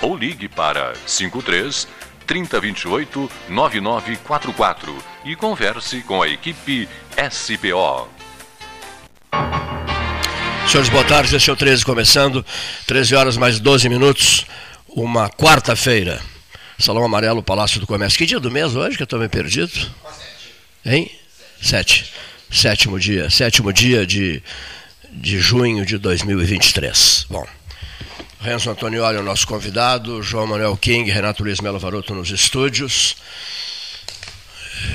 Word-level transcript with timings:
ou 0.00 0.16
ligue 0.16 0.48
para 0.48 0.94
53 1.06 1.88
3028 2.26 3.30
9944 3.48 4.96
e 5.24 5.36
converse 5.36 6.00
com 6.02 6.22
a 6.22 6.28
equipe 6.28 6.88
SPO. 7.30 8.08
Senhores, 10.68 10.88
boa 10.90 11.04
tarde, 11.04 11.36
esse 11.36 11.48
é 11.48 11.52
o 11.52 11.56
13 11.56 11.84
começando, 11.84 12.44
13 12.86 13.14
horas 13.14 13.36
mais 13.36 13.60
12 13.60 13.88
minutos, 13.88 14.44
uma 14.88 15.30
quarta-feira. 15.30 16.20
Salão 16.78 17.04
Amarelo, 17.04 17.42
Palácio 17.42 17.80
do 17.80 17.86
Comércio. 17.86 18.18
Que 18.18 18.26
dia 18.26 18.40
do 18.40 18.50
mês 18.50 18.74
hoje 18.74 18.96
que 18.96 19.02
eu 19.02 19.04
estou 19.04 19.18
meio 19.18 19.30
perdido? 19.30 19.72
Hein? 20.84 21.10
Sete. 21.62 22.12
Sétimo 22.50 22.98
dia, 22.98 23.30
sétimo 23.30 23.72
dia 23.72 24.06
de, 24.06 24.42
de 25.10 25.38
junho 25.38 25.86
de 25.86 25.98
2023. 25.98 27.26
Bom. 27.30 27.46
Renzo 28.46 28.70
Antonioli 28.70 29.16
é 29.16 29.20
o 29.20 29.24
nosso 29.24 29.44
convidado, 29.44 30.22
João 30.22 30.46
Manuel 30.46 30.76
King, 30.76 31.10
Renato 31.10 31.42
Luiz 31.42 31.60
Melo 31.60 31.80
Varoto 31.80 32.14
nos 32.14 32.30
estúdios. 32.30 33.16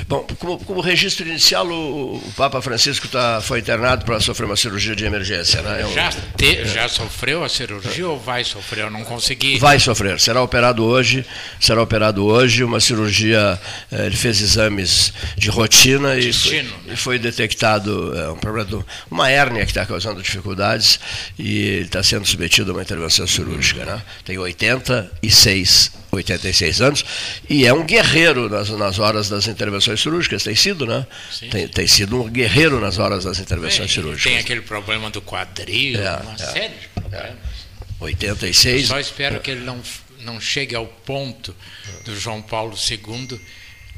Bom, 0.08 0.26
como, 0.38 0.58
como, 0.64 0.80
registro 0.80 1.26
inicial, 1.26 1.66
o, 1.66 2.16
o 2.16 2.32
Papa 2.36 2.60
Francisco 2.60 3.08
tá, 3.08 3.40
foi 3.40 3.60
internado 3.60 4.04
para 4.04 4.20
sofrer 4.20 4.46
uma 4.46 4.56
cirurgia 4.56 4.94
de 4.94 5.04
emergência. 5.04 5.62
Né? 5.62 5.84
já, 5.94 6.10
te, 6.36 6.64
já 6.66 6.88
sofreu 6.88 7.44
a 7.44 7.48
cirurgia 7.48 8.08
ou 8.08 8.18
vai 8.18 8.44
sofrer? 8.44 8.84
Eu 8.84 8.90
não 8.90 9.04
consegui. 9.04 9.58
Vai 9.58 9.78
sofrer, 9.78 10.20
será 10.20 10.42
operado 10.42 10.84
hoje. 10.84 11.24
Será 11.60 11.82
operado 11.82 12.24
hoje, 12.24 12.64
uma 12.64 12.80
cirurgia. 12.80 13.58
Eh, 13.90 14.06
ele 14.06 14.16
fez 14.16 14.40
exames 14.40 15.12
de 15.36 15.50
rotina 15.50 16.16
e 16.16 16.32
foi, 16.32 16.62
né? 16.62 16.70
e 16.88 16.96
foi, 16.96 17.18
detectado 17.18 18.16
é, 18.16 18.30
um 18.30 18.36
problema, 18.36 18.84
uma 19.10 19.30
hérnia 19.30 19.64
que 19.64 19.70
está 19.70 19.86
causando 19.86 20.22
dificuldades 20.22 20.98
e 21.38 21.58
ele 21.58 21.86
está 21.86 22.02
sendo 22.02 22.26
submetido 22.26 22.70
a 22.70 22.74
uma 22.74 22.82
intervenção 22.82 23.26
cirúrgica. 23.26 23.84
Né? 23.84 24.02
Tem 24.24 24.38
86 24.38 26.01
86 26.14 26.82
anos, 26.82 27.04
e 27.48 27.64
é 27.64 27.72
um 27.72 27.84
guerreiro 27.84 28.46
nas, 28.46 28.68
nas 28.68 28.98
horas 28.98 29.30
das 29.30 29.46
intervenções 29.46 29.98
cirúrgicas, 29.98 30.42
tem 30.42 30.54
sido, 30.54 30.84
né? 30.84 31.06
Tem, 31.50 31.66
tem, 31.66 31.86
sido 31.86 32.20
um 32.20 32.28
guerreiro 32.28 32.78
nas 32.78 32.98
horas 32.98 33.24
das 33.24 33.38
intervenções 33.38 33.78
Bem, 33.78 33.88
cirúrgicas. 33.88 34.30
Tem 34.30 34.38
aquele 34.38 34.60
problema 34.60 35.08
do 35.08 35.22
quadril, 35.22 35.98
é, 35.98 36.16
uma 36.16 36.34
é, 36.34 36.38
série 36.38 36.74
de 36.74 36.88
problemas. 36.88 37.24
É. 37.24 37.52
86. 37.98 38.82
Eu 38.82 38.88
só 38.88 39.00
espero 39.00 39.40
que 39.40 39.52
ele 39.52 39.64
não, 39.64 39.80
não 40.20 40.38
chegue 40.38 40.74
ao 40.74 40.86
ponto 40.86 41.56
do 42.04 42.14
João 42.18 42.42
Paulo 42.42 42.76
II 42.76 43.40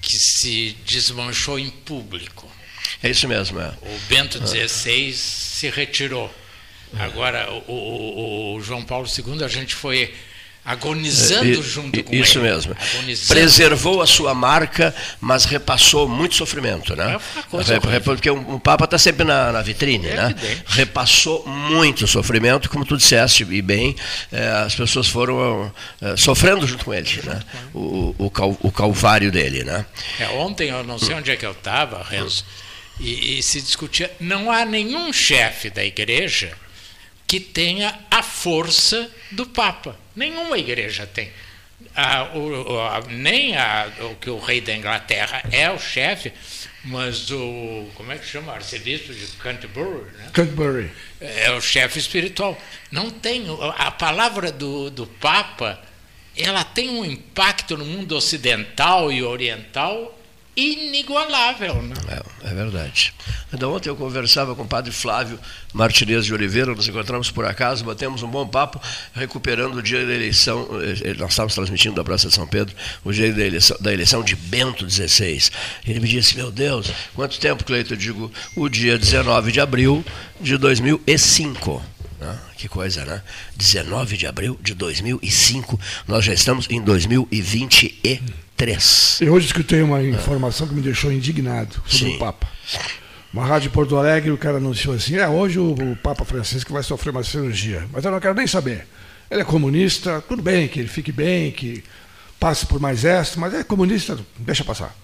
que 0.01 0.17
se 0.17 0.77
desmanchou 0.87 1.59
em 1.59 1.71
público. 1.71 2.49
É 3.03 3.11
isso 3.11 3.27
mesmo, 3.27 3.61
é. 3.61 3.75
O 3.83 3.99
Bento 4.09 4.39
XVI 4.47 5.13
se 5.15 5.69
retirou. 5.69 6.33
Agora, 6.97 7.51
o, 7.51 7.73
o, 7.73 8.55
o 8.55 8.61
João 8.61 8.85
Paulo 8.85 9.09
II, 9.09 9.43
a 9.43 9.49
gente 9.49 9.75
foi 9.75 10.15
agonizando 10.65 11.63
junto 11.63 12.03
com 12.03 12.15
isso 12.15 12.39
ele. 12.39 12.49
mesmo. 12.49 12.75
Agonizando. 12.95 13.29
Preservou 13.29 14.01
a 14.01 14.07
sua 14.07 14.35
marca, 14.35 14.95
mas 15.21 15.45
repassou 15.45 16.09
muito 16.09 16.35
sofrimento, 16.35 16.97
né? 16.97 17.21
É 17.97 18.01
Porque 18.01 18.31
um, 18.31 18.55
um 18.55 18.59
Papa 18.59 18.85
está 18.87 18.99
sempre 18.99 19.25
na, 19.25 19.53
na 19.53 19.61
vitrine, 19.61 20.07
é 20.09 20.17
né? 20.17 20.25
Evidente. 20.31 20.63
Repassou 20.67 21.47
muito 21.47 22.07
sofrimento, 22.07 22.71
como 22.71 22.85
tu 22.85 22.97
disseste 22.97 23.45
e 23.45 23.61
bem, 23.61 23.95
é, 24.33 24.49
as 24.49 24.75
pessoas 24.75 25.07
foram 25.07 25.73
é, 26.01 26.17
sofrendo 26.17 26.67
junto 26.67 26.85
com 26.85 26.95
ele, 26.95 27.21
né? 27.25 27.41
O, 27.75 28.15
o, 28.17 28.31
cal, 28.31 28.57
o 28.63 28.73
calvário 28.73 29.31
dele, 29.31 29.65
né? 29.65 29.85
É, 30.19 30.29
ontem 30.29 30.71
eu 30.71 30.83
não 30.83 30.99
sei 30.99 31.15
onde 31.15 31.31
é 31.31 31.37
que 31.37 31.45
eu 31.45 31.53
estava, 31.53 32.03
Renzo, 32.03 32.45
e, 32.99 33.39
e 33.39 33.43
se 33.43 33.61
discutia, 33.61 34.11
não 34.19 34.51
há 34.51 34.65
nenhum 34.65 35.13
chefe 35.13 35.69
da 35.69 35.85
igreja 35.85 36.53
que 37.27 37.41
tenha 37.41 37.99
a 38.11 38.23
força 38.23 39.11
do 39.31 39.45
Papa. 39.45 40.04
Nenhuma 40.15 40.59
igreja 40.59 41.07
tem. 41.07 41.31
A, 41.95 42.37
o, 42.37 42.81
a, 42.81 43.01
nem 43.09 43.57
a, 43.57 43.91
o 44.01 44.15
que 44.17 44.31
o 44.31 44.39
rei 44.39 44.61
da 44.61 44.75
Inglaterra 44.75 45.43
é 45.51 45.71
o 45.71 45.79
chefe, 45.79 46.33
mas 46.85 47.31
o. 47.31 47.89
Como 47.95 48.13
é 48.13 48.19
que 48.19 48.27
chama? 48.27 48.53
Arcebispo 48.53 49.13
de 49.13 49.27
Canterbury. 49.37 50.11
Né? 50.17 50.31
Canterbury. 50.33 50.91
É 51.21 51.51
o 51.51 51.61
chefe 51.61 51.99
espiritual. 51.99 52.61
Não 52.91 53.11
tem. 53.11 53.45
A 53.77 53.91
palavra 53.91 54.51
do, 54.53 54.91
do 54.91 55.07
Papa 55.07 55.81
ela 56.37 56.65
tem 56.65 56.91
um 56.91 57.05
impacto 57.05 57.77
no 57.77 57.85
mundo 57.85 58.17
ocidental 58.17 59.13
e 59.13 59.23
oriental 59.23 60.19
inigualável. 60.57 61.83
Né? 61.83 61.95
É, 62.09 62.49
é, 62.49 62.55
verdade. 62.55 63.13
Então, 63.53 63.73
ontem 63.73 63.89
eu 63.89 63.97
conversava 63.97 64.55
com 64.55 64.63
o 64.63 64.67
padre 64.67 64.93
Flávio 64.93 65.39
Martinez 65.73 66.25
de 66.25 66.33
Oliveira, 66.33 66.75
nos 66.75 66.89
encontramos 66.89 67.31
por 67.31 67.45
acaso, 67.45 67.85
batemos 67.85 68.23
um 68.23 68.29
bom 68.29 68.47
papo, 68.47 68.81
recuperando 69.15 69.77
o 69.77 69.83
dia 69.83 70.05
da 70.05 70.13
eleição, 70.15 70.69
eh, 70.83 71.15
nós 71.15 71.31
estávamos 71.31 71.55
transmitindo 71.55 71.97
da 71.97 72.05
Praça 72.05 72.29
de 72.29 72.35
São 72.35 72.47
Pedro, 72.47 72.75
o 73.05 73.13
dia 73.13 73.33
da 73.33 73.45
eleição, 73.45 73.77
da 73.81 73.93
eleição 73.93 74.23
de 74.23 74.37
Bento 74.37 74.89
XVI. 74.89 75.51
Ele 75.87 76.01
me 76.01 76.09
disse, 76.09 76.37
meu 76.37 76.51
Deus, 76.51 76.91
quanto 77.15 77.39
tempo, 77.39 77.65
Cleito? 77.65 77.95
Eu 77.95 77.97
digo, 77.97 78.33
o 78.57 78.69
dia 78.69 78.99
19 78.99 79.53
de 79.53 79.61
abril 79.61 80.05
de 80.41 80.57
2005. 80.57 81.83
Ah, 82.21 82.39
que 82.57 82.69
coisa, 82.69 83.05
né? 83.05 83.23
19 83.57 84.17
de 84.17 84.27
abril 84.27 84.59
de 84.63 84.73
2005, 84.75 85.79
nós 86.07 86.25
já 86.25 86.33
estamos 86.33 86.69
em 86.71 86.81
2023. 86.81 88.44
Eu 89.21 89.33
hoje 89.33 89.47
escutei 89.47 89.83
uma 89.83 90.03
informação 90.03 90.67
que 90.67 90.75
me 90.75 90.81
deixou 90.81 91.13
indignado 91.13 91.75
sobre 91.87 92.11
Sim. 92.11 92.17
o 92.17 92.19
Papa. 92.19 92.47
Uma 93.33 93.45
rádio 93.45 93.69
de 93.69 93.75
Porto 93.75 93.97
Alegre, 93.97 94.31
o 94.31 94.39
cara 94.39 94.59
anunciou 94.59 94.95
assim: 94.95 95.17
é, 95.17 95.29
hoje 95.29 95.59
o, 95.59 95.73
o 95.73 95.97
Papa 95.97 96.25
Francisco 96.25 96.73
vai 96.73 96.83
sofrer 96.83 97.11
uma 97.11 97.25
cirurgia, 97.25 97.85
mas 97.93 98.05
eu 98.05 98.13
não 98.13 98.21
quero 98.21 98.35
nem 98.35 98.47
saber. 98.47 98.87
Ele 99.31 99.41
é 99.43 99.45
comunista, 99.45 100.23
tudo 100.29 100.41
bem, 100.41 100.69
que 100.69 100.79
ele 100.79 100.89
fique 100.89 101.11
bem, 101.11 101.51
que 101.51 101.83
passe 102.39 102.65
por 102.67 102.79
mais 102.79 103.05
esta, 103.05 103.41
mas 103.41 103.53
é 103.55 103.65
comunista, 103.65 104.19
deixa 104.39 104.63
passar. 104.63 104.95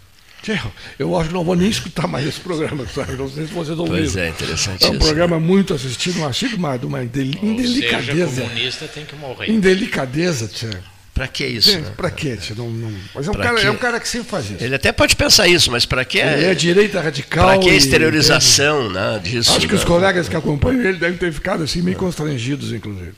Eu 0.98 1.18
acho 1.18 1.28
que 1.28 1.34
não 1.34 1.44
vou 1.44 1.54
nem 1.54 1.68
escutar 1.68 2.06
mais 2.06 2.26
esse 2.26 2.40
programa, 2.40 2.86
sabe? 2.94 3.14
Não 3.14 3.28
sei 3.28 3.46
se 3.46 3.52
vocês 3.52 3.78
ouviram. 3.78 3.98
Pois 3.98 4.16
é, 4.16 4.28
interessante. 4.28 4.84
É 4.84 4.90
um 4.90 4.98
programa 4.98 5.38
muito 5.38 5.74
assistido, 5.74 6.20
mas 6.20 6.30
achei 6.30 6.54
uma, 6.54 6.76
uma 6.76 7.02
indelicadeza. 7.02 8.30
Seja 8.30 8.42
comunista 8.42 8.88
tem 8.88 9.04
que 9.04 9.16
morrer. 9.16 9.50
Indelicadeza, 9.50 10.48
tia. 10.48 10.82
Para 11.20 11.28
que 11.28 11.44
isso? 11.44 11.78
Né? 11.78 11.92
Para 11.94 12.10
que? 12.10 12.38
Não, 12.56 12.70
não... 12.70 12.98
Mas 13.14 13.28
é 13.28 13.30
um, 13.30 13.34
cara, 13.34 13.60
é 13.60 13.70
um 13.70 13.76
cara 13.76 14.00
que 14.00 14.08
sempre 14.08 14.30
faz 14.30 14.50
isso. 14.50 14.64
Ele 14.64 14.74
até 14.74 14.90
pode 14.90 15.14
pensar 15.14 15.46
isso, 15.46 15.70
mas 15.70 15.84
para 15.84 16.02
que? 16.02 16.16
Ele 16.16 16.46
é 16.46 16.54
direita 16.54 16.98
radical. 16.98 17.46
Para 17.46 17.58
que 17.58 17.68
a 17.68 17.74
exteriorização 17.74 18.88
e... 18.88 18.94
né, 18.94 19.20
disso? 19.22 19.54
Acho 19.54 19.68
que 19.68 19.74
os 19.74 19.84
colegas 19.84 20.30
que 20.30 20.36
acompanham 20.36 20.82
ele 20.82 20.96
devem 20.96 21.18
ter 21.18 21.30
ficado 21.30 21.62
assim 21.62 21.82
meio 21.82 21.98
constrangidos, 21.98 22.72
inclusive. 22.72 23.12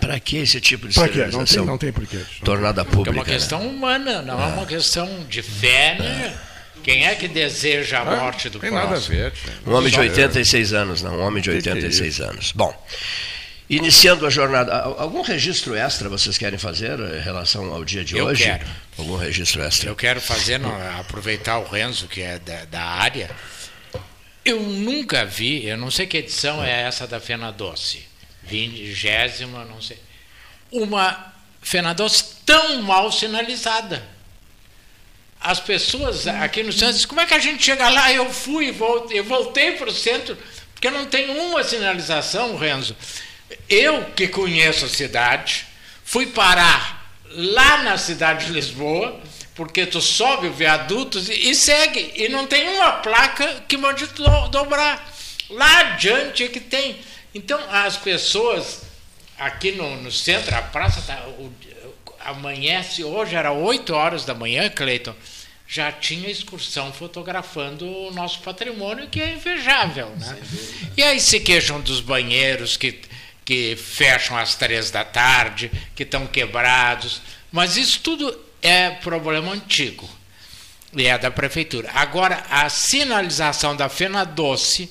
Para 0.00 0.18
que 0.18 0.38
esse 0.38 0.58
tipo 0.62 0.88
de 0.88 0.94
pra 0.94 1.04
exteriorização? 1.04 1.66
Não 1.66 1.76
tem, 1.76 1.90
não 1.90 1.92
tem 1.92 1.92
porquê. 1.92 2.24
Tornada 2.42 2.86
pública. 2.86 3.10
É 3.10 3.12
uma 3.12 3.24
questão 3.26 3.60
né? 3.60 3.66
humana, 3.66 4.22
não 4.22 4.42
é 4.42 4.46
uma 4.46 4.64
questão 4.64 5.06
de 5.28 5.42
fé, 5.42 5.96
né? 5.98 6.34
Quem 6.82 7.04
é 7.04 7.14
que 7.16 7.28
deseja 7.28 8.00
a 8.00 8.04
morte 8.16 8.48
do 8.48 8.58
tem 8.58 8.70
próximo? 8.70 9.14
Nada 9.14 9.26
a 9.26 9.30
ver, 9.30 9.32
um 9.66 9.74
homem 9.74 9.92
de 9.92 10.00
86 10.00 10.72
anos, 10.72 11.02
não, 11.02 11.18
um 11.18 11.20
homem 11.20 11.42
de 11.42 11.50
86 11.50 12.18
anos. 12.22 12.52
Bom, 12.52 12.74
iniciando 13.68 14.26
a 14.26 14.30
jornada, 14.30 14.74
algum 14.74 15.22
registro 15.22 15.74
extra 15.74 16.08
vocês 16.08 16.38
querem 16.38 16.58
fazer 16.58 16.98
em 16.98 17.20
relação 17.20 17.72
ao 17.72 17.84
dia 17.84 18.04
de 18.04 18.16
eu 18.16 18.26
hoje? 18.26 18.44
Eu 18.44 18.48
quero. 18.48 18.66
Algum 18.98 19.16
registro 19.16 19.62
extra? 19.62 19.90
Eu 19.90 19.96
quero 19.96 20.20
fazer, 20.20 20.60
aproveitar 20.98 21.58
o 21.58 21.68
Renzo, 21.68 22.08
que 22.08 22.22
é 22.22 22.38
da, 22.38 22.64
da 22.66 22.82
área. 22.82 23.30
Eu 24.44 24.60
nunca 24.60 25.24
vi, 25.24 25.66
eu 25.66 25.76
não 25.76 25.90
sei 25.90 26.06
que 26.06 26.16
edição 26.16 26.62
é 26.62 26.82
essa 26.82 27.06
da 27.06 27.18
Fena 27.18 27.50
Doce, 27.50 28.06
vigésima, 28.42 29.64
não 29.64 29.82
sei, 29.82 29.98
uma 30.70 31.32
Fena 31.60 31.92
Doce 31.92 32.24
tão 32.44 32.80
mal 32.82 33.10
sinalizada 33.10 34.16
as 35.40 35.60
pessoas 35.60 36.26
aqui 36.26 36.62
no 36.62 36.72
centro 36.72 36.94
dizem, 36.94 37.06
como 37.06 37.20
é 37.20 37.26
que 37.26 37.34
a 37.34 37.38
gente 37.38 37.62
chega 37.62 37.88
lá? 37.88 38.12
Eu 38.12 38.28
fui, 38.32 38.72
voltei, 38.72 39.18
eu 39.20 39.24
voltei 39.24 39.72
para 39.72 39.88
o 39.88 39.94
centro, 39.94 40.36
porque 40.74 40.90
não 40.90 41.06
tem 41.06 41.30
uma 41.30 41.62
sinalização, 41.62 42.56
Renzo. 42.56 42.96
Eu, 43.68 44.04
que 44.16 44.28
conheço 44.28 44.84
a 44.84 44.88
cidade, 44.88 45.66
fui 46.04 46.26
parar 46.26 47.14
lá 47.30 47.82
na 47.82 47.98
cidade 47.98 48.46
de 48.46 48.52
Lisboa, 48.52 49.20
porque 49.54 49.86
tu 49.86 50.00
sobe 50.00 50.48
o 50.48 50.52
viaduto 50.52 51.18
e, 51.18 51.54
segue, 51.54 52.12
e 52.14 52.28
não 52.28 52.46
tem 52.46 52.68
uma 52.68 52.92
placa 52.92 53.64
que 53.66 53.76
mande 53.76 54.06
do, 54.06 54.48
dobrar. 54.48 55.12
Lá 55.50 55.78
adiante 55.80 56.44
é 56.44 56.48
que 56.48 56.60
tem. 56.60 56.98
Então, 57.34 57.60
as 57.70 57.96
pessoas 57.96 58.82
aqui 59.38 59.72
no, 59.72 59.96
no 60.02 60.10
centro, 60.10 60.54
a 60.54 60.62
praça 60.62 61.00
tá, 61.02 61.26
o, 61.26 61.52
amanhece, 62.20 63.04
hoje 63.04 63.34
era 63.36 63.52
8 63.52 63.94
horas 63.94 64.24
da 64.24 64.34
manhã, 64.34 64.68
Cleiton, 64.68 65.14
já 65.68 65.90
tinha 65.90 66.30
excursão 66.30 66.92
fotografando 66.92 67.86
o 67.86 68.12
nosso 68.12 68.40
patrimônio, 68.40 69.08
que 69.08 69.20
é 69.20 69.32
invejável. 69.32 70.10
Né? 70.10 70.38
E 70.96 71.02
aí 71.02 71.20
se 71.20 71.40
queixam 71.40 71.80
dos 71.80 72.00
banheiros 72.00 72.76
que, 72.76 73.00
que 73.46 73.76
fecham 73.76 74.36
às 74.36 74.56
três 74.56 74.90
da 74.90 75.04
tarde, 75.04 75.70
que 75.94 76.02
estão 76.02 76.26
quebrados, 76.26 77.22
mas 77.52 77.76
isso 77.76 78.00
tudo 78.00 78.36
é 78.60 78.90
problema 78.90 79.52
antigo. 79.52 80.06
E 80.94 81.06
é 81.06 81.16
da 81.16 81.30
prefeitura. 81.30 81.88
Agora, 81.94 82.42
a 82.50 82.68
sinalização 82.68 83.76
da 83.76 83.88
Fena 83.88 84.24
Doce, 84.24 84.90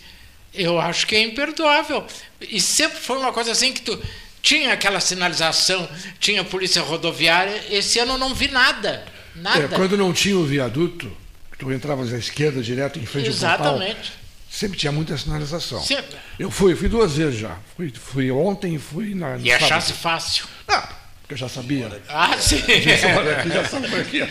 eu 0.54 0.80
acho 0.80 1.06
que 1.06 1.16
é 1.16 1.22
imperdoável. 1.22 2.07
E 2.40 2.62
sempre 2.62 3.00
foi 3.00 3.18
uma 3.18 3.34
coisa 3.34 3.52
assim 3.52 3.74
que 3.74 3.81
tu 3.81 4.02
tinha 4.42 4.72
aquela 4.72 5.02
sinalização, 5.02 5.90
tinha 6.19 6.44
polícia 6.44 6.81
rodoviária, 6.81 7.62
esse 7.69 8.00
ano 8.00 8.13
eu 8.13 8.18
não 8.18 8.34
vi 8.34 8.48
nada. 8.48 9.04
Nada. 9.36 9.66
É, 9.66 9.68
quando 9.68 9.98
não 9.98 10.13
tinha 10.13 10.38
o 10.38 10.46
viaduto, 10.46 11.12
tu 11.57 11.74
entravas 11.74 12.13
à 12.13 12.18
esquerda 12.18 12.62
direto 12.62 13.00
em 13.00 13.06
frente 13.06 13.28
Exatamente. 13.28 13.90
ao 13.90 13.96
portal. 13.96 14.25
Sempre 14.56 14.78
tinha 14.78 14.90
muita 14.90 15.18
sinalização. 15.18 15.81
Sempre. 15.81 16.16
Eu 16.40 16.50
fui, 16.50 16.78
fui 16.78 16.88
duas 16.88 17.18
vezes 17.18 17.38
já. 17.38 17.57
Fui, 17.75 17.92
fui 17.94 18.31
ontem 18.31 18.75
e 18.75 18.80
fui 18.80 19.13
na. 19.13 19.36
E 19.36 19.52
achasse 19.52 19.92
fácil. 19.92 20.46
Não, 20.66 20.81
porque 21.22 21.34
eu 21.34 21.38
já 21.38 21.50
sabia. 21.50 22.02
Ah, 22.07 22.38
sim. 22.38 22.63
Já, 22.81 23.44
já 23.44 23.68
sabe 23.68 23.90
por 23.90 24.00
aqui. 24.00 24.22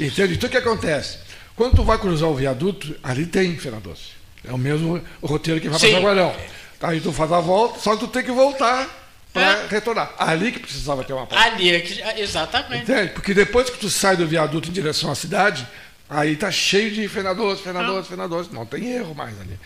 Entende? 0.00 0.34
Então 0.34 0.48
o 0.48 0.50
que 0.50 0.56
acontece? 0.56 1.18
Quando 1.54 1.76
tu 1.76 1.84
vai 1.84 1.98
cruzar 1.98 2.28
o 2.28 2.34
viaduto, 2.34 2.96
ali 3.00 3.26
tem 3.26 3.56
Fena 3.58 3.78
Doce. 3.78 4.10
É 4.44 4.52
o 4.52 4.58
mesmo 4.58 5.00
roteiro 5.22 5.60
que 5.60 5.68
vai 5.68 5.78
para 5.78 5.88
Jaguarão. 5.88 6.34
Aí 6.80 7.00
tu 7.00 7.12
faz 7.12 7.30
a 7.30 7.38
volta, 7.38 7.78
só 7.78 7.94
que 7.94 8.00
tu 8.00 8.08
tem 8.08 8.24
que 8.24 8.32
voltar 8.32 8.88
para 9.32 9.52
é. 9.52 9.66
retornar. 9.68 10.12
Ali 10.18 10.50
que 10.50 10.58
precisava 10.58 11.04
ter 11.04 11.12
uma 11.12 11.26
placa. 11.26 11.44
Ali 11.44 11.70
é 11.70 11.80
que, 11.80 12.20
exatamente. 12.20 12.90
Entende? 12.90 13.12
Porque 13.12 13.32
depois 13.32 13.70
que 13.70 13.78
tu 13.78 13.88
sai 13.88 14.16
do 14.16 14.26
viaduto 14.26 14.68
em 14.68 14.72
direção 14.72 15.12
à 15.12 15.14
cidade, 15.14 15.64
aí 16.10 16.34
tá 16.34 16.50
cheio 16.50 16.90
de 16.90 17.08
fenadores, 17.08 17.60
fenadores, 17.60 18.06
ah. 18.06 18.10
fenadores. 18.10 18.50
Não 18.50 18.66
tem 18.66 18.92
erro 18.92 19.14
mais 19.14 19.40
ali. 19.40 19.58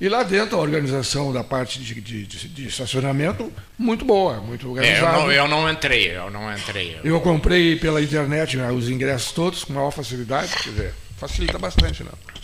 E 0.00 0.08
lá 0.08 0.22
dentro 0.22 0.56
a 0.56 0.60
organização 0.60 1.32
da 1.32 1.42
parte 1.42 1.80
de, 1.80 2.00
de, 2.00 2.24
de, 2.24 2.48
de 2.48 2.68
estacionamento 2.68 3.52
muito 3.76 4.04
boa, 4.04 4.40
muito 4.40 4.68
organizada. 4.68 5.06
É, 5.06 5.10
eu, 5.10 5.20
não, 5.20 5.32
eu 5.32 5.48
não 5.48 5.70
entrei, 5.70 6.16
eu 6.16 6.30
não 6.30 6.52
entrei. 6.52 7.00
Eu... 7.02 7.14
eu 7.14 7.20
comprei 7.20 7.76
pela 7.76 8.00
internet 8.00 8.56
né, 8.56 8.70
os 8.70 8.88
ingressos 8.88 9.32
todos 9.32 9.64
com 9.64 9.72
maior 9.72 9.90
facilidade, 9.90 10.52
quer 10.62 10.70
dizer, 10.70 10.94
facilita 11.18 11.58
bastante, 11.58 12.04
não. 12.04 12.37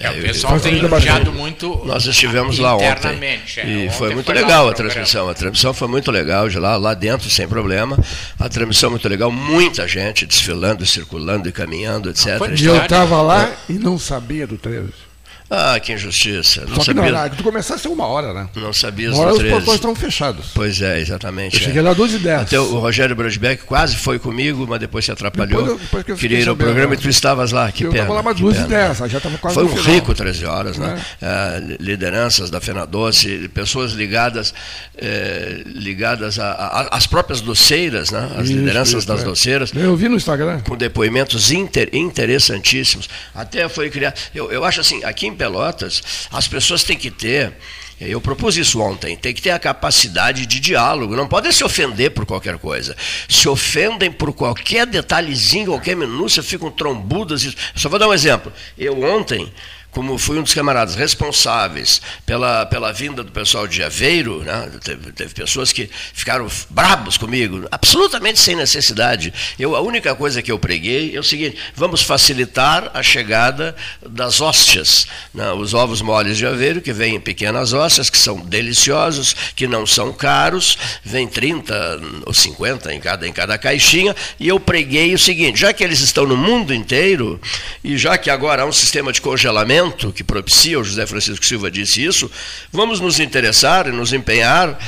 É, 0.00 0.10
o 0.10 0.22
pessoal 0.22 0.58
tem 0.58 0.78
elogiado 0.78 1.30
muito. 1.30 1.82
Nós 1.84 2.06
estivemos 2.06 2.58
lá 2.58 2.74
ontem. 2.74 3.18
É, 3.22 3.66
e 3.66 3.76
ontem 3.76 3.90
foi 3.90 4.14
muito 4.14 4.24
foi 4.24 4.34
legal 4.34 4.66
a 4.68 4.72
transmissão. 4.72 5.28
A 5.28 5.34
transmissão 5.34 5.74
foi 5.74 5.88
muito 5.88 6.10
legal 6.10 6.48
de 6.48 6.58
lá, 6.58 6.76
lá 6.78 6.94
dentro, 6.94 7.28
sem 7.28 7.46
problema. 7.46 7.98
A 8.38 8.48
transmissão 8.48 8.90
muito 8.90 9.06
legal, 9.06 9.30
muita 9.30 9.86
gente 9.86 10.24
desfilando, 10.24 10.86
circulando 10.86 11.48
e 11.48 11.52
caminhando, 11.52 12.08
etc. 12.08 12.26
E 12.58 12.64
eu 12.64 12.76
estava 12.76 13.20
lá 13.20 13.52
e 13.68 13.74
não 13.74 13.98
sabia 13.98 14.46
do 14.46 14.56
13. 14.56 15.09
Ah, 15.52 15.80
que 15.80 15.92
injustiça. 15.92 16.60
Não 16.60 16.76
Só 16.76 16.92
que 16.92 16.94
sabia... 16.94 17.10
não, 17.10 17.28
tu 17.30 17.42
começasse 17.42 17.88
uma 17.88 18.06
hora, 18.06 18.32
né? 18.32 18.48
Não 18.54 18.72
sabia 18.72 19.10
uma 19.10 19.18
hora 19.18 19.34
os 19.34 19.42
portões 19.42 19.74
estão 19.74 19.94
fechados. 19.96 20.52
Pois 20.54 20.80
é, 20.80 21.00
exatamente. 21.00 21.56
Eu 21.56 21.62
cheguei 21.64 21.82
lá 21.82 21.92
12 21.92 22.16
e 22.16 22.18
10. 22.20 22.42
Até 22.42 22.60
o 22.60 22.78
Rogério 22.78 23.16
Brodbeck 23.16 23.64
quase 23.64 23.96
foi 23.96 24.20
comigo, 24.20 24.64
mas 24.68 24.78
depois 24.78 25.04
se 25.04 25.10
atrapalhou. 25.10 25.62
Depois, 25.62 25.80
depois 25.80 26.04
que 26.04 26.12
eu 26.12 26.16
Queria 26.16 26.38
ir 26.38 26.48
ao 26.48 26.54
programa 26.54 26.94
e 26.94 26.96
tu 26.96 27.08
estavas 27.08 27.50
lá. 27.50 27.72
Que 27.72 27.84
eu 27.84 27.90
estava 27.90 28.14
lá 28.14 28.22
mais 28.22 28.38
12 28.38 28.60
e 28.60 28.64
10, 28.64 28.98
já 28.98 29.06
estava 29.06 29.38
quase 29.38 29.54
Foi 29.56 29.64
um 29.64 29.74
rico 29.74 30.14
13 30.14 30.46
horas, 30.46 30.78
né? 30.78 31.02
É. 31.20 31.60
lideranças 31.80 32.48
da 32.48 32.60
Fena 32.60 32.86
Doce, 32.86 33.48
pessoas 33.52 33.90
ligadas, 33.92 34.54
eh, 34.96 35.62
ligadas 35.66 36.38
às 36.38 37.08
próprias 37.08 37.40
doceiras, 37.40 38.12
né? 38.12 38.30
As 38.36 38.44
isso, 38.44 38.52
lideranças 38.52 38.98
isso, 38.98 39.08
das 39.08 39.22
é. 39.22 39.24
doceiras. 39.24 39.72
Eu 39.74 39.96
vi 39.96 40.08
no 40.08 40.14
Instagram. 40.14 40.60
Com 40.60 40.76
depoimentos 40.76 41.50
inter, 41.50 41.88
interessantíssimos. 41.92 43.08
Até 43.34 43.68
foi 43.68 43.90
criado. 43.90 44.14
Eu, 44.32 44.52
eu 44.52 44.64
acho 44.64 44.80
assim, 44.80 45.02
aqui 45.02 45.26
em 45.26 45.39
Pelotas 45.40 46.02
as 46.30 46.46
pessoas 46.46 46.84
têm 46.84 46.98
que 46.98 47.10
ter, 47.10 47.54
eu 47.98 48.20
propus 48.20 48.58
isso 48.58 48.78
ontem, 48.78 49.16
tem 49.16 49.32
que 49.32 49.40
ter 49.40 49.52
a 49.52 49.58
capacidade 49.58 50.44
de 50.44 50.60
diálogo, 50.60 51.16
não 51.16 51.26
podem 51.26 51.50
se 51.50 51.64
ofender 51.64 52.10
por 52.10 52.26
qualquer 52.26 52.58
coisa. 52.58 52.94
Se 53.26 53.48
ofendem 53.48 54.12
por 54.12 54.34
qualquer 54.34 54.86
detalhezinho, 54.86 55.68
qualquer 55.72 55.96
minúcia, 55.96 56.42
ficam 56.42 56.70
trombudas. 56.70 57.56
Só 57.74 57.88
vou 57.88 57.98
dar 57.98 58.08
um 58.08 58.12
exemplo. 58.12 58.52
Eu 58.76 59.02
ontem 59.02 59.50
como 59.90 60.16
fui 60.18 60.38
um 60.38 60.42
dos 60.42 60.54
camaradas 60.54 60.94
responsáveis 60.94 62.00
pela, 62.24 62.64
pela 62.66 62.92
vinda 62.92 63.24
do 63.24 63.32
pessoal 63.32 63.66
de 63.66 63.82
Aveiro, 63.82 64.42
né? 64.42 64.70
teve, 64.82 65.12
teve, 65.12 65.34
pessoas 65.34 65.72
que 65.72 65.90
ficaram 66.12 66.46
brabos 66.68 67.16
comigo, 67.16 67.66
absolutamente 67.70 68.38
sem 68.38 68.54
necessidade. 68.54 69.32
Eu, 69.58 69.74
a 69.74 69.80
única 69.80 70.14
coisa 70.14 70.42
que 70.42 70.50
eu 70.50 70.58
preguei 70.58 71.16
é 71.16 71.18
o 71.18 71.24
seguinte: 71.24 71.56
vamos 71.74 72.02
facilitar 72.02 72.90
a 72.94 73.02
chegada 73.02 73.74
das 74.06 74.40
hóstias, 74.40 75.06
né? 75.34 75.50
os 75.52 75.74
ovos 75.74 76.00
moles 76.02 76.36
de 76.36 76.46
Aveiro, 76.46 76.80
que 76.80 76.92
vêm 76.92 77.16
em 77.16 77.20
pequenas 77.20 77.72
hóstias, 77.72 78.08
que 78.08 78.18
são 78.18 78.38
deliciosos, 78.38 79.34
que 79.56 79.66
não 79.66 79.86
são 79.86 80.12
caros, 80.12 80.78
vem 81.04 81.26
30 81.26 82.00
ou 82.26 82.32
50 82.32 82.94
em 82.94 83.00
cada, 83.00 83.26
em 83.26 83.32
cada 83.32 83.58
caixinha, 83.58 84.14
e 84.38 84.46
eu 84.46 84.60
preguei 84.60 85.12
o 85.14 85.18
seguinte: 85.18 85.58
já 85.58 85.72
que 85.72 85.82
eles 85.82 86.00
estão 86.00 86.26
no 86.26 86.36
mundo 86.36 86.72
inteiro, 86.72 87.40
e 87.82 87.98
já 87.98 88.16
que 88.16 88.30
agora 88.30 88.62
há 88.62 88.66
um 88.66 88.72
sistema 88.72 89.12
de 89.12 89.20
congelamento, 89.20 89.79
momento 89.82 90.12
que 90.12 90.24
propicia, 90.24 90.78
o 90.78 90.84
José 90.84 91.06
Francisco 91.06 91.44
Silva 91.44 91.70
disse 91.70 92.04
isso, 92.04 92.30
vamos 92.72 93.00
nos 93.00 93.20
interessar 93.20 93.86
e 93.86 93.92
nos 93.92 94.12
empenhar 94.12 94.78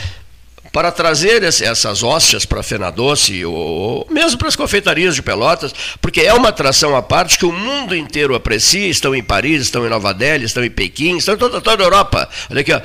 para 0.73 0.91
trazer 0.91 1.43
essas 1.43 2.03
hóstias 2.03 2.47
para 2.47 2.61
a 2.61 2.63
Fena 2.63 2.91
Doce, 2.91 3.45
ou 3.45 4.07
mesmo 4.11 4.39
para 4.39 4.49
as 4.49 4.57
confeitarias 4.57 5.15
de 5.15 5.21
Pelotas, 5.21 5.75
porque 6.01 6.23
é 6.23 6.33
uma 6.33 6.49
atração 6.49 6.97
à 6.97 7.03
parte 7.03 7.37
que 7.37 7.45
o 7.45 7.53
mundo 7.53 7.95
inteiro 7.95 8.35
aprecia, 8.35 8.89
estão 8.89 9.15
em 9.15 9.23
Paris, 9.23 9.63
estão 9.63 9.85
em 9.87 9.91
Nova 9.91 10.15
Delhi, 10.15 10.47
estão 10.47 10.65
em 10.65 10.71
Pequim, 10.71 11.19
estão 11.19 11.35
em 11.35 11.39
toda, 11.39 11.61
toda 11.61 11.83
a 11.83 11.87
Europa. 11.87 12.29
Olha 12.51 12.63
aqui, 12.63 12.73
ó. 12.73 12.81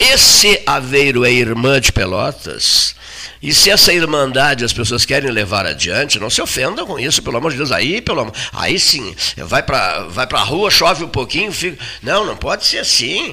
esse 0.00 0.60
Aveiro 0.66 1.24
é 1.24 1.30
irmã 1.30 1.80
de 1.80 1.92
Pelotas, 1.92 2.96
e 3.42 3.54
se 3.54 3.70
essa 3.70 3.92
irmandade 3.92 4.64
as 4.64 4.72
pessoas 4.72 5.04
querem 5.04 5.30
levar 5.30 5.66
adiante, 5.66 6.18
não 6.18 6.30
se 6.30 6.42
ofendam 6.42 6.86
com 6.86 6.98
isso, 6.98 7.22
pelo 7.22 7.36
amor 7.36 7.52
de 7.52 7.56
Deus. 7.56 7.70
Aí, 7.70 8.00
pelo 8.00 8.20
amor, 8.20 8.34
aí 8.52 8.78
sim, 8.78 9.14
vai 9.36 9.62
para 9.62 10.04
vai 10.08 10.26
a 10.30 10.42
rua, 10.42 10.70
chove 10.70 11.04
um 11.04 11.08
pouquinho, 11.08 11.52
fica. 11.52 11.78
Não, 12.02 12.24
não 12.24 12.36
pode 12.36 12.66
ser 12.66 12.78
assim. 12.78 13.32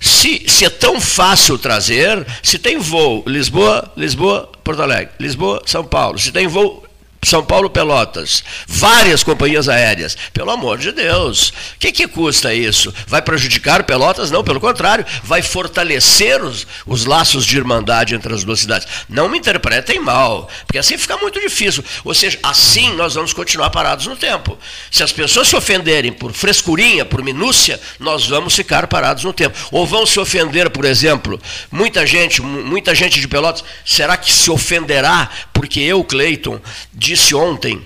Se, 0.00 0.44
se 0.48 0.64
é 0.64 0.70
tão 0.70 1.00
fácil 1.00 1.58
trazer, 1.58 2.26
se 2.42 2.58
tem 2.58 2.78
voo 2.78 3.22
Lisboa, 3.26 3.90
Lisboa, 3.96 4.50
Porto 4.64 4.82
Alegre, 4.82 5.12
Lisboa, 5.20 5.62
São 5.66 5.84
Paulo, 5.84 6.18
se 6.18 6.32
tem 6.32 6.46
voo 6.46 6.82
são 7.24 7.44
Paulo 7.44 7.70
Pelotas, 7.70 8.42
várias 8.66 9.22
companhias 9.22 9.68
aéreas. 9.68 10.16
Pelo 10.32 10.50
amor 10.50 10.78
de 10.78 10.90
Deus, 10.90 11.50
o 11.50 11.78
que, 11.78 11.92
que 11.92 12.08
custa 12.08 12.52
isso? 12.52 12.92
Vai 13.06 13.22
prejudicar 13.22 13.84
Pelotas? 13.84 14.30
Não, 14.30 14.42
pelo 14.42 14.60
contrário, 14.60 15.06
vai 15.22 15.40
fortalecer 15.40 16.42
os, 16.42 16.66
os 16.84 17.04
laços 17.04 17.46
de 17.46 17.56
irmandade 17.56 18.16
entre 18.16 18.34
as 18.34 18.42
duas 18.42 18.58
cidades. 18.58 18.88
Não 19.08 19.28
me 19.28 19.38
interpretem 19.38 20.00
mal, 20.00 20.48
porque 20.66 20.78
assim 20.78 20.98
fica 20.98 21.16
muito 21.16 21.40
difícil. 21.40 21.84
Ou 22.04 22.12
seja, 22.12 22.40
assim 22.42 22.92
nós 22.96 23.14
vamos 23.14 23.32
continuar 23.32 23.70
parados 23.70 24.06
no 24.06 24.16
tempo. 24.16 24.58
Se 24.90 25.04
as 25.04 25.12
pessoas 25.12 25.46
se 25.46 25.54
ofenderem 25.54 26.12
por 26.12 26.32
frescurinha, 26.32 27.04
por 27.04 27.22
minúcia, 27.22 27.80
nós 28.00 28.26
vamos 28.26 28.54
ficar 28.54 28.88
parados 28.88 29.22
no 29.22 29.32
tempo. 29.32 29.56
Ou 29.70 29.86
vão 29.86 30.04
se 30.04 30.18
ofender, 30.18 30.70
por 30.70 30.84
exemplo, 30.84 31.40
muita 31.70 32.04
gente, 32.04 32.42
muita 32.42 32.96
gente 32.96 33.20
de 33.20 33.28
Pelotas, 33.28 33.62
será 33.84 34.16
que 34.16 34.32
se 34.32 34.50
ofenderá 34.50 35.30
porque 35.62 35.78
eu, 35.78 36.02
Cleiton, 36.02 36.60
disse 36.92 37.36
ontem 37.36 37.80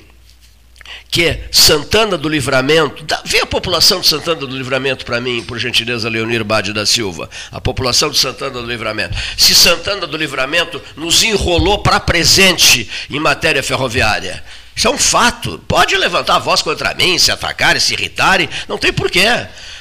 que 1.11 1.39
Santana 1.53 2.17
do 2.17 2.27
Livramento, 2.27 3.05
vê 3.27 3.41
a 3.41 3.47
população 3.47 4.01
de 4.01 4.07
Santana 4.07 4.41
do 4.41 4.47
Livramento 4.57 5.05
para 5.05 5.21
mim, 5.21 5.43
por 5.43 5.59
gentileza, 5.59 6.09
Leonir 6.09 6.43
Bade 6.43 6.73
da 6.73 6.87
Silva, 6.87 7.29
a 7.53 7.61
população 7.61 8.09
de 8.09 8.17
Santana 8.17 8.63
do 8.63 8.67
Livramento. 8.67 9.15
Se 9.37 9.55
Santana 9.55 10.07
do 10.07 10.17
Livramento 10.17 10.81
nos 10.97 11.23
enrolou 11.23 11.83
para 11.83 12.01
presente 12.01 12.89
em 13.11 13.21
matéria 13.21 13.63
ferroviária, 13.63 14.43
isso 14.77 14.89
é 14.89 14.91
um 14.91 14.99
fato. 14.99 15.59
Pode 15.67 15.97
levantar 15.97 16.37
a 16.37 16.39
voz 16.39 16.61
contra 16.61 16.93
mim, 16.95 17.19
se 17.19 17.33
atacarem, 17.33 17.81
se 17.81 17.95
irritarem, 17.95 18.47
não 18.69 18.77
tem 18.77 18.93
porquê. 18.93 19.25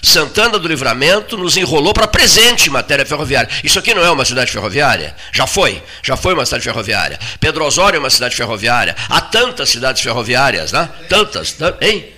Santana 0.01 0.57
do 0.57 0.67
Livramento 0.67 1.35
nos 1.35 1.57
enrolou 1.57 1.93
para 1.93 2.07
presente 2.07 2.69
matéria 2.69 3.05
ferroviária. 3.05 3.49
Isso 3.61 3.77
aqui 3.77 3.93
não 3.93 4.05
é 4.05 4.09
uma 4.09 4.23
cidade 4.23 4.51
ferroviária? 4.51 5.13
Já 5.33 5.45
foi, 5.45 5.83
já 6.01 6.15
foi 6.15 6.33
uma 6.33 6.45
cidade 6.45 6.63
ferroviária. 6.63 7.19
Pedro 7.41 7.65
Osório 7.65 7.97
é 7.97 7.99
uma 7.99 8.09
cidade 8.09 8.37
ferroviária. 8.37 8.95
Há 9.09 9.19
tantas 9.19 9.67
cidades 9.69 10.01
ferroviárias, 10.01 10.71
né? 10.71 10.89
Tantas, 11.09 11.57
hein? 11.81 12.14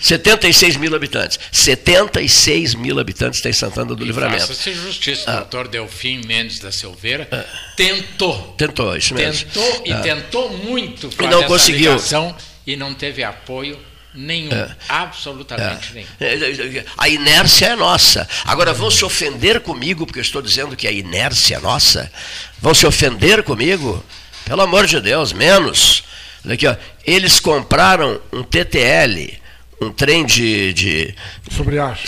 76 0.00 0.76
mil 0.76 0.94
habitantes. 0.94 1.38
76 1.52 2.74
mil 2.74 2.98
habitantes 2.98 3.40
tem 3.40 3.52
Santana 3.52 3.94
do 3.94 4.02
e 4.02 4.06
Livramento. 4.06 4.46
Faça-se 4.46 4.74
justiça. 4.74 5.24
Ah. 5.26 5.34
O 5.34 5.36
doutor 5.40 5.68
Delfim 5.68 6.22
Mendes 6.26 6.58
da 6.58 6.72
Silveira 6.72 7.28
ah. 7.30 7.44
tentou. 7.76 8.54
Tentou, 8.56 8.96
isso 8.96 9.14
mesmo. 9.14 9.48
Tentou 9.50 9.82
e 9.84 9.92
ah. 9.92 10.00
tentou 10.00 10.50
muito 10.58 11.10
fazer 11.10 11.28
e 11.28 11.30
não 11.30 11.44
conseguiu. 11.44 11.96
e 12.66 12.76
não 12.76 12.94
teve 12.94 13.22
apoio 13.22 13.78
Nenhum, 14.12 14.50
é. 14.52 14.76
absolutamente 14.88 15.90
é. 15.90 15.94
nenhum. 15.94 16.08
É, 16.18 16.78
é, 16.78 16.84
a 16.98 17.08
inércia 17.08 17.66
é 17.66 17.76
nossa. 17.76 18.28
Agora 18.44 18.72
vão 18.72 18.90
se 18.90 19.04
ofender 19.04 19.60
comigo, 19.60 20.04
porque 20.04 20.18
eu 20.18 20.22
estou 20.22 20.42
dizendo 20.42 20.74
que 20.74 20.88
a 20.88 20.90
inércia 20.90 21.56
é 21.56 21.60
nossa? 21.60 22.10
Vão 22.60 22.74
se 22.74 22.86
ofender 22.86 23.44
comigo? 23.44 24.04
Pelo 24.44 24.62
amor 24.62 24.86
de 24.86 25.00
Deus, 25.00 25.32
menos. 25.32 26.02
Aqui, 26.48 26.66
ó. 26.66 26.74
Eles 27.04 27.38
compraram 27.38 28.20
um 28.32 28.42
TTL, 28.42 29.39
um 29.80 29.90
trem 29.90 30.26
de, 30.26 30.74
de 30.74 31.14
sobre 31.50 31.78
ar. 31.78 31.98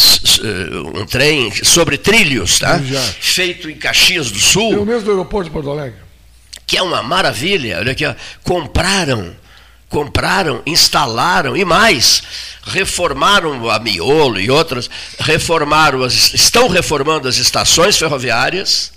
um 0.94 1.06
trem 1.06 1.50
sobre 1.64 1.96
trilhos, 1.96 2.58
tá? 2.58 2.78
Feito 3.18 3.70
em 3.70 3.76
Caxias 3.76 4.30
do 4.30 4.38
Sul. 4.38 4.82
O 4.82 4.86
mesmo 4.86 5.04
do 5.04 5.10
aeroporto 5.12 5.48
de 5.48 5.54
Porto 5.54 5.70
Alegre. 5.70 5.98
Que 6.66 6.76
é 6.76 6.82
uma 6.82 7.02
maravilha. 7.02 7.78
Olha 7.78 7.92
aqui, 7.92 8.04
ó. 8.04 8.14
compraram, 8.44 9.34
compraram, 9.88 10.62
instalaram 10.66 11.56
e 11.56 11.64
mais, 11.64 12.22
reformaram 12.62 13.70
a 13.70 13.78
Miolo 13.78 14.38
e 14.38 14.50
outras, 14.50 14.90
reformaram 15.18 16.02
as, 16.02 16.34
estão 16.34 16.68
reformando 16.68 17.26
as 17.26 17.38
estações 17.38 17.96
ferroviárias. 17.96 18.92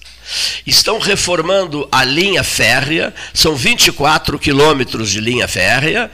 Estão 0.65 0.97
reformando 0.97 1.87
a 1.91 2.03
linha 2.03 2.43
férrea, 2.43 3.13
são 3.31 3.55
24 3.55 4.39
quilômetros 4.39 5.11
de 5.11 5.21
linha 5.21 5.47
férrea, 5.47 6.09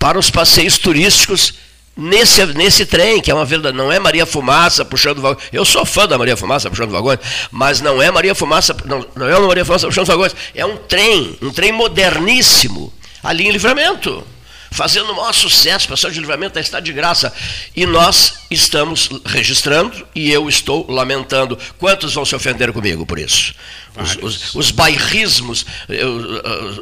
para 0.00 0.18
os 0.18 0.30
passeios 0.30 0.78
turísticos 0.78 1.54
nesse, 1.96 2.44
nesse 2.46 2.86
trem, 2.86 3.20
que 3.20 3.30
é 3.30 3.34
uma 3.34 3.44
verdade, 3.44 3.76
não 3.76 3.90
é 3.90 3.98
Maria 3.98 4.26
Fumaça 4.26 4.84
puxando 4.84 5.20
vagões. 5.20 5.48
Eu 5.52 5.64
sou 5.64 5.84
fã 5.84 6.06
da 6.06 6.18
Maria 6.18 6.36
Fumaça 6.36 6.70
puxando 6.70 6.90
vagões, 6.90 7.18
mas 7.50 7.80
não 7.80 8.00
é 8.00 8.10
Maria 8.10 8.34
Fumaça, 8.34 8.76
não, 8.84 9.06
não 9.14 9.28
é 9.28 9.38
uma 9.38 9.48
Maria 9.48 9.64
Fumaça 9.64 9.86
puxando 9.86 10.06
vagões, 10.06 10.34
é 10.54 10.64
um 10.64 10.76
trem, 10.76 11.38
um 11.42 11.50
trem 11.50 11.72
moderníssimo, 11.72 12.92
ali 13.22 13.46
em 13.46 13.50
livramento. 13.50 14.24
Fazendo 14.72 15.12
o 15.12 15.16
maior 15.16 15.34
sucesso, 15.34 15.86
pessoal 15.86 16.10
de 16.10 16.18
livramento 16.18 16.58
está 16.58 16.80
de 16.80 16.94
graça. 16.94 17.30
E 17.76 17.84
nós 17.84 18.38
estamos 18.50 19.10
registrando 19.22 20.06
e 20.14 20.32
eu 20.32 20.48
estou 20.48 20.90
lamentando. 20.90 21.58
Quantos 21.78 22.14
vão 22.14 22.24
se 22.24 22.34
ofender 22.34 22.72
comigo 22.72 23.04
por 23.04 23.18
isso? 23.18 23.54
Os, 23.94 24.16
os, 24.22 24.54
os 24.54 24.70
bairrismos, 24.70 25.66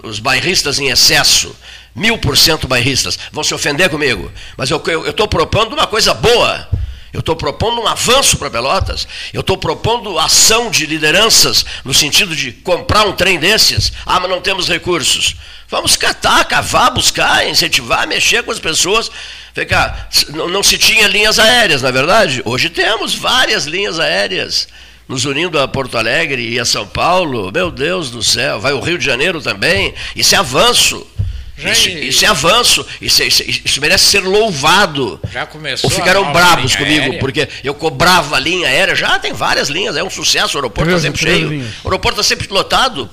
os 0.04 0.20
bairristas 0.20 0.78
em 0.78 0.88
excesso, 0.88 1.54
mil 1.94 2.18
por 2.18 2.36
cento 2.36 2.68
bairristas, 2.68 3.18
vão 3.32 3.44
se 3.44 3.54
ofender 3.54 3.88
comigo. 3.88 4.30
Mas 4.56 4.70
eu 4.70 4.82
estou 5.06 5.28
propondo 5.28 5.72
uma 5.72 5.86
coisa 5.86 6.14
boa. 6.14 6.68
Eu 7.12 7.20
estou 7.20 7.34
propondo 7.34 7.80
um 7.80 7.88
avanço 7.88 8.36
para 8.36 8.50
Pelotas. 8.50 9.06
Eu 9.32 9.40
estou 9.40 9.58
propondo 9.58 10.16
ação 10.18 10.70
de 10.70 10.86
lideranças 10.86 11.66
no 11.84 11.92
sentido 11.92 12.36
de 12.36 12.52
comprar 12.52 13.04
um 13.04 13.12
trem 13.12 13.38
desses. 13.38 13.92
Ah, 14.06 14.20
mas 14.20 14.30
não 14.30 14.40
temos 14.40 14.68
recursos. 14.68 15.34
Vamos 15.68 15.96
catar, 15.96 16.44
cavar, 16.44 16.92
buscar, 16.92 17.48
incentivar, 17.48 18.06
mexer 18.06 18.44
com 18.44 18.52
as 18.52 18.60
pessoas. 18.60 19.10
Cá, 19.68 20.08
não, 20.28 20.48
não 20.48 20.62
se 20.62 20.78
tinha 20.78 21.08
linhas 21.08 21.38
aéreas, 21.38 21.82
na 21.82 21.88
é 21.88 21.92
verdade? 21.92 22.42
Hoje 22.44 22.70
temos 22.70 23.14
várias 23.14 23.66
linhas 23.66 23.98
aéreas 23.98 24.68
nos 25.08 25.24
unindo 25.24 25.58
a 25.58 25.66
Porto 25.66 25.98
Alegre 25.98 26.48
e 26.48 26.60
a 26.60 26.64
São 26.64 26.86
Paulo. 26.86 27.50
Meu 27.52 27.72
Deus 27.72 28.10
do 28.10 28.22
céu, 28.22 28.60
vai 28.60 28.72
o 28.72 28.80
Rio 28.80 28.96
de 28.96 29.04
Janeiro 29.04 29.42
também. 29.42 29.92
Isso 30.14 30.36
é 30.36 30.38
avanço. 30.38 31.04
Isso, 31.68 31.88
isso, 31.88 32.24
é 32.24 32.28
avanço, 32.28 32.86
isso, 33.00 33.22
é, 33.22 33.26
isso, 33.26 33.42
isso, 33.42 33.80
merece 33.80 34.04
ser 34.04 34.20
louvado. 34.20 35.20
Já 35.32 35.46
começou. 35.46 35.90
Ou 35.90 35.96
ficaram 35.96 36.32
bravos 36.32 36.74
comigo, 36.76 37.02
aérea. 37.02 37.18
porque 37.18 37.48
eu 37.62 37.74
cobrava 37.74 38.36
a 38.36 38.38
linha 38.40 38.68
aérea. 38.68 38.94
Já 38.94 39.18
tem 39.18 39.32
várias 39.32 39.68
linhas, 39.68 39.96
é 39.96 40.02
um 40.02 40.10
sucesso, 40.10 40.56
o 40.56 40.58
aeroporto 40.58 40.90
está 40.90 41.02
sempre 41.02 41.20
cheio. 41.20 41.48
Linhas. 41.48 41.68
O 41.84 41.88
aeroporto 41.88 42.20
está 42.20 42.34
sempre 42.34 42.52
lotado. 42.52 43.08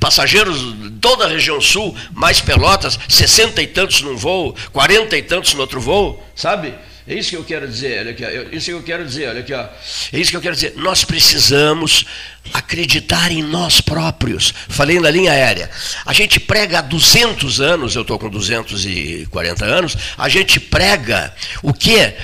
Passageiros 0.00 0.58
de 0.82 0.90
toda 0.92 1.24
a 1.24 1.28
região 1.28 1.60
sul, 1.60 1.96
mais 2.12 2.40
pelotas, 2.40 2.98
sessenta 3.08 3.62
e 3.62 3.66
tantos 3.66 4.02
num 4.02 4.16
voo, 4.16 4.54
quarenta 4.72 5.16
e 5.16 5.22
tantos 5.22 5.54
no 5.54 5.60
outro 5.60 5.80
voo, 5.80 6.24
sabe? 6.34 6.74
É 7.06 7.14
isso 7.14 7.30
que 7.30 7.36
eu 7.36 7.44
quero 7.44 7.68
dizer, 7.68 8.00
olha 8.00 8.10
aqui, 8.12 8.24
é 8.24 8.48
isso 8.52 8.66
que 8.66 8.72
eu 8.72 8.82
quero 8.82 9.04
dizer, 9.04 9.28
olha 9.28 9.40
aqui, 9.40 9.52
ó. 9.52 9.66
É 10.10 10.18
isso 10.18 10.30
que 10.30 10.36
eu 10.38 10.40
quero 10.40 10.54
dizer. 10.54 10.72
Nós 10.76 11.04
precisamos 11.04 12.06
acreditar 12.52 13.30
em 13.30 13.42
nós 13.42 13.80
próprios. 13.82 14.54
Falei 14.68 14.98
na 14.98 15.10
linha 15.10 15.32
aérea. 15.32 15.70
A 16.06 16.14
gente 16.14 16.40
prega 16.40 16.78
há 16.78 16.82
200 16.82 17.60
anos, 17.60 17.94
eu 17.94 18.02
estou 18.02 18.18
com 18.18 18.30
240 18.30 19.64
anos, 19.66 19.96
a 20.16 20.30
gente 20.30 20.58
prega 20.58 21.34
o 21.62 21.74
quê? 21.74 22.14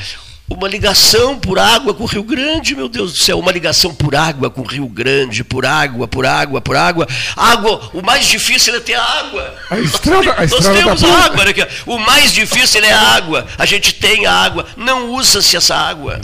Uma 0.50 0.68
ligação 0.68 1.38
por 1.38 1.58
água 1.58 1.94
com 1.94 2.02
o 2.02 2.06
Rio 2.06 2.22
Grande, 2.24 2.74
meu 2.74 2.88
Deus 2.88 3.12
do 3.12 3.18
céu, 3.18 3.38
uma 3.38 3.52
ligação 3.52 3.94
por 3.94 4.14
água 4.16 4.50
com 4.50 4.62
o 4.62 4.66
Rio 4.66 4.86
Grande, 4.88 5.44
por 5.44 5.64
água, 5.64 6.08
por 6.08 6.26
água, 6.26 6.60
por 6.60 6.76
água. 6.76 7.06
Água, 7.36 7.90
o 7.94 8.02
mais 8.02 8.26
difícil 8.26 8.74
é 8.74 8.80
ter 8.80 8.94
água. 8.96 9.54
A 9.70 9.78
estrada, 9.78 10.32
a 10.32 10.40
Nós 10.40 10.52
estrada 10.52 10.78
temos 10.78 11.00
da 11.00 11.08
água, 11.08 11.44
né? 11.44 11.52
O 11.86 11.98
mais 11.98 12.32
difícil 12.32 12.82
é 12.84 12.92
a 12.92 13.00
água. 13.00 13.46
A 13.56 13.64
gente 13.64 13.94
tem 13.94 14.26
a 14.26 14.32
água, 14.32 14.66
não 14.76 15.10
usa-se 15.12 15.56
essa 15.56 15.76
água. 15.76 16.20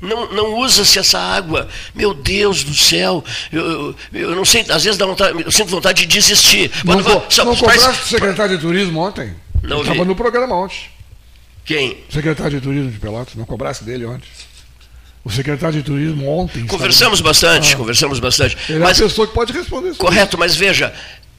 Não, 0.00 0.32
não 0.32 0.54
usa-se 0.58 0.98
essa 0.98 1.18
água. 1.20 1.68
Meu 1.94 2.14
Deus 2.14 2.64
do 2.64 2.74
céu. 2.74 3.22
Eu, 3.52 3.60
eu, 3.60 3.96
eu 4.14 4.34
não 4.34 4.46
sei, 4.46 4.62
às 4.70 4.82
vezes 4.82 4.96
dá 4.96 5.04
vontade, 5.04 5.42
eu 5.44 5.50
sinto 5.52 5.68
vontade 5.68 6.06
de 6.06 6.12
desistir. 6.18 6.70
Não, 6.82 6.94
Quando 6.94 7.20
co- 7.20 7.26
só- 7.28 7.44
não 7.44 7.54
cobraste 7.54 8.02
o 8.04 8.08
secretário 8.08 8.56
de 8.56 8.62
turismo 8.62 8.98
ontem? 9.00 9.34
Não 9.62 9.82
Estava 9.82 10.06
no 10.06 10.16
programa 10.16 10.56
ontem. 10.56 10.76
Quem? 11.70 11.98
O 12.08 12.12
secretário 12.12 12.58
de 12.58 12.60
turismo 12.60 12.90
de 12.90 12.98
Pelotas, 12.98 13.36
não 13.36 13.44
cobrasse 13.44 13.84
dele 13.84 14.04
ontem. 14.04 14.26
O 15.24 15.30
secretário 15.30 15.78
de 15.78 15.84
turismo 15.84 16.28
ontem. 16.28 16.66
Conversamos 16.66 17.20
bastante, 17.20 17.76
conversamos 17.76 18.18
bastante. 18.18 18.58
Ele 18.68 18.80
Mas, 18.80 18.98
é 19.00 19.04
a 19.04 19.06
pessoa 19.06 19.28
que 19.28 19.32
pode 19.32 19.52
responder 19.52 19.90
isso. 19.90 19.98
correto, 19.98 20.36
mas 20.36 20.56
veja, 20.56 20.92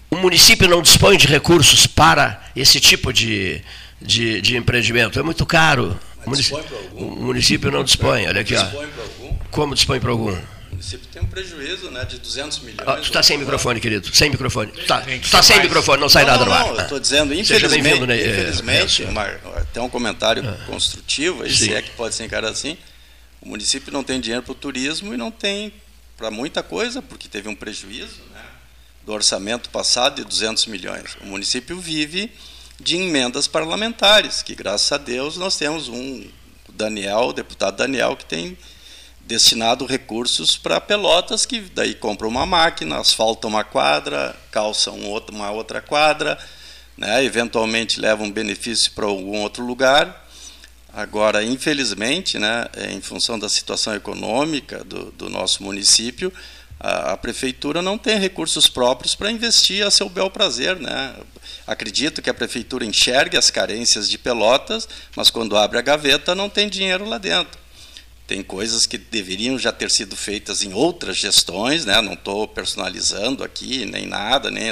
o 0.10 0.16
município 0.16 0.70
não 0.70 0.82
dispõe 0.82 1.18
de 1.18 1.28
recursos 1.28 1.86
para 1.86 2.42
esse 2.56 2.80
tipo 2.80 3.12
de, 3.12 3.62
de, 4.02 4.40
de 4.40 4.56
empreendimento. 4.56 5.20
É 5.20 5.24
muito 5.24 5.46
caro. 5.46 6.00
O 6.26 6.30
algum? 6.30 7.14
O 7.14 7.24
município 7.24 7.70
não 7.70 7.84
dispõe, 7.84 8.26
olha 8.26 8.40
aqui. 8.40 8.56
Ó. 8.56 8.64
Dispõe 8.64 8.88
para 8.88 9.04
algum? 9.04 9.38
Como 9.52 9.76
dispõe 9.76 10.00
para 10.00 10.12
algum? 10.12 10.38
O 10.82 10.84
município 10.84 11.08
tem 11.14 11.22
um 11.22 11.28
prejuízo 11.28 11.92
né, 11.92 12.04
de 12.06 12.18
200 12.18 12.60
milhões. 12.62 12.88
Ah, 12.88 12.96
tu 12.96 13.04
está 13.04 13.22
sem 13.22 13.38
microfone, 13.38 13.80
querido. 13.80 14.16
Sem 14.16 14.32
microfone. 14.32 14.72
Tu 14.72 14.88
tá, 14.88 15.02
tu 15.02 15.30
tá 15.30 15.44
sem 15.44 15.58
mais. 15.58 15.68
microfone, 15.70 16.02
não 16.02 16.10
sai 16.10 16.26
não, 16.26 16.32
nada 16.32 16.44
não, 16.44 16.52
do 16.52 16.58
não, 16.60 16.72
ar. 16.72 16.76
eu 16.78 16.82
estou 16.82 17.00
dizendo, 17.00 17.34
infelizmente, 17.36 18.00
né, 18.08 18.18
eh, 18.20 18.30
infelizmente 18.32 19.04
Nelson. 19.06 19.12
uma- 19.12 19.60
até 19.60 19.80
um 19.80 19.88
comentário 19.88 20.44
construtivo, 20.66 21.44
aí, 21.44 21.54
se 21.54 21.72
é 21.72 21.84
que 21.84 21.92
pode 21.92 22.16
ser 22.16 22.24
encarado 22.26 22.52
assim, 22.52 22.76
o 23.40 23.48
município 23.48 23.94
não 23.94 24.04
tem 24.04 24.20
dinheiro 24.20 24.42
para 24.42 24.54
o 24.54 24.56
turismo 24.56 25.14
e 25.14 25.18
não 25.18 25.30
tem 25.30 25.72
para 26.18 26.32
muita 26.32 26.64
coisa, 26.64 27.00
porque 27.00 27.28
teve 27.28 27.48
um 27.48 27.54
prejuízo 27.56 28.18
né, 28.34 28.42
do 29.06 29.12
orçamento 29.14 29.70
passado 29.70 30.16
de 30.16 30.24
200 30.24 30.66
milhões. 30.66 31.16
O 31.22 31.28
município 31.28 31.80
vive 31.80 32.32
de 32.80 32.96
emendas 32.96 33.48
parlamentares, 33.48 34.42
que 34.42 34.56
graças 34.56 34.92
a 34.92 34.98
Deus 34.98 35.38
nós 35.38 35.56
temos 35.58 35.88
um 35.88 36.28
o 36.68 36.72
Daniel, 36.72 37.20
o 37.28 37.34
deputado 37.34 37.76
Daniel, 37.78 38.16
que 38.16 38.26
tem 38.26 38.58
destinado 39.26 39.86
recursos 39.86 40.58
para 40.58 40.82
Pelotas, 40.82 41.46
que 41.46 41.62
daí 41.62 41.94
compra 41.96 42.28
uma 42.28 42.46
máquina, 42.46 43.00
asfalta 43.00 43.48
uma 43.48 43.64
quadra, 43.64 44.36
calça 44.52 44.92
um 44.92 45.18
uma 45.32 45.52
outra 45.52 45.82
quadra, 45.82 46.38
né, 46.98 47.24
eventualmente 47.24 48.00
leva 48.00 48.24
um 48.24 48.32
benefício 48.32 48.92
para 48.92 49.06
algum 49.06 49.40
outro 49.40 49.66
lugar. 49.66 50.28
Agora, 50.94 51.42
infelizmente, 51.44 52.38
né, 52.38 52.68
em 52.90 53.00
função 53.00 53.40
da 53.40 53.48
situação 53.48 53.96
econômica 53.96 54.84
do, 54.84 55.12
do 55.12 55.30
nosso 55.30 55.64
município, 55.64 56.34
a, 56.78 57.14
a 57.14 57.18
prefeitura 57.18 57.82
não 57.82 57.98
tem 57.98 58.20
recursos 58.20 58.68
próprios 58.68 59.16
para 59.16 59.32
investir 59.32 59.86
a 59.86 59.92
seu 59.92 60.10
bel 60.10 60.30
prazer. 60.30 60.76
Né? 60.78 61.16
Acredito 61.66 62.22
que 62.22 62.30
a 62.30 62.34
prefeitura 62.34 62.84
enxergue 62.84 63.38
as 63.38 63.50
carências 63.50 64.10
de 64.10 64.18
Pelotas, 64.18 64.88
mas 65.16 65.30
quando 65.30 65.56
abre 65.56 65.78
a 65.78 65.82
gaveta 65.82 66.36
não 66.36 66.50
tem 66.50 66.68
dinheiro 66.68 67.08
lá 67.08 67.18
dentro. 67.18 67.61
Tem 68.32 68.42
coisas 68.42 68.86
que 68.86 68.98
deveriam 68.98 69.60
já 69.60 69.74
ter 69.74 69.92
sido 69.92 70.16
feitas 70.16 70.64
em 70.64 70.72
outras 70.72 71.18
gestões, 71.18 71.84
né? 71.84 72.00
não 72.00 72.14
estou 72.14 72.48
personalizando 72.48 73.44
aqui 73.44 73.86
nem 73.86 74.06
nada, 74.06 74.50
nem 74.50 74.70
é, 74.70 74.72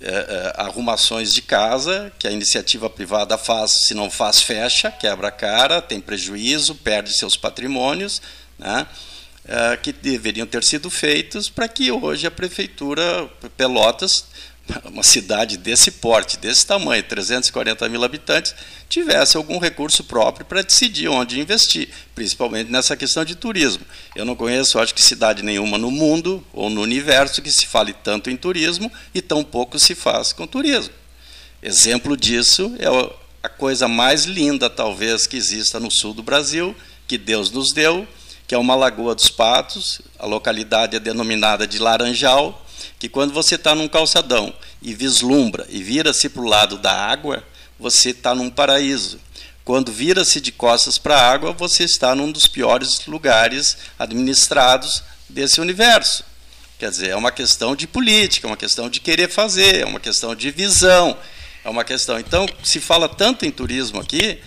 é, 0.00 0.52
arrumações 0.56 1.32
de 1.32 1.42
casa 1.42 2.12
que 2.18 2.26
a 2.26 2.32
iniciativa 2.32 2.90
privada 2.90 3.38
faz, 3.38 3.86
se 3.86 3.94
não 3.94 4.10
faz, 4.10 4.42
fecha, 4.42 4.90
quebra 4.90 5.28
a 5.28 5.30
cara, 5.30 5.80
tem 5.80 6.00
prejuízo, 6.00 6.74
perde 6.74 7.16
seus 7.16 7.36
patrimônios, 7.36 8.20
né? 8.58 8.84
é, 9.44 9.76
que 9.76 9.92
deveriam 9.92 10.44
ter 10.44 10.64
sido 10.64 10.90
feitos 10.90 11.48
para 11.48 11.68
que 11.68 11.92
hoje 11.92 12.26
a 12.26 12.32
prefeitura 12.32 13.30
Pelotas 13.56 14.24
uma 14.84 15.02
cidade 15.02 15.56
desse 15.56 15.90
porte, 15.90 16.36
desse 16.36 16.66
tamanho, 16.66 17.02
340 17.02 17.88
mil 17.88 18.02
habitantes, 18.02 18.54
tivesse 18.92 19.38
algum 19.38 19.58
recurso 19.58 20.04
próprio 20.04 20.44
para 20.44 20.60
decidir 20.60 21.08
onde 21.08 21.40
investir, 21.40 21.88
principalmente 22.14 22.70
nessa 22.70 22.94
questão 22.94 23.24
de 23.24 23.34
turismo. 23.34 23.82
Eu 24.14 24.26
não 24.26 24.36
conheço, 24.36 24.78
acho 24.78 24.94
que 24.94 25.00
cidade 25.00 25.42
nenhuma 25.42 25.78
no 25.78 25.90
mundo 25.90 26.44
ou 26.52 26.68
no 26.68 26.82
universo 26.82 27.40
que 27.40 27.50
se 27.50 27.66
fale 27.66 27.94
tanto 27.94 28.28
em 28.28 28.36
turismo 28.36 28.92
e 29.14 29.22
tão 29.22 29.42
pouco 29.42 29.78
se 29.78 29.94
faz 29.94 30.34
com 30.34 30.46
turismo. 30.46 30.92
Exemplo 31.62 32.14
disso 32.18 32.76
é 32.78 32.86
a 33.42 33.48
coisa 33.48 33.88
mais 33.88 34.24
linda, 34.26 34.68
talvez, 34.68 35.26
que 35.26 35.38
exista 35.38 35.80
no 35.80 35.90
sul 35.90 36.12
do 36.12 36.22
Brasil, 36.22 36.76
que 37.08 37.16
Deus 37.16 37.50
nos 37.50 37.72
deu, 37.72 38.06
que 38.46 38.54
é 38.54 38.58
uma 38.58 38.74
Lagoa 38.74 39.14
dos 39.14 39.30
Patos, 39.30 40.02
a 40.18 40.26
localidade 40.26 40.96
é 40.96 41.00
denominada 41.00 41.66
de 41.66 41.78
Laranjal, 41.78 42.62
que 42.98 43.08
quando 43.08 43.32
você 43.32 43.54
está 43.54 43.74
num 43.74 43.88
calçadão 43.88 44.52
e 44.82 44.92
vislumbra 44.92 45.66
e 45.70 45.82
vira-se 45.82 46.28
para 46.28 46.42
o 46.42 46.46
lado 46.46 46.76
da 46.76 46.92
água, 46.92 47.42
você 47.82 48.10
está 48.10 48.32
num 48.32 48.48
paraíso. 48.48 49.20
Quando 49.64 49.92
vira-se 49.92 50.40
de 50.40 50.52
costas 50.52 50.98
para 50.98 51.16
a 51.16 51.30
água, 51.30 51.52
você 51.52 51.82
está 51.82 52.14
num 52.14 52.30
dos 52.30 52.46
piores 52.46 53.04
lugares 53.06 53.76
administrados 53.98 55.02
desse 55.28 55.60
universo. 55.60 56.24
Quer 56.78 56.90
dizer, 56.90 57.10
é 57.10 57.16
uma 57.16 57.32
questão 57.32 57.74
de 57.74 57.86
política, 57.88 58.46
é 58.46 58.50
uma 58.50 58.56
questão 58.56 58.88
de 58.88 59.00
querer 59.00 59.28
fazer, 59.28 59.80
é 59.80 59.84
uma 59.84 60.00
questão 60.00 60.34
de 60.34 60.50
visão, 60.50 61.16
é 61.64 61.68
uma 61.68 61.84
questão. 61.84 62.18
Então, 62.18 62.46
se 62.62 62.80
fala 62.80 63.08
tanto 63.08 63.44
em 63.44 63.50
turismo 63.50 64.00
aqui, 64.00 64.38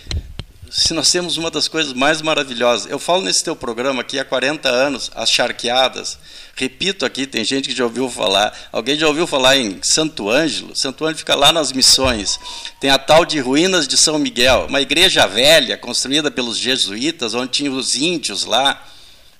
se 0.76 0.92
nós 0.92 1.10
temos 1.10 1.38
uma 1.38 1.50
das 1.50 1.68
coisas 1.68 1.94
mais 1.94 2.20
maravilhosas. 2.20 2.90
Eu 2.90 2.98
falo 2.98 3.22
nesse 3.22 3.42
teu 3.42 3.56
programa 3.56 4.02
aqui 4.02 4.18
há 4.18 4.24
40 4.26 4.68
anos, 4.68 5.10
as 5.14 5.30
charqueadas. 5.30 6.18
Repito 6.54 7.06
aqui, 7.06 7.26
tem 7.26 7.42
gente 7.42 7.70
que 7.70 7.74
já 7.74 7.84
ouviu 7.84 8.10
falar. 8.10 8.52
Alguém 8.70 8.98
já 8.98 9.08
ouviu 9.08 9.26
falar 9.26 9.56
em 9.56 9.82
Santo 9.82 10.28
Ângelo? 10.28 10.76
Santo 10.76 11.04
Ângelo 11.04 11.18
fica 11.18 11.34
lá 11.34 11.50
nas 11.50 11.72
Missões. 11.72 12.38
Tem 12.78 12.90
a 12.90 12.98
tal 12.98 13.24
de 13.24 13.38
Ruínas 13.40 13.88
de 13.88 13.96
São 13.96 14.18
Miguel, 14.18 14.66
uma 14.68 14.82
igreja 14.82 15.26
velha, 15.26 15.78
construída 15.78 16.30
pelos 16.30 16.58
jesuítas, 16.58 17.32
onde 17.32 17.52
tinha 17.52 17.72
os 17.72 17.94
índios 17.94 18.44
lá. 18.44 18.86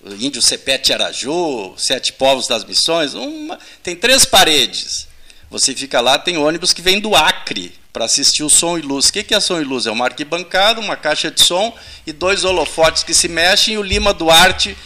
O 0.03 0.15
índio 0.15 0.41
Sepete 0.41 0.95
Araju, 0.95 1.75
Sete 1.77 2.15
Povos 2.15 2.49
das 2.49 2.65
Missões. 2.65 3.13
Uma, 3.13 3.59
tem 3.83 3.95
três 3.95 4.25
paredes. 4.25 5.07
Você 5.51 5.75
fica 5.75 6.01
lá, 6.01 6.19
tem 6.19 6.39
ônibus 6.39 6.73
que 6.73 6.81
vem 6.81 6.99
do 6.99 7.15
Acre 7.15 7.75
para 7.97 8.05
assistir 8.05 8.45
o 8.45 8.51
som 8.51 8.77
e 8.77 8.83
luz. 8.83 9.09
O 9.09 9.13
que 9.13 9.35
é 9.35 9.41
som 9.41 9.59
e 9.59 9.65
luz? 9.65 9.87
É 9.87 9.91
uma 9.91 10.05
arquibancada, 10.05 10.83
uma 10.83 10.97
caixa 10.97 11.31
de 11.31 11.41
som 11.41 11.75
e 12.07 12.13
dois 12.13 12.45
holofotes 12.45 13.03
que 13.03 13.15
se 13.15 13.27
mexem 13.27 13.73
e 13.73 13.79
o 13.79 13.83
Lima 13.83 14.13
Duarte 14.13 14.77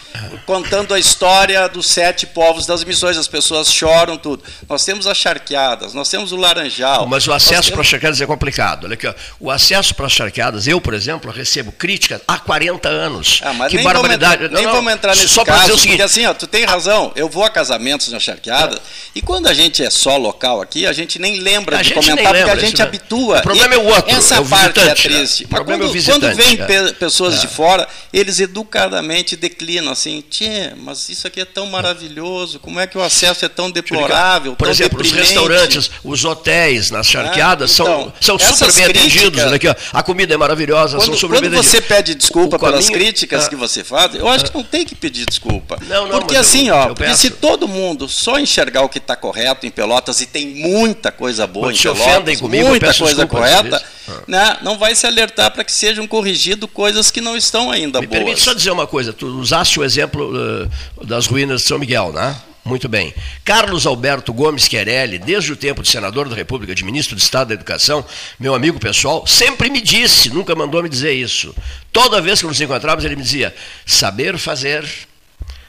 contando 0.46 0.94
a 0.94 0.98
história 0.98 1.68
dos 1.68 1.86
sete 1.86 2.26
povos 2.26 2.66
das 2.66 2.84
missões. 2.84 3.16
As 3.16 3.28
pessoas 3.28 3.72
choram, 3.72 4.16
tudo. 4.16 4.42
Nós 4.68 4.84
temos 4.84 5.06
as 5.06 5.16
charqueadas, 5.16 5.94
nós 5.94 6.08
temos 6.08 6.32
o 6.32 6.36
laranjal. 6.36 7.06
Mas 7.06 7.26
o 7.26 7.32
acesso 7.32 7.54
temos... 7.62 7.70
para 7.70 7.80
as 7.82 7.86
charqueadas 7.88 8.20
é 8.20 8.26
complicado. 8.26 8.84
Olha 8.84 8.94
aqui, 8.94 9.06
ó. 9.06 9.14
O 9.38 9.50
acesso 9.50 9.94
para 9.94 10.06
as 10.06 10.12
charqueadas, 10.12 10.66
eu, 10.66 10.80
por 10.80 10.94
exemplo, 10.94 11.30
recebo 11.30 11.72
críticas 11.72 12.20
há 12.26 12.38
40 12.38 12.88
anos. 12.88 13.40
Ah, 13.42 13.68
que 13.68 13.76
nem 13.76 13.84
barbaridade. 13.84 14.42
Vamos 14.42 14.46
entrar, 14.46 14.56
nem 14.56 14.66
não, 14.66 14.72
vamos 14.72 14.92
entrar 14.92 15.14
nesse 15.16 15.28
só 15.28 15.44
para 15.44 15.54
caso, 15.54 15.64
dizer 15.66 15.74
o 15.74 15.78
seguinte, 15.78 15.96
porque 15.98 16.02
assim, 16.02 16.26
ó, 16.26 16.34
tu 16.34 16.46
tem 16.46 16.64
razão. 16.64 17.12
Eu 17.14 17.28
vou 17.28 17.44
a 17.44 17.50
casamentos 17.50 18.08
na 18.08 18.18
charqueada 18.20 18.78
e 19.14 19.20
quando 19.22 19.46
a 19.48 19.54
gente 19.54 19.82
é 19.82 19.90
só 19.90 20.16
local 20.16 20.60
aqui, 20.60 20.86
a 20.86 20.92
gente 20.92 21.18
nem 21.18 21.38
lembra 21.40 21.78
A 21.78 21.82
de 21.82 21.92
comentar 21.94 22.16
nem 22.16 22.24
porque 22.26 22.38
lembra, 22.38 22.52
a 22.54 22.58
gente 22.64 22.78
né? 22.78 22.84
habitua. 22.84 23.38
O 23.38 23.42
problema 23.42 23.74
é 23.74 23.78
o 23.78 23.84
outro, 23.86 24.10
Essa 24.14 24.36
é 24.36 24.40
o 24.40 24.46
parte 24.46 24.80
é 24.80 24.84
né? 24.84 24.94
triste. 24.94 25.44
O 25.44 25.48
Mas 25.50 25.60
é 25.60 25.64
quando, 25.64 25.92
visitante, 25.92 26.20
quando 26.20 26.34
vem 26.36 26.60
é. 26.60 26.64
pe- 26.66 26.92
pessoas 26.94 27.34
É. 27.36 27.38
de 27.38 27.48
fora, 27.48 27.88
eles 28.12 28.38
educadamente 28.40 29.36
declinam 29.36 29.92
assim, 30.00 30.24
tchê, 30.30 30.72
mas 30.78 31.08
isso 31.10 31.26
aqui 31.26 31.40
é 31.40 31.44
tão 31.44 31.66
maravilhoso, 31.66 32.58
como 32.58 32.80
é 32.80 32.86
que 32.86 32.96
o 32.96 33.02
acesso 33.02 33.44
é 33.44 33.48
tão 33.48 33.70
deplorável, 33.70 34.56
Por 34.56 34.64
tão 34.64 34.72
exemplo, 34.72 34.98
os 35.00 35.04
deprimente? 35.06 35.28
restaurantes, 35.34 35.90
os 36.02 36.24
hotéis 36.24 36.90
nas 36.90 37.06
charqueadas 37.06 37.70
Ah, 37.72 37.74
são, 37.74 38.00
então, 38.00 38.12
são 38.20 38.38
super 38.38 38.52
essas 38.54 38.74
bem 38.76 38.84
atendidos. 38.86 39.12
críticas- 39.20 39.46
Olha 39.46 39.56
aqui, 39.56 39.68
ó. 39.68 39.74
A 39.92 40.02
comida 40.02 40.32
é 40.34 40.36
maravilhosa, 40.36 40.98
são 40.98 41.08
Quando, 41.08 41.18
super 41.18 41.40
bem 41.40 41.50
quando 41.50 41.62
você 41.62 41.76
atendidos. 41.78 41.96
pede 41.96 42.14
desculpa 42.14 42.56
O 42.56 42.58
pelas 42.58 42.86
caminho- 42.86 42.92
críticas 43.04 43.44
Ah. 43.44 43.48
que 43.48 43.56
você 43.56 43.84
faz, 43.84 44.14
eu 44.14 44.26
acho 44.28 44.46
que 44.46 44.54
não 44.54 44.64
tem 44.64 44.84
que 44.84 44.94
pedir 44.94 45.26
desculpa. 45.26 45.78
Não, 45.86 46.06
não, 46.08 46.18
porque 46.20 46.36
assim, 46.36 46.68
eu- 46.68 46.74
ó, 46.74 46.88
eu 46.88 46.94
porque 46.94 47.14
se 47.16 47.30
todo 47.30 47.68
mundo 47.68 48.08
só 48.08 48.38
enxergar 48.38 48.82
o 48.82 48.88
que 48.88 48.98
está 48.98 49.14
correto 49.16 49.66
em 49.66 49.70
Pelotas, 49.70 50.20
e 50.20 50.26
tem 50.26 50.46
muita 50.46 51.12
coisa 51.12 51.46
boa 51.46 51.66
Quando 51.66 51.76
em 51.76 51.82
Pelotas, 51.82 52.06
ofendem 52.06 52.38
comigo, 52.38 52.68
muita 52.68 52.94
coisa 52.94 53.26
correta. 53.26 53.82
Né, 54.26 54.58
não 54.62 54.78
vai 54.78 54.94
se 54.94 55.06
alertar 55.06 55.50
para 55.50 55.64
que 55.64 55.72
sejam 55.72 56.06
corrigidas 56.06 56.68
coisas 56.72 57.10
que 57.10 57.20
não 57.20 57.36
estão 57.36 57.70
ainda 57.70 58.00
Me 58.00 58.06
boas. 58.06 58.18
permite 58.18 58.40
só 58.40 58.52
dizer 58.52 58.70
uma 58.70 58.86
coisa. 58.86 59.12
Tu 59.12 59.26
usaste 59.26 59.80
o 59.80 59.84
exemplo 59.84 60.32
eh, 60.36 61.04
das 61.04 61.26
ruínas 61.26 61.62
de 61.62 61.68
São 61.68 61.78
Miguel, 61.78 62.12
né? 62.12 62.36
Muito 62.64 62.88
bem. 62.88 63.14
Carlos 63.44 63.86
Alberto 63.86 64.32
Gomes 64.32 64.68
Querelli, 64.68 65.18
desde 65.18 65.52
o 65.52 65.56
tempo 65.56 65.82
de 65.82 65.88
senador 65.88 66.28
da 66.28 66.36
República, 66.36 66.74
de 66.74 66.84
ministro 66.84 67.16
de 67.16 67.22
Estado 67.22 67.48
da 67.48 67.54
Educação, 67.54 68.04
meu 68.38 68.54
amigo 68.54 68.78
pessoal, 68.78 69.26
sempre 69.26 69.70
me 69.70 69.80
disse, 69.80 70.28
nunca 70.30 70.54
mandou 70.54 70.82
me 70.82 70.88
dizer 70.88 71.12
isso. 71.12 71.54
Toda 71.92 72.20
vez 72.20 72.40
que 72.40 72.46
nos 72.46 72.60
encontrávamos, 72.60 73.04
ele 73.04 73.16
me 73.16 73.22
dizia: 73.22 73.54
saber 73.86 74.38
fazer. 74.38 74.84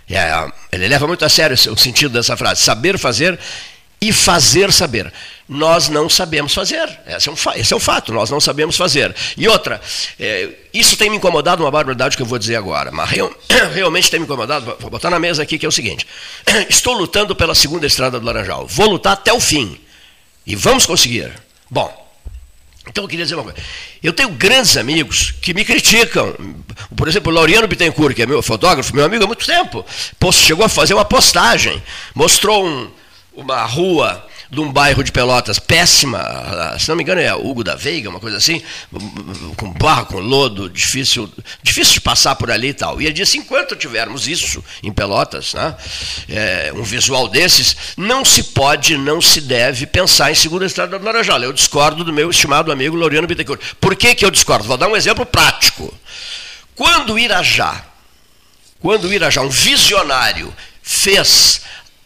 É, 0.09 0.51
ele 0.73 0.89
leva 0.89 1.07
muito 1.07 1.23
a 1.23 1.29
sério 1.29 1.55
o 1.55 1.77
sentido 1.77 2.11
dessa 2.11 2.35
frase: 2.35 2.61
saber 2.61 2.99
fazer 2.99 3.39
e 4.03 4.11
fazer 4.11 4.73
saber. 4.73 5.13
nós 5.47 5.89
não 5.89 6.09
sabemos 6.09 6.53
fazer. 6.55 6.89
Esse 7.05 7.29
é, 7.29 7.31
um, 7.31 7.35
esse 7.55 7.73
é 7.73 7.75
um 7.75 7.79
fato, 7.79 8.11
nós 8.11 8.31
não 8.31 8.39
sabemos 8.39 8.75
fazer. 8.75 9.13
E 9.37 9.47
outra, 9.47 9.79
é, 10.19 10.49
isso 10.73 10.97
tem 10.97 11.09
me 11.09 11.17
incomodado, 11.17 11.61
uma 11.61 11.69
barbaridade 11.69 12.15
que 12.15 12.23
eu 12.23 12.25
vou 12.25 12.39
dizer 12.39 12.55
agora, 12.55 12.91
mas 12.91 13.09
real, 13.09 13.31
realmente 13.73 14.09
tem 14.09 14.19
me 14.19 14.25
incomodado, 14.25 14.75
vou 14.79 14.89
botar 14.89 15.11
na 15.11 15.19
mesa 15.19 15.43
aqui, 15.43 15.59
que 15.59 15.65
é 15.65 15.69
o 15.69 15.71
seguinte: 15.71 16.07
estou 16.67 16.93
lutando 16.93 17.35
pela 17.35 17.53
segunda 17.53 17.85
estrada 17.85 18.19
do 18.19 18.25
Laranjal, 18.25 18.65
vou 18.65 18.89
lutar 18.89 19.13
até 19.13 19.31
o 19.31 19.39
fim, 19.39 19.79
e 20.47 20.55
vamos 20.55 20.85
conseguir. 20.85 21.31
Bom, 21.69 22.01
então 22.87 23.03
eu 23.03 23.07
queria 23.07 23.25
dizer 23.25 23.35
uma 23.35 23.43
coisa. 23.43 23.59
Eu 24.01 24.13
tenho 24.13 24.29
grandes 24.29 24.77
amigos 24.77 25.31
que 25.41 25.53
me 25.53 25.63
criticam. 25.63 26.33
Por 26.95 27.07
exemplo, 27.07 27.31
o 27.31 27.35
Laureano 27.35 27.67
Bittencourt, 27.67 28.15
que 28.15 28.23
é 28.23 28.25
meu 28.25 28.41
fotógrafo, 28.41 28.95
meu 28.95 29.05
amigo 29.05 29.23
há 29.23 29.27
muito 29.27 29.45
tempo, 29.45 29.85
chegou 30.31 30.65
a 30.65 30.69
fazer 30.69 30.93
uma 30.93 31.05
postagem, 31.05 31.81
mostrou 32.15 32.65
um, 32.65 32.89
uma 33.33 33.63
rua 33.63 34.27
de 34.49 34.59
um 34.59 34.69
bairro 34.69 35.01
de 35.01 35.13
Pelotas 35.13 35.57
péssima, 35.59 36.75
se 36.77 36.89
não 36.89 36.97
me 36.97 37.03
engano 37.03 37.21
é 37.21 37.33
Hugo 37.33 37.63
da 37.63 37.73
Veiga, 37.73 38.09
uma 38.09 38.19
coisa 38.19 38.35
assim, 38.35 38.61
com 39.55 39.71
barro, 39.71 40.07
com 40.07 40.19
lodo, 40.19 40.69
difícil, 40.69 41.31
difícil 41.63 41.93
de 41.93 42.01
passar 42.01 42.35
por 42.35 42.51
ali 42.51 42.67
e 42.67 42.73
tal. 42.73 43.01
E 43.01 43.05
ele 43.05 43.13
disse, 43.13 43.37
enquanto 43.37 43.77
tivermos 43.77 44.27
isso 44.27 44.61
em 44.83 44.91
Pelotas, 44.91 45.53
né, 45.53 45.73
é, 46.27 46.73
um 46.75 46.83
visual 46.83 47.29
desses, 47.29 47.77
não 47.95 48.25
se 48.25 48.43
pode, 48.43 48.97
não 48.97 49.21
se 49.21 49.39
deve 49.39 49.85
pensar 49.85 50.31
em 50.31 50.35
segunda 50.35 50.65
estrada 50.65 50.99
do 50.99 51.05
Laranjal. 51.05 51.41
Eu 51.41 51.53
discordo 51.53 52.03
do 52.03 52.11
meu 52.11 52.29
estimado 52.29 52.73
amigo 52.73 52.97
Laureano 52.97 53.27
Bittencourt. 53.27 53.61
Por 53.79 53.95
que, 53.95 54.13
que 54.13 54.25
eu 54.25 54.31
discordo? 54.31 54.67
Vou 54.67 54.75
dar 54.75 54.89
um 54.89 54.97
exemplo 54.97 55.25
prático. 55.25 55.93
Quando 56.75 57.17
Irajá, 57.17 57.85
quando 58.81 59.13
Irajá, 59.13 59.41
um 59.41 59.49
visionário, 59.49 60.53
fez 60.83 61.61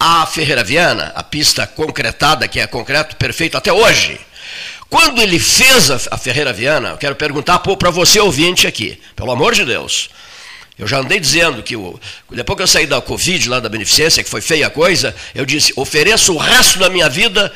a 0.08 0.24
Ferreira 0.28 0.64
Viana, 0.64 1.12
a 1.16 1.24
pista 1.24 1.66
concretada, 1.66 2.48
que 2.48 2.60
é 2.60 2.68
concreto 2.68 3.16
perfeito 3.16 3.58
até 3.58 3.74
hoje. 3.74 4.20
Quando 4.88 5.20
ele 5.20 5.40
fez 5.40 5.90
a 5.90 6.16
Ferreira 6.16 6.54
Viana, 6.54 6.90
eu 6.90 6.98
quero 6.98 7.16
perguntar 7.16 7.58
para 7.58 7.90
você 7.90 8.20
ouvinte 8.20 8.68
aqui, 8.68 9.02
pelo 9.16 9.32
amor 9.32 9.56
de 9.56 9.66
Deus. 9.66 10.12
Eu 10.78 10.88
já 10.88 11.00
andei 11.00 11.20
dizendo 11.20 11.64
que 11.64 11.76
depois 12.30 12.56
que 12.56 12.62
eu 12.62 12.68
saí 12.68 12.86
da 12.86 13.02
Covid, 13.02 13.50
lá 13.50 13.60
da 13.60 13.68
Beneficência, 13.68 14.24
que 14.24 14.30
foi 14.30 14.42
feia 14.42 14.68
a 14.68 14.70
coisa, 14.70 15.16
eu 15.34 15.44
disse: 15.44 15.74
ofereço 15.76 16.36
o 16.36 16.38
resto 16.38 16.78
da 16.78 16.88
minha 16.88 17.10
vida 17.10 17.52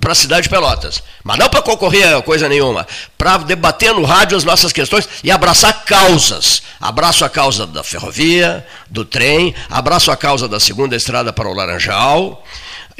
para 0.00 0.12
a 0.12 0.14
cidade 0.14 0.44
de 0.44 0.48
Pelotas. 0.48 1.02
Mas 1.22 1.38
não 1.38 1.48
para 1.48 1.62
concorrer 1.62 2.16
a 2.16 2.22
coisa 2.22 2.48
nenhuma, 2.48 2.86
para 3.18 3.36
debater 3.38 3.92
no 3.92 4.04
rádio 4.04 4.36
as 4.36 4.44
nossas 4.44 4.72
questões 4.72 5.08
e 5.22 5.30
abraçar 5.30 5.84
causas. 5.84 6.62
Abraço 6.80 7.24
a 7.24 7.28
causa 7.28 7.66
da 7.66 7.84
ferrovia, 7.84 8.66
do 8.88 9.04
trem, 9.04 9.54
abraço 9.68 10.10
a 10.10 10.16
causa 10.16 10.48
da 10.48 10.58
segunda 10.58 10.96
estrada 10.96 11.32
para 11.32 11.48
o 11.48 11.52
Laranjal, 11.52 12.42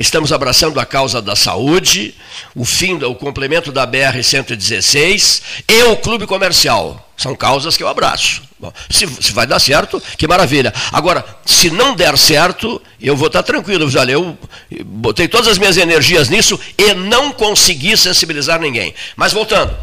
estamos 0.01 0.33
abraçando 0.33 0.81
a 0.81 0.87
causa 0.87 1.21
da 1.21 1.37
saúde, 1.37 2.15
o 2.55 2.65
fim, 2.65 2.95
o 3.05 3.15
complemento 3.15 3.71
da 3.71 3.87
BR-116 3.87 5.43
e 5.69 5.83
o 5.85 5.97
clube 5.99 6.27
comercial. 6.27 7.13
São 7.19 7.37
causas 7.37 7.77
que 7.77 7.83
eu 7.83 7.89
abraço. 7.89 8.43
Bom, 8.59 8.73
se, 8.89 9.07
se, 9.07 9.33
vai 9.33 9.47
dar 9.47 9.59
certo, 9.61 10.03
que 10.17 10.27
maravilha. 10.27 10.73
Agora, 10.91 11.25
se 11.45 11.71
não 11.71 11.95
der 11.95 12.17
certo, 12.17 12.81
eu 12.99 13.15
vou 13.15 13.27
estar 13.27 13.43
tranquilo. 13.43 13.91
Olha, 13.95 14.13
eu 14.13 14.39
botei 14.87 15.29
todas 15.29 15.49
as 15.49 15.59
minhas 15.59 15.77
energias 15.77 16.31
nisso 16.31 16.59
e 16.79 16.95
não 16.95 17.31
consegui 17.31 17.95
sensibilizar 17.95 18.59
ninguém. 18.59 18.95
Mas 19.17 19.35
voltando. 19.35 19.77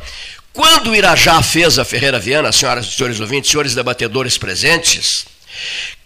Quando 0.51 0.89
o 0.89 0.95
Irajá 0.95 1.43
fez 1.43 1.77
a 1.77 1.86
Ferreira 1.86 2.17
Viana, 2.17 2.51
senhoras 2.51 2.88
e 2.88 2.91
senhores 2.91 3.19
ouvintes, 3.19 3.51
senhores 3.51 3.75
debatedores 3.75 4.36
presentes, 4.39 5.27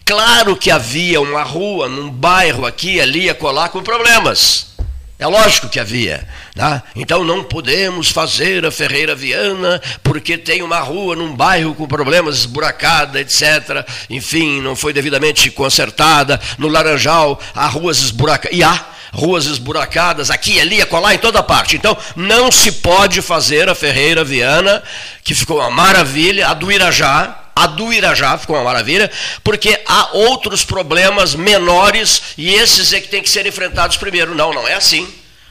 claro 0.04 0.56
que 0.56 0.70
havia 0.70 1.20
uma 1.20 1.42
rua, 1.42 1.88
num 1.88 2.10
bairro 2.10 2.66
aqui, 2.66 3.00
ali, 3.00 3.28
a 3.28 3.34
colar 3.34 3.68
com 3.68 3.82
problemas. 3.82 4.72
É 5.22 5.26
lógico 5.28 5.68
que 5.68 5.78
havia. 5.78 6.26
Né? 6.56 6.82
Então 6.96 7.22
não 7.22 7.44
podemos 7.44 8.10
fazer 8.10 8.66
a 8.66 8.72
Ferreira 8.72 9.14
Viana 9.14 9.80
porque 10.02 10.36
tem 10.36 10.62
uma 10.62 10.80
rua 10.80 11.14
num 11.14 11.36
bairro 11.36 11.76
com 11.76 11.86
problemas 11.86 12.38
esburacada, 12.38 13.20
etc. 13.20 13.86
Enfim, 14.10 14.60
não 14.60 14.74
foi 14.74 14.92
devidamente 14.92 15.48
consertada. 15.52 16.40
No 16.58 16.66
Laranjal 16.66 17.40
há 17.54 17.68
ruas 17.68 17.98
esburacadas. 17.98 18.58
E 18.58 18.64
há 18.64 18.84
ruas 19.12 19.46
esburacadas 19.46 20.28
aqui, 20.28 20.58
ali, 20.58 20.82
acolá, 20.82 21.14
em 21.14 21.18
toda 21.18 21.40
parte. 21.40 21.76
Então 21.76 21.96
não 22.16 22.50
se 22.50 22.72
pode 22.72 23.22
fazer 23.22 23.68
a 23.68 23.76
Ferreira 23.76 24.24
Viana, 24.24 24.82
que 25.22 25.36
ficou 25.36 25.58
uma 25.60 25.70
maravilha, 25.70 26.48
a 26.48 26.54
do 26.54 26.72
Irajá, 26.72 27.41
a 27.54 27.66
do 27.66 27.92
Irajá 27.92 28.36
ficou 28.38 28.56
uma 28.56 28.64
maravilha, 28.64 29.10
porque 29.44 29.80
há 29.86 30.10
outros 30.12 30.64
problemas 30.64 31.34
menores 31.34 32.22
e 32.36 32.54
esses 32.54 32.92
é 32.92 33.00
que 33.00 33.08
têm 33.08 33.22
que 33.22 33.30
ser 33.30 33.46
enfrentados 33.46 33.96
primeiro. 33.96 34.34
Não, 34.34 34.52
não 34.52 34.66
é 34.66 34.74
assim. 34.74 35.06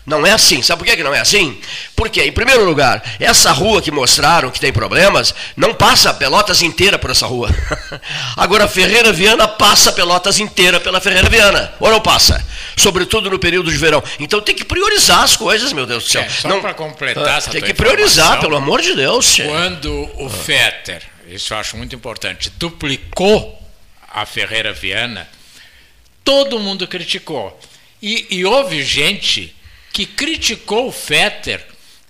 Não 0.05 0.25
é 0.25 0.31
assim. 0.31 0.63
Sabe 0.63 0.83
por 0.83 0.95
que 0.95 1.03
não 1.03 1.13
é 1.13 1.19
assim? 1.19 1.59
Porque, 1.95 2.23
em 2.23 2.31
primeiro 2.31 2.65
lugar, 2.65 3.03
essa 3.19 3.51
rua 3.51 3.81
que 3.81 3.91
mostraram 3.91 4.49
que 4.49 4.59
tem 4.59 4.73
problemas, 4.73 5.33
não 5.55 5.75
passa 5.75 6.11
Pelotas 6.11 6.63
inteira 6.63 6.97
por 6.97 7.11
essa 7.11 7.27
rua. 7.27 7.49
Agora, 8.35 8.67
Ferreira 8.67 9.13
Viana 9.13 9.47
passa 9.47 9.91
Pelotas 9.91 10.39
inteira 10.39 10.79
pela 10.79 10.99
Ferreira 10.99 11.29
Viana. 11.29 11.71
Ou 11.79 11.91
não 11.91 12.01
passa? 12.01 12.43
Sobretudo 12.75 13.29
no 13.29 13.37
período 13.37 13.71
de 13.71 13.77
verão. 13.77 14.03
Então 14.19 14.41
tem 14.41 14.55
que 14.55 14.65
priorizar 14.65 15.21
as 15.21 15.35
coisas, 15.35 15.71
meu 15.71 15.85
Deus 15.85 16.05
do 16.05 16.09
céu. 16.09 16.23
É, 16.23 16.29
só 16.29 16.59
para 16.59 16.73
completar 16.73 17.27
ah, 17.27 17.37
essa 17.37 17.51
Tem 17.51 17.61
que 17.61 17.73
priorizar, 17.73 18.39
pelo 18.39 18.55
amor 18.55 18.81
de 18.81 18.95
Deus. 18.95 19.37
Quando 19.37 20.09
o 20.17 20.27
Fetter 20.29 21.10
isso 21.35 21.53
eu 21.53 21.57
acho 21.57 21.77
muito 21.77 21.95
importante, 21.95 22.51
duplicou 22.57 23.59
a 24.13 24.25
Ferreira 24.25 24.73
Viana, 24.73 25.27
todo 26.23 26.59
mundo 26.59 26.87
criticou. 26.87 27.57
E, 28.01 28.27
e 28.29 28.45
houve 28.45 28.83
gente 28.83 29.55
que 29.93 30.05
criticou 30.05 30.87
o 30.87 30.91
Fetter 30.91 31.65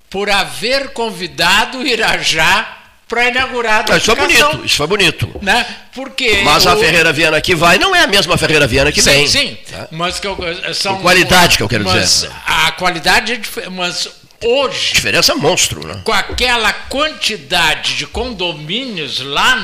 por 0.09 0.29
haver 0.29 0.89
convidado 0.89 1.79
o 1.79 1.87
Irajá 1.87 2.77
para 3.07 3.27
inaugurar 3.27 3.91
a 3.91 3.97
Isso 3.97 4.05
foi 4.05 4.15
bonito, 4.15 4.65
isso 4.65 4.77
foi 4.77 4.87
bonito. 4.87 5.39
Né? 5.41 5.65
Porque 5.93 6.41
mas 6.43 6.65
o... 6.65 6.69
a 6.69 6.77
Ferreira 6.77 7.11
Viana 7.11 7.41
que 7.41 7.53
vai 7.53 7.77
não 7.77 7.93
é 7.93 8.03
a 8.03 8.07
mesma 8.07 8.37
Ferreira 8.37 8.65
Viana 8.65 8.91
que 8.91 9.01
sim, 9.01 9.09
vem. 9.09 9.27
Sim, 9.27 9.47
sim. 9.49 9.57
Tá? 9.69 9.87
Mas 9.91 10.19
que 10.19 10.27
eu, 10.27 10.37
são 10.73 10.95
Com 10.95 11.01
qualidade 11.01 11.57
que 11.57 11.63
eu 11.63 11.67
quero 11.67 11.83
dizer. 11.83 12.31
A 12.45 12.71
qualidade 12.71 13.33
é 13.33 13.69
mas 13.69 14.07
hoje. 14.43 14.93
Diferença 14.93 15.35
monstro, 15.35 15.85
né? 15.85 16.01
Com 16.03 16.13
aquela 16.13 16.71
quantidade 16.73 17.95
de 17.95 18.07
condomínios 18.07 19.19
lá 19.19 19.57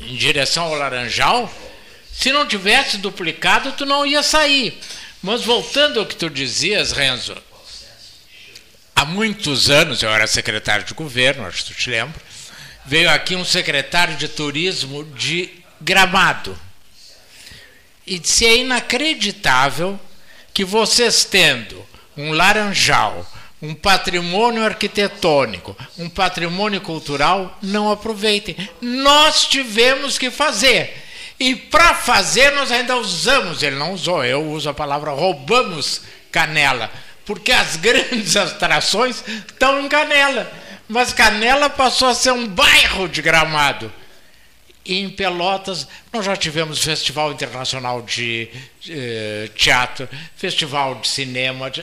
em 0.00 0.16
direção 0.16 0.64
ao 0.64 0.74
Laranjal, 0.74 1.52
se 2.12 2.32
não 2.32 2.46
tivesse 2.46 2.98
duplicado, 2.98 3.72
tu 3.72 3.84
não 3.84 4.06
ia 4.06 4.22
sair. 4.22 4.78
Mas 5.22 5.42
voltando 5.42 5.98
ao 5.98 6.06
que 6.06 6.16
tu 6.16 6.28
dizias, 6.28 6.92
Renzo, 6.92 7.36
há 8.94 9.04
muitos 9.04 9.70
anos, 9.70 10.02
eu 10.02 10.10
era 10.10 10.26
secretário 10.26 10.84
de 10.84 10.94
governo, 10.94 11.46
acho 11.46 11.64
que 11.64 11.72
tu 11.72 11.78
te 11.78 11.90
lembra, 11.90 12.20
veio 12.84 13.10
aqui 13.10 13.34
um 13.34 13.44
secretário 13.44 14.16
de 14.16 14.28
turismo 14.28 15.04
de 15.04 15.50
Gramado. 15.80 16.58
E 18.06 18.18
disse: 18.18 18.46
é 18.46 18.56
inacreditável 18.58 19.98
que 20.52 20.64
vocês 20.64 21.24
tendo 21.24 21.84
um 22.16 22.32
laranjal 22.32 23.26
um 23.64 23.74
patrimônio 23.74 24.62
arquitetônico, 24.62 25.74
um 25.98 26.08
patrimônio 26.08 26.80
cultural, 26.82 27.58
não 27.62 27.90
aproveitem. 27.90 28.56
Nós 28.80 29.46
tivemos 29.46 30.18
que 30.18 30.30
fazer. 30.30 31.02
E 31.40 31.56
para 31.56 31.94
fazer, 31.94 32.52
nós 32.52 32.70
ainda 32.70 32.96
usamos, 32.96 33.62
ele 33.62 33.76
não 33.76 33.92
usou, 33.92 34.24
eu 34.24 34.44
uso 34.50 34.68
a 34.68 34.74
palavra 34.74 35.10
roubamos 35.10 36.02
canela, 36.30 36.90
porque 37.24 37.52
as 37.52 37.76
grandes 37.78 38.36
atrações 38.36 39.24
estão 39.26 39.80
em 39.80 39.88
Canela. 39.88 40.50
Mas 40.86 41.12
Canela 41.12 41.70
passou 41.70 42.08
a 42.08 42.14
ser 42.14 42.32
um 42.32 42.46
bairro 42.46 43.08
de 43.08 43.22
gramado. 43.22 43.90
Em 44.86 45.08
Pelotas, 45.08 45.88
nós 46.12 46.26
já 46.26 46.36
tivemos 46.36 46.84
Festival 46.84 47.32
Internacional 47.32 48.02
de, 48.02 48.50
eh, 48.88 49.48
Teatro, 49.56 50.06
Festival 50.36 50.96
de 50.96 51.08
Cinema, 51.08 51.70
de, 51.70 51.82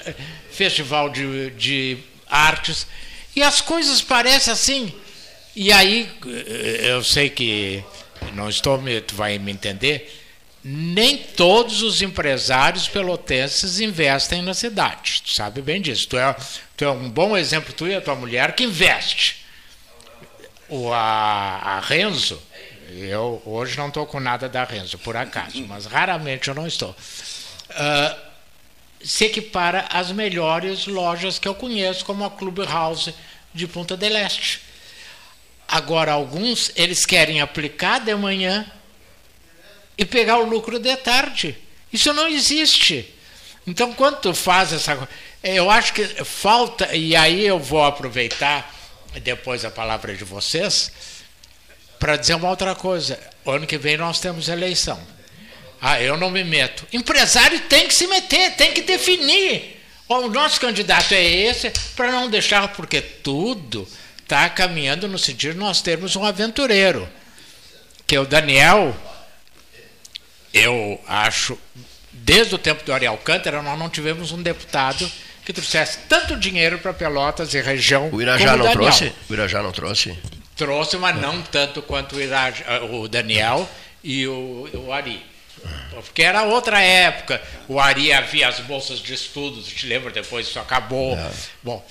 Festival 0.51 1.09
de, 1.09 1.49
de 1.51 1.97
Artes, 2.29 2.85
e 3.35 3.41
as 3.41 3.59
coisas 3.59 4.01
parecem 4.01 4.53
assim. 4.53 4.93
E 5.55 5.71
aí, 5.71 6.11
eh, 6.27 6.91
eu 6.91 7.03
sei 7.03 7.29
que, 7.29 7.83
não 8.33 8.47
estou, 8.47 8.79
tu 9.07 9.15
vai 9.15 9.39
me 9.39 9.51
entender, 9.51 10.21
nem 10.63 11.17
todos 11.17 11.81
os 11.81 12.03
empresários 12.03 12.87
pelotenses 12.87 13.79
investem 13.79 14.43
na 14.43 14.53
cidade. 14.53 15.23
Tu 15.25 15.33
sabe 15.33 15.61
bem 15.61 15.81
disso. 15.81 16.07
Tu 16.07 16.17
é, 16.17 16.35
tu 16.77 16.85
é 16.85 16.91
um 16.91 17.09
bom 17.09 17.35
exemplo, 17.35 17.73
tu 17.73 17.87
e 17.87 17.95
a 17.95 18.01
tua 18.01 18.15
mulher, 18.15 18.53
que 18.53 18.63
investe. 18.63 19.37
O, 20.69 20.93
a, 20.93 20.99
a 20.99 21.79
Renzo 21.79 22.41
eu 22.91 23.41
hoje 23.45 23.77
não 23.77 23.87
estou 23.87 24.05
com 24.05 24.19
nada 24.19 24.49
da 24.49 24.63
Renzo, 24.63 24.97
por 24.97 25.15
acaso, 25.15 25.63
mas 25.67 25.85
raramente 25.85 26.47
eu 26.47 26.55
não 26.55 26.67
estou. 26.67 26.91
Uh, 27.69 28.31
se 29.03 29.25
equipara 29.25 29.87
às 29.89 30.11
melhores 30.11 30.85
lojas 30.85 31.39
que 31.39 31.47
eu 31.47 31.55
conheço, 31.55 32.05
como 32.05 32.23
a 32.23 32.29
Clubhouse 32.29 33.13
de 33.53 33.67
Punta 33.67 33.97
del 33.97 34.15
Este. 34.17 34.61
Agora, 35.67 36.11
alguns, 36.11 36.71
eles 36.75 37.05
querem 37.05 37.41
aplicar 37.41 37.99
de 37.99 38.13
manhã 38.13 38.69
e 39.97 40.05
pegar 40.05 40.37
o 40.37 40.45
lucro 40.45 40.79
de 40.79 40.95
tarde. 40.97 41.57
Isso 41.91 42.13
não 42.13 42.27
existe. 42.27 43.13
Então, 43.65 43.93
quando 43.93 44.19
tu 44.19 44.33
faz 44.33 44.73
essa 44.73 44.95
coisa, 44.95 45.09
eu 45.43 45.69
acho 45.69 45.93
que 45.93 46.05
falta, 46.25 46.95
e 46.95 47.15
aí 47.15 47.45
eu 47.45 47.57
vou 47.57 47.83
aproveitar 47.83 48.73
depois 49.23 49.65
a 49.65 49.71
palavra 49.71 50.15
de 50.15 50.23
vocês, 50.23 50.91
para 52.01 52.17
dizer 52.17 52.33
uma 52.33 52.49
outra 52.49 52.73
coisa. 52.73 53.17
Ano 53.45 53.67
que 53.67 53.77
vem 53.77 53.95
nós 53.95 54.19
temos 54.19 54.49
eleição. 54.49 54.99
Ah, 55.79 56.01
eu 56.01 56.17
não 56.17 56.31
me 56.31 56.43
meto. 56.43 56.85
Empresário 56.91 57.59
tem 57.61 57.87
que 57.87 57.93
se 57.93 58.07
meter, 58.07 58.55
tem 58.55 58.73
que 58.73 58.81
definir. 58.81 59.79
O 60.09 60.27
nosso 60.27 60.59
candidato 60.59 61.13
é 61.13 61.23
esse, 61.23 61.71
para 61.95 62.11
não 62.11 62.27
deixar, 62.27 62.69
porque 62.69 62.99
tudo 62.99 63.87
está 64.17 64.49
caminhando 64.49 65.07
no 65.07 65.17
sentido 65.17 65.53
de 65.53 65.59
nós 65.59 65.79
termos 65.81 66.15
um 66.15 66.25
aventureiro. 66.25 67.07
Que 68.07 68.17
o 68.17 68.25
Daniel, 68.25 68.95
eu 70.51 70.99
acho, 71.07 71.57
desde 72.11 72.55
o 72.55 72.57
tempo 72.57 72.83
do 72.83 72.91
Ariel 72.91 73.13
Alcântara, 73.13 73.61
nós 73.61 73.77
não 73.77 73.89
tivemos 73.89 74.31
um 74.31 74.41
deputado 74.41 75.09
que 75.45 75.53
trouxesse 75.53 75.99
tanto 76.09 76.35
dinheiro 76.35 76.79
para 76.79 76.93
Pelotas 76.93 77.53
e 77.53 77.61
região. 77.61 78.09
O 78.11 78.21
Irajá 78.21 78.57
não 78.57 78.71
trouxe? 78.71 79.13
O 79.29 79.33
Irajá 79.33 79.61
não 79.61 79.71
trouxe? 79.71 80.17
Trouxe, 80.61 80.95
mas 80.95 81.19
não 81.19 81.41
tanto 81.41 81.81
quanto 81.81 82.15
o, 82.17 83.01
o 83.01 83.07
Daniel 83.07 83.67
e 84.03 84.27
o, 84.27 84.69
o 84.75 84.93
Ari. 84.93 85.19
Porque 85.89 86.21
era 86.21 86.43
outra 86.43 86.79
época. 86.79 87.41
O 87.67 87.79
Ari 87.79 88.13
havia 88.13 88.47
as 88.47 88.59
bolsas 88.59 88.99
de 88.99 89.11
estudos, 89.11 89.65
te 89.65 89.87
lembra? 89.87 90.11
Depois 90.11 90.47
isso 90.47 90.59
acabou. 90.59 91.17
É. 91.17 91.31
Bom, 91.63 91.83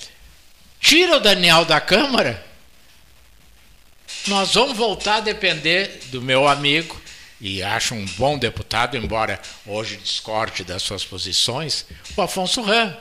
tira 0.79 1.17
o 1.17 1.19
Daniel 1.19 1.65
da 1.65 1.81
Câmara, 1.81 2.41
nós 4.27 4.53
vamos 4.53 4.77
voltar 4.77 5.17
a 5.17 5.19
depender 5.19 6.03
do 6.05 6.21
meu 6.21 6.47
amigo, 6.47 6.97
e 7.41 7.61
acho 7.61 7.93
um 7.93 8.05
bom 8.17 8.37
deputado, 8.37 8.95
embora 8.95 9.37
hoje 9.65 9.97
discorde 9.97 10.63
das 10.63 10.81
suas 10.81 11.03
posições, 11.03 11.85
o 12.15 12.21
Afonso 12.21 12.61
Ram. 12.61 12.95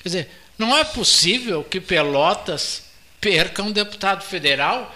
Quer 0.00 0.08
dizer, 0.08 0.30
não 0.58 0.76
é 0.76 0.82
possível 0.82 1.62
que 1.62 1.80
Pelotas 1.80 2.85
perca 3.26 3.60
um 3.60 3.72
deputado 3.72 4.22
federal 4.22 4.94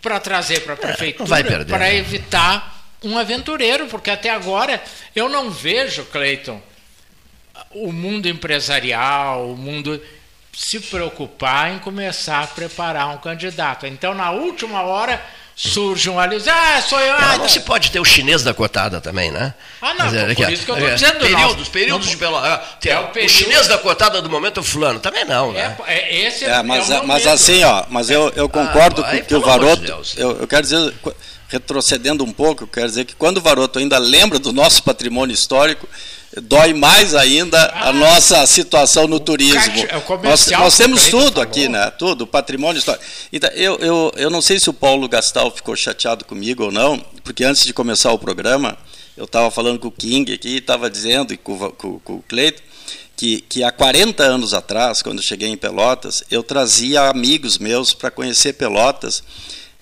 para 0.00 0.20
trazer 0.20 0.60
para 0.60 0.74
a 0.74 0.76
é, 0.76 0.78
prefeitura 0.78 1.40
é, 1.40 1.64
para 1.64 1.78
né? 1.80 1.96
evitar 1.96 2.86
um 3.02 3.18
aventureiro, 3.18 3.88
porque 3.88 4.08
até 4.08 4.30
agora 4.30 4.80
eu 5.16 5.28
não 5.28 5.50
vejo, 5.50 6.04
Cleiton, 6.04 6.62
o 7.72 7.90
mundo 7.90 8.28
empresarial, 8.28 9.50
o 9.50 9.56
mundo 9.56 10.00
se 10.52 10.78
preocupar 10.78 11.72
em 11.72 11.80
começar 11.80 12.44
a 12.44 12.46
preparar 12.46 13.08
um 13.08 13.18
candidato. 13.18 13.84
Então, 13.84 14.14
na 14.14 14.30
última 14.30 14.82
hora, 14.82 15.20
surge 15.62 16.08
um 16.08 16.18
ali, 16.18 16.38
ah, 16.48 16.80
sou 16.80 16.98
eu. 16.98 17.20
Não, 17.20 17.38
não 17.38 17.48
se 17.48 17.60
pode 17.60 17.90
ter 17.90 18.00
o 18.00 18.04
chinês 18.04 18.42
da 18.42 18.54
cotada 18.54 18.98
também, 18.98 19.30
né? 19.30 19.52
Ah, 19.82 19.92
não, 19.92 20.06
dizer, 20.06 20.34
por 20.34 20.50
isso 20.50 20.64
que 20.64 20.70
eu 20.70 20.74
estou 20.76 20.90
é, 20.90 20.94
dizendo. 20.94 21.18
Períodos, 21.18 21.68
períodos 21.68 22.06
não, 22.06 22.12
de 22.12 22.16
pelo, 22.16 22.46
é, 22.46 22.62
é 22.86 22.98
o, 22.98 23.08
período... 23.08 23.26
o, 23.26 23.28
chinês 23.28 23.68
da 23.68 23.76
cotada 23.76 24.22
do 24.22 24.30
momento 24.30 24.56
é 24.56 24.60
o 24.60 24.64
fulano, 24.64 24.98
também 25.00 25.26
não, 25.26 25.52
né? 25.52 25.76
É, 25.86 25.94
é 25.94 26.26
esse 26.26 26.46
é, 26.46 26.62
mas, 26.62 26.90
é 26.90 27.02
mas 27.02 27.26
assim, 27.26 27.62
ó, 27.62 27.84
mas 27.90 28.08
eu, 28.08 28.32
eu 28.34 28.48
concordo 28.48 29.04
ah, 29.04 29.10
com 29.10 29.22
que 29.22 29.34
o 29.34 29.40
Varoto, 29.42 29.82
de 29.82 29.90
eu, 30.18 30.40
eu 30.40 30.48
quero 30.48 30.62
dizer, 30.62 30.94
retrocedendo 31.48 32.24
um 32.24 32.32
pouco, 32.32 32.64
eu 32.64 32.68
quero 32.68 32.86
dizer 32.86 33.04
que 33.04 33.14
quando 33.14 33.36
o 33.36 33.42
Varoto 33.42 33.78
ainda 33.78 33.98
lembra 33.98 34.38
do 34.38 34.54
nosso 34.54 34.82
patrimônio 34.82 35.34
histórico, 35.34 35.86
dói 36.42 36.72
mais 36.72 37.14
ainda 37.14 37.60
a 37.66 37.88
ah, 37.88 37.92
nossa 37.92 38.46
situação 38.46 39.08
no 39.08 39.18
turismo. 39.18 39.80
É 39.80 40.28
nós, 40.28 40.46
nós 40.46 40.76
temos 40.76 41.08
tudo 41.08 41.40
aqui, 41.40 41.68
né? 41.68 41.90
Tudo, 41.90 42.26
patrimônio 42.26 42.78
histórico. 42.78 43.04
Então, 43.32 43.50
eu, 43.50 43.76
eu, 43.78 44.12
eu 44.16 44.30
não 44.30 44.40
sei 44.40 44.60
se 44.60 44.70
o 44.70 44.72
Paulo 44.72 45.08
Gastal 45.08 45.50
ficou 45.50 45.74
chateado 45.74 46.24
comigo 46.24 46.64
ou 46.64 46.70
não, 46.70 46.98
porque 47.24 47.44
antes 47.44 47.64
de 47.64 47.72
começar 47.72 48.12
o 48.12 48.18
programa, 48.18 48.78
eu 49.16 49.24
estava 49.24 49.50
falando 49.50 49.78
com 49.78 49.88
o 49.88 49.92
King 49.92 50.32
aqui, 50.32 50.58
estava 50.58 50.88
dizendo, 50.88 51.34
e 51.34 51.36
com, 51.36 51.58
com, 51.72 51.98
com 51.98 52.14
o 52.14 52.24
Cleito, 52.28 52.62
que, 53.16 53.40
que 53.42 53.64
há 53.64 53.72
40 53.72 54.22
anos 54.22 54.54
atrás, 54.54 55.02
quando 55.02 55.22
cheguei 55.22 55.48
em 55.48 55.56
Pelotas, 55.56 56.22
eu 56.30 56.42
trazia 56.42 57.02
amigos 57.02 57.58
meus 57.58 57.92
para 57.92 58.10
conhecer 58.10 58.52
Pelotas 58.52 59.22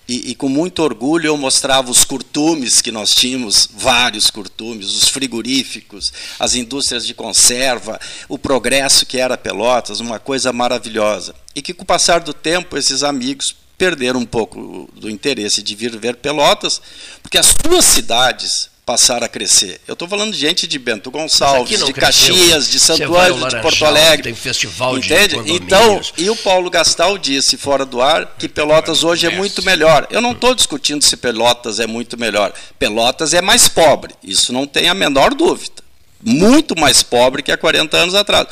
e, 0.09 0.31
e, 0.31 0.35
com 0.35 0.49
muito 0.49 0.81
orgulho 0.81 1.27
eu 1.27 1.37
mostrava 1.37 1.91
os 1.91 2.03
curtumes 2.03 2.81
que 2.81 2.91
nós 2.91 3.13
tínhamos, 3.13 3.69
vários 3.71 4.31
curtumes, 4.31 4.87
os 4.87 5.07
frigoríficos, 5.07 6.11
as 6.39 6.55
indústrias 6.55 7.05
de 7.05 7.13
conserva, 7.13 7.99
o 8.27 8.35
progresso 8.35 9.05
que 9.05 9.19
era 9.19 9.37
Pelotas, 9.37 9.99
uma 9.99 10.17
coisa 10.17 10.51
maravilhosa. 10.51 11.35
E 11.55 11.61
que 11.61 11.75
com 11.75 11.83
o 11.83 11.85
passar 11.85 12.21
do 12.21 12.33
tempo 12.33 12.75
esses 12.75 13.03
amigos 13.03 13.55
perderam 13.77 14.19
um 14.19 14.25
pouco 14.25 14.89
do 14.95 15.11
interesse 15.11 15.61
de 15.61 15.75
vir 15.75 15.95
ver 15.99 16.15
Pelotas, 16.15 16.81
porque 17.21 17.37
as 17.37 17.45
suas 17.45 17.85
cidades 17.85 18.68
passar 18.89 19.23
a 19.23 19.27
crescer. 19.27 19.79
Eu 19.87 19.93
estou 19.93 20.07
falando 20.07 20.31
de 20.31 20.39
gente 20.39 20.65
de 20.65 20.79
Bento 20.79 21.11
Gonçalves, 21.11 21.85
de 21.85 21.93
cresceu. 21.93 22.33
Caxias, 22.33 22.67
de 22.67 22.79
Santo 22.79 23.15
Ângelo, 23.15 23.47
de 23.47 23.61
Porto 23.61 23.85
Alegre. 23.85 24.23
Tem 24.23 24.33
festival 24.33 24.97
Entende? 24.97 25.43
de 25.43 25.53
Então, 25.53 26.01
e 26.17 26.27
o 26.27 26.35
Paulo 26.35 26.71
Gastal 26.71 27.15
disse 27.19 27.55
fora 27.55 27.85
do 27.85 28.01
ar 28.01 28.35
que 28.39 28.49
Pelotas 28.49 29.03
hoje 29.03 29.27
é 29.27 29.29
muito 29.29 29.63
melhor. 29.63 30.07
Eu 30.09 30.21
não 30.21 30.31
estou 30.31 30.55
discutindo 30.55 31.03
se 31.03 31.15
Pelotas 31.17 31.79
é 31.79 31.85
muito 31.85 32.17
melhor. 32.17 32.51
Pelotas 32.79 33.35
é 33.35 33.43
mais 33.43 33.67
pobre, 33.67 34.15
isso 34.23 34.51
não 34.51 34.65
tem 34.65 34.89
a 34.89 34.95
menor 34.95 35.35
dúvida 35.35 35.83
muito 36.21 36.77
mais 36.77 37.01
pobre 37.01 37.41
que 37.41 37.51
há 37.51 37.57
40 37.57 37.95
anos 37.95 38.15
atrás. 38.15 38.47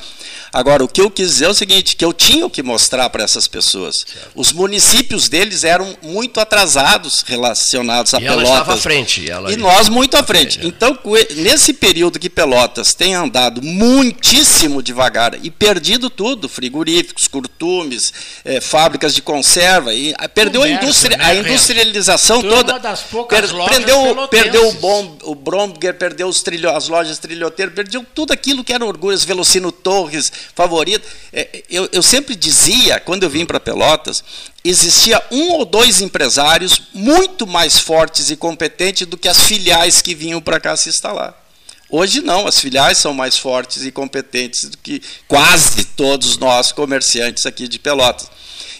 Agora, 0.52 0.84
o 0.84 0.88
que 0.88 1.02
eu 1.02 1.10
quis 1.10 1.30
dizer 1.30 1.46
é 1.46 1.50
o 1.50 1.54
seguinte, 1.54 1.96
que 1.96 2.06
eu 2.06 2.14
tinha 2.14 2.50
que 2.50 2.64
mostrar 2.64 3.10
para 3.10 3.24
essas 3.24 3.48
pessoas. 3.48 3.98
Certo. 3.98 4.32
Os 4.36 4.52
municípios 4.52 5.28
deles 5.28 5.64
eram 5.64 5.96
muito 6.02 6.40
atrasados 6.40 7.24
relacionados 7.26 8.14
a 8.14 8.18
e 8.18 8.22
Pelotas. 8.22 8.48
Ela 8.48 8.60
estava 8.60 8.74
à 8.74 8.78
frente. 8.78 9.30
Ela 9.30 9.52
e 9.52 9.58
nós 9.58 9.90
muito 9.90 10.16
à 10.16 10.24
frente. 10.24 10.60
Então, 10.64 10.98
nesse 11.36 11.74
período 11.74 12.20
que 12.20 12.30
Pelotas 12.30 12.94
tem 12.94 13.16
andado 13.16 13.62
muitíssimo 13.62 14.82
devagar 14.82 15.38
e 15.44 15.52
perdido 15.52 16.10
tudo, 16.10 16.48
frigoríficos, 16.48 17.28
curtumes, 17.28 18.14
é, 18.46 18.62
fábricas 18.62 19.14
de 19.14 19.22
conserva, 19.22 19.94
e 19.94 20.14
perdeu 20.34 20.62
Comércio, 20.62 20.80
a, 20.80 20.84
indústria, 20.84 21.18
né, 21.18 21.26
a 21.26 21.36
industrialização 21.36 22.42
toda. 22.42 22.80
Das 22.80 23.02
poucas 23.02 23.52
per, 23.52 23.66
perdeu, 23.66 24.28
perdeu 24.28 24.70
o, 24.70 24.74
bom, 24.74 25.18
o 25.24 25.36
Bromger, 25.36 25.94
perdeu 25.96 26.28
os 26.28 26.42
trilho, 26.42 26.70
as 26.70 26.88
lojas 26.88 27.18
trilhoteiras, 27.18 27.74
perdeu 27.74 28.06
tudo 28.14 28.32
aquilo 28.32 28.64
que 28.64 28.74
era 28.74 28.86
orgulho, 28.86 29.18
Velocino 29.18 29.72
Torres, 29.72 30.32
favorito. 30.56 31.08
É, 31.32 31.64
eu, 31.70 31.90
eu 31.92 32.04
sempre 32.04 32.36
dizia, 32.36 33.00
quando 33.00 33.24
eu 33.24 33.30
vim 33.30 33.46
para 33.46 33.60
Pelotas, 33.60 34.24
existia 34.64 35.22
um 35.32 35.52
ou 35.52 35.66
dois 35.66 36.02
empresários 36.02 36.84
muito 36.94 37.48
mais 37.48 37.80
fortes 37.80 38.30
e 38.30 38.36
competentes 38.36 39.08
do 39.08 39.18
que 39.18 39.28
as 39.28 39.42
filiais 39.42 40.02
que 40.02 40.14
vinham 40.14 40.42
para 40.42 40.60
cá 40.60 40.76
se 40.76 40.90
instalar. 40.90 41.48
Hoje 41.90 42.22
não, 42.22 42.46
as 42.46 42.60
filiais 42.60 42.98
são 42.98 43.14
mais 43.14 43.38
fortes 43.38 43.86
e 43.86 43.92
competentes 43.92 44.66
do 44.66 44.78
que 44.78 45.02
quase 45.28 45.86
todos 45.86 46.38
nós 46.38 46.74
comerciantes 46.74 47.46
aqui 47.46 47.68
de 47.68 47.80
Pelotas. 47.80 48.30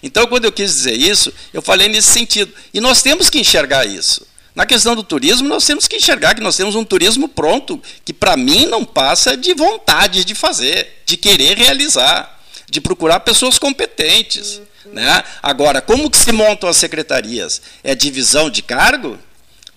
Então, 0.04 0.28
quando 0.28 0.46
eu 0.46 0.52
quis 0.52 0.76
dizer 0.76 0.96
isso, 0.96 1.34
eu 1.54 1.62
falei 1.62 1.88
nesse 1.88 2.10
sentido. 2.10 2.54
E 2.74 2.80
nós 2.80 3.02
temos 3.02 3.30
que 3.30 3.40
enxergar 3.40 3.86
isso. 3.86 4.27
Na 4.58 4.66
questão 4.66 4.96
do 4.96 5.04
turismo, 5.04 5.48
nós 5.48 5.64
temos 5.68 5.88
que 5.88 5.98
enxergar 5.98 6.34
que 6.34 6.42
nós 6.42 6.58
temos 6.58 6.74
um 6.74 6.84
turismo 6.84 7.30
pronto, 7.30 7.80
que 8.04 8.12
para 8.12 8.36
mim 8.36 8.66
não 8.66 8.84
passa 8.84 9.38
de 9.38 9.54
vontade 9.54 10.26
de 10.26 10.34
fazer, 10.34 11.04
de 11.06 11.16
querer 11.16 11.56
realizar, 11.56 12.42
de 12.68 12.82
procurar 12.82 13.20
pessoas 13.20 13.60
competentes. 13.60 14.60
Né? 14.88 15.24
Agora, 15.44 15.80
como 15.80 16.10
que 16.10 16.18
se 16.18 16.32
montam 16.32 16.68
as 16.68 16.78
secretarias? 16.78 17.62
É 17.84 17.94
divisão 17.94 18.50
de 18.50 18.64
cargo? 18.64 19.20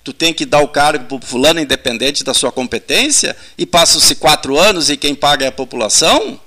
Tu 0.03 0.14
tem 0.14 0.33
que 0.33 0.47
dar 0.47 0.62
o 0.62 0.69
cargo 0.69 1.05
para 1.05 1.16
o 1.19 1.21
fulano 1.21 1.61
independente 1.61 2.25
da 2.25 2.33
sua 2.33 2.51
competência 2.51 3.37
e 3.59 3.66
passam-se 3.66 4.14
quatro 4.14 4.59
anos 4.59 4.88
e 4.88 4.97
quem 4.97 5.14
paga 5.14 5.45
é 5.45 5.49
a 5.49 5.53
população? 5.53 6.40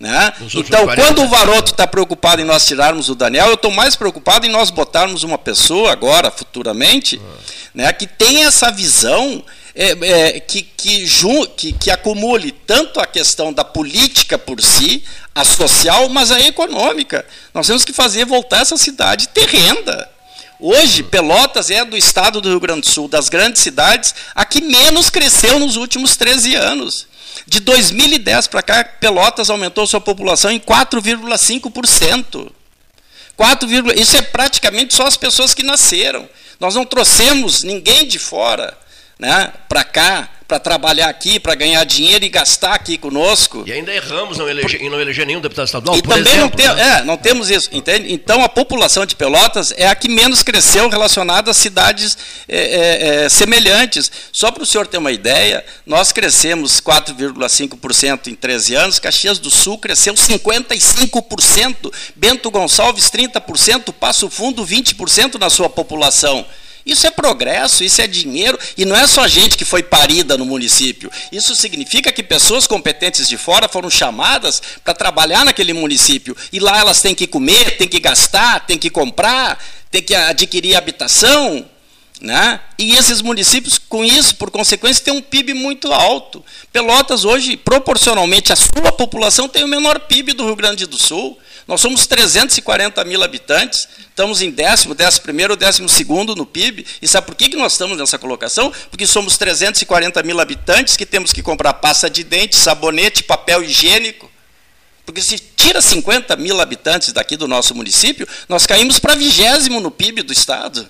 Né? 0.00 0.32
Então, 0.54 0.86
quando 0.94 1.22
o 1.22 1.28
Varoto 1.28 1.72
está 1.72 1.86
preocupado 1.86 2.40
em 2.40 2.44
nós 2.44 2.64
tirarmos 2.64 3.10
o 3.10 3.14
Daniel, 3.14 3.48
eu 3.48 3.54
estou 3.54 3.70
mais 3.70 3.94
preocupado 3.94 4.46
em 4.46 4.48
nós 4.48 4.70
botarmos 4.70 5.22
uma 5.24 5.36
pessoa 5.36 5.92
agora, 5.92 6.30
futuramente, 6.30 7.20
ah. 7.22 7.38
né, 7.74 7.92
que 7.92 8.06
tenha 8.06 8.46
essa 8.46 8.72
visão 8.72 9.44
é, 9.74 9.90
é, 9.90 10.40
que, 10.40 10.62
que, 10.62 11.06
que, 11.54 11.72
que, 11.74 11.90
acumule 11.90 12.50
tanto 12.50 12.98
a 12.98 13.06
questão 13.06 13.52
da 13.52 13.62
política 13.62 14.38
por 14.38 14.62
si, 14.62 15.04
a 15.34 15.44
social, 15.44 16.08
mas 16.08 16.32
a 16.32 16.40
econômica. 16.40 17.24
Nós 17.52 17.66
temos 17.66 17.84
que 17.84 17.92
fazer 17.92 18.24
voltar 18.24 18.62
essa 18.62 18.78
cidade 18.78 19.28
ter 19.28 19.46
renda. 19.48 20.08
Hoje, 20.58 21.02
Pelotas 21.02 21.70
é 21.70 21.84
do 21.84 21.96
estado 21.96 22.40
do 22.40 22.48
Rio 22.48 22.60
Grande 22.60 22.82
do 22.82 22.88
Sul, 22.88 23.06
das 23.06 23.28
grandes 23.28 23.60
cidades, 23.60 24.14
a 24.34 24.46
que 24.46 24.62
menos 24.62 25.10
cresceu 25.10 25.58
nos 25.58 25.76
últimos 25.76 26.16
13 26.16 26.54
anos. 26.54 27.09
De 27.50 27.58
2010 27.58 28.46
para 28.46 28.62
cá, 28.62 28.84
Pelotas 28.84 29.50
aumentou 29.50 29.84
sua 29.84 30.00
população 30.00 30.52
em 30.52 30.60
4,5%. 30.60 32.48
4, 33.36 33.68
isso 33.98 34.16
é 34.16 34.22
praticamente 34.22 34.94
só 34.94 35.04
as 35.04 35.16
pessoas 35.16 35.52
que 35.52 35.64
nasceram. 35.64 36.28
Nós 36.60 36.76
não 36.76 36.86
trouxemos 36.86 37.64
ninguém 37.64 38.06
de 38.06 38.20
fora 38.20 38.78
né, 39.18 39.52
para 39.68 39.82
cá 39.82 40.30
para 40.50 40.58
trabalhar 40.58 41.08
aqui, 41.08 41.38
para 41.38 41.54
ganhar 41.54 41.84
dinheiro 41.84 42.24
e 42.24 42.28
gastar 42.28 42.74
aqui 42.74 42.98
conosco. 42.98 43.62
E 43.64 43.72
ainda 43.72 43.94
erramos 43.94 44.36
não 44.36 44.48
eleger, 44.48 44.82
em 44.82 44.90
não 44.90 45.00
eleger 45.00 45.24
nenhum 45.24 45.40
deputado 45.40 45.66
estadual, 45.66 45.96
e 45.96 46.02
também 46.02 46.22
exemplo, 46.22 46.40
não, 46.40 46.50
tem, 46.50 46.74
né? 46.74 46.98
é, 46.98 47.04
não 47.04 47.16
temos 47.16 47.48
isso, 47.50 47.68
entende? 47.70 48.12
Então 48.12 48.42
a 48.42 48.48
população 48.48 49.06
de 49.06 49.14
Pelotas 49.14 49.72
é 49.76 49.86
a 49.86 49.94
que 49.94 50.08
menos 50.08 50.42
cresceu 50.42 50.88
relacionada 50.88 51.52
a 51.52 51.54
cidades 51.54 52.18
é, 52.48 52.58
é, 52.58 53.24
é 53.26 53.28
semelhantes. 53.28 54.10
Só 54.32 54.50
para 54.50 54.64
o 54.64 54.66
senhor 54.66 54.88
ter 54.88 54.98
uma 54.98 55.12
ideia, 55.12 55.64
nós 55.86 56.10
crescemos 56.10 56.80
4,5% 56.80 58.26
em 58.26 58.34
13 58.34 58.74
anos, 58.74 58.98
Caxias 58.98 59.38
do 59.38 59.50
Sul 59.50 59.78
cresceu 59.78 60.14
55%, 60.14 61.92
Bento 62.16 62.50
Gonçalves 62.50 63.08
30%, 63.08 63.92
Passo 63.92 64.28
Fundo 64.28 64.66
20% 64.66 65.38
na 65.38 65.48
sua 65.48 65.70
população. 65.70 66.44
Isso 66.90 67.06
é 67.06 67.10
progresso, 67.10 67.84
isso 67.84 68.02
é 68.02 68.06
dinheiro, 68.08 68.58
e 68.76 68.84
não 68.84 68.96
é 68.96 69.06
só 69.06 69.28
gente 69.28 69.56
que 69.56 69.64
foi 69.64 69.80
parida 69.80 70.36
no 70.36 70.44
município. 70.44 71.08
Isso 71.30 71.54
significa 71.54 72.10
que 72.10 72.20
pessoas 72.20 72.66
competentes 72.66 73.28
de 73.28 73.36
fora 73.36 73.68
foram 73.68 73.88
chamadas 73.88 74.60
para 74.82 74.92
trabalhar 74.92 75.44
naquele 75.44 75.72
município. 75.72 76.36
E 76.52 76.58
lá 76.58 76.80
elas 76.80 77.00
têm 77.00 77.14
que 77.14 77.28
comer, 77.28 77.76
têm 77.76 77.86
que 77.86 78.00
gastar, 78.00 78.66
têm 78.66 78.76
que 78.76 78.90
comprar, 78.90 79.62
têm 79.88 80.02
que 80.02 80.16
adquirir 80.16 80.74
habitação. 80.74 81.64
Né? 82.20 82.58
E 82.76 82.96
esses 82.96 83.22
municípios, 83.22 83.78
com 83.78 84.04
isso, 84.04 84.34
por 84.34 84.50
consequência, 84.50 85.04
têm 85.04 85.14
um 85.14 85.22
PIB 85.22 85.54
muito 85.54 85.92
alto. 85.92 86.44
Pelotas, 86.72 87.24
hoje, 87.24 87.56
proporcionalmente 87.56 88.52
à 88.52 88.56
sua 88.56 88.90
população, 88.90 89.48
tem 89.48 89.62
o 89.62 89.68
menor 89.68 90.00
PIB 90.00 90.32
do 90.32 90.44
Rio 90.44 90.56
Grande 90.56 90.86
do 90.86 90.98
Sul. 90.98 91.38
Nós 91.70 91.80
somos 91.80 92.04
340 92.04 93.04
mil 93.04 93.22
habitantes, 93.22 93.88
estamos 94.08 94.42
em 94.42 94.50
décimo, 94.50 94.92
décimo 94.92 95.22
primeiro, 95.22 95.54
décimo 95.54 95.88
segundo 95.88 96.34
no 96.34 96.44
PIB. 96.44 96.84
E 97.00 97.06
sabe 97.06 97.28
por 97.28 97.36
que, 97.36 97.48
que 97.48 97.56
nós 97.56 97.74
estamos 97.74 97.96
nessa 97.96 98.18
colocação? 98.18 98.72
Porque 98.90 99.06
somos 99.06 99.38
340 99.38 100.20
mil 100.24 100.40
habitantes 100.40 100.96
que 100.96 101.06
temos 101.06 101.32
que 101.32 101.44
comprar 101.44 101.74
pasta 101.74 102.10
de 102.10 102.24
dente, 102.24 102.56
sabonete, 102.56 103.22
papel 103.22 103.62
higiênico. 103.62 104.28
Porque 105.06 105.22
se 105.22 105.38
tira 105.38 105.80
50 105.80 106.34
mil 106.34 106.60
habitantes 106.60 107.12
daqui 107.12 107.36
do 107.36 107.46
nosso 107.46 107.72
município, 107.72 108.26
nós 108.48 108.66
caímos 108.66 108.98
para 108.98 109.14
vigésimo 109.14 109.78
no 109.78 109.92
PIB 109.92 110.24
do 110.24 110.32
Estado. 110.32 110.88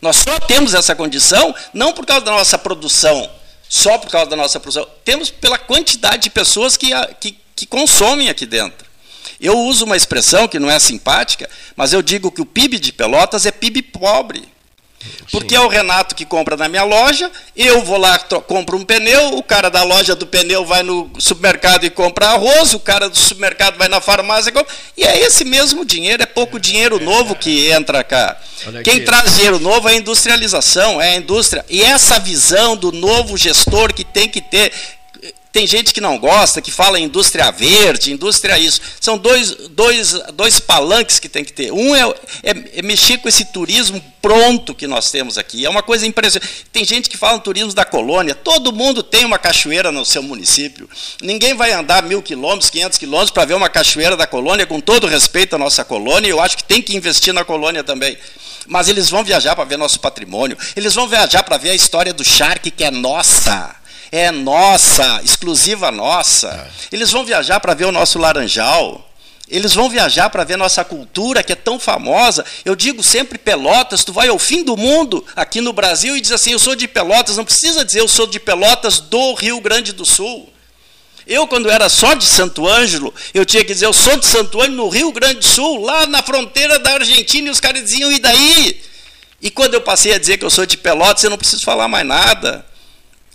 Nós 0.00 0.18
só 0.18 0.38
temos 0.38 0.72
essa 0.72 0.94
condição 0.94 1.52
não 1.74 1.92
por 1.92 2.06
causa 2.06 2.24
da 2.24 2.30
nossa 2.30 2.56
produção, 2.56 3.28
só 3.68 3.98
por 3.98 4.08
causa 4.08 4.30
da 4.30 4.36
nossa 4.36 4.60
produção, 4.60 4.86
temos 5.04 5.30
pela 5.30 5.58
quantidade 5.58 6.22
de 6.22 6.30
pessoas 6.30 6.76
que, 6.76 6.90
que, 7.18 7.36
que 7.56 7.66
consomem 7.66 8.28
aqui 8.28 8.46
dentro. 8.46 8.91
Eu 9.42 9.58
uso 9.58 9.84
uma 9.84 9.96
expressão 9.96 10.46
que 10.46 10.60
não 10.60 10.70
é 10.70 10.78
simpática, 10.78 11.50
mas 11.74 11.92
eu 11.92 12.00
digo 12.00 12.30
que 12.30 12.40
o 12.40 12.46
PIB 12.46 12.78
de 12.78 12.92
Pelotas 12.92 13.44
é 13.44 13.50
PIB 13.50 13.82
pobre. 13.82 14.52
Porque 15.30 15.56
Sim. 15.56 15.56
é 15.56 15.60
o 15.60 15.68
Renato 15.68 16.14
que 16.14 16.24
compra 16.24 16.56
na 16.56 16.68
minha 16.68 16.84
loja, 16.84 17.30
eu 17.56 17.82
vou 17.82 17.96
lá, 17.96 18.18
compro 18.18 18.76
um 18.76 18.84
pneu, 18.84 19.36
o 19.36 19.42
cara 19.42 19.68
da 19.68 19.82
loja 19.82 20.14
do 20.14 20.26
pneu 20.26 20.64
vai 20.64 20.82
no 20.82 21.10
supermercado 21.18 21.84
e 21.84 21.90
compra 21.90 22.28
arroz, 22.28 22.72
o 22.74 22.78
cara 22.78 23.08
do 23.08 23.16
supermercado 23.16 23.76
vai 23.76 23.88
na 23.88 24.00
farmácia 24.00 24.50
e 24.50 24.52
compra. 24.52 24.72
E 24.96 25.04
é 25.04 25.20
esse 25.20 25.44
mesmo 25.44 25.84
dinheiro, 25.84 26.22
é 26.22 26.26
pouco 26.26 26.60
dinheiro 26.60 27.00
novo 27.00 27.34
que 27.34 27.70
entra 27.70 28.04
cá. 28.04 28.36
Quem 28.84 29.04
traz 29.04 29.34
dinheiro 29.34 29.58
novo 29.58 29.88
é 29.88 29.92
a 29.92 29.96
industrialização, 29.96 31.00
é 31.00 31.10
a 31.10 31.16
indústria. 31.16 31.64
E 31.68 31.82
essa 31.82 32.20
visão 32.20 32.76
do 32.76 32.92
novo 32.92 33.36
gestor 33.36 33.92
que 33.92 34.04
tem 34.04 34.28
que 34.28 34.40
ter 34.40 34.72
tem 35.52 35.66
gente 35.66 35.92
que 35.92 36.00
não 36.00 36.18
gosta, 36.18 36.62
que 36.62 36.72
fala 36.72 36.98
indústria 36.98 37.50
verde, 37.50 38.10
indústria 38.10 38.58
isso. 38.58 38.80
São 38.98 39.18
dois, 39.18 39.54
dois, 39.68 40.12
dois 40.32 40.58
palanques 40.58 41.18
que 41.18 41.28
tem 41.28 41.44
que 41.44 41.52
ter. 41.52 41.70
Um 41.70 41.94
é, 41.94 42.08
é, 42.42 42.78
é, 42.78 42.82
mexer 42.82 43.18
com 43.18 43.28
esse 43.28 43.44
turismo 43.44 44.02
pronto 44.22 44.74
que 44.74 44.86
nós 44.86 45.10
temos 45.10 45.36
aqui. 45.36 45.66
É 45.66 45.68
uma 45.68 45.82
coisa 45.82 46.06
impressionante. 46.06 46.64
Tem 46.72 46.86
gente 46.86 47.10
que 47.10 47.18
fala 47.18 47.38
turismo 47.38 47.74
da 47.74 47.84
colônia. 47.84 48.34
Todo 48.34 48.72
mundo 48.72 49.02
tem 49.02 49.26
uma 49.26 49.38
cachoeira 49.38 49.92
no 49.92 50.06
seu 50.06 50.22
município. 50.22 50.88
Ninguém 51.20 51.52
vai 51.54 51.70
andar 51.72 52.02
mil 52.02 52.22
quilômetros, 52.22 52.70
quinhentos 52.70 52.96
quilômetros 52.96 53.30
para 53.30 53.44
ver 53.44 53.54
uma 53.54 53.68
cachoeira 53.68 54.16
da 54.16 54.26
colônia, 54.26 54.64
com 54.64 54.80
todo 54.80 55.06
respeito 55.06 55.54
à 55.54 55.58
nossa 55.58 55.84
colônia. 55.84 56.30
Eu 56.30 56.40
acho 56.40 56.56
que 56.56 56.64
tem 56.64 56.80
que 56.80 56.96
investir 56.96 57.34
na 57.34 57.44
colônia 57.44 57.84
também 57.84 58.16
mas 58.64 58.86
eles 58.86 59.10
vão 59.10 59.24
viajar 59.24 59.56
para 59.56 59.64
ver 59.64 59.76
nosso 59.76 59.98
patrimônio, 59.98 60.56
eles 60.76 60.94
vão 60.94 61.08
viajar 61.08 61.42
para 61.42 61.56
ver 61.56 61.70
a 61.70 61.74
história 61.74 62.14
do 62.14 62.22
charque 62.22 62.70
que 62.70 62.84
é 62.84 62.92
nossa 62.92 63.81
é 64.12 64.30
nossa, 64.30 65.22
exclusiva 65.24 65.90
nossa. 65.90 66.48
É. 66.48 66.94
Eles 66.94 67.10
vão 67.10 67.24
viajar 67.24 67.58
para 67.58 67.72
ver 67.72 67.86
o 67.86 67.92
nosso 67.92 68.18
laranjal. 68.18 69.08
Eles 69.48 69.74
vão 69.74 69.88
viajar 69.88 70.28
para 70.30 70.44
ver 70.44 70.56
nossa 70.56 70.84
cultura 70.84 71.42
que 71.42 71.52
é 71.52 71.56
tão 71.56 71.80
famosa. 71.80 72.44
Eu 72.64 72.76
digo 72.76 73.02
sempre 73.02 73.38
Pelotas, 73.38 74.04
tu 74.04 74.12
vai 74.12 74.28
ao 74.28 74.38
fim 74.38 74.62
do 74.62 74.76
mundo 74.76 75.24
aqui 75.34 75.62
no 75.62 75.72
Brasil 75.72 76.16
e 76.16 76.20
diz 76.20 76.30
assim: 76.30 76.52
"Eu 76.52 76.58
sou 76.58 76.76
de 76.76 76.86
Pelotas", 76.86 77.38
não 77.38 77.44
precisa 77.44 77.84
dizer 77.84 78.00
eu 78.00 78.08
sou 78.08 78.26
de 78.26 78.38
Pelotas 78.38 79.00
do 79.00 79.34
Rio 79.34 79.60
Grande 79.60 79.92
do 79.92 80.04
Sul. 80.04 80.52
Eu, 81.26 81.46
quando 81.46 81.70
era 81.70 81.88
só 81.88 82.14
de 82.14 82.24
Santo 82.24 82.66
Ângelo, 82.66 83.14
eu 83.32 83.46
tinha 83.46 83.64
que 83.64 83.72
dizer, 83.72 83.86
eu 83.86 83.92
sou 83.92 84.16
de 84.16 84.26
Santo 84.26 84.60
Ângelo, 84.60 84.76
no 84.76 84.88
Rio 84.88 85.12
Grande 85.12 85.38
do 85.38 85.44
Sul, 85.44 85.80
lá 85.80 86.04
na 86.04 86.20
fronteira 86.20 86.80
da 86.80 86.94
Argentina, 86.94 87.46
e 87.46 87.50
os 87.50 87.60
caras 87.60 87.84
diziam, 87.84 88.10
e 88.10 88.18
daí? 88.18 88.82
E 89.40 89.48
quando 89.48 89.74
eu 89.74 89.80
passei 89.80 90.12
a 90.12 90.18
dizer 90.18 90.36
que 90.36 90.44
eu 90.44 90.50
sou 90.50 90.66
de 90.66 90.76
Pelotas, 90.76 91.22
eu 91.22 91.30
não 91.30 91.38
preciso 91.38 91.62
falar 91.62 91.86
mais 91.86 92.04
nada. 92.04 92.66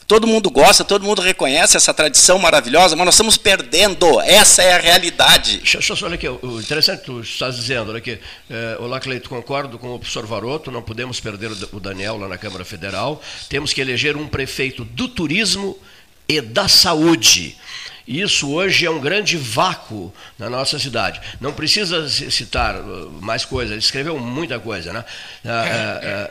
Todo 0.08 0.26
mundo 0.26 0.50
gosta, 0.50 0.86
todo 0.86 1.04
mundo 1.04 1.22
reconhece 1.22 1.76
essa 1.76 1.94
tradição 1.94 2.40
maravilhosa, 2.40 2.96
mas 2.96 3.06
nós 3.06 3.16
estamos 3.16 3.36
perdendo. 3.36 4.22
Essa 4.22 4.64
é 4.64 4.74
a 4.74 4.80
realidade. 4.80 5.58
Deixa, 5.58 5.94
olhar 6.06 6.16
aqui. 6.16 6.30
O 6.30 6.62
interessante 6.62 7.00
que 7.02 7.08
tu 7.08 7.20
estás 7.20 7.58
dizendo, 7.58 7.90
olha 7.90 7.98
aqui. 7.98 8.18
É, 8.50 8.78
olá, 8.80 9.02
Cleito, 9.02 9.28
concordo 9.28 9.78
com 9.78 9.96
o 9.96 10.00
professor 10.00 10.26
Varoto, 10.26 10.72
não 10.72 10.82
podemos 10.82 11.20
perder 11.20 11.52
o 11.74 11.80
Daniel 11.82 12.18
lá 12.18 12.30
na 12.30 12.38
Câmara 12.38 12.64
Federal. 12.64 13.22
Temos 13.50 13.74
que 13.74 13.82
eleger 13.82 14.16
um 14.16 14.30
prefeito 14.30 14.86
do 14.86 15.10
turismo 15.10 15.78
e 16.26 16.40
da 16.40 16.70
saúde. 16.70 17.58
Isso 18.08 18.52
hoje 18.54 18.86
é 18.86 18.90
um 18.90 19.00
grande 19.00 19.36
vácuo 19.36 20.14
na 20.40 20.50
nossa 20.50 20.80
cidade. 20.80 21.20
Não 21.42 21.52
precisa 21.52 22.08
citar 22.08 22.76
uh, 22.76 23.12
mais 23.22 23.44
coisas, 23.44 23.72
ele 23.72 23.80
escreveu 23.80 24.18
muita 24.18 24.60
coisa 24.60 24.94
né, 24.94 25.04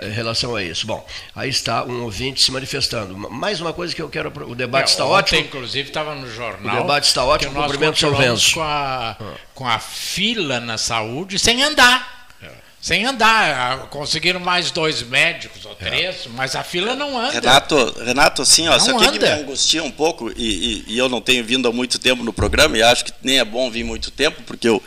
em 0.03 0.11
relação 0.11 0.57
a 0.57 0.63
isso. 0.63 0.87
Bom, 0.87 1.07
aí 1.35 1.51
está 1.51 1.85
um 1.85 2.03
ouvinte 2.03 2.43
se 2.43 2.51
manifestando. 2.51 3.17
Mais 3.17 3.61
uma 3.61 3.73
coisa 3.73 3.95
que 3.95 4.01
eu 4.01 4.09
quero. 4.09 4.33
O 4.49 4.55
debate 4.55 4.89
é, 4.89 4.93
está 4.93 5.05
ontem, 5.05 5.17
ótimo. 5.17 5.41
Inclusive, 5.41 5.89
estava 5.89 6.15
no 6.15 6.31
jornal. 6.31 6.77
O 6.77 6.81
debate 6.81 7.05
está 7.05 7.25
ótimo, 7.25 7.55
cumprimento 7.55 7.99
seu 7.99 8.17
Venço. 8.17 8.55
Com 8.55 8.63
a, 8.63 9.17
com 9.55 9.69
a 9.69 9.79
fila 9.79 10.61
na 10.61 10.79
saúde 10.79 11.39
sem 11.39 11.63
andar 11.63 12.16
sem 12.81 13.05
andar. 13.05 13.89
Conseguiram 13.89 14.41
mais 14.41 14.71
dois 14.71 15.03
médicos 15.03 15.65
ou 15.65 15.73
é. 15.73 15.75
três, 15.75 16.27
é. 16.27 16.29
mas 16.31 16.55
a 16.55 16.63
fila 16.63 16.95
não 16.95 17.19
anda. 17.19 17.33
Renato, 17.33 17.95
Renato 18.05 18.43
assim, 18.43 18.69
ó, 18.69 18.79
só 18.79 18.97
que 18.99 19.19
me 19.19 19.29
angustia 19.29 19.83
um 19.83 19.91
pouco, 19.91 20.31
e, 20.37 20.85
e, 20.87 20.95
e, 20.95 20.99
eu 20.99 21.09
não 21.09 21.21
tenho 21.21 21.45
vindo 21.45 21.69
há 21.69 21.73
muito 21.73 21.99
tempo 21.99 22.23
no 22.23 22.33
programa, 22.33 22.77
e 22.79 22.83
acho 22.83 23.05
que 23.05 23.13
nem 23.23 23.39
é 23.39 23.45
bom 23.45 23.71
vir 23.71 23.85
muito 23.85 24.11
tempo, 24.11 24.43
porque 24.43 24.69
eu 24.69 24.83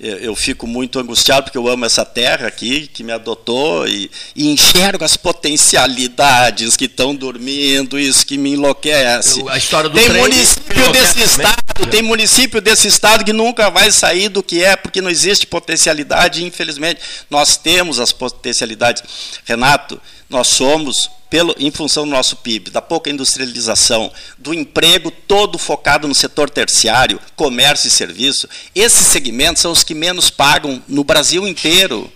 eu 0.00 0.36
fico 0.36 0.66
muito 0.66 1.00
angustiado 1.00 1.44
porque 1.44 1.58
eu 1.58 1.66
amo 1.66 1.84
essa 1.84 2.04
terra 2.04 2.46
aqui 2.46 2.86
que 2.86 3.02
me 3.02 3.10
adotou 3.10 3.86
e, 3.88 4.08
e 4.34 4.48
enxergo 4.48 5.04
as 5.04 5.16
potencialidades 5.16 6.76
que 6.76 6.84
estão 6.84 7.14
dormindo, 7.14 7.98
isso 7.98 8.24
que 8.24 8.38
me 8.38 8.52
enlouquece. 8.52 9.42
A 9.48 9.58
história 9.58 9.90
do 9.90 9.98
tem 9.98 10.08
trem, 10.08 10.22
município 10.22 10.92
desse 10.92 11.22
estado, 11.22 11.86
tem 11.90 12.02
município 12.02 12.60
desse 12.60 12.86
estado 12.86 13.24
que 13.24 13.32
nunca 13.32 13.70
vai 13.70 13.90
sair 13.90 14.28
do 14.28 14.42
que 14.42 14.62
é 14.62 14.76
porque 14.76 15.00
não 15.00 15.10
existe 15.10 15.46
potencialidade, 15.46 16.44
infelizmente. 16.44 17.00
Nós 17.28 17.56
temos 17.56 17.98
as 17.98 18.12
potencialidades. 18.12 19.02
Renato, 19.44 20.00
nós 20.30 20.46
somos 20.46 21.10
pelo, 21.30 21.54
em 21.58 21.70
função 21.70 22.04
do 22.04 22.10
nosso 22.10 22.36
PIB, 22.36 22.70
da 22.70 22.80
pouca 22.80 23.10
industrialização, 23.10 24.10
do 24.38 24.54
emprego 24.54 25.10
todo 25.10 25.58
focado 25.58 26.08
no 26.08 26.14
setor 26.14 26.48
terciário, 26.48 27.20
comércio 27.36 27.88
e 27.88 27.90
serviço, 27.90 28.48
esses 28.74 29.06
segmentos 29.06 29.62
são 29.62 29.72
os 29.72 29.82
que 29.82 29.94
menos 29.94 30.30
pagam 30.30 30.82
no 30.88 31.04
Brasil 31.04 31.46
inteiro. 31.46 32.10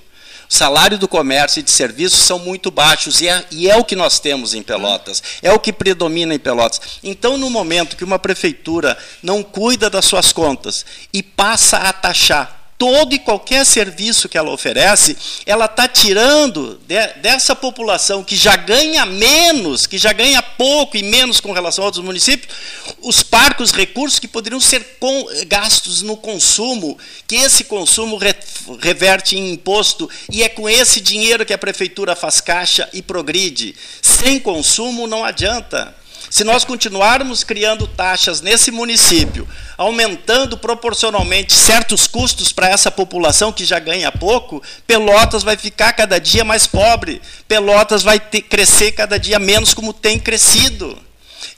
O 0.49 0.55
salário 0.55 0.99
do 0.99 1.09
comércio 1.09 1.61
e 1.61 1.63
de 1.63 1.71
serviços 1.71 2.19
são 2.19 2.39
muito 2.39 2.71
baixos, 2.71 3.23
e 3.23 3.29
é, 3.29 3.45
e 3.51 3.71
é 3.71 3.77
o 3.77 3.85
que 3.85 3.97
nós 3.97 4.19
temos 4.19 4.53
em 4.53 4.63
Pelotas, 4.63 5.23
é 5.43 5.51
o 5.51 5.59
que 5.59 5.73
predomina 5.73 6.35
em 6.35 6.39
Pelotas. 6.39 6.81
Então, 7.03 7.39
no 7.39 7.49
momento 7.49 7.97
que 7.97 8.05
uma 8.05 8.19
prefeitura 8.19 8.99
não 9.23 9.43
cuida 9.43 9.89
das 9.89 10.05
suas 10.05 10.31
contas 10.31 10.85
e 11.13 11.23
passa 11.23 11.79
a 11.79 11.93
taxar 11.93 12.62
todo 12.79 13.15
e 13.15 13.19
qualquer 13.19 13.65
serviço 13.65 14.29
que 14.29 14.37
ela 14.37 14.51
oferece, 14.51 15.17
ela 15.47 15.67
está 15.67 15.87
tirando 15.87 16.81
de, 16.87 17.07
dessa 17.21 17.55
população 17.55 18.25
que 18.25 18.35
já 18.35 18.57
ganha 18.57 19.07
menos, 19.07 19.87
que 19.87 19.97
já 19.97 20.13
ganha 20.13 20.43
pouco 20.43 20.97
e 20.97 21.03
menos 21.03 21.41
com 21.41 21.53
relação 21.53 21.85
a 21.85 21.87
outros 21.87 22.05
municípios, 22.05 22.53
os 23.01 23.23
parcos 23.23 23.71
recursos 23.71 24.19
que 24.19 24.27
poderiam 24.27 24.61
ser 24.61 24.97
com, 24.99 25.27
gastos 25.47 26.03
no 26.03 26.17
consumo, 26.17 26.99
que 27.27 27.37
esse 27.37 27.65
consumo 27.65 28.17
re, 28.17 28.35
reverte 28.81 29.37
em 29.37 29.53
imposto, 29.53 30.11
e 30.31 30.43
é 30.43 30.49
com 30.49 30.69
esse 30.69 31.01
dinheiro 31.01 31.47
que 31.47 31.53
a 31.53 31.59
prefeitura 31.59 32.17
faz 32.17 32.41
caixa 32.41 32.89
e 32.93 33.01
progride. 33.01 33.77
Sem 34.01 34.41
consumo 34.41 35.07
não 35.07 35.25
adianta. 35.25 36.02
Se 36.33 36.45
nós 36.45 36.65
continuarmos 36.65 37.45
criando 37.45 37.87
taxas 37.87 38.41
nesse 38.41 38.71
município, 38.71 39.47
aumentando 39.77 40.57
proporcionalmente 40.57 41.53
certos 41.53 42.07
custos 42.07 42.51
para 42.51 42.71
essa 42.71 42.91
população 42.91 43.53
que 43.53 43.67
já 43.67 43.79
ganha 43.79 44.11
pouco, 44.11 44.63
Pelotas 44.87 45.43
vai 45.43 45.59
ficar 45.59 45.93
cada 45.93 46.19
dia 46.19 46.43
mais 46.43 46.67
pobre. 46.67 47.21
Pelotas 47.47 48.03
vai 48.03 48.19
ter, 48.19 48.41
crescer 48.41 48.93
cada 48.93 49.19
dia 49.19 49.39
menos 49.39 49.75
como 49.75 49.93
tem 49.93 50.19
crescido. 50.19 50.99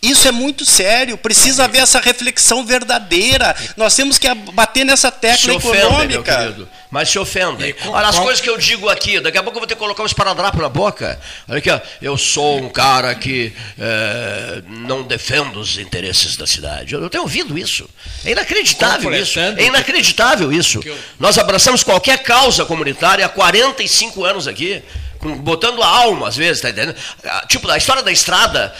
Isso 0.04 0.28
é 0.28 0.32
muito 0.32 0.64
sério. 0.64 1.16
Precisa 1.16 1.64
haver 1.64 1.82
essa 1.82 2.00
reflexão 2.00 2.64
verdadeira. 2.64 3.54
Nós 3.76 3.94
temos 3.94 4.18
que 4.18 4.32
bater 4.52 4.84
nessa 4.84 5.10
tecla 5.10 5.36
se 5.36 5.50
econômica. 5.50 6.50
Ofende, 6.50 6.68
mas 6.90 7.08
se 7.08 7.18
ofendem. 7.18 7.74
Olha, 7.86 8.08
as 8.08 8.18
coisas 8.18 8.40
que 8.40 8.48
eu 8.48 8.56
digo 8.58 8.88
aqui, 8.88 9.18
daqui 9.18 9.38
a 9.38 9.42
pouco 9.42 9.56
eu 9.56 9.60
vou 9.60 9.66
ter 9.66 9.74
que 9.74 9.80
colocar 9.80 10.02
um 10.02 10.06
esparadrapo 10.06 10.60
na 10.60 10.68
boca. 10.68 11.18
Olha 11.48 11.58
aqui, 11.58 11.70
ó, 11.70 11.80
eu 12.00 12.16
sou 12.16 12.58
um 12.58 12.68
cara 12.68 13.14
que 13.14 13.52
é, 13.78 14.62
não 14.68 15.02
defendo 15.02 15.58
os 15.58 15.78
interesses 15.78 16.36
da 16.36 16.46
cidade. 16.46 16.94
Eu, 16.94 17.10
tenho 17.10 17.24
ouvido 17.24 17.58
isso. 17.58 17.88
É 18.24 18.32
inacreditável 18.32 19.12
isso. 19.14 19.40
É 19.40 19.64
inacreditável 19.64 20.52
isso. 20.52 20.80
Nós 21.18 21.38
abraçamos 21.38 21.82
qualquer 21.82 22.22
causa 22.22 22.64
comunitária 22.64 23.24
há 23.24 23.28
45 23.28 24.24
anos 24.24 24.46
aqui 24.46 24.82
botando 25.38 25.82
a 25.82 25.86
alma, 25.86 26.28
às 26.28 26.36
vezes, 26.36 26.60
tá 26.60 26.68
entendendo? 26.68 26.94
Ah, 27.24 27.46
tipo, 27.48 27.70
a 27.70 27.78
história 27.78 28.02
da 28.02 28.12
estrada, 28.12 28.74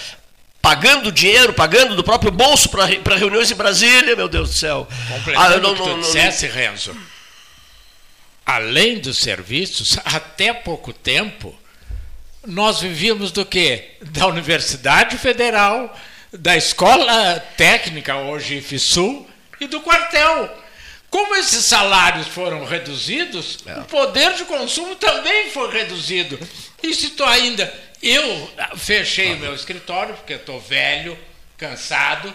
pagando 0.64 1.12
dinheiro, 1.12 1.52
pagando 1.52 1.94
do 1.94 2.02
próprio 2.02 2.32
bolso 2.32 2.70
para 2.70 3.16
reuniões 3.16 3.50
em 3.50 3.54
Brasília, 3.54 4.16
meu 4.16 4.30
Deus 4.30 4.48
do 4.48 4.56
céu. 4.56 4.88
Completando 5.12 5.56
ah, 5.56 5.60
não, 5.60 5.72
o 5.72 5.76
que 5.76 5.82
tu 5.82 5.88
não, 5.90 6.00
dissesse, 6.00 6.48
não... 6.48 6.54
Renzo, 6.54 6.96
além 8.46 8.98
dos 8.98 9.18
serviços, 9.18 9.98
até 10.06 10.54
pouco 10.54 10.90
tempo, 10.90 11.54
nós 12.46 12.80
vivíamos 12.80 13.30
do 13.30 13.44
quê? 13.44 13.90
Da 14.00 14.26
Universidade 14.26 15.18
Federal, 15.18 15.94
da 16.32 16.56
Escola 16.56 17.38
Técnica, 17.58 18.16
hoje 18.16 18.56
IFSUL, 18.56 19.28
e 19.60 19.66
do 19.66 19.82
quartel. 19.82 20.62
Como 21.10 21.36
esses 21.36 21.66
salários 21.66 22.26
foram 22.26 22.64
reduzidos, 22.64 23.58
é. 23.66 23.80
o 23.80 23.84
poder 23.84 24.32
de 24.32 24.46
consumo 24.46 24.96
também 24.96 25.50
foi 25.50 25.70
reduzido. 25.70 26.38
E 26.82 26.94
se 26.94 27.10
tu 27.10 27.22
ainda 27.22 27.70
eu 28.06 28.52
fechei 28.76 29.32
o 29.32 29.38
meu 29.38 29.54
escritório, 29.54 30.14
porque 30.14 30.34
estou 30.34 30.60
velho, 30.60 31.18
cansado 31.56 32.34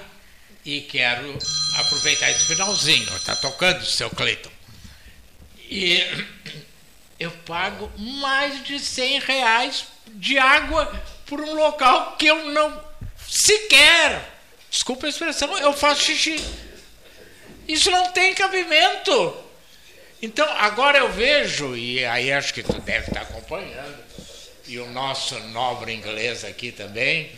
e 0.66 0.82
quero 0.82 1.38
aproveitar 1.78 2.32
esse 2.32 2.46
finalzinho. 2.46 3.16
Está 3.16 3.36
tocando 3.36 3.82
o 3.82 3.86
seu 3.86 4.10
Cleiton. 4.10 4.50
E 5.70 6.04
eu 7.20 7.30
pago 7.46 7.92
mais 7.98 8.64
de 8.64 8.80
100 8.80 9.20
reais 9.20 9.86
de 10.08 10.40
água 10.40 10.92
por 11.28 11.40
um 11.40 11.54
local 11.54 12.16
que 12.18 12.26
eu 12.26 12.46
não 12.46 12.84
sequer, 13.28 14.28
desculpa 14.72 15.06
a 15.06 15.10
expressão, 15.10 15.56
eu 15.60 15.72
faço 15.72 16.02
xixi. 16.02 16.44
Isso 17.68 17.92
não 17.92 18.12
tem 18.12 18.34
cabimento. 18.34 19.38
Então, 20.20 20.48
agora 20.58 20.98
eu 20.98 21.12
vejo, 21.12 21.78
e 21.78 22.04
aí 22.04 22.32
acho 22.32 22.54
que 22.54 22.64
tu 22.64 22.82
deve 22.82 23.08
estar 23.08 23.22
acompanhando, 23.22 24.09
e 24.70 24.80
o 24.80 24.90
nosso 24.92 25.38
nobre 25.50 25.94
inglês 25.94 26.46
aqui 26.46 26.72
também, 26.72 27.32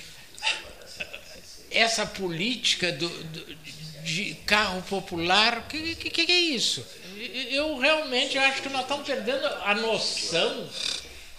essa 1.72 2.06
política 2.06 2.92
do, 2.92 3.08
do, 3.08 3.56
de 4.04 4.36
carro 4.46 4.82
popular, 4.84 5.60
o 5.60 5.62
que, 5.64 5.96
que, 5.96 6.26
que, 6.26 6.32
é 6.32 6.40
isso? 6.40 6.86
Eu 7.50 7.78
realmente 7.78 8.38
acho 8.38 8.62
que 8.62 8.70
nós 8.70 8.82
estamos 8.82 9.08
perdendo 9.08 9.48
a 9.48 9.74
noção 9.76 10.70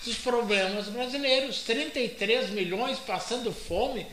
dos 0.04 0.16
problemas 0.16 0.86
brasileiros. 0.86 1.60
33 1.62 2.50
milhões 2.50 2.98
passando 2.98 3.52
fome 3.52 4.06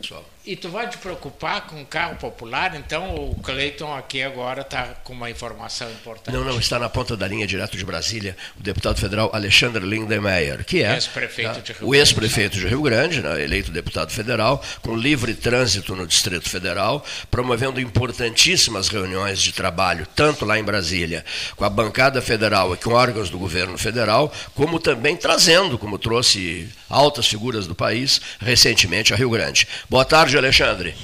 pessoal. 0.00 0.24
E 0.50 0.56
tu 0.56 0.68
vai 0.68 0.88
te 0.88 0.98
preocupar 0.98 1.60
com 1.68 1.80
o 1.80 1.86
carro 1.86 2.16
popular? 2.16 2.74
Então 2.74 3.14
o 3.14 3.36
Cleiton 3.36 3.94
aqui 3.94 4.20
agora 4.20 4.62
está 4.62 4.96
com 5.04 5.12
uma 5.12 5.30
informação 5.30 5.88
importante. 5.88 6.34
Não, 6.34 6.42
não, 6.42 6.58
está 6.58 6.76
na 6.76 6.88
ponta 6.88 7.16
da 7.16 7.28
linha, 7.28 7.46
direto 7.46 7.76
de 7.76 7.84
Brasília, 7.84 8.36
o 8.58 8.60
deputado 8.60 8.98
federal 8.98 9.30
Alexandre 9.32 9.86
Lindemeyer, 9.86 10.64
que 10.64 10.82
é 10.82 10.94
ex-prefeito 10.94 11.54
tá, 11.54 11.60
de 11.60 11.72
Rio 11.72 11.86
o 11.86 11.94
ex-prefeito 11.94 12.58
de 12.58 12.66
Rio 12.66 12.82
Grande, 12.82 13.22
né, 13.22 13.40
eleito 13.44 13.70
deputado 13.70 14.10
federal, 14.10 14.60
com 14.82 14.96
livre 14.96 15.34
trânsito 15.34 15.94
no 15.94 16.04
Distrito 16.04 16.50
Federal, 16.50 17.04
promovendo 17.30 17.80
importantíssimas 17.80 18.88
reuniões 18.88 19.40
de 19.40 19.52
trabalho, 19.52 20.04
tanto 20.16 20.44
lá 20.44 20.58
em 20.58 20.64
Brasília, 20.64 21.24
com 21.54 21.64
a 21.64 21.70
bancada 21.70 22.20
federal 22.20 22.74
e 22.74 22.76
com 22.76 22.92
órgãos 22.92 23.30
do 23.30 23.38
governo 23.38 23.78
federal, 23.78 24.32
como 24.56 24.80
também 24.80 25.16
trazendo, 25.16 25.78
como 25.78 25.96
trouxe 25.96 26.68
altas 26.88 27.28
figuras 27.28 27.68
do 27.68 27.74
país 27.74 28.20
recentemente 28.40 29.14
a 29.14 29.16
Rio 29.16 29.30
Grande. 29.30 29.68
Boa 29.88 30.04
tarde, 30.04 30.39
Alexandre. 30.40 30.94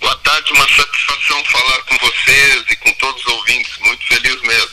Boa 0.00 0.16
tarde, 0.18 0.52
uma 0.52 0.68
satisfação 0.68 1.44
falar 1.46 1.82
com 1.82 1.98
vocês 1.98 2.64
e 2.70 2.76
com 2.76 2.92
todos 2.94 3.26
os 3.26 3.32
ouvintes. 3.32 3.78
Muito 3.80 4.06
feliz 4.06 4.40
mesmo. 4.42 4.70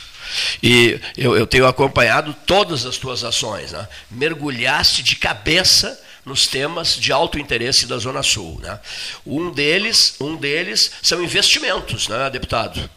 E 0.61 0.99
eu, 1.17 1.35
eu 1.35 1.47
tenho 1.47 1.67
acompanhado 1.67 2.33
todas 2.45 2.85
as 2.85 2.97
tuas 2.97 3.23
ações. 3.23 3.71
Né? 3.71 3.87
Mergulhaste 4.11 5.01
de 5.03 5.15
cabeça 5.15 5.99
nos 6.25 6.47
temas 6.47 6.95
de 6.99 7.11
alto 7.11 7.39
interesse 7.39 7.85
da 7.85 7.97
Zona 7.97 8.23
Sul. 8.23 8.59
Né? 8.61 8.79
Um, 9.25 9.51
deles, 9.51 10.15
um 10.19 10.35
deles 10.35 10.91
são 11.01 11.23
investimentos, 11.23 12.07
né, 12.07 12.29
deputado? 12.29 12.89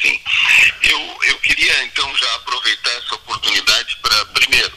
Sim. 0.00 0.20
Eu, 0.82 1.18
eu 1.28 1.38
queria, 1.38 1.84
então, 1.84 2.14
já 2.16 2.34
aproveitar 2.36 2.90
essa 2.90 3.14
oportunidade 3.14 3.96
para, 4.02 4.24
primeiro, 4.26 4.72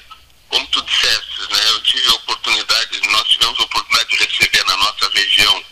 como 0.47 0.65
tu 0.67 0.81
disseste, 0.83 1.41
né, 1.51 1.69
eu 1.69 1.83
tive 1.83 2.07
a 2.07 2.13
oportunidade, 2.13 3.01
nós 3.09 3.27
tivemos 3.27 3.59
a 3.59 3.63
oportunidade 3.63 4.09
de 4.09 4.25
receber 4.25 4.58
região 5.19 5.63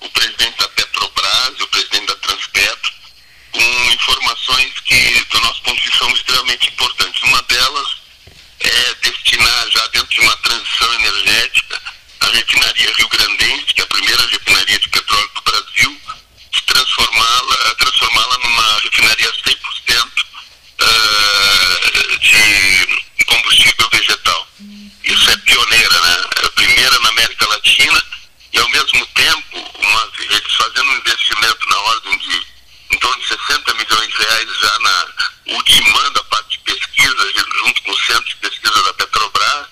o 0.00 0.08
presidente 0.10 0.56
da 0.58 0.68
Petrobras 0.68 1.54
e 1.58 1.62
o 1.62 1.66
presidente 1.68 2.06
da 2.06 2.16
Transpetro, 2.16 2.92
com 3.52 3.92
informações 3.92 4.72
que, 4.84 5.24
do 5.30 5.40
nosso 5.40 5.62
ponto 5.62 5.76
de 5.76 5.82
vista, 5.82 5.98
são 5.98 6.14
extremamente 6.14 6.68
importantes. 6.68 7.22
Uma 7.22 7.42
delas 7.42 7.88
é 8.60 8.94
destinar, 9.02 9.70
já 9.70 9.86
dentro 9.88 10.08
de 10.08 10.20
uma 10.20 10.36
transição 10.36 10.94
energética, 10.94 11.80
a 12.20 12.26
refinaria 12.26 12.92
Rio 12.94 13.08
Grandense, 13.08 13.74
que 13.74 13.80
é 13.80 13.84
a 13.84 13.88
primeira 13.88 14.26
refinaria 14.26 14.78
de 14.78 14.88
petróleo 14.88 15.30
do 15.34 15.42
Brasil, 15.42 16.00
transformá-la 16.66 17.74
transformá 17.76 18.38
numa 18.42 18.80
refinaria 18.80 19.32
100% 19.32 20.24
uh, 20.82 22.18
de 22.18 23.24
combustível 23.24 23.88
vegetal. 23.90 24.48
Isso 25.04 25.30
é 25.30 25.36
pioneira, 25.38 26.00
né? 26.00 26.24
É 26.42 26.46
a 26.46 26.50
primeira 26.50 26.98
na 27.00 27.08
América 27.10 27.48
Latina 27.48 28.04
e, 28.54 28.60
ao 28.60 28.68
mesmo 28.68 29.06
tempo, 29.06 29.58
uma, 29.80 30.12
eles 30.30 30.54
fazendo 30.54 30.90
um 30.90 30.96
investimento 30.96 31.68
na 31.68 31.78
ordem 31.78 32.18
de 32.18 32.54
em 32.92 32.98
torno 32.98 33.20
de 33.20 33.26
60 33.26 33.74
milhões 33.74 34.08
de 34.08 34.18
reais 34.18 34.58
já 34.60 34.78
na 34.78 35.06
ultimando 35.46 36.20
a 36.20 36.24
parte 36.24 36.50
de 36.50 36.58
pesquisa, 36.60 37.32
junto 37.34 37.82
com 37.82 37.90
o 37.90 38.00
Centro 38.04 38.24
de 38.24 38.36
Pesquisa 38.36 38.82
da 38.84 38.94
Petrobras, 38.94 39.66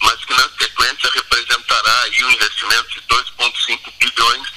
mas 0.00 0.24
que 0.24 0.34
na 0.34 0.48
sequência 0.58 1.10
representará 1.10 2.02
aí 2.02 2.24
um 2.24 2.30
investimento 2.32 2.88
de 2.90 3.00
2,5 3.02 3.92
bilhões 4.00 4.48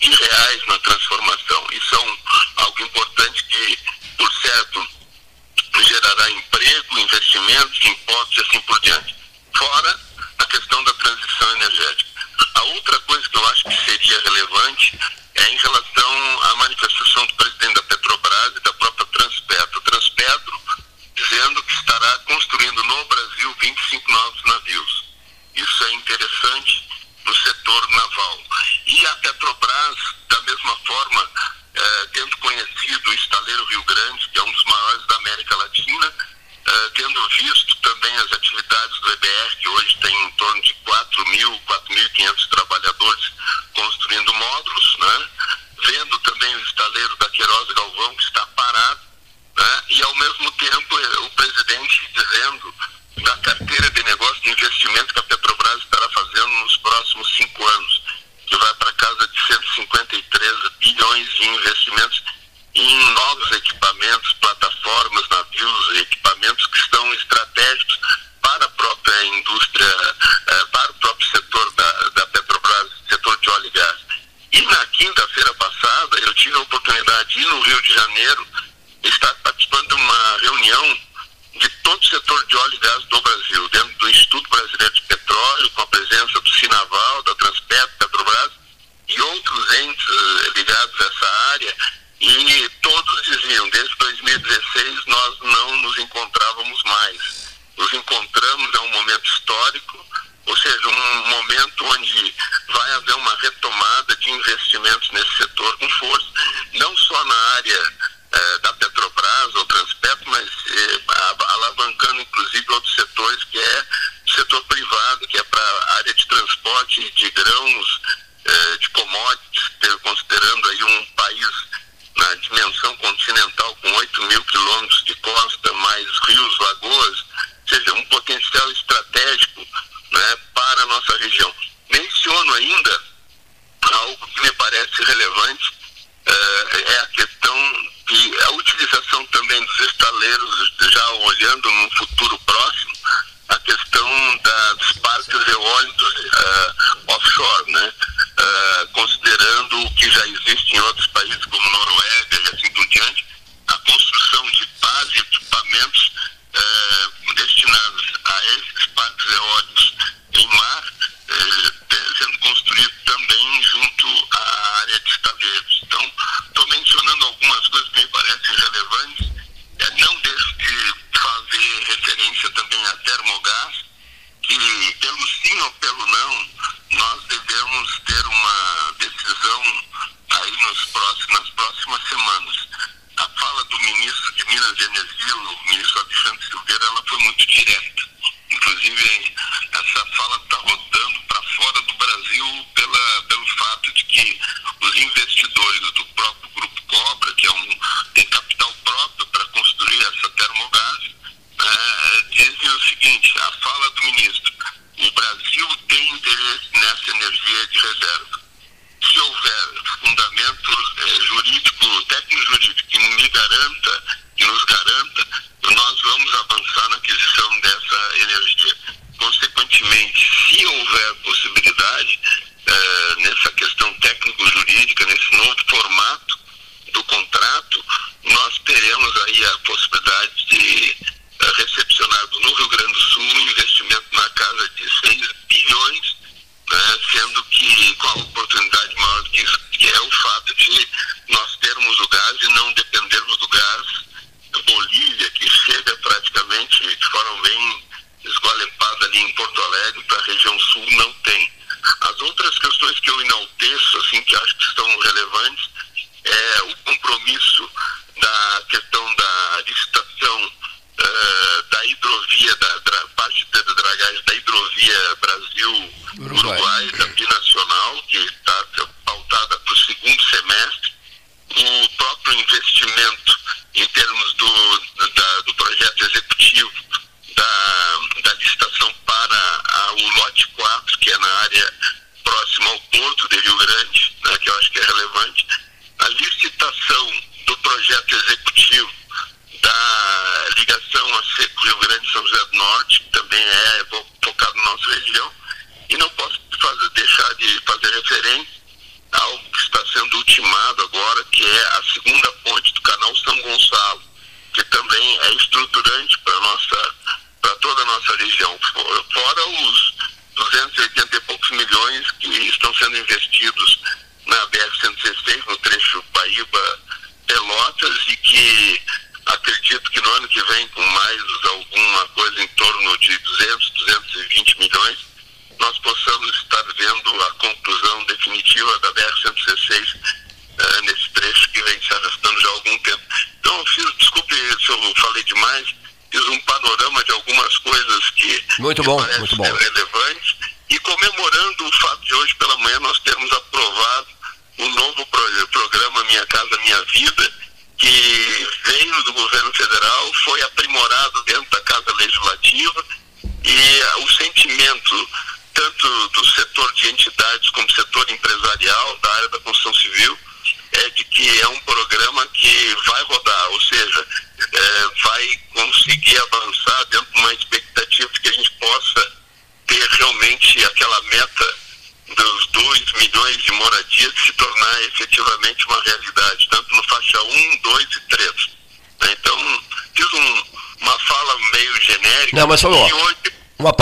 de 0.00 0.10
reais 0.10 0.66
na 0.66 0.78
transformação. 0.80 1.66
Isso 1.72 1.94
é 1.94 1.98
um, 1.98 2.18
algo 2.56 2.82
importante 2.82 3.44
que, 3.44 3.78
por 4.18 4.32
certo, 4.34 4.88
gerará 5.82 6.30
emprego, 6.30 6.98
investimentos, 6.98 7.84
impostos 7.84 8.36
e 8.36 8.40
assim 8.42 8.60
por 8.60 8.80
diante. 8.80 9.14
Fora 9.56 10.00
a 10.38 10.44
questão 10.44 10.84
da 10.84 10.92
transição 10.94 11.56
energética. 11.56 12.09
A 12.54 12.62
outra 12.62 12.98
coisa 13.00 13.28
que 13.28 13.36
eu 13.36 13.46
acho 13.48 13.64
que 13.64 13.84
seria 13.84 14.20
relevante 14.20 14.98
é 15.34 15.48
em 15.48 15.56
relação 15.56 16.42
à 16.42 16.56
manifestação 16.56 17.26
do 17.26 17.34
presidente 17.34 17.74
da 17.74 17.82
Petrobras 17.82 18.56
e 18.56 18.60
da 18.60 18.72
própria 18.74 19.06
Transpetro. 19.06 19.80
Transpetro 19.82 20.60
dizendo 21.14 21.62
que 21.62 21.72
estará 21.72 22.18
construindo 22.20 22.82
no 22.82 23.04
Brasil 23.04 23.56
25 23.60 24.12
novos 24.12 24.44
navios. 24.44 25.04
Isso 25.54 25.84
é 25.84 25.92
interessante 25.92 26.88
no 27.24 27.34
setor 27.34 27.90
naval. 27.90 28.44
E 28.86 29.06
a 29.06 29.14
Petrobras, 29.16 29.96
da 30.28 30.40
mesma 30.42 30.76
forma, 30.86 31.30
eh, 31.74 32.08
tendo 32.12 32.36
conhecido 32.38 33.10
o 33.10 33.14
estaleiro 33.14 33.64
Rio 33.66 33.84
Grande, 33.84 34.28
que 34.30 34.38
é 34.38 34.42
um 34.42 34.52
dos 34.52 34.64
maiores 34.64 35.06
da 35.06 35.16
América 35.16 35.56
Latina, 35.56 36.14
eh, 36.70 36.90
tendo 36.94 37.28
visto 37.30 37.76
também 37.82 38.14
as 38.16 38.32
atividades 38.32 39.00
do 39.00 39.12
EBR, 39.12 39.56
que 39.60 39.68
hoje 39.68 39.98
tem 40.00 40.24
em 40.24 40.30
torno 40.32 40.62
de 40.62 40.74
4 40.74 41.26
mil, 41.26 41.60
4.500 41.66 42.48
trabalhadores 42.48 43.32
construindo 43.74 44.32
módulos, 44.34 44.96
né? 45.00 45.28
vendo 45.84 46.18
também 46.20 46.54
o 46.54 46.60
estaleiro 46.60 47.16
da 47.16 47.28
Queiroz 47.30 47.72
Galvão, 47.72 48.14
que 48.14 48.22
está 48.22 48.46
parado, 48.46 49.00
né? 49.56 49.82
e 49.88 50.02
ao 50.02 50.14
mesmo 50.14 50.50
tempo 50.52 51.00
eh, 51.00 51.18
o 51.18 51.30
presidente 51.30 52.10
dizendo 52.14 52.74
da 53.24 53.36
carteira 53.38 53.90
de 53.90 54.02
negócio 54.04 54.42
de 54.42 54.50
investimento 54.50 55.12
que 55.12 55.20
a 55.20 55.24
Petrobras 55.24 55.82
estará 55.82 56.08
fazendo 56.10 56.52
nos 56.62 56.76
próximos 56.76 57.36
cinco 57.36 57.66
anos 57.66 58.02
que 58.46 58.56
vai 58.56 58.74
para 58.74 58.92
casa 58.92 59.26
de 59.26 59.46
153 59.46 60.52
bilhões 60.78 61.28
de 61.34 61.48
investimentos 61.48 62.22
em 62.74 63.10
novos 63.12 63.52
equipamentos, 63.52 64.32
plataformas, 64.34 65.28
navios, 65.28 65.98
equipamentos 65.98 66.66
que 66.66 66.78
estão 66.78 67.14
estratégicos 67.14 67.98
para 68.40 68.64
a 68.64 68.68
própria 68.70 69.24
indústria, 69.26 70.16
eh, 70.46 70.64
para 70.72 70.90
o 70.90 70.94
próprio 70.94 71.30
setor 71.30 71.72
da, 71.72 71.92
da 72.10 72.26
Petrobras, 72.28 72.88
setor 73.08 73.36
de 73.40 73.50
óleo 73.50 73.66
e 73.66 73.70
gás. 73.70 73.96
E 74.52 74.62
na 74.62 74.86
quinta-feira 74.86 75.54
passada, 75.54 76.18
eu 76.20 76.34
tive 76.34 76.56
a 76.56 76.60
oportunidade 76.60 77.30
de 77.30 77.40
ir 77.40 77.46
no 77.46 77.60
Rio 77.60 77.82
de 77.82 77.94
Janeiro 77.94 78.46
estar 79.02 79.34
participando 79.42 79.88
de 79.88 79.94
uma 79.94 80.38
reunião 80.38 80.98
de 81.56 81.68
todo 81.82 82.00
o 82.00 82.08
setor 82.08 82.46
de 82.46 82.56
óleo 82.56 82.74
e 82.74 82.78
gás 82.78 83.04
do 83.04 83.20
Brasil, 83.20 83.68
dentro 83.70 83.98
do 83.98 84.10
Instituto 84.10 84.48
Brasileiro 84.48 84.94
de 84.94 85.02
Petróleo, 85.02 85.70
com 85.70 85.82
a 85.82 85.86
presença 85.88 86.40
do 86.40 86.50
Sinaval, 86.50 87.22
da 87.24 87.34
Transpetro, 87.34 87.96
Petrobras 87.98 88.50
e 89.08 89.20
outros 89.20 89.70
entes 89.74 90.06
eh, 90.08 90.50
ligados 90.54 91.00
a 91.00 91.04
essa 91.04 91.26
área 91.52 91.76
И 92.20 92.79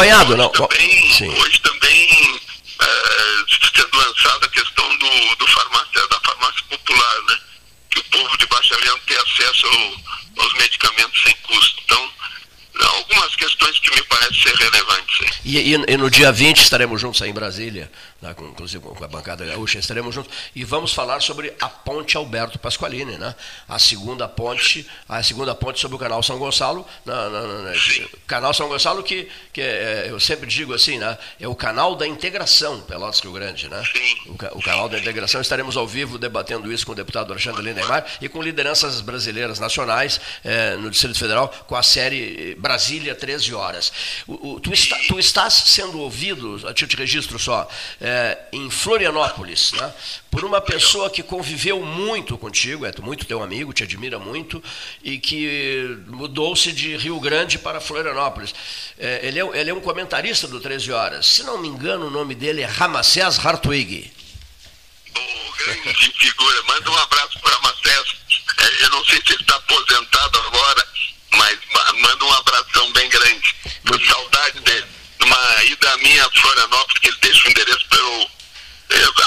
acompanhado, 0.08 0.36
não. 0.36 0.48
Também, 0.50 1.12
Sim. 1.12 1.28
Hoje 1.28 1.60
também 1.60 2.40
é, 2.80 3.44
sendo 3.74 3.96
lançada 3.96 4.46
a 4.46 4.48
questão 4.48 4.88
do, 4.96 5.36
do 5.36 5.46
farmácia, 5.46 6.08
da 6.08 6.20
farmácia 6.20 6.62
popular, 6.68 7.22
né? 7.28 7.38
Que 7.90 7.98
o 7.98 8.04
povo 8.04 8.38
de 8.38 8.46
Baixa 8.46 8.76
Leão 8.76 8.98
tem 9.06 9.16
acesso 9.16 9.66
ao, 9.66 10.44
aos 10.44 10.54
medicamentos 10.54 11.22
sem 11.22 11.36
custo. 11.42 11.82
Então, 11.84 12.10
algumas 12.80 13.36
questões 13.36 13.78
que 13.80 13.94
me 13.94 14.02
parecem 14.04 14.42
ser 14.42 14.54
relevantes. 14.54 15.40
E, 15.44 15.58
e, 15.58 15.74
e, 15.74 15.96
no 15.96 16.10
dia 16.10 16.32
20 16.32 16.58
estaremos 16.62 17.00
juntos 17.00 17.20
aí 17.22 17.30
em 17.30 17.34
Brasília 17.34 17.90
inclusive 18.68 18.98
com 18.98 19.04
a 19.04 19.08
bancada 19.08 19.44
gaúcha, 19.44 19.78
estaremos 19.78 20.14
juntos. 20.14 20.34
E 20.54 20.64
vamos 20.64 20.92
falar 20.92 21.20
sobre 21.20 21.54
a 21.60 21.68
ponte 21.68 22.16
Alberto 22.16 22.58
Pasqualini, 22.58 23.16
né? 23.16 23.34
A 23.68 23.78
segunda 23.78 24.28
ponte, 24.28 24.86
a 25.08 25.22
segunda 25.22 25.54
ponte 25.54 25.80
sobre 25.80 25.96
o 25.96 25.98
canal 25.98 26.22
São 26.22 26.38
Gonçalo. 26.38 26.86
Na, 27.04 27.28
na, 27.28 27.40
na, 27.40 27.72
canal 28.26 28.52
São 28.52 28.68
Gonçalo 28.68 29.02
que, 29.02 29.28
que 29.52 29.60
é, 29.60 30.06
eu 30.08 30.20
sempre 30.20 30.46
digo 30.46 30.74
assim, 30.74 30.98
né? 30.98 31.16
É 31.40 31.48
o 31.48 31.54
canal 31.54 31.94
da 31.94 32.06
integração 32.06 32.80
Pelotas 32.82 33.20
Rio 33.20 33.32
Grande, 33.32 33.68
né? 33.68 33.82
Sim 33.92 34.07
o 34.52 34.62
canal 34.62 34.88
da 34.88 34.98
integração. 34.98 35.40
Estaremos 35.40 35.76
ao 35.76 35.86
vivo 35.86 36.18
debatendo 36.18 36.72
isso 36.72 36.86
com 36.86 36.92
o 36.92 36.94
deputado 36.94 37.32
Alexandre 37.32 37.62
Lindemar 37.62 38.04
e 38.20 38.28
com 38.28 38.42
lideranças 38.42 39.00
brasileiras 39.00 39.58
nacionais 39.58 40.20
eh, 40.44 40.76
no 40.76 40.90
Distrito 40.90 41.18
Federal, 41.18 41.48
com 41.66 41.74
a 41.74 41.82
série 41.82 42.52
eh, 42.52 42.54
Brasília 42.54 43.14
13 43.14 43.54
Horas. 43.54 43.92
O, 44.26 44.52
o, 44.52 44.60
tu, 44.60 44.72
está, 44.72 44.96
tu, 45.08 45.18
estás 45.18 45.54
sendo 45.54 45.98
ouvido, 46.00 46.60
a 46.66 46.72
título 46.72 47.00
registro 47.00 47.38
só, 47.38 47.68
eh, 48.00 48.38
em 48.52 48.70
Florianópolis, 48.70 49.72
né, 49.72 49.92
por 50.30 50.44
uma 50.44 50.60
pessoa 50.60 51.10
que 51.10 51.22
conviveu 51.22 51.82
muito 51.82 52.36
contigo, 52.38 52.86
é 52.86 52.92
muito 53.00 53.24
teu 53.24 53.42
amigo, 53.42 53.72
te 53.72 53.82
admira 53.82 54.18
muito, 54.18 54.62
e 55.02 55.18
que 55.18 55.98
mudou-se 56.06 56.70
de 56.72 56.96
Rio 56.96 57.18
Grande 57.18 57.58
para 57.58 57.80
Florianópolis. 57.80 58.54
Ele, 58.98 59.40
é, 59.40 59.60
ele 59.60 59.70
é 59.70 59.74
um 59.74 59.80
comentarista 59.80 60.46
do 60.46 60.60
13 60.60 60.92
Horas. 60.92 61.26
Se 61.26 61.42
não 61.42 61.58
me 61.58 61.68
engano, 61.68 62.06
o 62.06 62.10
nome 62.10 62.34
dele 62.34 62.62
é 62.62 62.66
Ramacés 62.66 63.38
Hartwig. 63.44 64.10
Figura. 66.18 66.62
Manda 66.64 66.90
um 66.90 66.98
abraço 66.98 67.38
para 67.40 67.54
Ramacés. 67.56 68.16
É, 68.58 68.84
eu 68.84 68.90
não 68.90 69.04
sei 69.04 69.22
se 69.26 69.32
ele 69.32 69.42
está 69.42 69.56
aposentado 69.56 70.38
agora, 70.38 70.88
mas 71.32 71.58
manda 72.00 72.24
um 72.24 72.32
abração 72.34 72.92
bem 72.92 73.08
grande. 73.08 73.54
Por 73.84 74.00
saudade 74.06 74.60
dele. 74.60 74.86
Uma 75.20 75.64
ida 75.64 75.96
minha 75.98 76.24
a 76.24 76.30
Florianópolis, 76.30 77.00
que 77.00 77.08
ele 77.08 77.18
deixa 77.20 77.48
o 77.48 77.50
endereço 77.50 77.88
para 77.88 77.98
eu. 77.98 78.30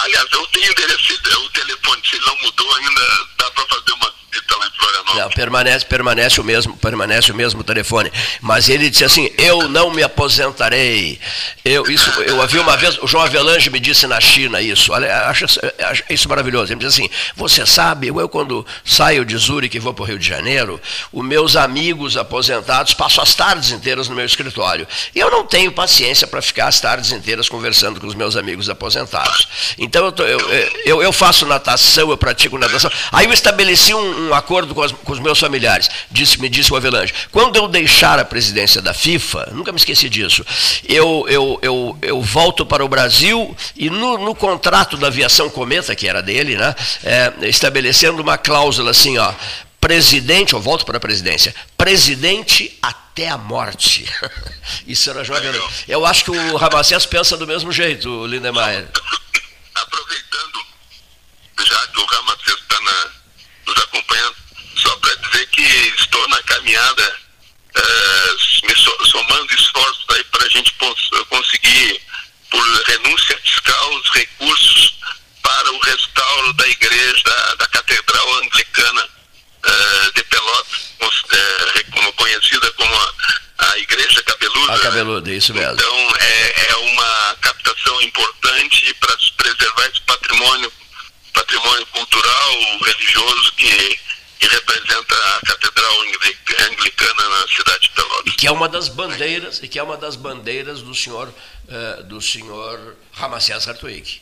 Aliás, 0.01 0.27
eu 0.31 0.47
tenho 0.47 0.71
endereço, 0.71 1.13
o 1.13 1.49
telefone, 1.49 2.01
se 2.09 2.15
ele 2.15 2.25
não 2.25 2.37
mudou 2.41 2.75
ainda, 2.75 3.27
dá 3.37 3.51
para 3.51 3.65
fazer 3.67 3.91
uma 3.91 4.13
visita 4.31 4.57
lá 4.57 4.67
em 4.67 4.71
Florianópolis. 4.71 5.00
Permanece, 5.35 5.85
permanece 5.85 6.41
o 6.41 6.43
mesmo, 6.43 6.75
permanece 6.77 7.31
o 7.31 7.35
mesmo 7.35 7.63
telefone. 7.63 8.11
Mas 8.41 8.69
ele 8.69 8.89
disse 8.89 9.03
assim: 9.03 9.29
eu 9.37 9.67
não 9.69 9.91
me 9.91 10.03
aposentarei. 10.03 11.19
Eu, 11.63 11.89
isso, 11.89 12.09
eu 12.21 12.41
havia 12.41 12.61
uma 12.61 12.77
vez, 12.77 12.97
o 13.01 13.07
João 13.07 13.23
Avelange 13.23 13.69
me 13.69 13.79
disse 13.79 14.07
na 14.07 14.19
China 14.19 14.61
isso. 14.61 14.91
Olha, 14.91 15.27
acho, 15.27 15.45
acho 15.45 16.03
isso 16.09 16.29
maravilhoso. 16.29 16.71
Ele 16.71 16.75
me 16.75 16.85
disse 16.85 17.01
assim: 17.01 17.09
você 17.35 17.65
sabe, 17.65 18.07
eu 18.07 18.29
quando 18.29 18.65
saio 18.83 19.25
de 19.25 19.37
Zurique 19.37 19.77
e 19.77 19.79
vou 19.79 19.93
para 19.93 20.03
o 20.03 20.05
Rio 20.05 20.19
de 20.19 20.27
Janeiro, 20.27 20.79
os 21.11 21.23
meus 21.23 21.55
amigos 21.55 22.17
aposentados 22.17 22.93
passam 22.93 23.23
as 23.23 23.33
tardes 23.35 23.71
inteiras 23.71 24.07
no 24.07 24.15
meu 24.15 24.25
escritório. 24.25 24.87
E 25.13 25.19
eu 25.19 25.29
não 25.29 25.45
tenho 25.45 25.71
paciência 25.71 26.27
para 26.27 26.41
ficar 26.41 26.67
as 26.67 26.79
tardes 26.79 27.11
inteiras 27.11 27.49
conversando 27.49 27.99
com 27.99 28.07
os 28.07 28.15
meus 28.15 28.35
amigos 28.35 28.69
aposentados. 28.69 29.47
Então 29.77 30.05
eu, 30.05 30.11
tô, 30.11 30.23
eu, 30.23 30.39
eu, 30.85 31.03
eu, 31.03 31.11
faço 31.11 31.45
natação, 31.45 32.09
eu 32.09 32.17
pratico 32.17 32.57
natação. 32.57 32.91
Aí 33.11 33.25
eu 33.25 33.33
estabeleci 33.33 33.93
um, 33.93 34.29
um 34.29 34.33
acordo 34.33 34.73
com, 34.73 34.81
as, 34.81 34.91
com, 35.03 35.11
os 35.11 35.19
meus 35.19 35.39
familiares. 35.39 35.89
Disse, 36.09 36.39
me 36.39 36.49
disse 36.49 36.71
o 36.71 36.75
Avelange: 36.75 37.13
quando 37.31 37.55
eu 37.55 37.67
deixar 37.67 38.19
a 38.19 38.25
presidência 38.25 38.81
da 38.81 38.93
FIFA, 38.93 39.49
nunca 39.53 39.71
me 39.71 39.77
esqueci 39.77 40.09
disso, 40.09 40.45
eu, 40.87 41.25
eu, 41.27 41.59
eu, 41.61 41.97
eu 42.01 42.21
volto 42.21 42.65
para 42.65 42.83
o 42.83 42.89
Brasil 42.89 43.55
e 43.75 43.89
no, 43.89 44.17
no 44.17 44.35
contrato 44.35 44.97
da 44.97 45.07
aviação 45.07 45.49
Cometa, 45.49 45.95
que 45.95 46.07
era 46.07 46.21
dele, 46.21 46.55
né, 46.55 46.75
é, 47.03 47.33
estabelecendo 47.47 48.21
uma 48.21 48.37
cláusula 48.37 48.91
assim, 48.91 49.17
ó, 49.17 49.33
presidente, 49.81 50.53
eu 50.53 50.61
volto 50.61 50.85
para 50.85 50.97
a 50.97 50.99
presidência, 50.99 51.53
presidente 51.75 52.77
até 52.81 53.27
a 53.27 53.37
morte. 53.37 54.05
Isso 54.87 55.09
era 55.09 55.23
jovem. 55.23 55.51
Eu 55.87 56.05
acho 56.05 56.25
que 56.25 56.31
o 56.31 56.55
Ramacés 56.55 57.05
pensa 57.07 57.35
do 57.35 57.47
mesmo 57.47 57.71
jeito, 57.71 58.25
Lindemeyer. 58.27 58.87
Aproveitando, 59.73 60.65
já 61.65 61.87
que 61.87 61.99
o 61.99 62.05
Ramacés 62.05 62.57
está 62.57 62.79
nos 63.65 63.77
acompanhando, 63.83 64.35
só 64.75 64.95
para 64.97 65.15
dizer 65.15 65.45
que 65.61 65.93
estou 66.01 66.27
na 66.29 66.41
caminhada, 66.43 67.15
uh, 67.77 68.67
me 68.67 68.75
somando 69.07 69.53
esforços 69.53 70.05
aí 70.09 70.23
para 70.25 70.45
a 70.45 70.49
gente 70.49 70.73
conseguir, 71.29 72.01
por 72.49 72.83
renúncia 72.87 73.37
fiscal, 73.43 73.95
os 73.95 74.09
recursos 74.11 74.97
para 75.41 75.71
o 75.71 75.79
restauro 75.79 76.53
da 76.53 76.67
igreja, 76.67 77.23
da, 77.23 77.55
da 77.55 77.67
Catedral 77.67 78.35
Anglicana 78.37 79.03
uh, 79.03 80.13
de 80.15 80.23
Pelotas, 80.23 80.95
uh, 80.99 82.13
conhecida 82.13 82.71
como 82.71 82.95
a, 82.95 83.13
a 83.71 83.77
Igreja 83.77 84.23
Cabeluda. 84.23 84.73
A 84.73 84.79
Cabeluda, 84.79 85.31
isso 85.31 85.53
mesmo. 85.53 85.73
Então, 85.73 86.15
é, 86.19 86.71
é 86.71 86.75
uma 86.75 87.37
captação 87.41 88.01
importante 88.01 88.93
para 88.95 89.15
preservar 89.37 89.85
esse 89.87 90.01
patrimônio, 90.01 90.73
patrimônio 91.33 91.85
cultural, 91.87 92.59
religioso 92.83 93.53
que 93.53 93.99
que 94.41 94.47
representa 94.47 95.15
a 95.15 95.39
Catedral 95.45 96.01
Anglicana 96.01 97.29
na 97.29 97.47
cidade 97.47 97.81
de 97.81 97.89
Pelotas. 97.89 98.33
E 98.33 98.35
que 98.35 98.47
é 98.47 98.51
uma 98.51 98.67
das 98.67 98.87
bandeiras, 98.87 99.59
e 99.61 99.67
que 99.67 99.77
é 99.77 99.83
uma 99.83 99.97
das 99.97 100.15
bandeiras 100.15 100.81
do 100.81 100.95
senhor, 100.95 101.27
uh, 101.29 102.03
do 102.05 102.19
senhor 102.19 102.97
Ramacés 103.13 103.67
Hartwig. 103.67 104.19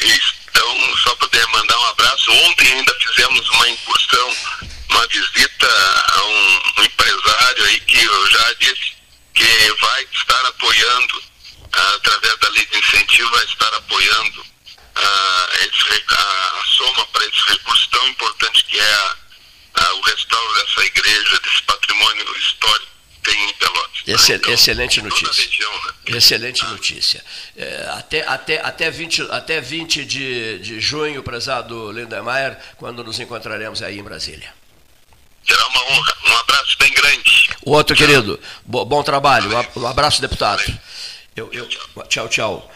Isso. 0.00 0.34
Então, 0.50 0.96
só 0.98 1.14
poder 1.16 1.46
mandar 1.46 1.78
um 1.78 1.86
abraço. 1.86 2.30
Ontem 2.30 2.72
ainda 2.74 2.94
fizemos 3.00 3.48
uma 3.48 3.68
incursão, 3.70 4.36
uma 4.90 5.06
visita 5.06 5.68
a 6.12 6.24
um, 6.24 6.60
um 6.78 6.84
empresário 6.84 7.64
aí 7.64 7.80
que 7.80 8.04
eu 8.04 8.30
já 8.30 8.52
disse 8.60 8.92
que 9.32 9.72
vai 9.80 10.06
estar 10.12 10.46
apoiando, 10.46 11.16
uh, 11.16 11.96
através 11.96 12.38
da 12.38 12.48
lei 12.50 12.66
de 12.66 12.78
incentivo, 12.78 13.30
vai 13.30 13.44
estar 13.44 13.74
apoiando 13.74 14.40
uh, 14.40 15.54
esse, 15.62 16.04
a 16.10 16.62
soma 16.76 17.06
para 17.06 17.24
esse 17.24 17.40
recurso 17.48 17.88
tão 17.90 18.06
importante 18.08 18.64
que 18.64 18.78
é 18.78 18.94
a 18.94 19.21
ah, 19.74 19.94
o 19.94 20.00
restauro 20.02 20.54
dessa 20.54 20.84
igreja, 20.84 21.40
desse 21.40 21.62
patrimônio 21.62 22.36
histórico 22.36 22.92
tem 23.22 23.48
em 23.48 23.54
Pelotas. 23.54 24.02
Excel, 24.06 24.36
então, 24.36 24.52
excelente 24.52 25.00
notícia. 25.00 25.44
Região, 25.44 25.72
né? 25.72 25.92
Excelente 26.06 26.62
ah. 26.64 26.68
notícia. 26.68 27.24
É, 27.56 27.86
até, 27.90 28.26
até, 28.26 28.60
até 28.60 28.90
20, 28.90 29.22
até 29.30 29.60
20 29.60 30.04
de, 30.04 30.58
de 30.58 30.80
junho, 30.80 31.22
prezado 31.22 31.92
Lindemeyer, 31.92 32.58
quando 32.76 33.04
nos 33.04 33.18
encontraremos 33.20 33.82
aí 33.82 33.98
em 33.98 34.02
Brasília. 34.02 34.52
Será 35.46 35.66
uma 35.68 35.84
honra. 35.92 36.16
Um 36.26 36.36
abraço 36.36 36.76
bem 36.78 36.92
grande. 36.92 37.50
O 37.64 37.72
outro, 37.72 37.96
tchau. 37.96 38.06
querido. 38.06 38.40
Bo, 38.64 38.84
bom 38.84 39.02
trabalho. 39.02 39.50
Um 39.76 39.86
abraço, 39.86 40.20
deputado. 40.20 40.62
Eu, 41.36 41.52
eu, 41.52 41.68
tchau, 42.08 42.28
tchau. 42.28 42.72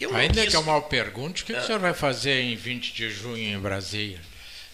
Eu 0.00 0.14
Ainda 0.14 0.42
quis... 0.42 0.50
que 0.50 0.56
eu 0.56 0.62
mal 0.62 0.82
pergunte, 0.82 1.42
o 1.42 1.46
que, 1.46 1.52
é. 1.52 1.56
que 1.56 1.62
o 1.62 1.66
senhor 1.66 1.80
vai 1.80 1.92
fazer 1.92 2.40
em 2.40 2.54
20 2.54 2.92
de 2.92 3.10
junho 3.10 3.56
em 3.56 3.58
Brasília? 3.58 4.20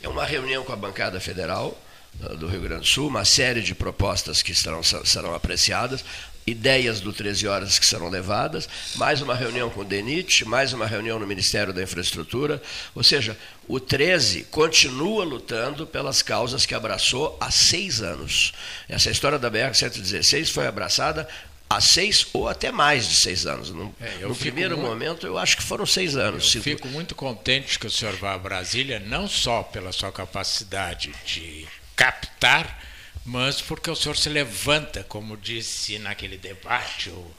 É 0.05 0.09
uma 0.09 0.27
reunião 0.27 0.63
com 0.63 0.73
a 0.75 0.77
bancada 0.77 1.19
federal 1.19 1.81
uh, 2.21 2.37
do 2.37 2.47
Rio 2.47 2.61
Grande 2.61 2.83
do 2.83 2.87
Sul, 2.87 3.09
uma 3.09 3.25
série 3.25 3.63
de 3.63 3.75
propostas 3.75 4.43
que 4.43 4.55
serão, 4.55 4.83
serão 4.83 5.35
apreciadas, 5.35 6.05
ideias 6.47 7.01
do 7.01 7.11
13 7.11 7.49
horas 7.49 7.79
que 7.79 7.87
serão 7.87 8.11
levadas, 8.11 8.69
mais 8.97 9.23
uma 9.23 9.35
reunião 9.35 9.71
com 9.71 9.81
o 9.81 9.85
DENIT, 9.85 10.45
mais 10.45 10.75
uma 10.75 10.85
reunião 10.85 11.19
no 11.19 11.27
Ministério 11.27 11.73
da 11.73 11.83
Infraestrutura, 11.83 12.63
ou 12.95 13.03
seja, 13.03 13.35
o 13.67 13.81
13 13.81 14.45
continua 14.51 15.25
lutando 15.25 15.87
pelas 15.87 16.21
causas 16.21 16.67
que 16.67 16.75
abraçou 16.75 17.39
há 17.41 17.51
seis 17.51 18.03
anos. 18.03 18.53
Essa 18.87 19.11
história 19.11 19.39
da 19.39 19.51
BR-116 19.51 20.53
foi 20.53 20.67
abraçada 20.67 21.27
há 21.69 21.81
seis 21.81 22.27
ou 22.33 22.49
até 22.49 22.71
mais 22.71 23.09
de 23.09 23.17
seis 23.17 23.47
anos. 23.47 23.71
No, 23.71 23.95
é, 24.01 24.19
no 24.19 24.35
primeiro 24.35 24.77
muito, 24.77 24.89
momento, 24.89 25.27
eu 25.27 25.39
acho 25.39 25.57
que 25.57 25.63
foram 25.63 25.87
seis 25.87 26.17
anos. 26.17 26.55
Eu 26.55 26.63
fico 26.63 26.89
muito 26.89 27.15
contente 27.15 27.79
que 27.79 27.87
o 27.87 27.91
senhor 27.91 28.15
vá 28.17 28.35
a 28.35 28.39
Brasília, 28.39 29.01
não 29.01 29.27
só 29.29 29.63
pela 29.63 29.93
sua 29.93 30.13
capacidade 30.13 31.13
de 31.25 31.67
captar, 31.97 32.83
mas 33.25 33.61
porque 33.61 33.91
o 33.91 33.97
senhor 33.97 34.17
se 34.17 34.29
levanta, 34.29 35.03
como 35.05 35.37
disse 35.37 35.99
naquele 35.99 36.37
debate, 36.37 37.11
o, 37.11 37.35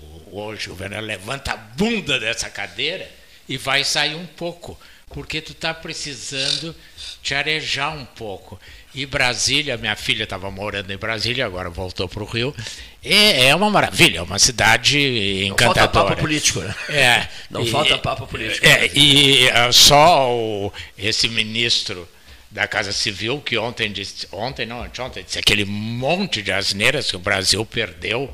o, 0.00 0.38
hoje 0.40 0.70
o 0.70 0.76
Werner 0.78 1.00
levanta 1.00 1.52
a 1.52 1.56
bunda 1.56 2.20
dessa 2.20 2.50
cadeira 2.50 3.10
e 3.48 3.56
vai 3.56 3.82
sair 3.84 4.14
um 4.14 4.26
pouco, 4.26 4.78
porque 5.08 5.40
tu 5.40 5.52
está 5.52 5.72
precisando 5.72 6.74
te 7.22 7.34
arejar 7.34 7.94
um 7.94 8.04
pouco. 8.04 8.60
E 8.94 9.06
Brasília, 9.06 9.78
minha 9.78 9.96
filha 9.96 10.24
estava 10.24 10.50
morando 10.50 10.90
em 10.92 10.96
Brasília, 10.98 11.46
agora 11.46 11.70
voltou 11.70 12.06
para 12.06 12.22
o 12.22 12.26
Rio. 12.26 12.54
É, 13.02 13.46
é 13.46 13.54
uma 13.54 13.70
maravilha, 13.70 14.18
é 14.18 14.22
uma 14.22 14.38
cidade 14.38 15.46
encantadora. 15.46 15.86
Não 15.86 15.92
falta 15.92 16.10
papo 16.10 16.20
político, 16.20 16.60
né? 16.60 16.74
É. 16.90 17.28
Não 17.50 17.62
e, 17.62 17.70
falta 17.70 17.96
papo 17.98 18.26
político. 18.26 18.66
É, 18.66 18.90
e 18.94 19.48
uh, 19.48 19.72
só 19.72 20.30
o, 20.30 20.72
esse 20.98 21.26
ministro 21.28 22.06
da 22.50 22.68
Casa 22.68 22.92
Civil, 22.92 23.40
que 23.40 23.56
ontem 23.56 23.90
disse, 23.90 24.28
ontem 24.30 24.66
não, 24.66 24.86
ontem 25.00 25.24
disse 25.24 25.38
aquele 25.38 25.64
monte 25.64 26.42
de 26.42 26.52
asneiras 26.52 27.10
que 27.10 27.16
o 27.16 27.18
Brasil 27.18 27.64
perdeu 27.64 28.30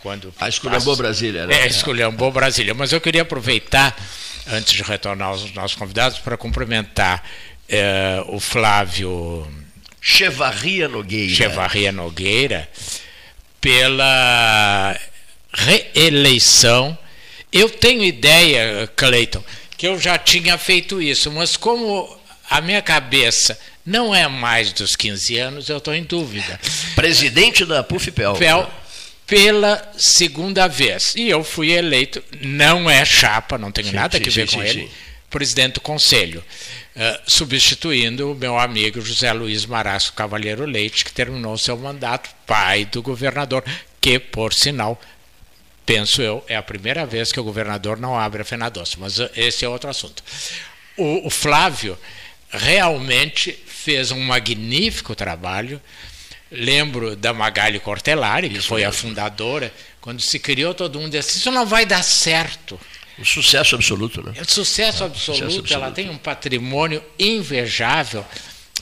quando. 0.00 0.34
A 0.40 0.48
esculhambou 0.48 0.96
Brasília, 0.96 1.46
né? 1.46 1.62
É, 1.62 1.66
esculhambou 1.68 2.32
Brasília. 2.32 2.74
Mas 2.74 2.92
eu 2.92 3.00
queria 3.00 3.22
aproveitar, 3.22 3.96
antes 4.48 4.72
de 4.72 4.82
retornar 4.82 5.28
aos 5.28 5.52
nossos 5.54 5.76
convidados, 5.76 6.18
para 6.18 6.36
cumprimentar 6.36 7.22
eh, 7.68 8.22
o 8.26 8.40
Flávio 8.40 9.48
Chevarria 10.04 10.88
Nogueira. 10.88 11.32
Chevarria 11.32 11.92
Nogueira, 11.92 12.68
pela 13.60 14.98
reeleição. 15.52 16.98
Eu 17.52 17.70
tenho 17.70 18.02
ideia, 18.02 18.90
Cleiton, 18.96 19.44
que 19.78 19.86
eu 19.86 20.00
já 20.00 20.18
tinha 20.18 20.58
feito 20.58 21.00
isso, 21.00 21.30
mas 21.30 21.56
como 21.56 22.18
a 22.50 22.60
minha 22.60 22.82
cabeça 22.82 23.56
não 23.86 24.12
é 24.12 24.26
mais 24.26 24.72
dos 24.72 24.96
15 24.96 25.38
anos, 25.38 25.68
eu 25.68 25.78
estou 25.78 25.94
em 25.94 26.02
dúvida. 26.02 26.60
Presidente 26.96 27.64
da 27.64 27.84
PUFPEL. 27.84 28.34
PEL, 28.34 28.70
pela 29.24 29.92
segunda 29.96 30.66
vez. 30.66 31.14
E 31.14 31.28
eu 31.28 31.44
fui 31.44 31.70
eleito, 31.70 32.22
não 32.40 32.90
é 32.90 33.04
chapa, 33.04 33.56
não 33.56 33.70
tenho 33.70 33.88
sim, 33.88 33.94
nada 33.94 34.18
sim, 34.18 34.24
a 34.24 34.30
ver 34.30 34.48
sim, 34.48 34.56
com 34.56 34.62
ele, 34.64 34.90
presidente 35.32 35.74
do 35.74 35.80
conselho. 35.80 36.44
Uh, 36.94 37.18
substituindo 37.26 38.30
o 38.30 38.34
meu 38.34 38.58
amigo 38.58 39.00
José 39.00 39.32
Luiz 39.32 39.64
Marasco 39.64 40.14
Cavalheiro 40.14 40.66
Leite, 40.66 41.06
que 41.06 41.12
terminou 41.12 41.56
seu 41.56 41.76
mandato, 41.76 42.28
pai 42.46 42.84
do 42.84 43.02
governador, 43.02 43.64
que, 43.98 44.18
por 44.18 44.52
sinal, 44.52 45.00
penso 45.86 46.20
eu, 46.20 46.44
é 46.46 46.54
a 46.54 46.62
primeira 46.62 47.06
vez 47.06 47.32
que 47.32 47.40
o 47.40 47.44
governador 47.44 47.98
não 47.98 48.18
abre 48.18 48.42
a 48.42 48.44
Fena 48.44 48.68
Doce, 48.68 49.00
mas 49.00 49.18
esse 49.34 49.64
é 49.64 49.68
outro 49.68 49.88
assunto. 49.88 50.22
O, 50.98 51.26
o 51.26 51.30
Flávio 51.30 51.98
realmente 52.50 53.58
fez 53.66 54.10
um 54.10 54.20
magnífico 54.20 55.14
trabalho. 55.14 55.80
Lembro 56.50 57.16
da 57.16 57.32
Magali 57.32 57.80
Cortelari, 57.80 58.50
que 58.50 58.60
foi 58.60 58.84
a 58.84 58.92
fundadora, 58.92 59.72
quando 60.02 60.20
se 60.20 60.38
criou, 60.38 60.74
todo 60.74 61.00
mundo 61.00 61.12
disse: 61.12 61.38
Isso 61.38 61.50
não 61.50 61.64
vai 61.64 61.86
dar 61.86 62.02
certo. 62.02 62.78
Um 63.18 63.24
sucesso 63.24 63.74
absoluto, 63.74 64.22
né? 64.22 64.32
É 64.36 64.44
sucesso, 64.44 65.02
é, 65.02 65.06
absoluto. 65.06 65.40
sucesso 65.40 65.44
absoluto. 65.44 65.74
Ela 65.74 65.90
tem 65.90 66.08
um 66.10 66.18
patrimônio 66.18 67.02
invejável. 67.18 68.24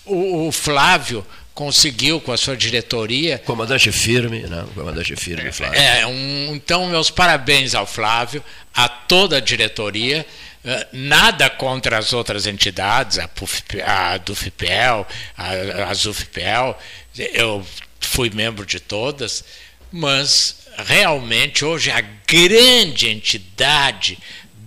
O, 0.05 0.49
o 0.49 0.53
Flávio 0.53 1.26
conseguiu 1.55 2.20
com 2.20 2.33
a 2.33 2.37
sua 2.37 2.57
diretoria. 2.57 3.39
Comandante 3.39 3.93
firme, 3.93 4.41
né? 4.43 4.64
Comandante 4.74 5.14
firme, 5.16 5.53
Flávio. 5.53 5.78
É, 5.78 6.07
um, 6.07 6.55
então, 6.55 6.89
meus 6.89 7.11
parabéns 7.11 7.74
ao 7.74 7.87
Flávio, 7.87 8.43
a 8.74 8.89
toda 8.89 9.37
a 9.37 9.41
diretoria. 9.41 10.26
Eh, 10.62 10.87
nada 10.93 11.49
contra 11.49 11.97
as 11.97 12.12
outras 12.12 12.47
entidades, 12.47 13.18
a, 13.18 13.26
Puf, 13.26 13.62
a 13.83 14.18
Dufipel, 14.18 15.07
a, 15.37 15.89
a 15.89 15.95
Zufipel, 15.95 16.78
eu 17.16 17.66
fui 17.99 18.28
membro 18.28 18.66
de 18.66 18.78
todas, 18.78 19.43
mas 19.91 20.59
realmente 20.83 21.64
hoje 21.64 21.91
a 21.91 22.01
grande 22.01 23.09
entidade 23.09 24.18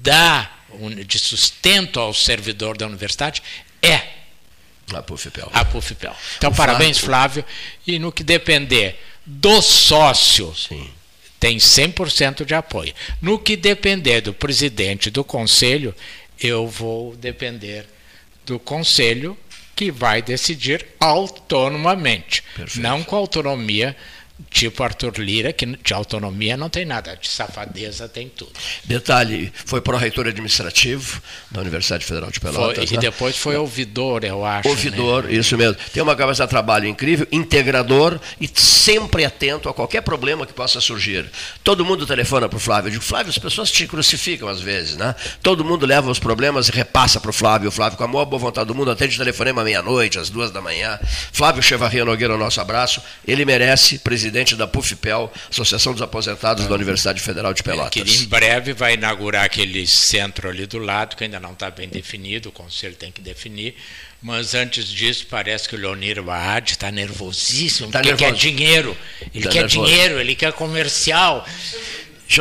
da, 0.02 0.50
de 1.06 1.20
sustento 1.20 2.00
ao 2.00 2.14
servidor 2.14 2.78
da 2.78 2.86
universidade 2.86 3.42
é 3.82 4.14
a 4.92 5.02
Pufipel. 5.02 5.50
A 5.54 5.64
Pufipel. 5.64 6.16
Então, 6.38 6.52
o 6.52 6.56
parabéns, 6.56 6.98
Flávio. 6.98 7.46
E 7.88 7.98
no 7.98 8.12
que 8.12 8.24
depender 8.24 9.00
do 9.26 9.62
sócio, 9.62 10.54
Sim. 10.56 10.90
tem 11.40 11.58
100% 11.58 12.46
de 12.46 12.54
apoio. 12.54 12.94
No 13.22 13.40
que 13.40 13.56
depender 13.56 14.22
do 14.22 14.34
presidente 14.34 15.10
do 15.10 15.24
conselho, 15.24 15.96
eu 16.40 16.68
vou 16.68 17.16
depender 17.16 17.86
do 18.46 18.60
conselho 18.60 19.38
que 19.76 19.92
vai 19.92 20.22
decidir 20.22 20.86
autonomamente, 21.00 22.44
Perfeito. 22.56 22.80
não 22.82 23.04
com 23.04 23.16
autonomia 23.16 23.96
tipo 24.50 24.84
Arthur 24.84 25.18
Lira, 25.18 25.52
que 25.52 25.66
de 25.66 25.94
autonomia 25.94 26.56
não 26.56 26.70
tem 26.70 26.86
nada, 26.86 27.16
de 27.16 27.28
safadeza 27.28 28.08
tem 28.08 28.30
tudo. 28.30 28.52
Detalhe, 28.84 29.52
foi 29.66 29.82
pró-reitor 29.82 30.28
administrativo 30.28 31.22
da 31.50 31.62
Universidade 31.62 32.06
Federal 32.06 32.30
de 32.30 32.40
Pelotas. 32.40 32.76
Foi, 32.76 32.86
né? 32.86 32.92
E 32.94 32.98
depois 32.98 33.38
foi 33.38 33.56
ouvidor, 33.56 34.24
eu 34.24 34.46
acho. 34.46 34.70
Ouvidor, 34.70 35.24
né? 35.24 35.34
isso 35.34 35.58
mesmo. 35.58 35.78
Tem 35.92 36.04
uma 36.04 36.16
cabeça 36.16 36.44
de 36.44 36.50
trabalho 36.50 36.88
incrível, 36.88 37.28
integrador 37.32 38.20
e 38.40 38.50
sempre 38.54 39.26
atento 39.26 39.68
a 39.68 39.74
qualquer 39.74 40.02
problema 40.02 40.46
que 40.46 40.54
possa 40.54 40.80
surgir. 40.80 41.30
Todo 41.64 41.84
mundo 41.84 42.06
telefona 42.06 42.48
para 42.48 42.58
o 42.58 42.60
Flávio. 42.60 42.90
Eu 42.90 42.92
digo, 42.92 43.04
Flávio, 43.04 43.30
as 43.30 43.38
pessoas 43.38 43.72
te 43.72 43.88
crucificam 43.88 44.48
às 44.48 44.62
vezes, 44.62 44.96
né? 44.98 45.16
Todo 45.42 45.66
mundo 45.66 45.86
leva 45.86 46.12
os 46.12 46.20
problemas 46.20 46.68
e 46.68 46.72
repassa 46.72 47.20
para 47.20 47.30
o 47.30 47.34
Flávio. 47.34 47.70
O 47.70 47.72
Flávio, 47.72 47.98
com 47.98 48.04
a 48.04 48.08
maior 48.08 48.26
boa 48.26 48.40
vontade 48.40 48.68
do 48.68 48.76
mundo, 48.76 48.92
atende 48.92 49.18
telefonema 49.18 49.64
meia-noite, 49.64 50.20
às 50.20 50.30
duas 50.30 50.52
da 50.52 50.62
manhã. 50.62 51.00
Flávio 51.32 51.64
Chevarria 51.64 52.06
Nogueira, 52.06 52.38
nosso 52.38 52.62
abraço. 52.62 53.02
Ele 53.26 53.46
merece, 53.46 54.00
presidente 54.00 54.33
presidente 54.34 54.56
da 54.56 54.66
PUFPEL, 54.66 55.32
Associação 55.52 55.94
dos 55.94 56.02
Aposentados 56.02 56.68
da 56.68 56.74
Universidade 56.74 57.22
Federal 57.22 57.54
de 57.54 57.62
Pelotas. 57.62 57.92
que 58.02 58.24
em 58.24 58.26
breve 58.26 58.74
vai 58.74 58.96
inaugurar 58.96 59.46
aquele 59.46 59.86
centro 59.86 60.50
ali 60.50 60.66
do 60.66 60.80
lado, 60.80 61.16
que 61.16 61.24
ainda 61.24 61.40
não 61.40 61.54
está 61.54 61.70
bem 61.70 61.88
definido, 61.88 62.50
o 62.50 62.52
conselho 62.52 62.96
tem 62.96 63.12
que 63.12 63.22
definir. 63.22 63.76
Mas 64.20 64.56
antes 64.56 64.88
disso, 64.88 65.28
parece 65.30 65.70
que 65.70 65.76
o 65.76 65.80
Leonir 65.80 66.24
Baad 66.24 66.72
está 66.72 66.90
nervosíssimo, 66.90 67.92
tá 67.92 68.00
porque 68.00 68.16
nervoso. 68.24 68.42
quer 68.42 68.50
dinheiro. 68.56 68.98
Ele 69.34 69.44
tá 69.44 69.50
quer 69.52 69.62
nervoso. 69.62 69.86
dinheiro, 69.86 70.20
ele 70.20 70.36
quer 70.36 70.54
comercial. 70.54 71.46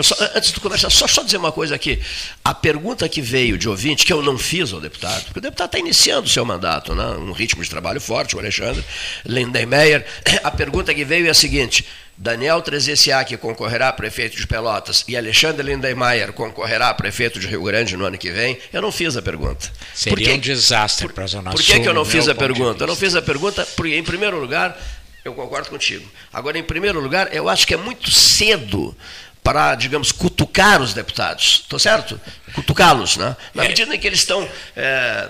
Só, 0.01 0.14
antes 0.34 0.53
de 0.53 0.61
começar, 0.61 0.88
só, 0.90 1.07
só 1.07 1.22
dizer 1.22 1.38
uma 1.38 1.51
coisa 1.51 1.74
aqui. 1.74 2.01
A 2.45 2.55
pergunta 2.55 3.09
que 3.09 3.20
veio 3.20 3.59
de 3.59 3.68
ouvinte, 3.68 4.07
que 4.07 4.12
eu 4.12 4.22
não 4.22 4.38
fiz 4.38 4.72
ao 4.72 4.80
deputado, 4.80 5.24
porque 5.24 5.40
o 5.40 5.43
deputado 5.43 5.66
está 5.66 5.78
iniciando 5.78 6.26
o 6.26 6.30
seu 6.30 6.45
mandato, 6.45 6.95
né? 6.95 7.05
um 7.18 7.32
ritmo 7.32 7.62
de 7.62 7.68
trabalho 7.68 8.01
forte, 8.01 8.36
o 8.36 8.38
Alexandre 8.38 8.84
Lindenmeyer. 9.24 10.07
A 10.43 10.51
pergunta 10.51 10.95
que 10.95 11.05
veio 11.05 11.26
é 11.26 11.30
a 11.30 11.34
seguinte: 11.34 11.84
Daniel 12.16 12.61
Trezessiak 12.62 13.36
concorrerá 13.38 13.88
a 13.88 13.93
prefeito 13.93 14.36
de 14.36 14.47
Pelotas 14.47 15.05
e 15.09 15.16
Alexandre 15.16 15.66
Lindenmeyer 15.66 16.32
concorrerá 16.32 16.88
a 16.88 16.95
prefeito 16.95 17.40
de 17.40 17.47
Rio 17.47 17.64
Grande 17.64 17.97
no 17.97 18.05
ano 18.05 18.16
que 18.16 18.30
vem? 18.30 18.59
Eu 18.72 18.80
não 18.80 18.93
fiz 18.93 19.16
a 19.16 19.22
pergunta. 19.22 19.70
Seria 19.95 20.26
que, 20.26 20.32
um 20.34 20.38
desastre 20.38 21.09
para 21.09 21.24
a 21.24 21.26
Zona 21.26 21.51
Por 21.51 21.62
que, 21.62 21.80
que 21.80 21.88
eu 21.88 21.95
não 21.95 22.05
fiz 22.05 22.28
a 22.28 22.34
pergunta? 22.34 22.84
Eu 22.84 22.88
não 22.88 22.97
fiz 22.97 23.16
a 23.16 23.22
pergunta 23.22 23.66
porque, 23.76 23.97
em 23.97 24.05
primeiro 24.05 24.38
lugar, 24.38 24.78
eu 25.24 25.34
concordo 25.34 25.68
contigo. 25.70 26.09
Agora, 26.32 26.59
em 26.59 26.62
primeiro 26.62 27.01
lugar, 27.01 27.34
eu 27.34 27.49
acho 27.49 27.66
que 27.66 27.74
é 27.74 27.76
muito 27.76 28.11
cedo 28.11 28.97
para, 29.43 29.74
digamos, 29.74 30.12
cutucar 30.12 30.80
os 30.80 30.95
deputados. 30.95 31.61
Estou 31.62 31.78
certo? 31.78 32.20
Cutucá-los, 32.55 33.16
né? 33.16 33.36
Na 33.55 33.64
é. 33.64 33.68
medida 33.68 33.95
em 33.95 33.99
que 33.99 34.07
eles 34.07 34.20
estão. 34.20 34.49
É, 34.76 35.28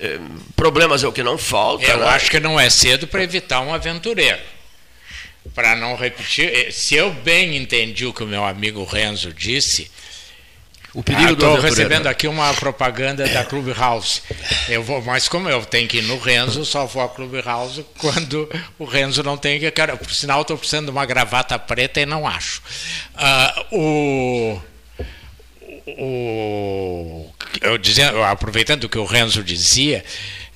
é, 0.00 0.20
problemas 0.54 1.02
é 1.02 1.08
o 1.08 1.12
que 1.12 1.22
não 1.22 1.36
falta. 1.36 1.84
Eu 1.84 1.98
né? 1.98 2.06
acho 2.06 2.30
que 2.30 2.38
não 2.38 2.58
é 2.58 2.70
cedo 2.70 3.06
para 3.06 3.22
evitar 3.22 3.60
um 3.60 3.74
aventureiro. 3.74 4.40
Para 5.54 5.74
não 5.74 5.96
repetir, 5.96 6.52
eh, 6.52 6.70
se 6.70 6.94
eu 6.94 7.10
bem 7.10 7.56
entendi 7.56 8.06
o 8.06 8.12
que 8.12 8.22
o 8.22 8.26
meu 8.26 8.44
amigo 8.44 8.84
Renzo 8.84 9.32
disse, 9.32 9.90
o 10.94 11.02
perigo 11.02 11.32
Estou 11.32 11.56
ah, 11.56 11.60
recebendo 11.60 12.06
aqui 12.06 12.26
uma 12.26 12.52
propaganda 12.54 13.28
da 13.28 13.44
Clubhouse. 13.44 14.22
Eu 14.68 14.82
vou, 14.82 15.02
mas 15.02 15.28
como 15.28 15.48
eu 15.48 15.64
tenho 15.64 15.86
que 15.86 15.98
ir 15.98 16.02
no 16.02 16.18
Renzo, 16.18 16.64
só 16.64 16.86
vou 16.86 17.02
à 17.02 17.08
Clubhouse 17.08 17.84
quando 17.98 18.48
o 18.78 18.84
Renzo 18.84 19.22
não 19.22 19.36
tem 19.36 19.60
que. 19.60 19.70
Cara, 19.70 19.96
por 19.96 20.10
sinal, 20.12 20.40
estou 20.40 20.56
precisando 20.56 20.86
de 20.86 20.90
uma 20.90 21.04
gravata 21.04 21.58
preta 21.58 22.00
e 22.00 22.06
não 22.06 22.26
acho. 22.26 22.62
Uh, 23.14 23.76
o, 23.76 24.62
o, 25.86 27.30
eu 27.60 27.76
dizendo, 27.76 28.22
aproveitando 28.22 28.84
o 28.84 28.88
que 28.88 28.98
o 28.98 29.04
Renzo 29.04 29.44
dizia, 29.44 30.02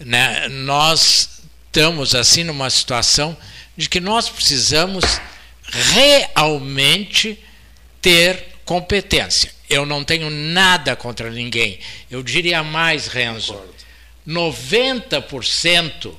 né, 0.01 0.49
nós 0.49 1.43
estamos 1.67 2.15
assim 2.15 2.43
numa 2.43 2.71
situação 2.71 3.37
de 3.77 3.87
que 3.87 4.01
nós 4.01 4.31
precisamos 4.31 5.05
realmente 5.93 7.39
ter 8.01 8.47
competência 8.65 9.53
eu 9.73 9.87
não 9.87 10.05
tenho 10.05 10.29
nada 10.29 10.95
contra 10.95 11.31
ninguém. 11.31 11.79
Eu 12.11 12.23
diria 12.23 12.63
mais, 12.63 13.07
Renzo. 13.07 13.59
90%, 14.29 16.15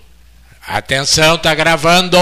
atenção, 0.65 1.35
está 1.35 1.53
gravando. 1.53 2.17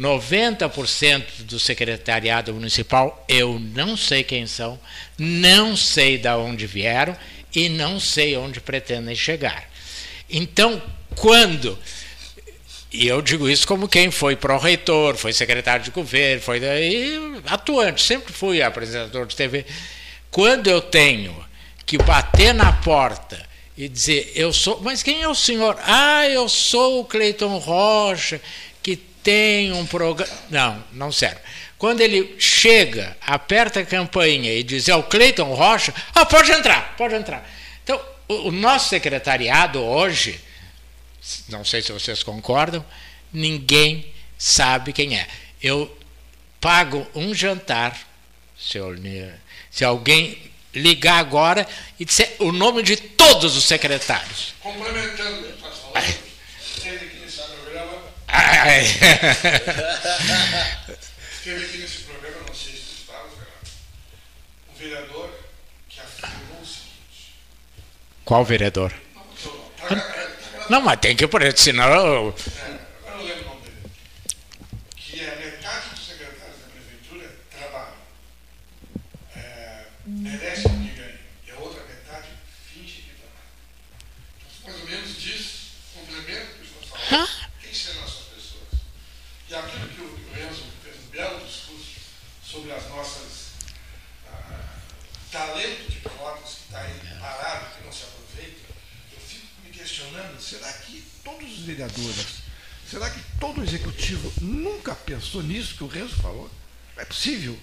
90% 0.00 1.42
do 1.42 1.60
secretariado 1.60 2.54
municipal 2.54 3.22
eu 3.28 3.58
não 3.58 3.98
sei 3.98 4.24
quem 4.24 4.46
são, 4.46 4.80
não 5.18 5.76
sei 5.76 6.16
de 6.16 6.30
onde 6.30 6.66
vieram 6.66 7.14
e 7.54 7.68
não 7.68 8.00
sei 8.00 8.34
onde 8.34 8.62
pretendem 8.62 9.14
chegar. 9.14 9.68
Então, 10.30 10.82
quando 11.14 11.78
e 12.92 13.06
eu 13.06 13.20
digo 13.22 13.48
isso 13.48 13.68
como 13.68 13.86
quem 13.86 14.10
foi 14.10 14.34
pró-reitor, 14.34 15.16
foi 15.16 15.32
secretário 15.32 15.84
de 15.84 15.90
governo, 15.90 16.42
foi 16.42 16.60
atuante, 17.46 18.02
sempre 18.02 18.32
fui 18.32 18.62
apresentador 18.62 19.26
de 19.26 19.36
TV. 19.36 19.64
Quando 20.30 20.68
eu 20.68 20.80
tenho 20.80 21.44
que 21.84 21.98
bater 21.98 22.54
na 22.54 22.72
porta 22.72 23.48
e 23.76 23.88
dizer, 23.88 24.32
eu 24.34 24.52
sou, 24.52 24.80
mas 24.82 25.02
quem 25.02 25.22
é 25.22 25.28
o 25.28 25.34
senhor? 25.34 25.76
Ah, 25.82 26.28
eu 26.28 26.48
sou 26.48 27.00
o 27.00 27.04
Cleiton 27.04 27.58
Rocha, 27.58 28.40
que 28.82 28.96
tem 28.96 29.72
um 29.72 29.84
programa. 29.86 30.32
Não, 30.50 30.84
não 30.92 31.12
serve. 31.12 31.40
Quando 31.78 32.02
ele 32.02 32.36
chega, 32.38 33.16
aperta 33.26 33.80
a 33.80 33.86
campainha 33.86 34.52
e 34.52 34.62
diz, 34.62 34.86
é 34.88 34.94
o 34.94 35.02
Cleiton 35.02 35.54
Rocha, 35.54 35.94
ah, 36.14 36.26
pode 36.26 36.52
entrar, 36.52 36.94
pode 36.96 37.14
entrar. 37.14 37.50
Então, 37.82 38.00
o, 38.28 38.50
nosso 38.52 38.90
secretariado 38.90 39.80
hoje, 39.80 40.38
não 41.48 41.64
sei 41.64 41.80
se 41.80 41.90
vocês 41.90 42.22
concordam, 42.22 42.84
ninguém 43.32 44.12
sabe 44.38 44.92
quem 44.92 45.18
é. 45.18 45.26
Eu 45.62 45.90
pago 46.60 47.06
um 47.14 47.34
jantar, 47.34 47.98
senhor 48.58 48.98
se 49.70 49.84
alguém 49.84 50.50
ligar 50.74 51.18
agora 51.18 51.66
e 51.98 52.04
disser 52.04 52.36
o 52.38 52.52
nome 52.52 52.82
de 52.82 52.96
todos 52.96 53.56
os 53.56 53.64
secretários. 53.64 54.54
Complementando, 54.60 55.46
esteve 56.76 57.06
aqui 57.06 57.16
nesse 57.18 57.42
programa. 57.42 57.92
esteve 61.32 61.64
aqui 61.64 61.78
nesse 61.78 61.98
programa, 62.02 62.36
não 62.46 62.54
sei 62.54 62.72
se 62.72 62.80
tu 62.80 63.00
estava, 63.00 63.28
um 64.72 64.78
vereador 64.78 65.30
que 65.88 66.00
afirmou 66.00 66.60
o 66.62 66.66
seguinte. 66.66 67.34
Qual 68.24 68.44
vereador? 68.44 68.92
Não, 70.68 70.80
mas 70.80 71.00
tem 71.00 71.16
que 71.16 71.26
por 71.26 71.42
senão. 71.58 72.32
É. 72.56 72.80
merece 80.10 80.66
o 80.66 80.70
que 80.70 80.90
ganha. 80.90 81.18
E 81.46 81.50
a 81.50 81.56
outra 81.60 81.82
metade 81.84 82.28
finge 82.72 83.02
que 83.02 83.14
trabalha. 83.14 83.50
Então, 84.58 84.70
mais 84.70 84.80
ou 84.80 84.88
menos 84.88 85.20
diz, 85.20 85.72
complemento 85.94 86.46
o 86.60 86.98
Quem 87.60 87.74
serão 87.74 88.02
essas 88.04 88.26
pessoas? 88.34 88.80
E 89.48 89.54
aquilo 89.54 89.88
que 89.88 90.00
o 90.00 90.32
Renzo 90.32 90.64
fez 90.82 90.96
um 90.96 91.10
belo 91.10 91.44
discurso 91.44 92.00
sobre 92.44 92.72
as 92.72 92.88
nossas 92.88 93.50
talento 95.30 95.90
de 95.90 95.96
Pelotas 96.00 96.54
que 96.54 96.64
está 96.66 96.80
aí 96.80 96.94
parado, 97.20 97.66
que 97.76 97.84
não 97.84 97.92
se 97.92 98.02
aproveita, 98.04 98.60
eu 99.12 99.20
fico 99.20 99.46
me 99.64 99.70
questionando, 99.70 100.40
será 100.40 100.72
que 100.72 101.04
todos 101.24 101.52
os 101.52 101.60
vereadores, 101.60 102.26
será 102.88 103.08
que 103.08 103.20
todo 103.38 103.60
o 103.60 103.64
executivo 103.64 104.32
nunca 104.40 104.94
pensou 104.94 105.42
nisso 105.42 105.76
que 105.76 105.84
o 105.84 105.88
Renzo 105.88 106.16
falou? 106.16 106.50
É 106.96 107.04
possível 107.04 107.56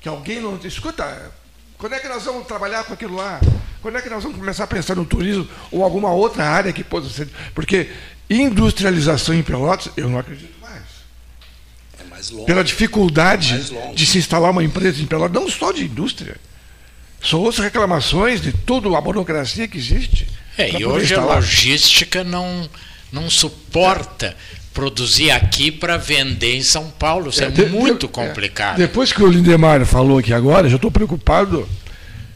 que 0.00 0.08
alguém 0.08 0.40
não. 0.40 0.56
Escuta, 0.58 1.32
quando 1.78 1.94
é 1.94 2.00
que 2.00 2.08
nós 2.08 2.24
vamos 2.24 2.46
trabalhar 2.46 2.84
com 2.84 2.92
aquilo 2.92 3.16
lá? 3.16 3.40
Quando 3.80 3.98
é 3.98 4.02
que 4.02 4.10
nós 4.10 4.22
vamos 4.22 4.38
começar 4.38 4.64
a 4.64 4.66
pensar 4.66 4.94
no 4.94 5.04
turismo 5.04 5.48
ou 5.70 5.82
alguma 5.82 6.12
outra 6.12 6.44
área 6.44 6.72
que 6.72 6.84
possa 6.84 7.08
ser. 7.08 7.28
Porque 7.54 7.90
industrialização 8.28 9.34
em 9.34 9.42
Pelotas, 9.42 9.90
eu 9.96 10.08
não 10.08 10.18
acredito 10.18 10.54
mais. 10.60 10.82
É 12.00 12.04
mais 12.04 12.30
longe. 12.30 12.46
Pela 12.46 12.64
dificuldade 12.64 13.70
de 13.94 14.06
se 14.06 14.18
instalar 14.18 14.50
uma 14.50 14.64
empresa 14.64 15.00
em 15.00 15.06
Pelotas, 15.06 15.40
não 15.40 15.48
só 15.48 15.72
de 15.72 15.84
indústria. 15.84 16.36
Só 17.20 17.40
ouço 17.40 17.62
reclamações 17.62 18.40
de 18.40 18.52
toda 18.52 18.96
a 18.96 19.00
burocracia 19.00 19.66
que 19.66 19.78
existe. 19.78 20.26
É, 20.56 20.70
e 20.78 20.84
hoje 20.84 21.12
instalar. 21.12 21.32
a 21.32 21.34
logística 21.36 22.24
não, 22.24 22.68
não 23.12 23.28
suporta 23.28 24.26
é. 24.26 24.34
produzir 24.72 25.30
aqui 25.30 25.70
para 25.70 25.96
vender 25.96 26.56
em 26.56 26.62
São 26.62 26.88
Paulo. 26.90 27.30
Isso 27.30 27.42
é, 27.42 27.46
é 27.46 27.50
de, 27.50 27.66
muito 27.66 28.06
de, 28.06 28.12
complicado. 28.12 28.76
É, 28.76 28.86
depois 28.86 29.12
que 29.12 29.22
o 29.22 29.28
Lindemar 29.28 29.84
falou 29.84 30.18
aqui 30.18 30.32
agora, 30.32 30.68
já 30.68 30.76
estou 30.76 30.90
preocupado 30.90 31.68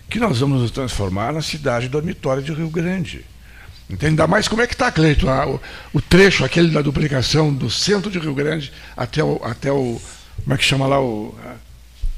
que 0.08 0.18
nós 0.18 0.40
vamos 0.40 0.60
nos 0.60 0.70
transformar 0.70 1.32
na 1.32 1.40
cidade 1.40 1.88
dormitória 1.88 2.42
de 2.42 2.52
Rio 2.52 2.68
Grande. 2.68 3.24
Ainda 4.02 4.26
mais 4.26 4.48
como 4.48 4.62
é 4.62 4.66
que 4.66 4.74
está, 4.74 4.90
Cleito, 4.90 5.26
o, 5.28 5.60
o, 5.94 6.00
trecho 6.00 6.44
aquele 6.44 6.70
da 6.70 6.82
duplicação 6.82 7.52
do 7.52 7.70
centro 7.70 8.10
de 8.10 8.18
Rio 8.18 8.34
Grande 8.34 8.72
até 8.96 9.22
o, 9.22 9.40
até 9.42 9.72
o 9.72 10.00
como 10.42 10.54
é 10.54 10.56
que 10.56 10.64
chama 10.64 10.86
lá 10.86 11.00
o 11.00 11.34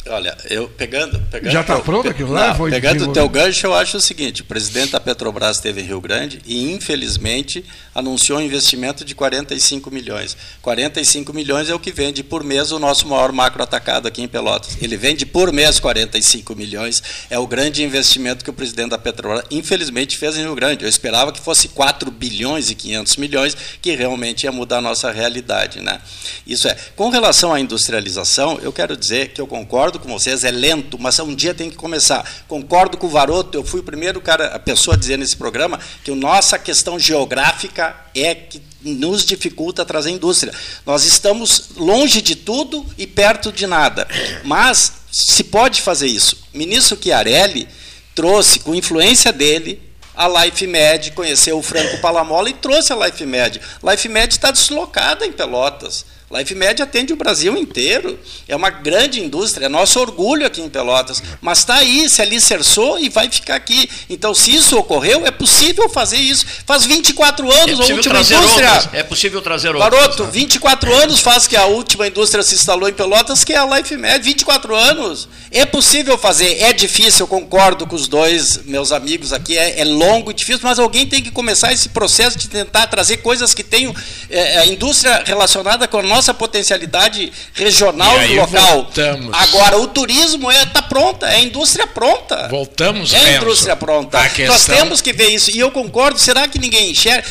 Olha, 0.09 0.37
eu 0.51 0.69
pegando. 0.69 1.21
pegando 1.31 1.53
Já 1.53 1.61
está 1.61 1.79
pronto 1.79 2.09
aquilo 2.09 2.33
lá? 2.33 2.57
Não, 2.59 2.69
pegando 2.69 3.09
o 3.09 3.13
teu 3.13 3.29
gancho, 3.29 3.67
eu 3.67 3.75
acho 3.75 3.99
o 3.99 4.01
seguinte: 4.01 4.43
o 4.43 4.45
presidente 4.45 4.93
da 4.93 5.01
Petrobras 5.01 5.57
esteve 5.57 5.81
em 5.81 5.85
Rio 5.85 6.01
Grande 6.01 6.43
e, 6.45 6.73
infelizmente, 6.73 7.65
anunciou 7.95 8.39
um 8.39 8.43
investimento 8.43 9.05
de 9.05 9.15
45 9.15 9.93
milhões. 9.93 10.37
45 10.61 11.33
milhões 11.33 11.69
é 11.69 11.75
o 11.75 11.79
que 11.79 11.93
vende 11.93 12.25
por 12.25 12.43
mês 12.43 12.73
o 12.73 12.81
nosso 12.81 13.07
maior 13.07 13.31
macro 13.31 13.63
atacado 13.63 14.09
aqui 14.09 14.23
em 14.23 14.29
Pelotas. 14.29 14.77
Ele 14.83 14.97
vende 14.97 15.25
por 15.25 15.53
mês 15.53 15.79
45 15.79 16.57
milhões. 16.57 17.01
É 17.31 17.39
o 17.39 17.47
grande 17.47 17.85
investimento 17.85 18.45
que 18.45 18.51
o 18.51 18.55
presidente 18.55 18.91
da 18.91 18.99
Petrobras, 18.99 19.45
infelizmente, 19.53 20.19
fez 20.19 20.37
em 20.37 20.43
Rio 20.43 20.57
Grande. 20.57 20.85
Eu 20.85 20.89
esperava 20.89 21.31
que 21.31 21.41
fosse 21.41 21.69
4 21.69 22.11
bilhões 22.11 22.71
e 22.71 22.75
500 22.75 23.17
milhões, 23.19 23.57
que 23.81 23.95
realmente 23.95 24.45
ia 24.45 24.53
mudar 24.53 24.79
a 24.79 24.83
nossa 24.83 25.13
realidade. 25.13 25.81
Né? 25.81 26.01
Isso 26.45 26.67
é. 26.67 26.77
Com 26.97 27.09
relação 27.09 27.55
à 27.55 27.61
industrialização, 27.61 28.59
eu 28.61 28.73
quero 28.73 28.97
dizer 28.97 29.29
que 29.29 29.41
eu 29.41 29.47
concordo 29.47 29.92
concordo 29.93 29.99
com 29.99 30.19
vocês, 30.19 30.45
é 30.45 30.51
lento, 30.51 30.99
mas 30.99 31.19
um 31.19 31.35
dia 31.35 31.55
tem 31.55 31.69
que 31.69 31.77
começar. 31.77 32.27
Concordo 32.49 32.97
com 32.97 33.07
o 33.07 33.11
Varoto, 33.11 33.59
eu 33.59 33.65
fui 33.65 33.81
o 33.81 33.83
primeiro 33.83 34.21
cara, 34.21 34.47
a 34.47 34.59
pessoa 34.59 34.97
a 34.97 34.99
dizer 34.99 35.19
nesse 35.19 35.37
programa 35.37 35.79
que 36.05 36.11
a 36.11 36.15
nossa 36.15 36.59
questão 36.59 36.99
geográfica 36.99 37.95
é 38.15 38.35
que 38.35 38.63
nos 38.83 39.25
dificulta 39.25 39.85
trazer 39.85 40.11
indústria. 40.11 40.53
Nós 40.87 41.05
estamos 41.05 41.71
longe 41.77 42.23
de 42.23 42.37
tudo 42.37 42.87
e 42.97 43.07
perto 43.07 43.53
de 43.53 43.67
nada. 43.67 44.07
Mas 44.45 44.93
se 45.11 45.45
pode 45.45 45.83
fazer 45.83 46.07
isso. 46.07 46.39
Ministro 46.55 46.99
Chiarelli 47.01 47.69
trouxe, 48.15 48.61
com 48.61 48.75
influência 48.75 49.33
dele, 49.33 49.81
a 50.15 50.29
Life 50.29 50.67
Med, 50.67 51.13
conheceu 51.13 51.59
o 51.59 51.63
Franco 51.63 51.99
Palamola 51.99 52.51
e 52.51 52.55
trouxe 52.55 52.93
a 52.93 53.07
Life 53.07 53.25
Med. 53.25 53.61
Life 53.83 54.09
Med 54.09 54.33
está 54.33 54.51
deslocada 54.51 55.27
em 55.27 55.33
Pelotas. 55.33 56.05
Life 56.33 56.55
Med 56.55 56.81
atende 56.83 57.13
o 57.13 57.17
Brasil 57.17 57.55
inteiro. 57.59 58.19
É 58.49 58.57
uma 58.57 58.71
grande 58.71 59.21
indústria, 59.21 59.67
é 59.67 59.69
nosso 59.69 60.01
orgulho 60.01 60.47
aqui 60.47 60.63
em 60.63 60.69
Pelotas. 60.69 61.23
Mas 61.43 61.59
está 61.59 61.75
aí, 61.75 62.09
se 62.09 62.23
alicerçou 62.23 62.99
e 62.99 63.11
vai 63.11 63.29
ficar 63.29 63.55
aqui. 63.55 63.89
Então, 64.09 64.35
se 64.35 64.55
isso 64.55 64.79
ocorreu, 64.79 65.27
é 65.27 65.31
possível 65.31 65.91
fazer 65.91 66.17
isso. 66.17 66.47
Faz 66.67 66.87
24 66.87 67.53
anos 67.53 67.81
é 67.81 67.93
a 67.93 67.97
última 67.97 68.21
indústria. 68.21 68.41
Outras. 68.41 68.89
É 68.95 69.03
possível 69.03 69.43
trazer 69.43 69.75
outras. 69.75 69.91
Garoto, 69.91 70.25
24 70.25 70.89
né? 70.91 71.03
anos 71.03 71.21
faz 71.21 71.47
que 71.47 71.55
a 71.55 71.67
última 71.67 72.07
indústria 72.07 72.43
se 72.43 72.55
instalou 72.55 72.89
em 72.89 72.95
Pelotas, 72.95 73.45
que 73.45 73.53
é 73.53 73.59
a 73.59 73.67
Life 73.77 73.95
Med. 73.97 74.25
24 74.25 74.75
anos. 74.75 75.29
É 75.51 75.67
possível 75.67 76.17
fazer. 76.17 76.63
É 76.63 76.73
difícil, 76.73 77.25
eu 77.25 77.27
concordo 77.27 77.87
com 77.87 77.95
os 77.95 78.09
dois 78.09 78.65
meus 78.65 78.91
amigos 78.91 79.35
aqui. 79.35 79.59
É, 79.59 79.81
é 79.81 79.85
longo 79.85 80.31
e 80.31 80.35
difícil, 80.35 80.61
mas 80.63 80.79
alguém 80.79 81.07
tem 81.07 81.23
que 81.23 81.31
começar 81.31 81.75
esse 81.75 81.91
processo 81.91 82.39
de 82.39 82.49
tentar 82.49 82.87
trazer 82.87 83.19
coisas 83.19 83.53
que 83.53 83.63
tenham 83.63 83.95
é, 84.31 84.61
a 84.61 84.67
indústria 84.67 85.23
relacionada 85.27 85.87
com 85.87 85.99
a 85.99 86.03
nossa 86.03 86.22
nossa 86.23 86.33
potencialidade 86.33 87.33
regional 87.53 88.23
e, 88.23 88.33
e 88.33 88.37
local. 88.37 88.85
Voltamos. 88.85 89.31
Agora, 89.33 89.79
o 89.79 89.89
turismo 89.89 90.51
está 90.53 90.63
é, 90.63 90.67
tá 90.67 90.83
pronta, 90.83 91.27
é 91.27 91.37
a 91.37 91.41
indústria 91.41 91.87
pronta. 91.87 92.49
Voltamos, 92.49 93.13
É 93.13 93.19
a 93.19 93.37
indústria 93.39 93.75
pronta. 93.75 94.23
Questão... 94.29 94.47
Nós 94.47 94.65
temos 94.65 95.01
que 95.01 95.13
ver 95.13 95.31
isso. 95.31 95.51
E 95.51 95.59
eu 95.59 95.73
concordo, 95.73 96.19
será 96.19 96.47
que 96.47 96.61
ninguém 96.61 96.91
enxerga? 96.93 97.27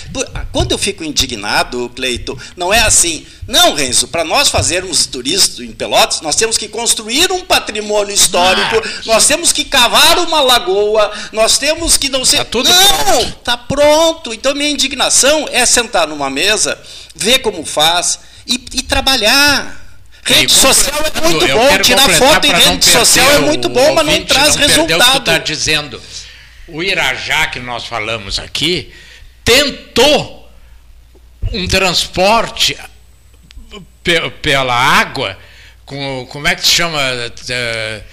Quando 0.52 0.74
eu 0.74 0.78
fico 0.78 1.06
indignado, 1.06 1.90
Cleito, 1.96 2.38
não 2.58 2.74
é 2.74 2.80
assim. 2.80 3.26
Não, 3.48 3.74
Renzo, 3.74 4.08
para 4.10 4.24
nós 4.24 4.50
fazermos 4.50 5.06
turismo 5.06 5.64
em 5.64 5.72
Pelotas, 5.72 6.22
nós 6.22 6.36
temos 6.36 6.58
que 6.58 6.68
construir 6.68 7.32
um 7.32 7.42
patrimônio 7.42 8.14
histórico, 8.14 8.78
ah, 8.78 9.02
nós 9.06 9.26
temos 9.26 9.52
que 9.52 9.66
cavar 9.66 10.20
uma 10.20 10.42
lagoa, 10.42 11.12
nós 11.32 11.58
temos 11.58 11.98
que 11.98 12.10
não 12.10 12.24
ser. 12.24 12.44
Tá 12.46 12.64
não, 12.64 13.22
está 13.22 13.58
pronto. 13.58 14.34
Então, 14.34 14.54
minha 14.54 14.70
indignação 14.70 15.48
é 15.52 15.66
sentar 15.66 16.08
numa 16.08 16.30
mesa, 16.30 16.78
ver 17.16 17.40
como 17.40 17.66
faz 17.66 18.31
e, 18.52 18.78
e 18.80 18.82
trabalhar. 18.84 19.80
Rede 20.24 20.54
social 20.54 21.00
é 21.00 21.22
muito 21.22 21.48
bom, 21.48 21.78
tirar 21.80 22.10
foto 22.10 22.46
em 22.46 22.54
rede 22.54 22.86
social 22.86 23.32
é 23.32 23.40
muito 23.40 23.70
bom, 23.70 23.96
mas 23.96 24.06
não 24.06 24.24
traz 24.24 24.56
não 24.56 24.68
resultado. 24.68 25.18
está 25.18 25.38
dizendo. 25.40 26.02
O 26.68 26.84
Irajá 26.84 27.48
que 27.48 27.60
nós 27.60 27.86
falamos 27.86 28.38
aqui 28.38 28.94
tentou 29.44 30.50
um 31.52 31.68
transporte 31.68 32.78
pela 34.42 34.74
água, 34.76 35.38
com, 35.86 36.28
como 36.30 36.48
é 36.48 36.56
que 36.56 36.62
se 36.62 36.72
chama? 36.72 37.00
De, 37.30 38.04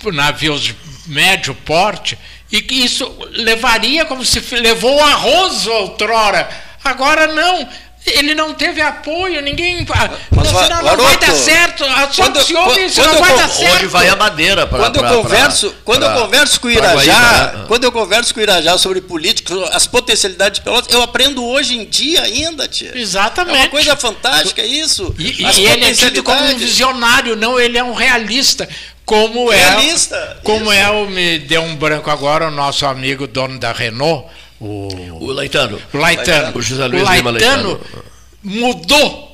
de, 0.00 0.10
navios 0.12 0.62
de 0.62 0.76
médio 1.06 1.54
porte, 1.54 2.18
e 2.50 2.62
que 2.62 2.74
isso 2.74 3.06
levaria 3.32 4.06
como 4.06 4.24
se 4.24 4.40
levou 4.56 5.00
arroz 5.02 5.66
outrora. 5.66 6.48
Agora 6.82 7.26
não 7.26 7.68
ele 8.16 8.34
não 8.34 8.54
teve 8.54 8.80
apoio, 8.80 9.40
ninguém. 9.42 9.86
Mas, 10.30 10.52
não, 10.52 10.68
não, 10.68 10.96
não 10.96 11.04
vai 11.04 11.16
dar 11.18 11.34
certo. 11.34 11.84
Só 12.12 12.24
quando, 12.24 12.42
se 12.42 12.54
ouve 12.54 12.84
isso, 12.86 13.02
não 13.02 13.18
vai 13.18 13.36
dar 13.36 13.48
certo. 13.48 13.76
Hoje 13.76 13.86
vai 13.86 14.08
a 14.08 14.16
madeira 14.16 14.66
para 14.66 14.78
Quando 14.78 14.96
eu 14.96 15.22
converso, 15.22 15.70
pra, 15.70 15.78
quando 15.84 16.04
pra, 16.04 16.14
eu 16.14 16.22
converso 16.22 16.60
com 16.60 16.68
o 16.68 16.70
Irajá, 16.70 17.52
né? 17.54 17.64
quando 17.66 17.84
eu 17.84 17.92
converso 17.92 18.34
com 18.34 18.40
o 18.40 18.42
Irajá 18.42 18.78
sobre 18.78 19.00
política, 19.00 19.54
as 19.72 19.86
potencialidades 19.86 20.58
de 20.58 20.64
Pelotas, 20.64 20.92
eu 20.92 21.02
aprendo 21.02 21.44
hoje 21.44 21.76
em 21.76 21.84
dia 21.84 22.22
ainda, 22.22 22.66
tia. 22.68 22.96
Exatamente. 22.96 23.56
É 23.56 23.60
uma 23.60 23.68
coisa 23.68 23.96
fantástica 23.96 24.64
isso. 24.64 25.14
E, 25.18 25.42
e 25.42 25.66
ele 25.66 25.84
é 25.84 25.92
tido 25.92 26.22
como 26.22 26.42
um 26.42 26.56
visionário, 26.56 27.36
não, 27.36 27.58
ele 27.58 27.78
é 27.78 27.84
um 27.84 27.94
realista 27.94 28.68
como 29.04 29.48
realista, 29.48 30.16
é 30.16 30.36
como 30.44 30.70
isso. 30.70 30.72
é 30.72 30.90
o 30.90 31.06
me 31.06 31.38
deu 31.38 31.62
um 31.62 31.74
branco 31.74 32.10
agora 32.10 32.48
o 32.48 32.50
nosso 32.50 32.84
amigo 32.84 33.26
dono 33.26 33.58
da 33.58 33.72
Renault 33.72 34.28
o, 34.60 35.24
o 35.24 35.32
Laitano. 35.32 35.80
O 35.92 35.98
Laitano. 35.98 36.58
O 36.58 36.62
José 36.62 36.86
Luiz 36.86 37.02
o 37.02 37.04
Laitano, 37.04 37.32
Laitano 37.32 37.80
mudou 38.42 39.28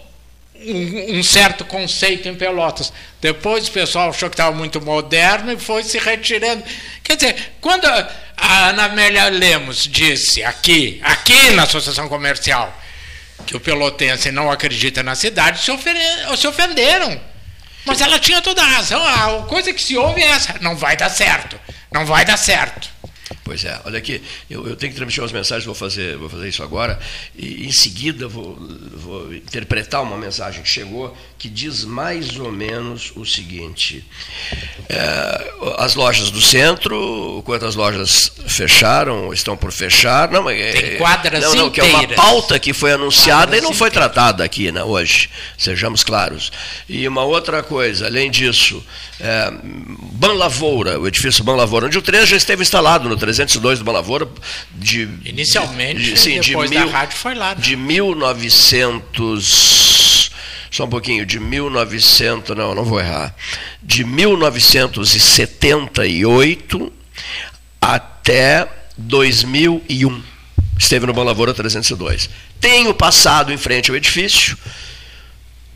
um, 0.57 1.19
um, 1.19 1.23
certo 1.23 1.65
conceito 1.65 2.29
em 2.29 2.35
Pelotas. 2.35 2.93
Depois 3.21 3.69
o 3.69 3.73
pessoal 3.73 4.11
achou 4.11 4.29
que 4.29 4.35
estava 4.35 4.55
muito 4.55 4.81
moderno 4.81 5.53
e 5.53 5.59
foi 5.59 5.83
se 5.83 5.99
retirando. 5.99 6.63
Quer 7.03 7.17
dizer, 7.17 7.55
quando 7.61 7.87
a 7.87 8.69
Ana 8.69 8.85
Amélia 8.85 9.29
Lemos 9.29 9.85
disse 9.85 10.43
aqui, 10.43 11.01
aqui 11.03 11.51
na 11.51 11.65
Associação 11.65 12.09
Comercial, 12.09 12.73
que 13.47 13.57
o 13.57 13.61
pelotense 13.61 14.31
não 14.31 14.51
acredita 14.51 15.03
na 15.03 15.15
cidade, 15.15 15.61
se, 15.61 15.71
se 16.37 16.47
ofenderam. 16.47 17.21
Mas 17.85 18.01
ela 18.01 18.19
tinha 18.19 18.41
toda 18.41 18.63
a 18.63 18.67
razão. 18.67 19.03
A 19.05 19.43
coisa 19.47 19.73
que 19.73 19.83
se 19.83 19.97
ouve 19.97 20.23
é 20.23 20.29
essa: 20.29 20.57
não 20.61 20.77
vai 20.77 20.97
dar 20.97 21.11
certo. 21.11 21.61
Não 21.93 22.07
vai 22.07 22.25
dar 22.25 22.39
certo. 22.39 22.94
Pois 23.43 23.65
é, 23.65 23.81
olha 23.85 23.99
aqui, 23.99 24.23
eu, 24.51 24.67
eu 24.67 24.77
tenho 24.77 24.93
que 24.93 24.97
transmitir 24.97 25.23
umas 25.23 25.33
mensagens, 25.33 25.65
vou 25.65 25.75
fazer, 25.75 26.17
vou 26.17 26.29
fazer 26.29 26.49
isso 26.49 26.63
agora, 26.63 26.99
e 27.35 27.67
em 27.67 27.73
seguida 27.73 28.29
vou, 28.29 28.57
vou 28.95 29.35
interpretar 29.35 30.03
uma 30.03 30.17
mensagem 30.17 30.63
que 30.63 30.69
chegou 30.69 31.17
que 31.39 31.49
diz 31.49 31.85
mais 31.85 32.39
ou 32.39 32.51
menos 32.51 33.13
o 33.15 33.25
seguinte: 33.25 34.03
é, 34.89 35.53
as 35.77 35.95
lojas 35.95 36.31
do 36.31 36.41
centro, 36.41 37.43
quantas 37.45 37.75
lojas 37.75 38.33
fecharam, 38.47 39.33
estão 39.33 39.57
por 39.57 39.71
fechar, 39.71 40.31
não, 40.31 40.49
é, 40.49 40.73
Tem 40.73 40.97
quadras 40.97 41.45
não, 41.45 41.55
não, 41.55 41.71
que 41.71 41.81
é 41.81 41.85
uma 41.85 42.09
pauta 42.09 42.59
que 42.59 42.73
foi 42.73 42.93
anunciada 42.93 43.53
quadras 43.53 43.61
e 43.61 43.63
não 43.63 43.75
foi 43.75 43.89
inteiras. 43.89 44.13
tratada 44.13 44.45
aqui 44.45 44.73
né, 44.73 44.83
hoje, 44.83 45.29
sejamos 45.59 46.03
claros. 46.03 46.51
E 46.89 47.07
uma 47.07 47.25
outra 47.25 47.63
coisa, 47.63 48.07
além 48.07 48.31
disso, 48.31 48.83
é, 49.21 49.53
Ban 50.13 50.33
Lavoura, 50.33 50.99
o 50.99 51.07
edifício 51.07 51.45
Ban 51.45 51.57
Lavoura, 51.57 51.87
onde 51.87 51.99
o 51.99 52.03
trem 52.03 52.25
já 52.25 52.37
esteve 52.37 52.63
instalado 52.63 53.07
no 53.07 53.14
302 53.17 53.79
do 53.79 53.85
Ban 53.85 53.93
Lavoura, 53.93 54.29
de, 54.73 55.09
inicialmente, 55.25 56.03
de, 56.03 56.19
sim, 56.19 56.41
depois 56.41 56.69
de 56.71 56.77
mil, 56.77 56.87
da 56.87 56.93
rádio 56.93 57.17
foi 57.17 57.35
lá. 57.35 57.55
Né? 57.55 57.61
De 57.61 57.77
1900 57.77 59.85
só 60.75 60.85
um 60.87 60.89
pouquinho, 60.89 61.25
de 61.25 61.39
1900, 61.39 62.57
não, 62.57 62.75
não 62.75 62.85
vou 62.85 62.99
errar, 62.99 63.33
de 63.81 64.03
1978 64.03 66.93
até 67.81 68.69
2001. 68.99 70.21
Esteve 70.77 71.07
no 71.07 71.13
Bom 71.13 71.23
Lavoura 71.23 71.55
302. 71.55 72.29
Tenho 72.61 72.93
passado 72.93 73.53
em 73.53 73.57
frente 73.57 73.93
ao 73.93 73.97
edifício, 73.97 74.59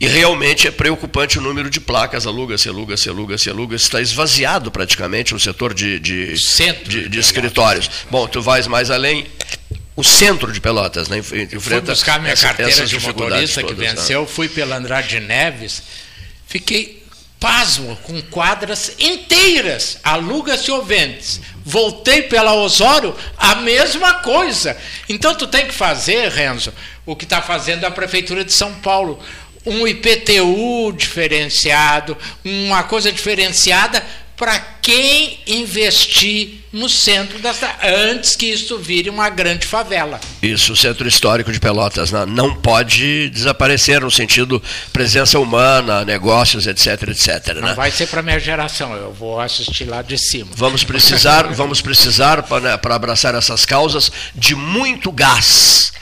e 0.00 0.06
realmente 0.06 0.68
é 0.68 0.70
preocupante 0.70 1.38
o 1.38 1.40
número 1.40 1.68
de 1.68 1.80
placas, 1.80 2.26
aluga-se, 2.26 2.68
aluga-se, 2.68 3.08
aluga-se, 3.08 3.50
aluga-se. 3.50 3.84
Está 3.84 4.00
esvaziado 4.00 4.70
praticamente 4.70 5.34
o 5.34 5.40
setor 5.40 5.74
de, 5.74 5.98
de, 5.98 6.34
de, 6.84 7.08
de 7.08 7.18
escritórios. 7.18 7.90
Bom, 8.10 8.28
tu 8.28 8.40
vais 8.40 8.66
mais 8.68 8.90
além, 8.90 9.26
o 9.96 10.04
centro 10.04 10.52
de 10.52 10.60
Pelotas, 10.60 11.08
né? 11.08 11.18
Enfrenta 11.18 11.60
fui 11.60 11.80
buscar 11.80 12.20
minha 12.20 12.32
essa, 12.32 12.46
carteira 12.46 12.86
de 12.86 13.00
motorista 13.00 13.60
todas, 13.60 13.76
que 13.76 13.82
né? 13.82 13.90
venceu, 13.90 14.20
né? 14.20 14.26
fui 14.28 14.48
pela 14.48 14.76
Andrade 14.76 15.18
Neves, 15.18 15.82
fiquei 16.46 17.02
pasmo 17.40 17.96
com 18.04 18.20
quadras 18.22 18.94
inteiras, 18.98 19.98
aluga-se 20.02 20.70
ou 20.70 20.84
vende 20.84 21.40
Voltei 21.64 22.22
pela 22.22 22.54
Osório, 22.54 23.14
a 23.36 23.56
mesma 23.56 24.14
coisa. 24.14 24.74
Então 25.06 25.34
tu 25.34 25.46
tem 25.46 25.66
que 25.66 25.74
fazer, 25.74 26.30
Renzo, 26.30 26.72
o 27.04 27.14
que 27.14 27.24
está 27.24 27.42
fazendo 27.42 27.84
a 27.84 27.90
Prefeitura 27.90 28.42
de 28.42 28.54
São 28.54 28.72
Paulo 28.76 29.22
um 29.68 29.86
IPTU 29.86 30.92
diferenciado, 30.96 32.16
uma 32.44 32.82
coisa 32.82 33.12
diferenciada 33.12 34.02
para 34.38 34.56
quem 34.80 35.40
investir 35.48 36.60
no 36.72 36.88
centro 36.88 37.38
cidade, 37.38 37.76
antes 37.82 38.36
que 38.36 38.46
isso 38.46 38.78
vire 38.78 39.10
uma 39.10 39.28
grande 39.28 39.66
favela. 39.66 40.20
Isso, 40.40 40.74
o 40.74 40.76
centro 40.76 41.08
histórico 41.08 41.50
de 41.50 41.58
Pelotas 41.58 42.12
não, 42.12 42.24
não 42.24 42.54
pode 42.54 43.28
desaparecer 43.30 44.00
no 44.00 44.10
sentido 44.12 44.62
presença 44.92 45.40
humana, 45.40 46.04
negócios, 46.04 46.68
etc, 46.68 47.08
etc. 47.08 47.54
Não 47.56 47.62
né? 47.62 47.74
vai 47.74 47.90
ser 47.90 48.06
para 48.06 48.22
minha 48.22 48.38
geração, 48.38 48.94
eu 48.94 49.12
vou 49.12 49.40
assistir 49.40 49.86
lá 49.86 50.02
de 50.02 50.16
cima. 50.16 50.50
Vamos 50.54 50.84
precisar, 50.84 51.52
vamos 51.52 51.80
precisar 51.80 52.44
para, 52.44 52.60
né, 52.60 52.76
para 52.76 52.94
abraçar 52.94 53.34
essas 53.34 53.66
causas 53.66 54.12
de 54.36 54.54
muito 54.54 55.10
gás 55.10 55.92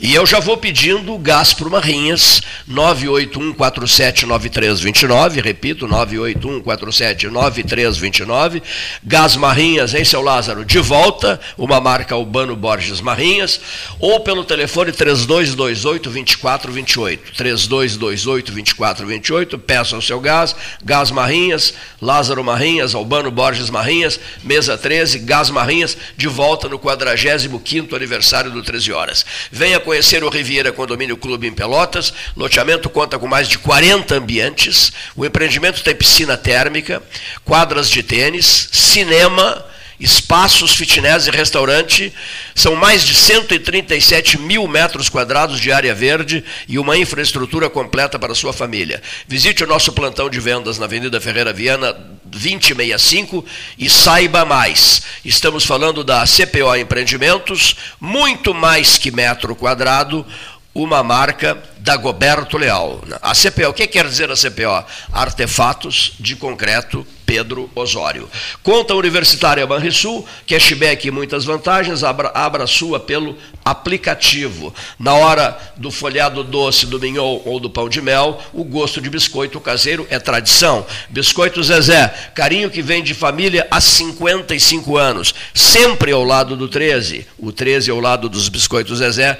e 0.00 0.12
eu 0.14 0.24
já 0.26 0.40
vou 0.40 0.56
pedindo 0.56 1.16
gás 1.18 1.52
para 1.52 1.68
o 1.68 1.70
Marrinhas, 1.70 2.40
981479329, 2.70 5.42
repito, 5.42 5.86
981479329, 5.88 8.62
gás 9.02 9.34
Marrinhas, 9.36 9.92
hein, 9.94 10.04
seu 10.04 10.20
Lázaro? 10.20 10.64
De 10.64 10.78
volta, 10.78 11.40
uma 11.56 11.80
marca 11.80 12.16
Urbano 12.16 12.56
Borges 12.56 13.00
Marrinhas, 13.00 13.60
ou 13.98 14.20
pelo 14.20 14.44
telefone 14.44 14.92
3228-2428, 14.92 17.18
3228-2428, 17.38 19.58
peça 19.58 19.96
o 19.96 20.02
seu 20.02 20.20
gás, 20.20 20.54
gás 20.82 21.10
Marrinhas, 21.10 21.72
Lázaro 22.00 22.44
Marrinhas, 22.44 22.94
Albano 22.94 23.30
Borges 23.30 23.70
Marrinhas, 23.70 24.20
mesa 24.42 24.76
13, 24.76 25.20
gás 25.20 25.48
Marrinhas, 25.50 25.96
de 26.16 26.28
volta 26.28 26.68
no 26.68 26.78
45º 26.78 27.94
aniversário 27.94 28.50
do 28.50 28.62
13 28.62 28.92
Horas. 28.92 29.24
Venha 29.64 29.80
conhecer 29.80 30.22
o 30.22 30.28
Riviera 30.28 30.70
Condomínio 30.72 31.16
Clube 31.16 31.46
em 31.46 31.52
Pelotas. 31.54 32.12
Loteamento 32.36 32.90
conta 32.90 33.18
com 33.18 33.26
mais 33.26 33.48
de 33.48 33.56
40 33.56 34.14
ambientes. 34.14 34.92
O 35.16 35.24
empreendimento 35.24 35.82
tem 35.82 35.94
piscina 35.94 36.36
térmica, 36.36 37.02
quadras 37.46 37.88
de 37.88 38.02
tênis, 38.02 38.68
cinema 38.70 39.64
espaços, 39.98 40.74
fitness 40.74 41.26
e 41.26 41.30
restaurante, 41.30 42.12
são 42.54 42.74
mais 42.74 43.04
de 43.04 43.14
137 43.14 44.38
mil 44.38 44.66
metros 44.66 45.08
quadrados 45.08 45.60
de 45.60 45.72
área 45.72 45.94
verde 45.94 46.44
e 46.68 46.78
uma 46.78 46.98
infraestrutura 46.98 47.70
completa 47.70 48.18
para 48.18 48.34
sua 48.34 48.52
família. 48.52 49.00
Visite 49.26 49.64
o 49.64 49.66
nosso 49.66 49.92
plantão 49.92 50.28
de 50.28 50.40
vendas 50.40 50.78
na 50.78 50.84
Avenida 50.84 51.20
Ferreira 51.20 51.52
Viana 51.52 51.96
2065 52.34 53.44
e 53.78 53.88
saiba 53.88 54.44
mais. 54.44 55.02
Estamos 55.24 55.64
falando 55.64 56.02
da 56.04 56.24
CPO 56.26 56.76
Empreendimentos, 56.76 57.76
muito 58.00 58.52
mais 58.52 58.98
que 58.98 59.10
metro 59.10 59.54
quadrado, 59.54 60.26
uma 60.74 61.02
marca 61.02 61.62
da 61.84 61.98
Goberto 61.98 62.56
Leal. 62.56 63.04
A 63.20 63.34
CPO, 63.34 63.68
o 63.68 63.74
que 63.74 63.86
quer 63.86 64.08
dizer 64.08 64.30
a 64.30 64.34
CPO? 64.34 64.86
Artefatos 65.12 66.14
de 66.18 66.34
concreto 66.34 67.06
Pedro 67.26 67.70
Osório. 67.74 68.28
Conta 68.62 68.94
Universitária 68.94 69.66
Banrisul, 69.66 70.26
cashback 70.46 71.06
e 71.06 71.10
muitas 71.10 71.44
vantagens, 71.44 72.02
abra, 72.02 72.30
abra 72.34 72.66
sua 72.66 73.00
pelo 73.00 73.36
aplicativo. 73.64 74.74
Na 74.98 75.14
hora 75.14 75.58
do 75.76 75.90
folhado 75.90 76.44
doce, 76.44 76.86
do 76.86 77.00
mignon 77.00 77.40
ou 77.44 77.58
do 77.58 77.70
pão 77.70 77.88
de 77.88 78.00
mel, 78.00 78.40
o 78.52 78.62
gosto 78.62 79.00
de 79.00 79.08
biscoito 79.08 79.60
caseiro 79.60 80.06
é 80.10 80.18
tradição. 80.18 80.86
Biscoito 81.08 81.62
Zezé, 81.62 82.08
carinho 82.34 82.70
que 82.70 82.82
vem 82.82 83.02
de 83.02 83.14
família 83.14 83.66
há 83.70 83.80
55 83.80 84.96
anos, 84.96 85.34
sempre 85.54 86.12
ao 86.12 86.24
lado 86.24 86.56
do 86.56 86.68
13. 86.68 87.26
O 87.38 87.52
13 87.52 87.90
ao 87.90 88.00
lado 88.00 88.28
dos 88.28 88.48
biscoitos 88.48 88.98
Zezé, 88.98 89.38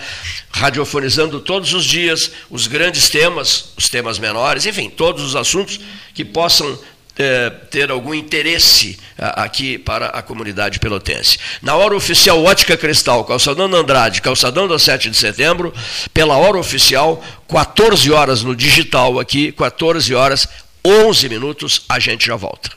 radiofonizando 0.51 1.41
todos 1.41 1.73
os 1.75 1.85
dias 1.85 2.31
os 2.51 2.67
grandes 2.67 3.09
temas, 3.09 3.73
os 3.77 3.89
temas 3.89 4.19
menores, 4.19 4.67
enfim, 4.67 4.91
todos 4.91 5.23
os 5.23 5.37
assuntos 5.37 5.81
que 6.15 6.25
possam 6.25 6.79
é, 7.19 7.51
ter 7.71 7.91
algum 7.91 8.13
interesse 8.13 8.99
aqui 9.19 9.79
para 9.79 10.07
a 10.07 10.23
comunidade 10.23 10.79
pelotense. 10.81 11.39
Na 11.63 11.77
hora 11.77 11.97
oficial 11.97 12.43
Ótica 12.43 12.77
Cristal, 12.77 13.25
Calçadão 13.25 13.71
da 13.71 13.79
Andrade, 13.79 14.21
Calçadão 14.21 14.67
da 14.67 14.79
7 14.79 15.11
de 15.11 15.17
setembro, 15.17 15.73
pela 16.13 16.37
hora 16.37 16.59
oficial, 16.59 17.23
14 17.49 18.11
horas 18.11 18.43
no 18.43 18.55
digital 18.57 19.21
aqui, 19.21 19.53
14 19.53 20.15
horas, 20.15 20.49
11 20.85 21.29
minutos, 21.29 21.83
a 21.89 21.99
gente 21.99 22.27
já 22.27 22.37
volta. 22.37 22.71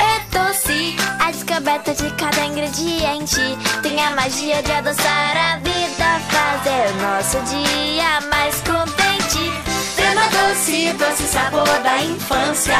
É 0.00 0.20
doce, 0.30 0.72
a 0.72 0.73
descoberta 1.54 1.94
de 1.94 2.10
cada 2.14 2.46
ingrediente 2.46 3.40
tem 3.80 4.04
a 4.04 4.10
magia 4.10 4.60
de 4.60 4.72
adoçar 4.72 5.36
a 5.36 5.56
vida, 5.58 6.20
fazer 6.28 6.92
nosso 7.00 7.38
dia 7.48 8.20
mais 8.28 8.56
contente. 8.62 9.52
Fena 9.94 10.22
doce, 10.30 10.92
doce 10.94 11.22
sabor 11.28 11.68
da 11.84 12.02
infância. 12.02 12.74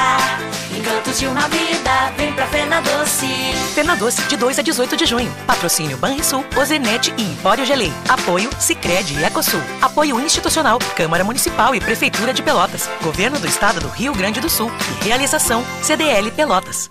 Encantos 0.76 1.20
de 1.20 1.26
uma 1.28 1.48
vida, 1.48 2.12
vem 2.16 2.32
pra 2.32 2.48
Fena 2.48 2.80
Doce. 2.80 3.28
Fena 3.74 3.94
Doce, 3.94 4.22
de 4.22 4.36
2 4.36 4.58
a 4.58 4.62
18 4.62 4.96
de 4.96 5.06
junho. 5.06 5.32
Patrocínio 5.46 5.96
Banrisul, 5.96 6.44
Ozenete 6.56 7.14
e 7.16 7.22
Empório 7.22 7.64
Gelei. 7.64 7.92
Apoio 8.08 8.50
Sicredi 8.58 9.14
e 9.14 9.24
Ecosul. 9.24 9.60
Apoio 9.80 10.18
institucional, 10.18 10.80
Câmara 10.96 11.22
Municipal 11.22 11.76
e 11.76 11.80
Prefeitura 11.80 12.34
de 12.34 12.42
Pelotas. 12.42 12.90
Governo 13.02 13.38
do 13.38 13.46
Estado 13.46 13.78
do 13.78 13.88
Rio 13.88 14.12
Grande 14.12 14.40
do 14.40 14.50
Sul. 14.50 14.70
E 15.00 15.04
realização 15.04 15.64
CDL 15.80 16.32
Pelotas. 16.32 16.90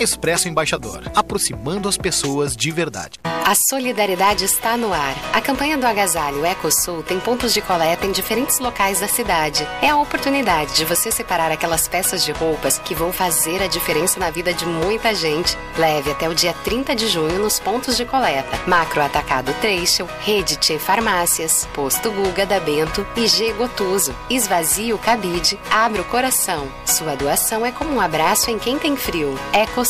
Expresso 0.00 0.48
Embaixador, 0.48 1.10
aproximando 1.14 1.88
as 1.88 1.98
pessoas 1.98 2.56
de 2.56 2.70
verdade. 2.70 3.18
A 3.44 3.54
solidariedade 3.68 4.44
está 4.44 4.76
no 4.76 4.92
ar. 4.92 5.14
A 5.32 5.40
campanha 5.40 5.76
do 5.76 5.84
Agasalho 5.84 6.46
Ecosul 6.46 7.02
tem 7.02 7.18
pontos 7.18 7.52
de 7.52 7.60
coleta 7.60 8.06
em 8.06 8.12
diferentes 8.12 8.60
locais 8.60 9.00
da 9.00 9.08
cidade. 9.08 9.66
É 9.82 9.88
a 9.88 9.96
oportunidade 9.96 10.76
de 10.76 10.84
você 10.84 11.10
separar 11.10 11.50
aquelas 11.50 11.88
peças 11.88 12.24
de 12.24 12.30
roupas 12.30 12.78
que 12.78 12.94
vão 12.94 13.12
fazer 13.12 13.60
a 13.60 13.66
diferença 13.66 14.20
na 14.20 14.30
vida 14.30 14.54
de 14.54 14.64
muita 14.64 15.12
gente. 15.14 15.58
Leve 15.76 16.12
até 16.12 16.28
o 16.28 16.34
dia 16.34 16.54
30 16.62 16.94
de 16.94 17.08
junho 17.08 17.40
nos 17.40 17.58
pontos 17.58 17.96
de 17.96 18.04
coleta. 18.04 18.56
Macro 18.68 19.02
Atacado 19.02 19.52
Trecho, 19.60 20.08
Rede 20.20 20.56
Tchê 20.56 20.78
Farmácias, 20.78 21.66
Posto 21.74 22.10
Guga 22.12 22.46
da 22.46 22.60
Bento 22.60 23.04
e 23.16 23.26
G 23.26 23.52
Gotuso. 23.54 24.14
Esvazie 24.30 24.92
o 24.92 24.98
cabide, 24.98 25.58
abre 25.70 26.00
o 26.00 26.04
coração. 26.04 26.68
Sua 26.86 27.16
doação 27.16 27.66
é 27.66 27.72
como 27.72 27.90
um 27.90 28.00
abraço 28.00 28.48
em 28.48 28.60
quem 28.60 28.78
tem 28.78 28.96
frio. 28.96 29.36
Ecosul, 29.52 29.89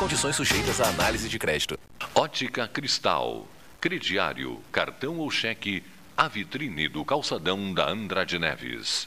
Condições 0.00 0.34
sujeitas 0.34 0.80
à 0.80 0.88
análise 0.88 1.28
de 1.28 1.38
crédito. 1.38 1.78
Ótica 2.14 2.66
Cristal. 2.66 3.46
Crediário, 3.78 4.58
cartão 4.72 5.18
ou 5.18 5.30
cheque, 5.30 5.84
a 6.16 6.26
vitrine 6.26 6.88
do 6.88 7.04
calçadão 7.04 7.74
da 7.74 7.90
Andrade 7.90 8.38
Neves. 8.38 9.06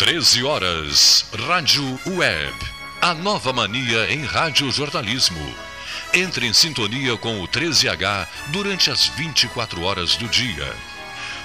13 0.00 0.42
horas. 0.42 1.30
Rádio 1.46 2.00
Web. 2.04 2.52
A 3.00 3.14
nova 3.14 3.52
mania 3.52 4.12
em 4.12 4.24
rádio 4.24 4.68
jornalismo. 4.72 5.54
Entre 6.12 6.48
em 6.48 6.52
sintonia 6.52 7.16
com 7.16 7.40
o 7.40 7.46
13H 7.46 8.26
durante 8.48 8.90
as 8.90 9.06
24 9.06 9.82
horas 9.82 10.16
do 10.16 10.26
dia. 10.26 10.74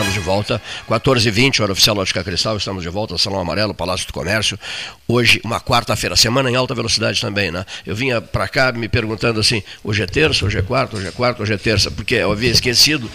Estamos 0.00 0.14
de 0.14 0.20
volta. 0.20 0.62
14h20, 0.88 1.60
hora 1.60 1.72
oficial 1.72 1.94
Lógica 1.94 2.24
Cristal, 2.24 2.56
estamos 2.56 2.82
de 2.82 2.88
volta, 2.88 3.18
Salão 3.18 3.40
Amarelo, 3.40 3.74
Palácio 3.74 4.06
do 4.06 4.12
Comércio. 4.12 4.58
Hoje, 5.06 5.40
uma 5.44 5.60
quarta-feira, 5.60 6.16
semana 6.16 6.50
em 6.50 6.56
alta 6.56 6.74
velocidade 6.74 7.20
também, 7.20 7.50
né? 7.50 7.66
Eu 7.84 7.94
vinha 7.94 8.20
para 8.20 8.48
cá 8.48 8.72
me 8.72 8.88
perguntando 8.88 9.40
assim: 9.40 9.62
hoje 9.84 10.02
é 10.02 10.06
terça, 10.06 10.46
hoje 10.46 10.58
é 10.58 10.62
quarta, 10.62 10.96
hoje 10.96 11.08
é 11.08 11.10
quarta, 11.10 11.42
hoje 11.42 11.52
é 11.52 11.58
terça, 11.58 11.90
porque 11.90 12.14
eu 12.14 12.32
havia 12.32 12.50
esquecido 12.50 13.10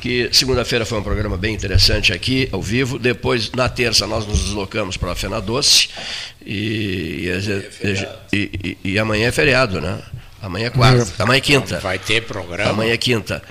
que 0.00 0.30
segunda-feira 0.32 0.86
foi 0.86 0.98
um 0.98 1.02
programa 1.02 1.36
bem 1.36 1.54
interessante 1.54 2.12
aqui, 2.12 2.48
ao 2.52 2.62
vivo. 2.62 2.98
Depois, 2.98 3.52
na 3.52 3.68
terça, 3.68 4.06
nós 4.06 4.26
nos 4.26 4.44
deslocamos 4.44 4.96
para 4.96 5.12
a 5.12 5.14
Fena 5.14 5.40
Doce 5.40 5.90
e, 6.44 7.28
e, 8.32 8.38
e, 8.38 8.78
e 8.82 8.98
amanhã 8.98 9.28
é 9.28 9.32
feriado, 9.32 9.78
né? 9.80 9.98
Amanhã 10.42 10.68
é 10.68 10.70
quarta, 10.70 11.22
amanhã 11.22 11.36
é 11.36 11.40
quinta. 11.42 11.80
Vai 11.80 11.98
ter 11.98 12.22
programa. 12.22 12.70
Amanhã 12.70 12.94
é 12.94 12.96
quinta. 12.96 13.42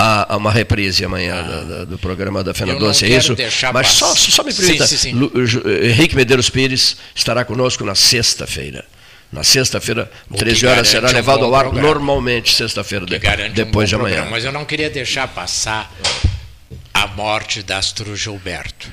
Há 0.00 0.36
uma 0.36 0.52
reprise 0.52 1.04
amanhã 1.04 1.34
ah. 1.34 1.64
do, 1.64 1.86
do, 1.86 1.98
programa 1.98 2.44
da 2.44 2.54
Fena 2.54 2.76
Doce, 2.76 3.04
é 3.04 3.16
isso? 3.16 3.34
Mas 3.74 3.88
só, 3.88 4.14
só 4.14 4.44
me 4.44 4.54
permita, 4.54 4.86
sim, 4.86 4.96
sim, 4.96 5.10
sim. 5.10 5.30
Henrique 5.82 6.14
Medeiros 6.14 6.48
Pires 6.48 6.96
estará 7.12 7.44
conosco 7.44 7.84
na 7.84 7.96
sexta-feira. 7.96 8.84
Na 9.32 9.42
sexta-feira, 9.42 10.08
13 10.36 10.66
horas, 10.68 10.88
será 10.88 11.08
um 11.08 11.12
levado 11.12 11.44
ao 11.44 11.54
ar 11.54 11.64
programa. 11.64 11.88
normalmente, 11.88 12.54
sexta-feira, 12.54 13.04
de, 13.04 13.18
depois 13.48 13.88
um 13.88 13.90
de 13.90 13.94
amanhã. 13.96 14.14
Programa. 14.14 14.30
Mas 14.30 14.44
eu 14.44 14.52
não 14.52 14.64
queria 14.64 14.88
deixar 14.88 15.26
passar 15.26 15.92
a 16.94 17.06
morte 17.08 17.64
da 17.64 17.78
Astro 17.78 18.14
Gilberto. 18.14 18.90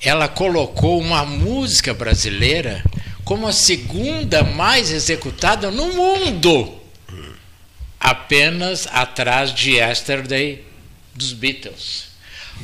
Ela 0.00 0.26
colocou 0.26 0.98
uma 0.98 1.24
música 1.26 1.92
brasileira 1.92 2.82
como 3.24 3.46
a 3.46 3.52
segunda 3.52 4.42
mais 4.42 4.90
executada 4.90 5.70
no 5.70 5.92
mundo 5.92 6.77
apenas 7.98 8.86
atrás 8.90 9.52
de 9.54 9.72
Yesterday 9.72 10.64
dos 11.14 11.32
Beatles. 11.32 12.08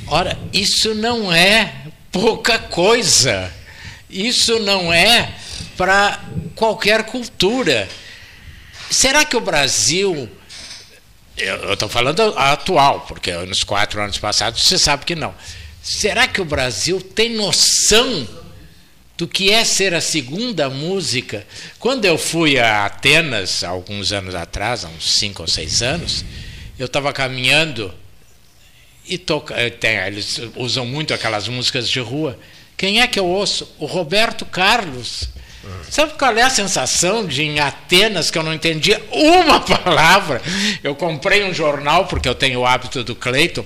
Ora, 0.06 0.38
isso 0.52 0.94
não 0.94 1.32
é 1.32 1.72
pouca 2.10 2.58
coisa. 2.58 3.52
Isso 4.08 4.60
não 4.60 4.92
é 4.92 5.34
para 5.76 6.22
qualquer 6.54 7.04
cultura. 7.04 7.88
Será 8.90 9.24
que 9.24 9.36
o 9.36 9.40
Brasil. 9.40 10.30
Eu 11.36 11.72
estou 11.72 11.88
falando 11.88 12.20
atual, 12.38 13.00
porque 13.08 13.32
nos 13.32 13.64
quatro 13.64 14.00
anos 14.00 14.18
passados 14.18 14.62
você 14.62 14.78
sabe 14.78 15.04
que 15.04 15.16
não. 15.16 15.34
Será 15.82 16.28
que 16.28 16.40
o 16.40 16.44
Brasil 16.44 17.00
tem 17.00 17.34
noção 17.34 18.43
do 19.16 19.28
que 19.28 19.50
é 19.50 19.64
ser 19.64 19.94
a 19.94 20.00
segunda 20.00 20.68
música. 20.68 21.46
Quando 21.78 22.04
eu 22.04 22.18
fui 22.18 22.58
a 22.58 22.86
Atenas, 22.86 23.62
alguns 23.62 24.12
anos 24.12 24.34
atrás, 24.34 24.84
há 24.84 24.88
uns 24.88 25.18
cinco 25.18 25.42
ou 25.42 25.48
seis 25.48 25.82
anos, 25.82 26.24
eu 26.78 26.86
estava 26.86 27.12
caminhando 27.12 27.94
e 29.06 29.18
toca, 29.18 29.54
eh, 29.54 29.70
tem, 29.70 29.96
eles 29.98 30.40
usam 30.56 30.84
muito 30.86 31.14
aquelas 31.14 31.46
músicas 31.46 31.88
de 31.88 32.00
rua. 32.00 32.38
Quem 32.76 33.00
é 33.00 33.06
que 33.06 33.18
eu 33.18 33.26
ouço? 33.26 33.70
O 33.78 33.86
Roberto 33.86 34.44
Carlos. 34.44 35.28
Sabe 35.88 36.12
qual 36.18 36.36
é 36.36 36.42
a 36.42 36.50
sensação 36.50 37.26
de 37.26 37.42
em 37.42 37.58
Atenas 37.58 38.30
que 38.30 38.36
eu 38.36 38.42
não 38.42 38.52
entendia 38.52 39.02
uma 39.10 39.60
palavra? 39.64 40.42
Eu 40.82 40.94
comprei 40.94 41.42
um 41.44 41.54
jornal, 41.54 42.06
porque 42.06 42.28
eu 42.28 42.34
tenho 42.34 42.60
o 42.60 42.66
hábito 42.66 43.02
do 43.02 43.14
Cleiton 43.14 43.64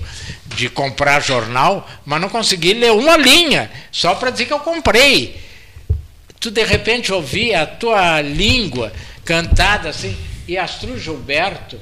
de 0.55 0.69
comprar 0.69 1.21
jornal, 1.21 1.89
mas 2.05 2.19
não 2.21 2.29
consegui 2.29 2.73
ler 2.73 2.91
uma 2.91 3.17
linha, 3.17 3.71
só 3.91 4.15
para 4.15 4.31
dizer 4.31 4.45
que 4.45 4.53
eu 4.53 4.59
comprei. 4.59 5.39
Tu 6.39 6.51
de 6.51 6.63
repente 6.63 7.11
ouvia 7.11 7.61
a 7.61 7.65
tua 7.65 8.21
língua 8.21 8.91
cantada 9.25 9.89
assim, 9.89 10.17
e 10.47 10.57
Astro 10.57 10.97
Gilberto 10.99 11.79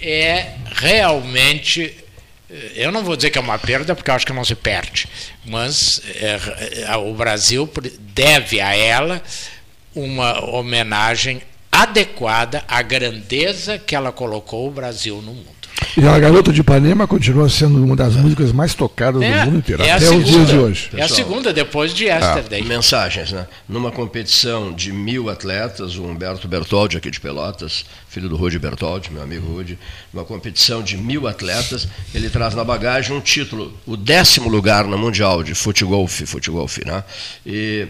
é 0.00 0.54
realmente 0.72 1.94
eh, 2.50 2.72
eu 2.74 2.92
não 2.92 3.04
vou 3.04 3.16
dizer 3.16 3.30
que 3.30 3.38
é 3.38 3.40
uma 3.40 3.58
perda, 3.58 3.94
porque 3.94 4.10
eu 4.10 4.14
acho 4.14 4.26
que 4.26 4.32
não 4.32 4.44
se 4.44 4.54
perde, 4.54 5.06
mas 5.44 6.02
é, 6.16 6.96
o 6.96 7.14
Brasil 7.14 7.70
deve 8.00 8.60
a 8.60 8.74
ela 8.74 9.22
uma 9.94 10.44
homenagem 10.44 11.42
adequada 11.70 12.64
à 12.66 12.82
grandeza 12.82 13.78
que 13.78 13.94
ela 13.94 14.10
colocou 14.10 14.66
o 14.66 14.70
Brasil 14.70 15.22
no 15.22 15.32
mundo. 15.32 15.59
E 15.96 16.06
a 16.06 16.18
Garota 16.18 16.52
de 16.52 16.60
Ipanema 16.60 17.06
continua 17.06 17.48
sendo 17.48 17.82
uma 17.82 17.96
das 17.96 18.14
músicas 18.14 18.52
mais 18.52 18.74
tocadas 18.74 19.22
é, 19.22 19.40
do 19.40 19.46
mundo 19.46 19.58
inteiro, 19.58 19.82
é 19.82 19.90
até 19.90 20.06
segunda, 20.06 20.24
os 20.24 20.30
dias 20.30 20.48
de 20.48 20.56
hoje. 20.56 20.90
É 20.94 21.02
a 21.02 21.08
segunda, 21.08 21.52
depois 21.52 21.92
de 21.92 22.04
Yesterday. 22.04 22.62
Ah, 22.62 22.64
mensagens, 22.64 23.32
né? 23.32 23.46
Numa 23.68 23.90
competição 23.90 24.72
de 24.72 24.92
mil 24.92 25.28
atletas, 25.28 25.96
o 25.96 26.04
Humberto 26.04 26.46
Bertoldi, 26.46 26.96
aqui 26.96 27.10
de 27.10 27.20
Pelotas, 27.20 27.84
filho 28.08 28.28
do 28.28 28.36
Rudy 28.36 28.58
Bertoldi, 28.58 29.10
meu 29.12 29.22
amigo 29.22 29.46
Rudy, 29.52 29.78
numa 30.12 30.24
competição 30.24 30.82
de 30.82 30.96
mil 30.96 31.26
atletas, 31.26 31.88
ele 32.14 32.30
traz 32.30 32.54
na 32.54 32.62
bagagem 32.62 33.16
um 33.16 33.20
título, 33.20 33.76
o 33.86 33.96
décimo 33.96 34.48
lugar 34.48 34.84
no 34.84 34.96
Mundial 34.96 35.42
de 35.42 35.54
Futegolf, 35.54 36.22
Futegolf, 36.26 36.78
né? 36.84 37.02
E, 37.44 37.88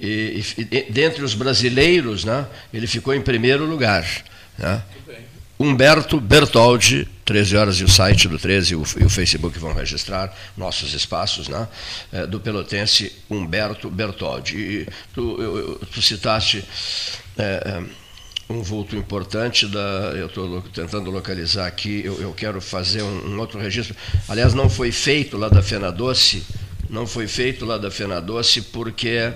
e, 0.00 0.42
e, 0.58 0.64
dentre 0.90 1.22
os 1.22 1.34
brasileiros, 1.34 2.24
né, 2.24 2.46
ele 2.72 2.86
ficou 2.86 3.14
em 3.14 3.20
primeiro 3.20 3.64
lugar. 3.64 4.04
Né? 4.58 4.82
Humberto 5.62 6.20
Bertoldi, 6.20 7.08
13 7.24 7.56
horas 7.56 7.76
e 7.76 7.84
o 7.84 7.88
site 7.88 8.26
do 8.26 8.36
13 8.36 8.72
e 8.72 8.76
o, 8.76 8.84
Facebook 8.84 9.56
vão 9.60 9.72
registrar 9.72 10.36
nossos 10.56 10.92
espaços, 10.92 11.46
né? 11.46 11.68
É, 12.12 12.26
do 12.26 12.40
pelotense 12.40 13.12
Humberto 13.30 13.88
Bertoldi. 13.88 14.56
E 14.56 14.88
tu, 15.14 15.40
eu, 15.40 15.80
tu 15.92 16.02
citaste 16.02 16.64
é, 17.38 17.80
um 18.50 18.60
vulto 18.60 18.96
importante, 18.96 19.68
da, 19.68 20.12
eu 20.16 20.26
estou 20.26 20.62
tentando 20.74 21.12
localizar 21.12 21.68
aqui, 21.68 22.02
eu, 22.04 22.20
eu 22.20 22.32
quero 22.32 22.60
fazer 22.60 23.04
um, 23.04 23.34
um, 23.34 23.38
outro 23.38 23.60
registro. 23.60 23.94
Aliás, 24.28 24.54
não 24.54 24.68
foi 24.68 24.90
feito 24.90 25.36
lá 25.36 25.48
da 25.48 25.62
Fena 25.62 25.92
Doce, 25.92 26.44
não 26.90 27.06
foi 27.06 27.28
feito 27.28 27.64
lá 27.64 27.78
da 27.78 27.88
Fena 27.88 28.20
Doce 28.20 28.62
porque 28.62 29.32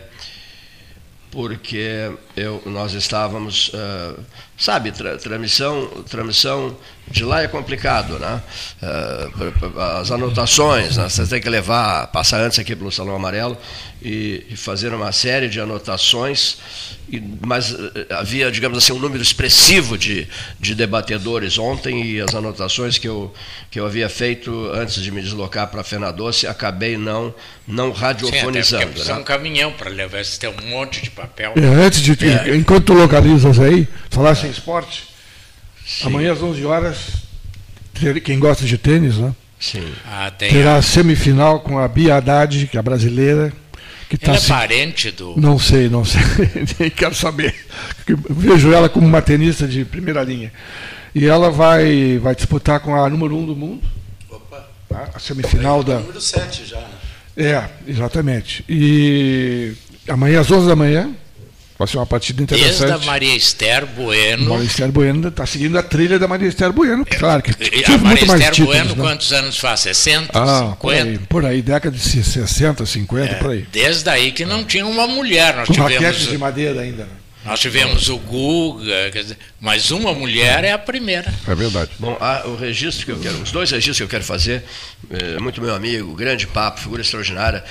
porque 1.30 2.10
eu, 2.34 2.62
nós 2.64 2.94
estávamos 2.94 3.68
uh, 3.68 4.18
Sabe, 4.56 4.90
tra 4.90 5.18
transmissão, 5.18 5.86
transmissão 6.08 6.74
de 7.10 7.24
lá 7.24 7.42
é 7.42 7.48
complicado, 7.48 8.18
né? 8.18 8.42
Uh, 8.82 9.80
as 9.98 10.10
anotações, 10.10 10.96
né? 10.96 11.08
você 11.08 11.26
tem 11.26 11.40
que 11.40 11.48
levar, 11.48 12.08
passar 12.08 12.40
antes 12.40 12.58
aqui 12.58 12.74
pelo 12.74 12.90
Salão 12.90 13.14
Amarelo 13.14 13.56
e, 14.02 14.44
fazer 14.56 14.92
uma 14.92 15.12
série 15.12 15.48
de 15.48 15.60
anotações, 15.60 16.58
e, 17.08 17.22
mas 17.44 17.70
uh, 17.70 17.92
havia, 18.10 18.50
digamos 18.50 18.78
assim, 18.78 18.92
um 18.92 18.98
número 18.98 19.22
expressivo 19.22 19.96
de, 19.96 20.26
de 20.58 20.74
debatedores 20.74 21.58
ontem 21.58 22.04
e 22.04 22.20
as 22.20 22.34
anotações 22.34 22.98
que 22.98 23.06
eu, 23.06 23.32
que 23.70 23.78
eu 23.78 23.86
havia 23.86 24.08
feito 24.08 24.70
antes 24.74 25.00
de 25.00 25.10
me 25.12 25.22
deslocar 25.22 25.68
para 25.68 25.82
a 25.82 25.84
Fena 25.84 26.10
Doce, 26.10 26.46
acabei 26.46 26.96
não, 26.96 27.32
não 27.68 27.92
radiofonizando. 27.92 28.98
Sim, 28.98 29.12
né? 29.12 29.18
um 29.18 29.24
caminhão 29.24 29.72
para 29.72 29.90
levar, 29.90 30.24
você 30.24 30.38
tem 30.38 30.50
um 30.50 30.70
monte 30.70 31.02
de 31.02 31.10
papel. 31.10 31.52
É, 31.56 31.84
antes 31.84 32.00
de, 32.00 32.12
é, 32.26 32.56
enquanto 32.56 32.86
tu 32.86 32.94
localizas 32.94 33.60
aí, 33.60 33.86
falasse 34.10 34.45
esporte, 34.50 35.04
Sim. 35.86 36.06
amanhã 36.06 36.32
às 36.32 36.42
11 36.42 36.64
horas, 36.64 36.96
quem 38.24 38.38
gosta 38.38 38.64
de 38.64 38.76
tênis, 38.76 39.16
né? 39.16 39.34
Sim. 39.58 39.92
Ah, 40.04 40.30
terá 40.30 40.76
a 40.76 40.82
semifinal 40.82 41.60
com 41.60 41.78
a 41.78 41.88
Bia 41.88 42.16
Haddad, 42.16 42.66
que 42.66 42.76
é 42.76 42.82
brasileira. 42.82 43.52
Que 44.08 44.16
tá 44.16 44.32
ela 44.32 44.40
é 44.40 44.48
parente 44.48 45.10
do. 45.10 45.34
Não 45.36 45.58
sei, 45.58 45.88
não 45.88 46.04
sei. 46.04 46.20
Nem 46.78 46.90
quero 46.90 47.14
saber. 47.14 47.54
vejo 48.30 48.72
ela 48.72 48.88
como 48.88 49.06
uma 49.06 49.22
tenista 49.22 49.66
de 49.66 49.84
primeira 49.84 50.22
linha. 50.22 50.52
E 51.14 51.26
ela 51.26 51.50
vai, 51.50 52.18
vai 52.18 52.34
disputar 52.34 52.80
com 52.80 52.94
a 52.94 53.08
número 53.08 53.34
1 53.34 53.38
um 53.40 53.46
do 53.46 53.56
mundo. 53.56 53.82
Opa. 54.30 54.68
Tá? 54.88 55.08
A 55.14 55.18
semifinal 55.18 55.82
da. 55.82 55.98
Número 55.98 56.20
7 56.20 56.66
já, 56.66 56.80
né? 56.80 56.88
É, 57.36 57.68
exatamente. 57.86 58.64
E 58.68 59.74
amanhã 60.08 60.40
às 60.40 60.50
11 60.50 60.68
da 60.68 60.76
manhã, 60.76 61.10
Vai 61.78 61.86
ser 61.86 61.98
uma 61.98 62.06
partida 62.06 62.42
interessante. 62.42 62.78
Desde 62.78 62.92
a 62.92 62.98
Maria 63.06 63.36
Esther 63.36 63.86
Bueno. 63.86 64.50
Maria 64.50 64.66
Esther 64.66 64.90
Bueno 64.90 65.28
está 65.28 65.44
seguindo 65.44 65.78
a 65.78 65.82
trilha 65.82 66.18
da 66.18 66.26
Maria 66.26 66.48
Esther 66.48 66.72
Bueno, 66.72 67.04
é, 67.08 67.16
claro 67.16 67.42
que 67.42 67.50
A 67.50 67.98
Maria 67.98 68.24
Esther 68.24 68.50
títulos, 68.50 68.74
Bueno, 68.74 68.96
né? 68.96 69.02
quantos 69.02 69.32
anos 69.32 69.58
faz? 69.58 69.80
60, 69.80 70.30
ah, 70.34 70.70
50? 70.72 70.78
Por 70.80 70.94
aí, 70.94 71.18
por 71.18 71.44
aí, 71.44 71.62
década 71.62 71.94
de 71.94 72.02
60, 72.02 72.86
50, 72.86 73.24
é, 73.24 73.34
por 73.34 73.50
aí. 73.50 73.66
Desde 73.70 74.08
aí 74.08 74.32
que 74.32 74.46
não 74.46 74.64
tinha 74.64 74.86
uma 74.86 75.06
mulher. 75.06 75.54
Nós 75.54 75.68
Com 75.68 75.74
tivemos, 75.74 76.26
de 76.26 76.38
madeira 76.38 76.80
ainda. 76.80 77.04
Né? 77.04 77.25
Nós 77.46 77.60
tivemos 77.60 78.08
o 78.08 78.18
Guga, 78.18 79.10
dizer, 79.10 79.38
mas 79.60 79.90
uma 79.90 80.12
mulher 80.12 80.64
é 80.64 80.72
a 80.72 80.78
primeira. 80.78 81.32
É 81.46 81.54
verdade. 81.54 81.92
Bom, 81.98 82.18
o 82.46 82.56
registro 82.56 83.06
que 83.06 83.12
eu 83.12 83.20
quero, 83.20 83.36
os 83.36 83.52
dois 83.52 83.70
registros 83.70 83.98
que 83.98 84.02
eu 84.02 84.08
quero 84.08 84.24
fazer, 84.24 84.64
é, 85.08 85.38
muito 85.38 85.62
meu 85.62 85.74
amigo, 85.74 86.12
grande 86.14 86.46
papo, 86.46 86.80
figura 86.80 87.02
extraordinária, 87.02 87.64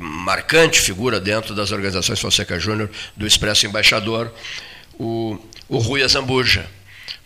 marcante 0.00 0.80
figura 0.80 1.20
dentro 1.20 1.54
das 1.54 1.70
organizações 1.70 2.18
Fonseca 2.18 2.58
Júnior, 2.58 2.90
do 3.16 3.26
Expresso 3.26 3.66
Embaixador, 3.66 4.34
o, 4.98 5.38
o 5.68 5.78
Rui 5.78 6.02
Azambuja 6.02 6.66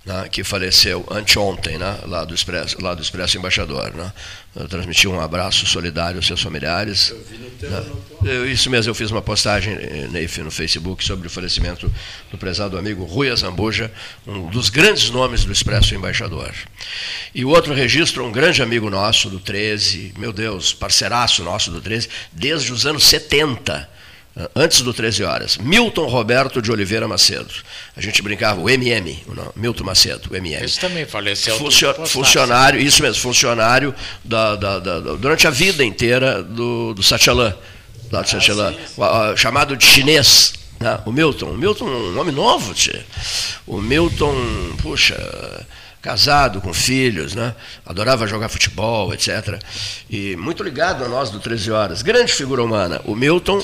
né, 0.04 0.28
que 0.30 0.44
faleceu 0.44 1.04
anteontem, 1.10 1.78
né, 1.78 1.98
lá, 2.06 2.24
do 2.24 2.34
Expresso, 2.34 2.80
lá 2.80 2.94
do 2.94 3.02
Expresso 3.02 3.38
Embaixador. 3.38 3.92
Né. 3.94 4.12
Eu 4.54 4.68
transmiti 4.68 5.08
um 5.08 5.18
abraço 5.18 5.66
solidário 5.66 6.18
aos 6.18 6.26
seus 6.26 6.42
familiares. 6.42 7.10
Eu 7.10 7.24
vi 7.24 7.38
no 7.38 7.50
teu, 7.50 7.70
né. 7.70 7.84
teu... 8.22 8.50
Isso 8.50 8.68
mesmo, 8.68 8.90
eu 8.90 8.94
fiz 8.94 9.10
uma 9.10 9.22
postagem, 9.22 9.74
eh, 9.74 10.08
Neif, 10.10 10.38
no 10.42 10.50
Facebook 10.50 11.02
sobre 11.02 11.26
o 11.26 11.30
falecimento 11.30 11.92
do 12.30 12.36
prezado 12.36 12.76
amigo 12.76 13.04
Rui 13.04 13.30
Azambuja, 13.30 13.90
um 14.26 14.48
dos 14.48 14.68
grandes 14.68 15.08
nomes 15.08 15.44
do 15.44 15.52
Expresso 15.52 15.94
Embaixador. 15.94 16.52
E 17.34 17.44
o 17.44 17.48
outro 17.48 17.72
registro, 17.72 18.24
um 18.24 18.32
grande 18.32 18.62
amigo 18.62 18.90
nosso 18.90 19.30
do 19.30 19.40
13, 19.40 20.12
meu 20.18 20.32
Deus, 20.32 20.74
parceiraço 20.74 21.42
nosso 21.42 21.70
do 21.70 21.80
13, 21.80 22.08
desde 22.30 22.72
os 22.72 22.84
anos 22.84 23.04
70 23.04 23.94
antes 24.54 24.80
do 24.80 24.92
13 24.92 25.22
horas, 25.22 25.56
Milton 25.58 26.06
Roberto 26.06 26.60
de 26.60 26.70
Oliveira 26.70 27.06
Macedo. 27.06 27.52
A 27.96 28.00
gente 28.00 28.20
brincava, 28.20 28.60
o 28.60 28.68
MM, 28.68 29.22
não, 29.28 29.52
Milton 29.54 29.84
Macedo, 29.84 30.28
o 30.30 30.36
MM. 30.36 30.64
Esse 30.64 30.80
também 30.80 31.06
faleceu. 31.06 31.56
Funcio 31.56 31.94
funcionário, 32.06 32.80
isso 32.80 33.02
mesmo, 33.02 33.22
funcionário 33.22 33.94
da, 34.24 34.56
da, 34.56 34.78
da, 34.80 35.00
durante 35.00 35.46
a 35.46 35.50
vida 35.50 35.84
inteira 35.84 36.42
do, 36.42 36.94
do 36.94 37.02
Satyalan, 37.02 37.54
lá 38.10 38.22
do 38.22 39.02
ah, 39.02 39.36
chamado 39.36 39.76
de 39.76 39.84
chinês. 39.84 40.54
Né? 40.80 40.98
O 41.06 41.12
Milton, 41.12 41.50
o 41.50 41.56
Milton, 41.56 41.86
um 41.86 42.12
nome 42.12 42.32
novo, 42.32 42.74
tia. 42.74 43.04
o 43.66 43.80
Milton, 43.80 44.34
puxa, 44.82 45.16
casado, 46.02 46.60
com 46.60 46.74
filhos, 46.74 47.34
né? 47.34 47.54
adorava 47.86 48.26
jogar 48.26 48.48
futebol, 48.48 49.14
etc. 49.14 49.58
E 50.10 50.36
muito 50.36 50.62
ligado 50.62 51.04
a 51.04 51.08
nós 51.08 51.30
do 51.30 51.38
13 51.38 51.70
Horas. 51.70 52.02
Grande 52.02 52.32
figura 52.32 52.62
humana. 52.62 53.00
O 53.04 53.14
Milton 53.14 53.62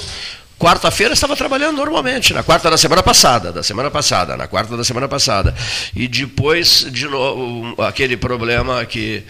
Quarta-feira 0.61 1.15
estava 1.15 1.35
trabalhando 1.35 1.79
normalmente, 1.79 2.35
na 2.35 2.43
quarta 2.43 2.71
da 2.71 2.77
semana 2.77 3.03
passada, 3.03 3.51
da 3.51 3.63
semana 3.63 3.91
passada, 3.91 4.37
na 4.37 4.47
quarta 4.47 4.77
da 4.77 4.85
semana 4.85 5.09
passada. 5.09 5.55
E 5.97 6.07
depois, 6.07 6.87
de 6.91 7.07
novo, 7.07 7.81
aquele 7.83 8.15
problema 8.15 8.85
que 8.85 9.25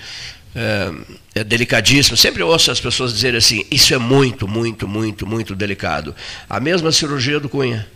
é, 0.57 0.90
é, 1.36 1.44
delicadíssimo. 1.44 2.16
Sempre 2.16 2.43
ouço 2.43 2.73
as 2.73 2.81
pessoas 2.81 3.12
dizerem 3.15 3.39
assim: 3.39 3.65
isso 3.70 3.94
é 3.94 3.98
muito, 3.98 4.48
muito, 4.48 4.89
muito, 4.89 5.24
muito 5.24 5.55
delicado. 5.55 6.16
A 6.48 6.59
mesma 6.59 6.90
cirurgia 6.90 7.39
do 7.39 7.48
Cunha. 7.48 7.86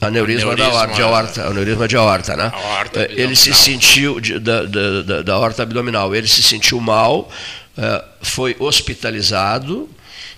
Aneurisma, 0.00 0.52
aneurisma 0.52 0.56
da 0.56 0.66
aorta, 0.66 0.94
de 0.94 1.02
aorta, 1.02 1.46
aneurisma 1.48 1.88
de 1.88 1.96
aorta, 1.96 2.36
né? 2.36 2.52
Aorta 2.54 3.02
é, 3.02 3.12
ele 3.20 3.34
se 3.34 3.52
sentiu 3.52 4.20
de, 4.20 4.38
da, 4.38 4.62
da, 4.62 5.02
da, 5.02 5.22
da 5.22 5.32
aorta 5.34 5.64
abdominal, 5.64 6.14
ele 6.14 6.28
se 6.28 6.42
sentiu 6.42 6.80
mal, 6.80 7.28
é, 7.76 8.04
foi 8.20 8.54
hospitalizado 8.60 9.88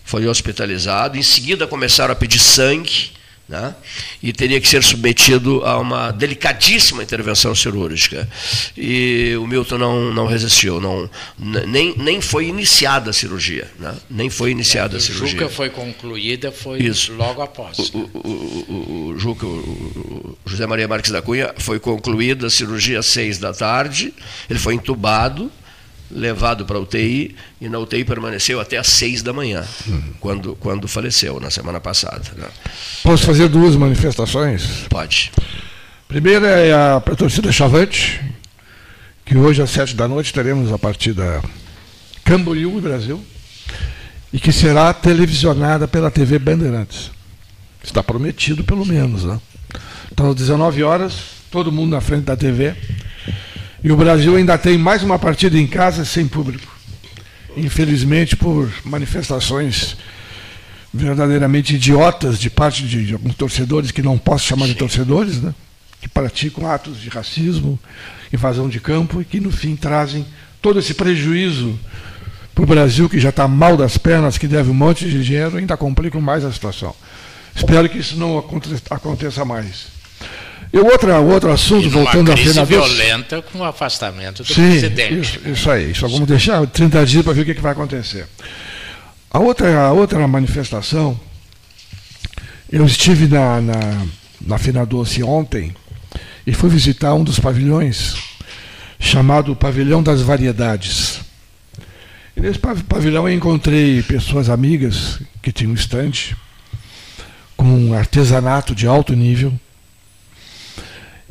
foi 0.04 0.26
hospitalizado. 0.28 1.18
Em 1.18 1.22
seguida 1.22 1.66
começaram 1.66 2.12
a 2.12 2.16
pedir 2.16 2.38
sangue, 2.38 3.14
né? 3.48 3.74
e 4.22 4.32
teria 4.32 4.60
que 4.60 4.66
ser 4.66 4.82
submetido 4.82 5.62
a 5.64 5.78
uma 5.78 6.10
delicadíssima 6.10 7.02
intervenção 7.02 7.54
cirúrgica. 7.54 8.28
E 8.76 9.34
o 9.38 9.46
Milton 9.46 9.78
não, 9.78 10.14
não 10.14 10.26
resistiu, 10.26 10.80
não, 10.80 11.08
nem, 11.38 11.94
nem 11.96 12.20
foi 12.20 12.46
iniciada 12.46 13.10
a 13.10 13.12
cirurgia. 13.12 13.70
Né? 13.78 13.94
Nem 14.08 14.30
foi 14.30 14.50
iniciada 14.50 14.96
é, 14.96 14.98
a 14.98 15.00
cirurgia. 15.00 15.40
Juca 15.40 15.48
foi 15.48 15.70
concluída, 15.70 16.50
foi 16.50 16.82
Isso. 16.82 17.12
logo 17.14 17.42
após. 17.42 17.78
O, 17.78 17.98
o, 17.98 18.28
o, 18.68 19.08
o, 19.10 19.18
Juca, 19.18 19.46
o 19.46 20.38
José 20.46 20.66
Maria 20.66 20.88
Marques 20.88 21.10
da 21.10 21.20
Cunha, 21.20 21.54
foi 21.58 21.78
concluída 21.78 22.46
a 22.46 22.50
cirurgia 22.50 22.98
às 22.98 23.06
seis 23.06 23.38
da 23.38 23.52
tarde, 23.52 24.14
ele 24.48 24.58
foi 24.58 24.74
entubado 24.74 25.50
levado 26.10 26.64
para 26.64 26.78
UTI 26.78 27.34
e 27.60 27.68
na 27.68 27.78
UTI 27.78 28.04
permaneceu 28.04 28.60
até 28.60 28.76
às 28.76 28.88
seis 28.88 29.22
da 29.22 29.32
manhã, 29.32 29.64
uhum. 29.86 30.02
quando, 30.20 30.56
quando 30.56 30.86
faleceu, 30.88 31.40
na 31.40 31.50
semana 31.50 31.80
passada. 31.80 32.22
Né? 32.36 32.46
Posso 33.02 33.24
fazer 33.24 33.48
duas 33.48 33.76
manifestações? 33.76 34.86
Pode. 34.88 35.32
Primeira 36.06 36.46
é 36.46 36.72
a, 36.72 36.96
a 36.96 37.00
torcida 37.00 37.50
Chavante, 37.50 38.20
que 39.24 39.36
hoje 39.36 39.62
às 39.62 39.70
sete 39.70 39.94
da 39.96 40.06
noite 40.06 40.32
teremos 40.32 40.72
a 40.72 40.78
partida 40.78 41.42
Camboriú 42.24 42.78
e 42.78 42.80
Brasil, 42.80 43.24
e 44.32 44.38
que 44.38 44.52
será 44.52 44.92
televisionada 44.92 45.86
pela 45.86 46.10
TV 46.10 46.38
Bandeirantes. 46.38 47.10
Está 47.82 48.02
prometido, 48.02 48.64
pelo 48.64 48.84
menos. 48.84 49.24
Né? 49.24 49.40
Então, 50.10 50.30
às 50.30 50.36
19 50.36 50.82
horas, 50.82 51.14
todo 51.50 51.70
mundo 51.70 51.92
na 51.92 52.00
frente 52.00 52.24
da 52.24 52.36
TV 52.36 52.74
e 53.84 53.92
o 53.92 53.96
Brasil 53.98 54.34
ainda 54.34 54.56
tem 54.56 54.78
mais 54.78 55.02
uma 55.02 55.18
partida 55.18 55.58
em 55.58 55.66
casa 55.66 56.06
sem 56.06 56.26
público. 56.26 56.74
Infelizmente, 57.54 58.34
por 58.34 58.72
manifestações 58.82 59.98
verdadeiramente 60.92 61.74
idiotas 61.74 62.38
de 62.38 62.48
parte 62.48 62.82
de, 62.82 63.04
de 63.04 63.12
alguns 63.12 63.34
torcedores 63.34 63.90
que 63.90 64.00
não 64.00 64.16
posso 64.16 64.46
chamar 64.46 64.68
de 64.68 64.74
torcedores, 64.74 65.42
né? 65.42 65.54
que 66.00 66.08
praticam 66.08 66.66
atos 66.66 66.98
de 66.98 67.10
racismo, 67.10 67.78
invasão 68.32 68.70
de 68.70 68.80
campo 68.80 69.20
e 69.20 69.24
que 69.24 69.38
no 69.38 69.52
fim 69.52 69.76
trazem 69.76 70.24
todo 70.62 70.78
esse 70.78 70.94
prejuízo 70.94 71.78
para 72.54 72.64
o 72.64 72.66
Brasil, 72.66 73.06
que 73.10 73.20
já 73.20 73.28
está 73.28 73.46
mal 73.46 73.76
das 73.76 73.98
pernas, 73.98 74.38
que 74.38 74.48
deve 74.48 74.70
um 74.70 74.74
monte 74.74 75.04
de 75.10 75.22
dinheiro, 75.22 75.58
ainda 75.58 75.76
complicam 75.76 76.22
mais 76.22 76.42
a 76.42 76.50
situação. 76.50 76.96
Espero 77.54 77.86
que 77.88 77.98
isso 77.98 78.16
não 78.16 78.38
aconteça 78.38 79.44
mais. 79.44 79.93
E 80.74 80.78
outra, 80.80 81.20
outro 81.20 81.52
assunto, 81.52 81.88
voltando 81.88 82.32
à 82.32 82.34
crise 82.34 82.64
violenta 82.64 83.40
com 83.40 83.60
o 83.60 83.64
afastamento 83.64 84.42
do 84.42 84.52
Sim, 84.52 84.70
presidente. 84.70 85.20
Isso, 85.20 85.48
isso 85.48 85.70
aí. 85.70 85.94
Só 85.94 86.08
vamos 86.08 86.26
deixar 86.26 86.66
30 86.66 87.06
dias 87.06 87.22
para 87.22 87.32
ver 87.32 87.42
o 87.42 87.44
que, 87.44 87.54
que 87.54 87.60
vai 87.60 87.70
acontecer. 87.70 88.26
A 89.30 89.38
outra, 89.38 89.82
a 89.82 89.92
outra 89.92 90.26
manifestação, 90.26 91.18
eu 92.72 92.84
estive 92.84 93.28
na, 93.28 93.60
na, 93.60 94.06
na 94.40 94.58
Fina 94.58 94.84
Doce 94.84 95.22
ontem 95.22 95.72
e 96.44 96.52
fui 96.52 96.68
visitar 96.68 97.14
um 97.14 97.22
dos 97.22 97.38
pavilhões, 97.38 98.16
chamado 98.98 99.54
Pavilhão 99.54 100.02
das 100.02 100.22
Variedades. 100.22 101.20
E 102.36 102.40
nesse 102.40 102.58
pavilhão 102.58 103.28
eu 103.28 103.34
encontrei 103.36 104.02
pessoas 104.02 104.48
amigas 104.48 105.20
que 105.40 105.52
tinham 105.52 105.70
um 105.70 105.76
estante 105.76 106.36
com 107.56 107.94
artesanato 107.94 108.74
de 108.74 108.88
alto 108.88 109.14
nível, 109.14 109.56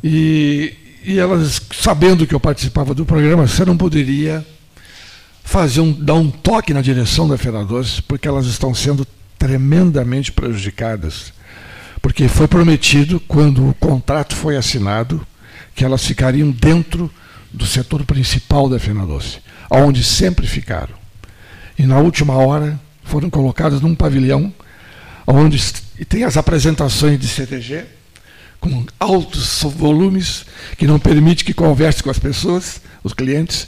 e, 0.03 0.73
e 1.05 1.17
elas, 1.17 1.61
sabendo 1.79 2.27
que 2.27 2.35
eu 2.35 2.39
participava 2.39 2.93
do 2.93 3.05
programa, 3.05 3.47
você 3.47 3.63
não 3.63 3.77
poderia 3.77 4.45
fazer 5.43 5.81
um, 5.81 5.91
dar 5.91 6.15
um 6.15 6.29
toque 6.29 6.73
na 6.73 6.81
direção 6.81 7.27
da 7.27 7.37
Feira 7.37 7.63
Doce, 7.63 8.01
porque 8.01 8.27
elas 8.27 8.45
estão 8.45 8.73
sendo 8.73 9.05
tremendamente 9.37 10.31
prejudicadas. 10.31 11.31
Porque 12.01 12.27
foi 12.27 12.47
prometido, 12.47 13.19
quando 13.19 13.69
o 13.69 13.73
contrato 13.75 14.35
foi 14.35 14.57
assinado, 14.57 15.25
que 15.73 15.85
elas 15.85 16.05
ficariam 16.05 16.51
dentro 16.51 17.09
do 17.51 17.65
setor 17.65 18.03
principal 18.03 18.67
da 18.67 18.79
Fenadoce, 18.79 19.39
onde 19.69 20.03
sempre 20.03 20.45
ficaram. 20.45 20.93
E 21.77 21.83
na 21.85 21.99
última 21.99 22.35
hora 22.35 22.79
foram 23.03 23.29
colocadas 23.29 23.79
num 23.79 23.95
pavilhão 23.95 24.53
onde 25.25 25.61
tem 26.09 26.23
as 26.23 26.35
apresentações 26.35 27.19
de 27.19 27.27
CTG, 27.27 27.85
com 28.63 28.85
altos 28.97 29.61
volumes, 29.63 30.45
que 30.77 30.87
não 30.87 30.97
permite 30.97 31.43
que 31.43 31.53
converse 31.53 32.01
com 32.01 32.09
as 32.09 32.17
pessoas, 32.17 32.79
os 33.03 33.13
clientes, 33.13 33.67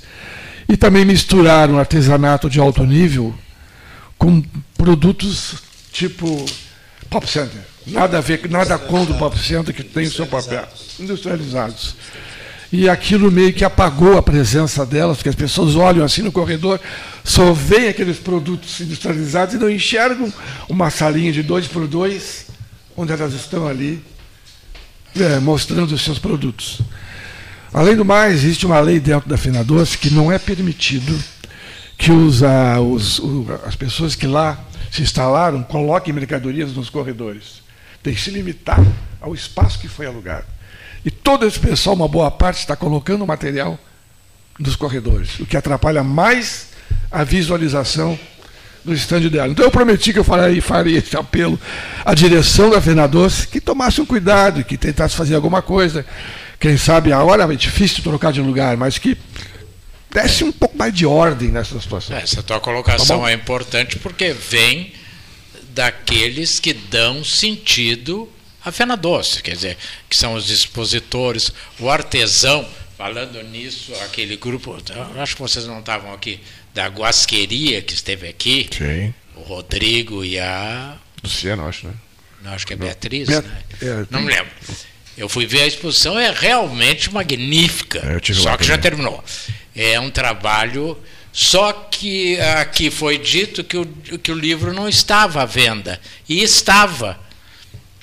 e 0.70 0.78
também 0.78 1.04
misturaram 1.04 1.78
artesanato 1.78 2.50
de 2.50 2.62
alto 2.62 2.86
nível 2.86 3.36
com 4.18 4.42
produtos 4.78 5.56
tipo 5.92 6.46
Pop 7.10 7.30
Center. 7.30 7.60
Nada 7.86 8.20
a 8.20 8.22
ver, 8.22 8.50
nada 8.50 8.78
contra 8.78 9.14
o 9.14 9.18
Pop 9.18 9.38
Center 9.38 9.76
que 9.76 9.84
tem 9.84 10.06
o 10.06 10.12
seu 10.12 10.26
papel. 10.26 10.66
Industrializados. 10.98 11.98
E 12.72 12.88
aquilo 12.88 13.30
meio 13.30 13.52
que 13.52 13.66
apagou 13.66 14.18
a 14.18 14.24
presença 14.24 14.86
delas, 14.86 15.18
porque 15.18 15.30
as 15.30 15.36
pessoas 15.36 15.76
olham 15.76 16.06
assim 16.06 16.22
no 16.22 16.32
corredor, 16.32 16.80
só 17.22 17.52
veem 17.52 17.90
aqueles 17.90 18.18
produtos 18.18 18.80
industrializados 18.80 19.56
e 19.56 19.58
não 19.58 19.70
enxergam 19.70 20.32
uma 20.70 20.90
salinha 20.90 21.34
de 21.34 21.44
dois 21.44 21.68
por 21.68 21.86
dois, 21.86 22.46
onde 22.96 23.12
elas 23.12 23.34
estão 23.34 23.68
ali 23.68 24.02
é, 25.20 25.40
mostrando 25.40 25.94
os 25.94 26.04
seus 26.04 26.20
produtos. 26.20 26.82
Além 27.74 27.96
do 27.96 28.06
mais, 28.06 28.36
existe 28.36 28.66
uma 28.66 28.80
lei 28.80 29.00
dentro 29.00 29.30
da 29.30 29.38
Fenadoce 29.38 29.98
que 29.98 30.10
não 30.10 30.32
é 30.32 30.40
permitido 30.40 31.18
que 31.98 32.12
os, 32.12 32.44
ah, 32.44 32.80
os, 32.80 33.22
as 33.66 33.76
pessoas 33.76 34.16
que 34.16 34.28
lá 34.28 34.60
se 34.92 35.02
instalaram 35.02 35.64
coloquem 35.64 36.14
mercadorias 36.14 36.74
nos 36.74 36.90
corredores. 36.90 37.62
Tem 38.02 38.14
que 38.14 38.22
se 38.22 38.30
limitar 38.30 38.80
ao 39.20 39.34
espaço 39.34 39.80
que 39.80 39.88
foi 39.88 40.06
alugado. 40.06 40.46
E 41.04 41.12
todo 41.12 41.46
esse 41.46 41.60
pessoal, 41.60 41.96
uma 41.96 42.08
boa 42.08 42.32
parte, 42.32 42.60
está 42.60 42.76
colocando 42.76 43.26
material 43.28 43.78
nos 44.58 44.76
corredores, 44.76 45.40
o 45.40 45.46
que 45.46 45.58
atrapalha 45.58 46.04
mais 46.04 46.70
a 47.12 47.24
visualização 47.24 48.18
do 48.86 48.94
estande 48.94 49.30
dela. 49.30 49.50
Então 49.50 49.66
eu 49.66 49.72
prometi 49.72 50.14
que 50.14 50.20
eu 50.20 50.24
faria, 50.24 50.62
faria 50.62 51.00
esse 51.00 51.18
apelo 51.18 51.60
à 52.06 52.14
direção 52.14 52.70
da 52.70 52.80
Fenadoce 52.80 53.48
que 53.48 53.60
tomasse 53.60 54.00
um 54.00 54.06
cuidado, 54.06 54.64
que 54.64 54.78
tentasse 54.78 55.16
fazer 55.16 55.36
alguma 55.36 55.62
coisa. 55.62 56.06
Quem 56.60 56.78
sabe 56.78 57.12
a 57.12 57.22
hora 57.22 57.52
é 57.52 57.56
difícil 57.56 58.04
trocar 58.04 58.32
de 58.32 58.42
lugar, 58.42 58.78
mas 58.78 58.98
que 58.98 59.18
desse 60.12 60.44
um 60.44 60.52
pouco 60.52 60.78
mais 60.78 60.94
de 60.94 61.06
ordem 61.06 61.50
nessa 61.50 61.80
situação. 61.80 62.16
Essa 62.16 62.42
tua 62.42 62.60
colocação 62.60 63.22
tá 63.22 63.32
é 63.32 63.34
importante 63.34 64.00
porque 64.00 64.32
vem 64.32 64.94
daqueles 65.74 66.60
que 66.60 66.74
dão 66.74 67.24
sentido 67.24 68.30
à 68.64 68.72
Fena 68.72 68.96
Doce, 68.96 69.44
quer 69.44 69.56
dizer, 69.56 69.78
que 70.10 70.16
são 70.16 70.36
os 70.36 70.50
expositores, 70.50 71.52
o 71.80 71.90
artesão. 71.90 72.66
Falando 72.98 73.44
nisso, 73.44 73.92
aquele 74.06 74.38
grupo, 74.38 74.78
acho 75.22 75.36
que 75.36 75.42
vocês 75.42 75.68
não 75.68 75.80
estavam 75.80 76.14
aqui, 76.14 76.40
da 76.76 76.88
Guasqueria 76.88 77.82
que 77.82 77.94
esteve 77.94 78.28
aqui. 78.28 78.70
Sim. 78.70 79.14
O 79.36 79.42
Rodrigo 79.42 80.26
e 80.26 80.38
a. 80.38 80.98
Luciano, 81.24 81.66
acho, 81.68 81.88
né? 81.88 81.94
Não, 82.44 82.52
acho 82.52 82.68
que 82.68 82.74
é 82.74 82.76
Beatriz, 82.76 83.30
né? 83.30 83.44
É, 83.82 84.06
não 84.12 84.22
me 84.22 84.28
lembro. 84.28 84.52
Eu 85.18 85.30
fui 85.30 85.48
ver 85.48 85.62
a 85.62 85.68
exposição, 85.68 86.20
é 86.20 86.30
realmente 86.30 87.12
magnífica. 87.12 88.00
É, 88.00 88.34
só 88.34 88.58
que 88.58 88.66
já 88.66 88.78
terminou. 88.78 89.24
É 89.74 89.98
um 90.00 90.12
trabalho. 90.12 90.98
Só 91.32 91.72
que 91.74 92.40
aqui 92.40 92.92
foi 92.92 93.18
dito 93.18 93.64
que 93.64 93.78
o, 93.78 93.86
que 93.86 94.32
o 94.32 94.36
livro 94.36 94.74
não 94.74 94.88
estava 94.88 95.42
à 95.42 95.46
venda. 95.46 96.00
E 96.28 96.44
estava. 96.44 97.18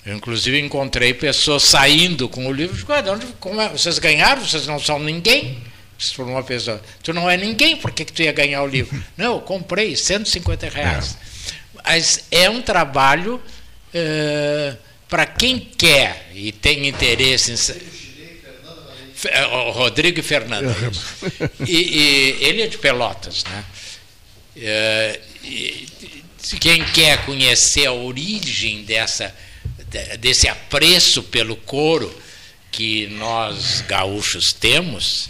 Eu, 0.05 0.16
inclusive, 0.16 0.59
encontrei 0.59 1.15
pessoas 1.15 1.62
saindo 1.62 2.28
com 2.28 2.47
o 2.47 2.53
livro. 2.53 2.74
Digo, 2.74 2.93
onde, 3.11 3.27
como 3.39 3.61
é? 3.61 3.69
Vocês 3.69 3.99
ganharam? 3.99 4.44
Vocês 4.44 4.66
não 4.66 4.81
são 4.81 4.99
ninguém? 4.99 5.62
Se 6.03 6.15
for 6.15 6.27
uma 6.27 6.43
pessoa, 6.43 6.83
tu 7.03 7.12
não 7.12 7.31
é 7.31 7.37
ninguém, 7.37 7.77
por 7.77 7.93
que, 7.93 8.05
que 8.05 8.12
tu 8.12 8.23
ia 8.23 8.33
ganhar 8.33 8.62
o 8.62 8.66
livro? 8.66 9.03
não, 9.16 9.35
eu 9.35 9.41
comprei 9.41 9.97
150 9.97 10.69
reais. 10.69 11.16
É. 11.16 11.53
Mas 11.85 12.24
é 12.31 12.51
um 12.51 12.61
trabalho. 12.61 13.41
Uh, 13.95 14.77
para 15.12 15.27
quem 15.27 15.59
quer 15.59 16.31
e 16.35 16.51
tem 16.53 16.89
interesse 16.89 17.53
em. 17.53 17.57
Rodrigo 19.73 20.20
e 20.20 20.23
Fernando. 20.23 20.74
E, 21.69 21.77
e, 21.77 22.45
ele 22.45 22.62
é 22.62 22.66
de 22.66 22.79
Pelotas, 22.79 23.45
né? 23.45 23.65
É, 24.57 25.20
e, 25.45 25.87
quem 26.59 26.83
quer 26.87 27.24
conhecer 27.27 27.87
a 27.87 27.93
origem 27.93 28.85
dessa, 28.85 29.35
desse 30.19 30.49
apreço 30.49 31.23
pelo 31.24 31.57
couro 31.57 32.12
que 32.70 33.07
nós 33.09 33.83
gaúchos 33.83 34.55
temos, 34.55 35.29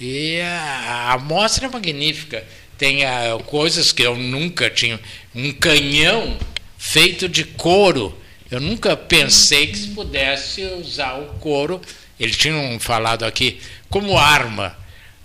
e 0.00 0.40
a, 0.40 1.12
a 1.12 1.18
mostra 1.18 1.66
é 1.66 1.70
magnífica. 1.70 2.44
Tem 2.76 3.04
a, 3.04 3.38
coisas 3.46 3.92
que 3.92 4.02
eu 4.02 4.16
nunca 4.16 4.68
tinha. 4.70 5.00
Um 5.34 5.52
canhão 5.52 6.36
feito 6.78 7.28
de 7.28 7.44
couro 7.44 8.16
eu 8.54 8.60
nunca 8.60 8.96
pensei 8.96 9.66
que 9.66 9.76
se 9.76 9.88
pudesse 9.88 10.62
usar 10.62 11.14
o 11.14 11.26
couro, 11.40 11.80
eles 12.20 12.36
tinham 12.36 12.78
falado 12.78 13.24
aqui, 13.24 13.60
como 13.90 14.16
arma, 14.16 14.76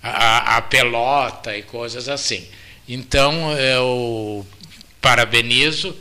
a, 0.02 0.58
a 0.58 0.62
pelota 0.64 1.56
e 1.56 1.62
coisas 1.62 2.10
assim. 2.10 2.48
Então 2.88 3.56
eu 3.56 4.48
parabenizo 5.00 5.96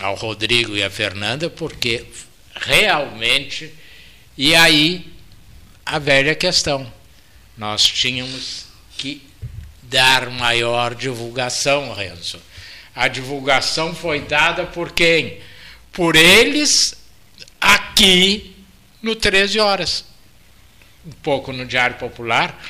ao 0.00 0.14
Rodrigo 0.14 0.74
e 0.74 0.82
à 0.82 0.88
Fernanda, 0.88 1.50
porque 1.50 2.06
realmente. 2.54 3.70
E 4.38 4.54
aí 4.54 5.12
a 5.84 5.98
velha 5.98 6.34
questão. 6.34 6.90
Nós 7.62 7.84
tínhamos 7.84 8.66
que 8.98 9.22
dar 9.84 10.28
maior 10.30 10.96
divulgação, 10.96 11.94
Renzo. 11.94 12.42
A 12.92 13.06
divulgação 13.06 13.94
foi 13.94 14.20
dada 14.22 14.66
por 14.66 14.90
quem? 14.90 15.40
por 15.92 16.16
eles 16.16 16.94
aqui 17.60 18.56
no 19.00 19.14
13 19.14 19.60
horas. 19.60 20.04
Um 21.06 21.12
pouco 21.22 21.52
no 21.52 21.64
Diário 21.64 21.98
Popular, 21.98 22.60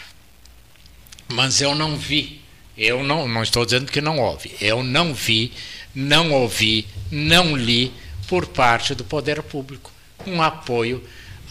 mas 1.29 1.63
eu 1.63 1.75
não 1.75 1.97
vi. 1.97 2.43
Eu 2.77 3.03
não, 3.03 3.27
não 3.27 3.43
estou 3.43 3.65
dizendo 3.65 3.91
que 3.91 4.01
não 4.03 4.19
houve. 4.19 4.55
Eu 4.61 4.83
não 4.83 5.15
vi, 5.15 5.55
não 5.95 6.33
ouvi, 6.33 6.87
não 7.11 7.57
li 7.57 7.91
por 8.29 8.47
parte 8.47 8.95
do 8.95 9.05
poder 9.05 9.43
público 9.43 9.91
um 10.27 10.43
apoio 10.43 11.03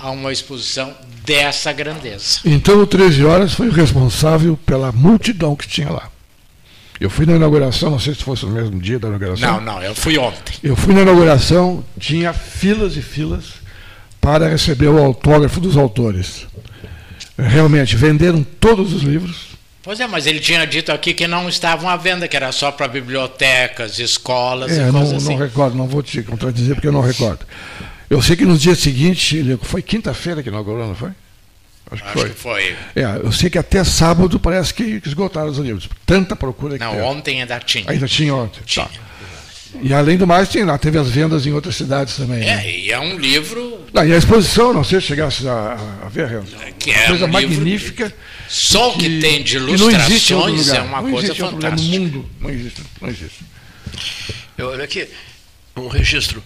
a 0.02 0.12
uma 0.12 0.32
exposição 0.32 0.94
dessa 1.26 1.72
grandeza. 1.72 2.40
Então 2.44 2.82
o 2.82 2.88
13 2.88 3.24
horas 3.24 3.54
foi 3.54 3.68
o 3.68 3.72
responsável 3.72 4.58
pela 4.66 4.92
multidão 4.92 5.56
que 5.56 5.68
tinha 5.68 5.90
lá. 5.90 6.10
Eu 7.00 7.10
fui 7.10 7.26
na 7.26 7.36
inauguração, 7.36 7.90
não 7.90 8.00
sei 8.00 8.14
se 8.14 8.24
fosse 8.24 8.46
no 8.46 8.52
mesmo 8.52 8.80
dia 8.80 9.00
da 9.00 9.08
inauguração. 9.08 9.54
Não, 9.54 9.74
não, 9.74 9.82
eu 9.82 9.96
fui 9.96 10.18
ontem. 10.18 10.54
Eu 10.62 10.76
fui 10.76 10.94
na 10.94 11.02
inauguração, 11.02 11.84
tinha 12.00 12.32
filas 12.32 12.96
e 12.96 13.02
filas 13.02 13.54
para 14.20 14.48
receber 14.48 14.88
o 14.88 15.04
autógrafo 15.04 15.60
dos 15.60 15.76
autores. 15.76 16.46
Realmente, 17.38 17.96
venderam 17.96 18.44
todos 18.44 18.94
os 18.94 19.02
livros. 19.02 19.52
Pois 19.82 20.00
é, 20.00 20.06
mas 20.06 20.28
ele 20.28 20.40
tinha 20.40 20.64
dito 20.66 20.92
aqui 20.92 21.12
que 21.12 21.26
não 21.26 21.50
estavam 21.50 21.90
à 21.90 21.98
venda, 21.98 22.28
que 22.28 22.36
era 22.36 22.52
só 22.52 22.72
para 22.72 22.88
bibliotecas, 22.88 23.98
escolas 23.98 24.72
é, 24.72 24.76
e 24.76 24.86
não, 24.86 25.00
coisas 25.00 25.14
assim. 25.24 25.34
Não 25.34 25.38
recordo, 25.44 25.76
não 25.76 25.88
vou 25.88 26.04
te 26.04 26.22
contradizer 26.22 26.76
porque 26.76 26.88
eu 26.88 26.92
não 26.92 27.02
recordo. 27.02 27.44
Eu 28.12 28.22
sei 28.22 28.36
que 28.36 28.44
no 28.44 28.58
dia 28.58 28.76
seguinte, 28.76 29.42
foi 29.62 29.82
quinta-feira 29.82 30.44
que 30.44 30.50
inaugurou, 30.50 30.86
não 30.86 30.94
foi? 30.94 31.12
Acho, 31.90 32.04
Acho 32.04 32.14
que, 32.14 32.20
foi. 32.20 32.30
que 32.30 32.36
foi. 32.36 32.76
É, 32.94 33.22
eu 33.24 33.32
sei 33.32 33.50
que 33.50 33.58
até 33.58 33.86
sábado 33.86 34.38
parece 34.38 34.74
que 34.74 35.02
esgotaram 35.06 35.50
os 35.50 35.58
livros. 35.58 35.88
Tanta 36.06 36.36
procura 36.36 36.78
Não, 36.78 36.92
que 36.94 37.02
ontem 37.04 37.40
ainda 37.40 37.58
tinha. 37.62 37.90
Ainda 37.90 38.06
tinha 38.10 38.36
ontem. 38.36 38.60
Tinha. 38.66 38.86
Tá. 38.86 38.92
E 39.82 39.94
além 39.94 40.18
do 40.18 40.28
mais, 40.28 40.50
tem 40.50 40.66
lá, 40.66 40.78
teve 40.78 40.98
as 40.98 41.10
vendas 41.10 41.48
em 41.48 41.54
outras 41.54 41.78
cidades 41.78 42.18
também. 42.18 42.42
É, 42.42 42.58
né? 42.58 42.70
e 42.70 42.92
é 42.92 43.00
um 43.00 43.18
livro. 43.18 43.80
Não, 43.94 44.06
e 44.06 44.12
a 44.12 44.18
exposição, 44.18 44.74
não 44.74 44.84
sei 44.84 45.00
se 45.00 45.08
chegasse 45.08 45.48
a, 45.48 45.78
a 46.06 46.10
ver, 46.10 46.28
Renzo. 46.28 46.58
Que 46.78 46.92
é 46.92 47.08
coisa 47.08 47.26
um 47.26 47.30
magnífica. 47.30 48.04
Livro, 48.04 48.20
só 48.50 48.90
o 48.90 48.98
que, 48.98 49.08
que, 49.08 49.22
tem 49.22 49.42
de 49.42 49.56
ilustrações 49.56 50.68
é 50.68 50.82
uma 50.82 51.02
não 51.02 51.12
coisa 51.12 51.34
fantástica. 51.34 51.50
fantástica. 51.50 51.98
No 51.98 52.06
mundo, 52.06 52.30
não 52.42 52.50
existe. 52.50 52.82
Não 53.00 53.08
existe. 53.08 53.40
Eu 54.58 54.68
olho 54.68 54.84
aqui, 54.84 55.08
um 55.78 55.88
registro. 55.88 56.44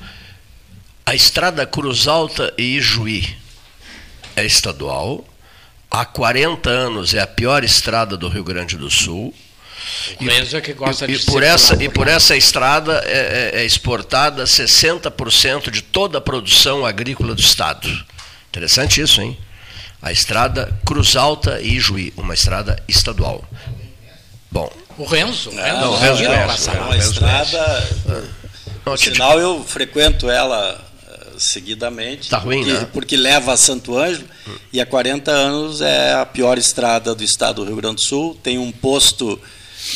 A 1.15 1.23
estrada 1.25 1.65
Cruz 1.65 2.09
Alta 2.09 2.53
e 2.57 2.75
Ijuí 2.75 3.37
é 4.35 4.43
estadual 4.43 5.23
há 5.89 6.03
40 6.03 6.69
anos 6.69 7.13
é 7.13 7.21
a 7.21 7.25
pior 7.25 7.63
estrada 7.63 8.17
do 8.17 8.27
Rio 8.27 8.43
Grande 8.43 8.75
do 8.75 8.91
Sul. 8.91 9.33
E, 10.19 10.29
é 10.29 10.59
que 10.59 10.73
gosta 10.73 11.05
e, 11.05 11.15
de 11.15 11.23
e 11.23 11.25
por 11.25 11.41
essa 11.41 11.81
E 11.81 11.87
por 11.87 12.09
essa 12.09 12.35
estrada 12.35 13.01
é, 13.05 13.53
é, 13.53 13.61
é 13.61 13.65
exportada 13.65 14.43
60% 14.43 15.71
de 15.71 15.81
toda 15.81 16.17
a 16.17 16.21
produção 16.21 16.85
agrícola 16.85 17.33
do 17.33 17.39
Estado. 17.39 17.87
Interessante 18.49 18.99
isso, 18.99 19.21
hein? 19.21 19.37
A 20.01 20.11
estrada 20.11 20.77
Cruz 20.85 21.15
Alta 21.15 21.61
e 21.61 21.77
Ijuí, 21.77 22.13
uma 22.17 22.33
estrada 22.33 22.83
estadual. 22.89 23.41
Bom. 24.51 24.69
O 24.97 25.05
Renzo, 25.05 25.49
né? 25.53 25.71
Não, 25.79 25.93
o 25.93 25.97
Renzo 25.97 26.23
é, 26.23 26.25
é 26.25 26.81
uma 26.81 26.97
estrada. 26.97 27.89
Ah. 28.09 28.21
Não, 28.85 28.97
sinal, 28.97 29.39
eu 29.39 29.63
frequento 29.63 30.29
ela 30.29 30.84
seguidamente. 31.39 32.23
Está 32.23 32.37
ruim, 32.37 32.63
porque, 32.63 32.73
né? 32.73 32.89
Porque 32.93 33.17
leva 33.17 33.53
a 33.53 33.57
Santo 33.57 33.97
Ângelo 33.97 34.27
e 34.71 34.79
há 34.79 34.85
40 34.85 35.31
anos 35.31 35.81
é 35.81 36.13
a 36.13 36.25
pior 36.25 36.57
estrada 36.57 37.13
do 37.13 37.23
estado 37.23 37.63
do 37.63 37.67
Rio 37.67 37.75
Grande 37.77 37.95
do 37.95 38.03
Sul. 38.03 38.37
Tem 38.41 38.57
um 38.57 38.71
posto 38.71 39.39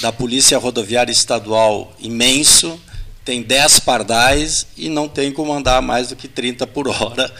da 0.01 0.11
Polícia 0.11 0.57
Rodoviária 0.57 1.11
Estadual 1.11 1.95
imenso, 1.99 2.79
tem 3.25 3.41
10 3.41 3.79
pardais 3.81 4.67
e 4.77 4.89
não 4.89 5.07
tem 5.07 5.31
como 5.31 5.53
andar 5.53 5.81
mais 5.81 6.09
do 6.09 6.15
que 6.15 6.27
30 6.27 6.65
por 6.67 6.87
hora 6.87 7.31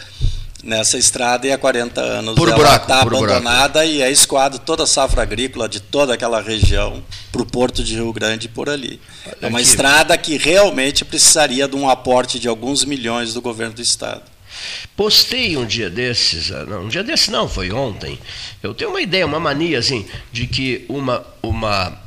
nessa 0.62 0.98
estrada 0.98 1.46
e 1.46 1.52
há 1.52 1.58
40 1.58 2.00
anos 2.00 2.34
Por 2.34 2.48
ela 2.48 2.76
está 2.76 3.02
por 3.02 3.10
buraco. 3.10 3.24
abandonada 3.32 3.84
e 3.84 4.02
é 4.02 4.10
escoado 4.10 4.58
toda 4.58 4.82
a 4.82 4.86
safra 4.86 5.22
agrícola 5.22 5.68
de 5.68 5.80
toda 5.80 6.14
aquela 6.14 6.40
região 6.40 7.02
para 7.32 7.42
o 7.42 7.46
Porto 7.46 7.82
de 7.82 7.94
Rio 7.94 8.12
Grande 8.12 8.46
e 8.46 8.48
por 8.48 8.68
ali. 8.68 9.00
É 9.40 9.46
uma 9.46 9.58
Aqui. 9.58 9.68
estrada 9.68 10.16
que 10.18 10.36
realmente 10.36 11.04
precisaria 11.04 11.66
de 11.66 11.76
um 11.76 11.88
aporte 11.88 12.38
de 12.38 12.48
alguns 12.48 12.84
milhões 12.84 13.32
do 13.32 13.40
governo 13.40 13.74
do 13.74 13.82
estado. 13.82 14.22
Postei 14.96 15.56
um 15.56 15.64
dia 15.64 15.88
desses, 15.88 16.52
ah, 16.52 16.64
não, 16.66 16.84
um 16.84 16.88
dia 16.88 17.02
desses 17.02 17.28
não, 17.28 17.48
foi 17.48 17.72
ontem. 17.72 18.18
Eu 18.62 18.74
tenho 18.74 18.90
uma 18.90 19.00
ideia, 19.00 19.24
uma 19.24 19.40
mania 19.40 19.78
assim, 19.78 20.06
de 20.30 20.46
que 20.46 20.84
uma, 20.88 21.24
uma, 21.42 21.98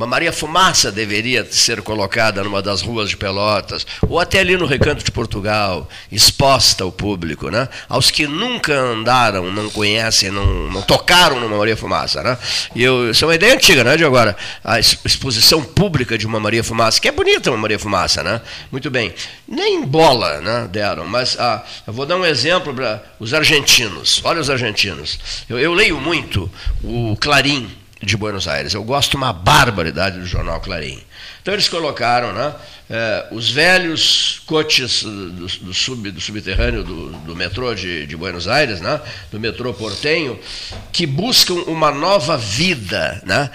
uma 0.00 0.06
Maria 0.06 0.32
Fumaça 0.32 0.90
deveria 0.90 1.46
ser 1.50 1.82
colocada 1.82 2.42
numa 2.42 2.62
das 2.62 2.80
ruas 2.80 3.10
de 3.10 3.18
Pelotas, 3.18 3.86
ou 4.08 4.18
até 4.18 4.38
ali 4.40 4.56
no 4.56 4.64
Recanto 4.64 5.04
de 5.04 5.10
Portugal, 5.10 5.86
exposta 6.10 6.84
ao 6.84 6.90
público, 6.90 7.50
né? 7.50 7.68
aos 7.86 8.10
que 8.10 8.26
nunca 8.26 8.72
andaram, 8.72 9.52
não 9.52 9.68
conhecem, 9.68 10.30
não, 10.30 10.70
não 10.70 10.80
tocaram 10.80 11.38
numa 11.38 11.58
Maria 11.58 11.76
Fumaça. 11.76 12.22
Né? 12.22 12.38
E 12.74 12.82
eu, 12.82 13.10
isso 13.10 13.26
é 13.26 13.28
uma 13.28 13.34
ideia 13.34 13.52
antiga, 13.52 13.84
né, 13.84 13.94
de 13.98 14.02
agora. 14.02 14.34
A 14.64 14.78
ex- 14.78 14.96
exposição 15.04 15.62
pública 15.62 16.16
de 16.16 16.26
uma 16.26 16.40
Maria 16.40 16.64
Fumaça, 16.64 16.98
que 16.98 17.06
é 17.06 17.12
bonita 17.12 17.50
uma 17.50 17.58
Maria 17.58 17.78
Fumaça, 17.78 18.22
né? 18.22 18.40
Muito 18.72 18.90
bem. 18.90 19.12
Nem 19.46 19.84
bola 19.84 20.40
né, 20.40 20.66
deram, 20.72 21.06
mas 21.06 21.36
ah, 21.38 21.62
eu 21.86 21.92
vou 21.92 22.06
dar 22.06 22.16
um 22.16 22.24
exemplo 22.24 22.72
para 22.72 23.02
os 23.18 23.34
argentinos. 23.34 24.22
Olha 24.24 24.40
os 24.40 24.48
argentinos. 24.48 25.18
Eu, 25.46 25.58
eu 25.58 25.74
leio 25.74 26.00
muito 26.00 26.50
o 26.82 27.18
Clarim 27.20 27.70
de 28.02 28.16
Buenos 28.16 28.48
Aires. 28.48 28.74
Eu 28.74 28.82
gosto 28.82 29.16
uma 29.16 29.32
barbaridade 29.32 30.18
do 30.18 30.26
jornal 30.26 30.60
Clarim. 30.60 31.02
Então 31.42 31.54
eles 31.54 31.68
colocaram 31.68 32.32
né, 32.32 32.54
eh, 32.88 33.26
os 33.30 33.50
velhos 33.50 34.42
coches 34.46 35.02
do, 35.02 35.46
do 35.46 35.74
sub, 35.74 36.10
do 36.10 36.20
subterrâneo 36.20 36.82
do, 36.82 37.10
do 37.10 37.36
metrô 37.36 37.74
de, 37.74 38.06
de 38.06 38.16
Buenos 38.16 38.48
Aires, 38.48 38.80
né, 38.80 39.00
do 39.30 39.38
metrô 39.38 39.72
portenho, 39.72 40.38
que 40.92 41.06
buscam 41.06 41.54
uma 41.66 41.90
nova 41.90 42.36
vida. 42.36 43.22
Né? 43.24 43.50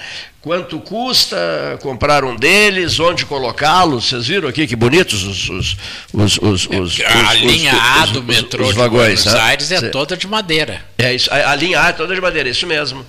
Quanto 0.45 0.79
custa 0.79 1.35
comprar 1.81 2.23
um 2.23 2.35
deles? 2.35 2.99
Onde 2.99 3.25
colocá-los? 3.25 4.05
Vocês 4.07 4.27
viram 4.27 4.47
aqui 4.47 4.67
que 4.67 4.75
bonitos 4.75 5.23
os, 5.23 5.49
os, 5.49 5.77
os, 6.13 6.37
os, 6.37 6.67
os- 6.67 6.69
A 6.69 7.33
os- 7.33 7.39
linha 7.39 7.73
A 7.73 8.05
do 8.05 8.21
metrô 8.21 8.61
os 8.61 8.69
de 8.69 8.75
vagões, 8.75 9.23
Buenos 9.23 9.33
né? 9.33 9.39
Aires 9.41 9.71
é 9.71 9.79
Cê- 9.79 9.89
toda 9.89 10.15
de 10.15 10.27
madeira. 10.27 10.83
é 10.99 11.15
isso, 11.15 11.33
a, 11.33 11.49
a 11.49 11.55
linha 11.55 11.81
A 11.81 11.89
é 11.89 11.93
toda 11.93 12.13
de 12.13 12.21
madeira, 12.21 12.47
isso 12.47 12.67
mesmo. 12.67 13.03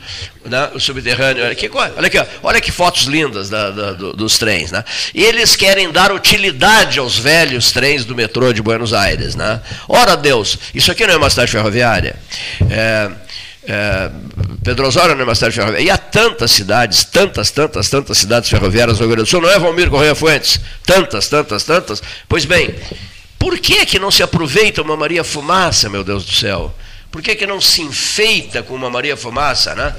Né? 0.46 0.70
O 0.74 0.80
subterrâneo. 0.80 1.42
Olha 1.42 1.52
aqui, 1.52 1.68
olha 1.70 2.06
aqui, 2.06 2.18
ó, 2.18 2.24
olha 2.42 2.58
que 2.58 2.72
fotos 2.72 3.02
lindas 3.04 3.50
da- 3.50 3.70
da- 3.70 3.92
do- 3.92 4.14
dos 4.14 4.38
trens. 4.38 4.72
Né? 4.72 4.82
E 5.14 5.22
eles 5.22 5.54
querem 5.54 5.90
dar 5.92 6.10
utilidade 6.12 6.98
aos 6.98 7.18
velhos 7.18 7.70
trens 7.70 8.06
do 8.06 8.14
metrô 8.14 8.50
de 8.50 8.62
Buenos 8.62 8.94
Aires. 8.94 9.34
Né? 9.34 9.60
Ora 9.86 10.16
Deus, 10.16 10.56
isso 10.74 10.90
aqui 10.90 11.06
não 11.06 11.12
é 11.12 11.16
uma 11.18 11.28
cidade 11.28 11.52
ferroviária. 11.52 12.16
É, 12.70 13.10
é, 13.66 14.10
Pedro 14.62 14.86
Osório 14.86 15.14
não 15.14 15.22
é 15.22 15.24
uma 15.24 15.34
cidade 15.34 15.55
ferroviária. 15.55 15.84
E 15.84 15.90
há 15.90 15.98
tantas 15.98 16.52
cidades, 16.52 17.05
tantas, 17.05 17.51
tantas, 17.51 17.88
tantas 17.88 18.18
cidades 18.18 18.48
ferroviárias 18.48 18.98
no 18.98 19.06
Rio 19.06 19.16
Grande 19.16 19.28
do 19.28 19.30
Sul, 19.30 19.40
não 19.40 19.51
é 19.51 19.59
Valmir 19.59 19.90
Correia 19.90 20.14
Fuentes? 20.14 20.60
Tantas, 20.84 21.28
tantas, 21.28 21.64
tantas. 21.64 22.02
Pois 22.28 22.44
bem, 22.44 22.74
por 23.38 23.59
que, 23.59 23.84
que 23.84 23.98
não 23.98 24.10
se 24.10 24.22
aproveita 24.22 24.82
uma 24.82 24.97
Maria 24.97 25.24
Fumaça, 25.24 25.88
meu 25.88 26.05
Deus 26.05 26.24
do 26.24 26.32
céu? 26.32 26.74
Por 27.10 27.22
que, 27.22 27.34
que 27.34 27.47
não 27.47 27.60
se 27.60 27.82
enfeita 27.82 28.62
com 28.62 28.74
uma 28.74 28.90
Maria 28.90 29.16
Fumaça, 29.16 29.74
né? 29.74 29.94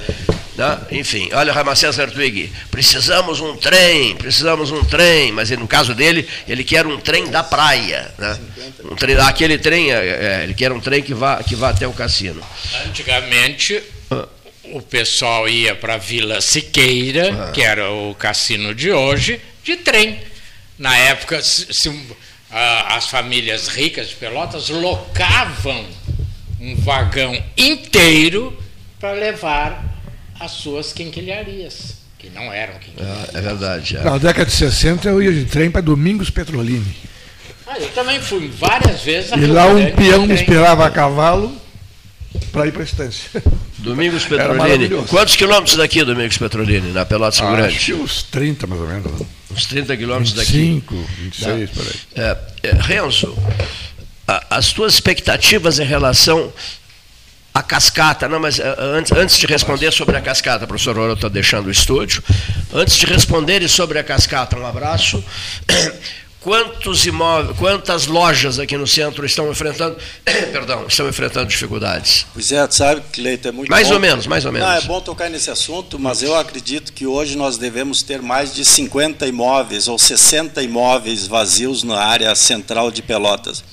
Né? 0.58 0.78
Enfim, 0.90 1.30
olha 1.32 1.52
Ramacés 1.52 1.96
Hertwig, 1.96 2.52
precisamos 2.68 3.40
um 3.40 3.56
trem, 3.56 4.16
precisamos 4.16 4.72
um 4.72 4.82
trem, 4.82 5.30
mas 5.30 5.50
no 5.50 5.68
caso 5.68 5.94
dele, 5.94 6.28
ele 6.48 6.64
quer 6.64 6.84
um 6.84 6.98
trem 6.98 7.30
da 7.30 7.44
praia. 7.44 8.12
Né? 8.18 8.38
Um 8.90 8.96
trem, 8.96 9.16
aquele 9.18 9.56
trem, 9.56 9.92
é, 9.92 9.96
é, 9.96 10.40
ele 10.42 10.54
quer 10.54 10.72
um 10.72 10.80
trem 10.80 11.00
que 11.00 11.14
vá, 11.14 11.40
que 11.44 11.54
vá 11.54 11.70
até 11.70 11.86
o 11.86 11.92
cassino. 11.92 12.42
Antigamente, 12.86 13.80
o 14.64 14.82
pessoal 14.82 15.48
ia 15.48 15.76
para 15.76 15.94
a 15.94 15.98
Vila 15.98 16.40
Siqueira, 16.40 17.52
que 17.54 17.62
era 17.62 17.92
o 17.92 18.12
cassino 18.16 18.74
de 18.74 18.90
hoje, 18.90 19.40
de 19.62 19.76
trem. 19.76 20.20
Na 20.76 20.96
época, 20.96 21.40
se, 21.40 21.72
se, 21.72 22.06
ah, 22.50 22.96
as 22.96 23.06
famílias 23.06 23.68
ricas 23.68 24.08
de 24.08 24.16
Pelotas 24.16 24.68
locavam 24.70 25.86
um 26.60 26.74
vagão 26.74 27.40
inteiro 27.56 28.60
para 28.98 29.12
levar 29.12 29.87
as 30.40 30.50
suas 30.52 30.92
quinquilharias, 30.92 31.96
que 32.18 32.30
não 32.30 32.52
eram 32.52 32.74
quinquilharias. 32.78 33.34
É, 33.34 33.38
é 33.38 33.40
verdade. 33.40 33.96
é. 33.96 34.02
Na 34.02 34.18
década 34.18 34.46
de 34.46 34.52
60 34.52 35.08
eu 35.08 35.22
ia 35.22 35.32
de 35.32 35.44
trem 35.44 35.70
para 35.70 35.80
Domingos 35.80 36.30
Petrolini. 36.30 36.96
Ah, 37.66 37.78
eu 37.78 37.88
também 37.90 38.20
fui 38.20 38.48
várias 38.48 39.02
vezes 39.02 39.32
a 39.32 39.36
E 39.36 39.46
lá 39.46 39.66
um 39.66 39.90
peão 39.92 40.26
me 40.26 40.34
esperava 40.34 40.86
a 40.86 40.90
cavalo 40.90 41.54
para 42.52 42.66
ir 42.66 42.72
para 42.72 42.82
a 42.82 42.84
estância. 42.84 43.42
Domingos 43.78 44.24
Petrolini. 44.24 44.88
Quantos 45.08 45.36
quilômetros 45.36 45.76
daqui, 45.76 46.02
Domingos 46.04 46.38
Petrolini, 46.38 46.92
na 46.92 47.04
Pelotas 47.04 47.40
Ah, 47.40 47.50
Grande? 47.54 47.76
acho 47.76 47.84
que 47.86 47.94
uns 47.94 48.22
30 48.24 48.66
mais 48.66 48.80
ou 48.80 48.88
menos. 48.88 49.22
Uns 49.50 49.66
30 49.66 49.96
quilômetros 49.96 50.32
daqui. 50.34 50.52
25, 50.52 51.06
26, 51.20 51.70
Tá. 51.70 51.76
por 51.76 51.86
aí. 51.86 51.94
É, 52.62 52.68
é, 52.68 52.72
Renzo, 52.80 53.36
a- 54.26 54.46
as 54.50 54.72
tuas 54.72 54.94
expectativas 54.94 55.78
em 55.78 55.84
relação 55.84 56.52
à 57.58 57.62
cascata, 57.62 58.28
não, 58.28 58.38
mas 58.38 58.58
é, 58.58 58.74
antes, 58.78 59.12
antes 59.12 59.36
de 59.36 59.46
responder 59.46 59.92
sobre 59.92 60.16
a 60.16 60.20
cascata, 60.20 60.66
professor 60.66 60.96
Oro 60.96 61.14
está 61.14 61.28
deixando 61.28 61.66
o 61.66 61.70
estúdio, 61.70 62.22
antes 62.72 62.96
de 62.96 63.06
responderem 63.06 63.66
sobre 63.66 63.98
a 63.98 64.04
cascata, 64.04 64.56
um 64.56 64.66
abraço. 64.66 65.22
Quantos 66.40 67.04
imóveis, 67.04 67.58
quantas 67.58 68.06
lojas 68.06 68.60
aqui 68.60 68.76
no 68.76 68.86
centro 68.86 69.26
estão 69.26 69.50
enfrentando, 69.50 69.96
perdão, 70.52 70.86
estão 70.86 71.08
enfrentando 71.08 71.46
dificuldades? 71.46 72.26
Pois 72.32 72.52
é, 72.52 72.70
sabe, 72.70 73.02
Cleiton, 73.12 73.48
é 73.48 73.52
muito 73.52 73.68
Mais 73.68 73.88
bom. 73.88 73.94
ou 73.94 74.00
menos, 74.00 74.24
mais 74.28 74.44
ou 74.44 74.52
menos. 74.52 74.66
Não, 74.66 74.76
é 74.76 74.80
bom 74.82 75.00
tocar 75.00 75.28
nesse 75.28 75.50
assunto, 75.50 75.98
mas 75.98 76.22
eu 76.22 76.36
acredito 76.36 76.92
que 76.92 77.04
hoje 77.06 77.36
nós 77.36 77.58
devemos 77.58 78.02
ter 78.02 78.22
mais 78.22 78.54
de 78.54 78.64
50 78.64 79.26
imóveis 79.26 79.88
ou 79.88 79.98
60 79.98 80.62
imóveis 80.62 81.26
vazios 81.26 81.82
na 81.82 81.98
área 81.98 82.32
central 82.36 82.92
de 82.92 83.02
Pelotas. 83.02 83.64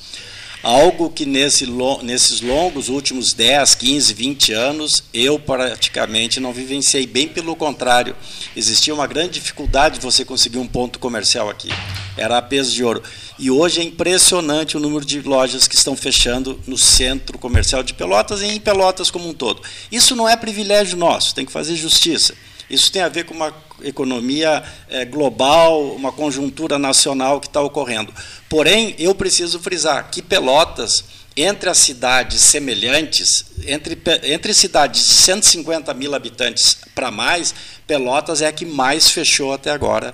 Algo 0.65 1.11
que 1.11 1.27
nesse, 1.27 1.67
nesses 2.01 2.41
longos 2.41 2.89
últimos 2.89 3.33
10, 3.33 3.75
15, 3.75 4.11
20 4.15 4.51
anos, 4.51 5.03
eu 5.13 5.37
praticamente 5.37 6.39
não 6.39 6.51
vivenciei. 6.51 7.05
Bem 7.05 7.27
pelo 7.27 7.55
contrário, 7.55 8.15
existia 8.55 8.91
uma 8.91 9.05
grande 9.05 9.33
dificuldade 9.33 9.99
de 9.99 10.01
você 10.03 10.25
conseguir 10.25 10.57
um 10.57 10.65
ponto 10.65 10.97
comercial 10.97 11.51
aqui. 11.51 11.69
Era 12.17 12.39
a 12.39 12.41
peso 12.41 12.73
de 12.73 12.83
ouro. 12.83 13.03
E 13.37 13.51
hoje 13.51 13.79
é 13.79 13.83
impressionante 13.83 14.75
o 14.75 14.79
número 14.79 15.05
de 15.05 15.21
lojas 15.21 15.67
que 15.67 15.75
estão 15.75 15.95
fechando 15.95 16.59
no 16.65 16.79
centro 16.79 17.37
comercial 17.37 17.83
de 17.83 17.93
Pelotas 17.93 18.41
e 18.41 18.47
em 18.47 18.59
Pelotas 18.59 19.11
como 19.11 19.29
um 19.29 19.35
todo. 19.35 19.61
Isso 19.91 20.15
não 20.15 20.27
é 20.27 20.35
privilégio 20.35 20.97
nosso, 20.97 21.35
tem 21.35 21.45
que 21.45 21.51
fazer 21.51 21.75
justiça. 21.75 22.33
Isso 22.69 22.91
tem 22.91 23.01
a 23.01 23.09
ver 23.09 23.25
com 23.25 23.33
uma 23.33 23.53
economia 23.83 24.63
eh, 24.89 25.05
global, 25.05 25.93
uma 25.95 26.11
conjuntura 26.11 26.79
nacional 26.79 27.39
que 27.39 27.47
está 27.47 27.61
ocorrendo. 27.61 28.13
Porém, 28.49 28.95
eu 28.97 29.13
preciso 29.13 29.59
frisar 29.59 30.09
que 30.09 30.21
Pelotas, 30.21 31.03
entre 31.35 31.69
as 31.69 31.77
cidades 31.77 32.41
semelhantes, 32.41 33.45
entre, 33.67 33.97
entre 34.23 34.53
cidades 34.53 35.05
de 35.05 35.13
150 35.13 35.93
mil 35.93 36.15
habitantes 36.15 36.77
para 36.95 37.11
mais, 37.11 37.53
Pelotas 37.85 38.41
é 38.41 38.47
a 38.47 38.51
que 38.51 38.65
mais 38.65 39.09
fechou 39.09 39.53
até 39.53 39.71
agora 39.71 40.13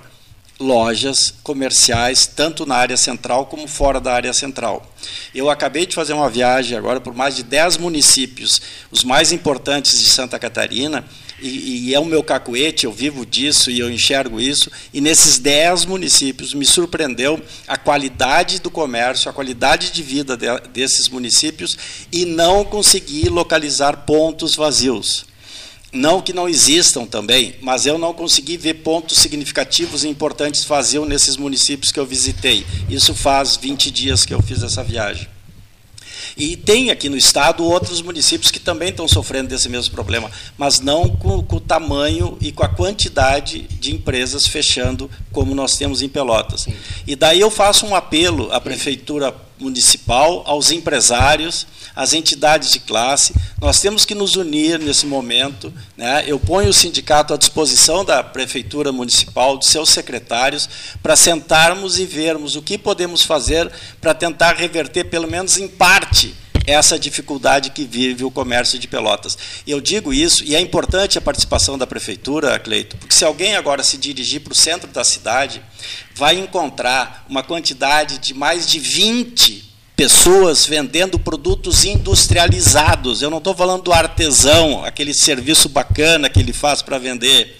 lojas 0.62 1.34
comerciais, 1.42 2.26
tanto 2.26 2.64
na 2.64 2.76
área 2.76 2.96
central 2.96 3.46
como 3.46 3.66
fora 3.66 4.00
da 4.00 4.12
área 4.12 4.32
central. 4.32 4.86
Eu 5.34 5.50
acabei 5.50 5.84
de 5.84 5.94
fazer 5.94 6.12
uma 6.12 6.30
viagem 6.30 6.78
agora 6.78 7.00
por 7.00 7.14
mais 7.14 7.34
de 7.34 7.42
10 7.42 7.78
municípios, 7.78 8.62
os 8.90 9.02
mais 9.02 9.32
importantes 9.32 10.00
de 10.00 10.08
Santa 10.08 10.38
Catarina, 10.38 11.04
e, 11.42 11.88
e 11.88 11.94
é 11.94 12.00
o 12.00 12.04
meu 12.04 12.22
cacuete, 12.22 12.84
eu 12.86 12.92
vivo 12.92 13.26
disso 13.26 13.70
e 13.70 13.78
eu 13.80 13.90
enxergo 13.90 14.40
isso, 14.40 14.70
e 14.92 15.00
nesses 15.00 15.38
10 15.38 15.84
municípios 15.84 16.54
me 16.54 16.64
surpreendeu 16.64 17.40
a 17.66 17.76
qualidade 17.76 18.60
do 18.60 18.70
comércio, 18.70 19.28
a 19.28 19.32
qualidade 19.32 19.90
de 19.90 20.02
vida 20.02 20.36
de- 20.36 20.68
desses 20.72 21.08
municípios, 21.08 21.76
e 22.12 22.24
não 22.24 22.64
consegui 22.64 23.28
localizar 23.28 23.98
pontos 24.06 24.54
vazios. 24.54 25.26
Não 25.92 26.22
que 26.22 26.32
não 26.32 26.48
existam 26.48 27.04
também, 27.04 27.54
mas 27.60 27.84
eu 27.84 27.98
não 27.98 28.14
consegui 28.14 28.56
ver 28.56 28.74
pontos 28.74 29.18
significativos 29.18 30.04
e 30.04 30.08
importantes 30.08 30.64
vazios 30.64 31.06
nesses 31.06 31.36
municípios 31.36 31.92
que 31.92 32.00
eu 32.00 32.06
visitei. 32.06 32.64
Isso 32.88 33.14
faz 33.14 33.56
20 33.56 33.90
dias 33.90 34.24
que 34.24 34.32
eu 34.32 34.40
fiz 34.40 34.62
essa 34.62 34.82
viagem. 34.82 35.28
E 36.36 36.56
tem 36.56 36.90
aqui 36.90 37.08
no 37.08 37.16
estado 37.16 37.64
outros 37.64 38.00
municípios 38.00 38.50
que 38.50 38.58
também 38.58 38.88
estão 38.88 39.06
sofrendo 39.06 39.48
desse 39.48 39.68
mesmo 39.68 39.92
problema, 39.92 40.30
mas 40.56 40.80
não 40.80 41.08
com, 41.08 41.42
com, 41.42 41.56
o 41.56 41.60
tamanho 41.60 42.36
e 42.40 42.52
com 42.52 42.64
a 42.64 42.68
quantidade 42.68 43.62
de 43.62 43.94
empresas 43.94 44.46
fechando 44.46 45.10
como 45.30 45.54
nós 45.54 45.76
temos 45.76 46.02
em 46.02 46.08
Pelotas. 46.08 46.62
Sim. 46.62 46.74
E 47.06 47.14
daí 47.14 47.40
eu 47.40 47.50
faço 47.50 47.86
um 47.86 47.94
apelo 47.94 48.52
à 48.52 48.60
prefeitura 48.60 49.34
municipal, 49.58 50.42
aos 50.46 50.70
empresários, 50.70 51.66
às 51.94 52.12
entidades 52.12 52.70
de 52.70 52.80
classe. 52.80 53.34
Nós 53.60 53.80
temos 53.80 54.04
que 54.04 54.14
nos 54.14 54.36
unir 54.36 54.78
nesse 54.78 55.06
momento. 55.06 55.72
Né? 55.96 56.24
Eu 56.26 56.38
ponho 56.38 56.68
o 56.68 56.74
sindicato 56.74 57.34
à 57.34 57.36
disposição 57.36 58.04
da 58.04 58.22
prefeitura 58.22 58.92
municipal, 58.92 59.58
de 59.58 59.66
seus 59.66 59.90
secretários, 59.90 60.68
para 61.02 61.16
sentarmos 61.16 61.98
e 61.98 62.06
vermos 62.06 62.56
o 62.56 62.62
que 62.62 62.76
podemos 62.78 63.22
fazer 63.22 63.70
para 64.00 64.14
tentar 64.14 64.54
reverter, 64.54 65.04
pelo 65.04 65.30
menos 65.30 65.58
em 65.58 65.68
parte, 65.68 66.34
essa 66.66 66.98
dificuldade 66.98 67.70
que 67.70 67.84
vive 67.84 68.24
o 68.24 68.30
comércio 68.30 68.78
de 68.78 68.86
Pelotas. 68.86 69.36
E 69.66 69.70
eu 69.70 69.80
digo 69.80 70.12
isso, 70.12 70.44
e 70.44 70.54
é 70.54 70.60
importante 70.60 71.18
a 71.18 71.20
participação 71.20 71.76
da 71.76 71.86
prefeitura, 71.86 72.58
Cleito, 72.58 72.96
porque 72.96 73.14
se 73.14 73.24
alguém 73.24 73.56
agora 73.56 73.82
se 73.82 73.96
dirigir 73.96 74.40
para 74.40 74.52
o 74.52 74.56
centro 74.56 74.88
da 74.90 75.04
cidade, 75.04 75.62
vai 76.14 76.38
encontrar 76.38 77.26
uma 77.28 77.42
quantidade 77.42 78.18
de 78.18 78.34
mais 78.34 78.66
de 78.66 78.78
20 78.78 79.71
pessoas 79.96 80.66
vendendo 80.66 81.18
produtos 81.18 81.84
industrializados. 81.84 83.22
Eu 83.22 83.30
não 83.30 83.38
estou 83.38 83.54
falando 83.54 83.82
do 83.82 83.92
artesão, 83.92 84.84
aquele 84.84 85.14
serviço 85.14 85.68
bacana 85.68 86.28
que 86.28 86.40
ele 86.40 86.52
faz 86.52 86.82
para 86.82 86.98
vender. 86.98 87.58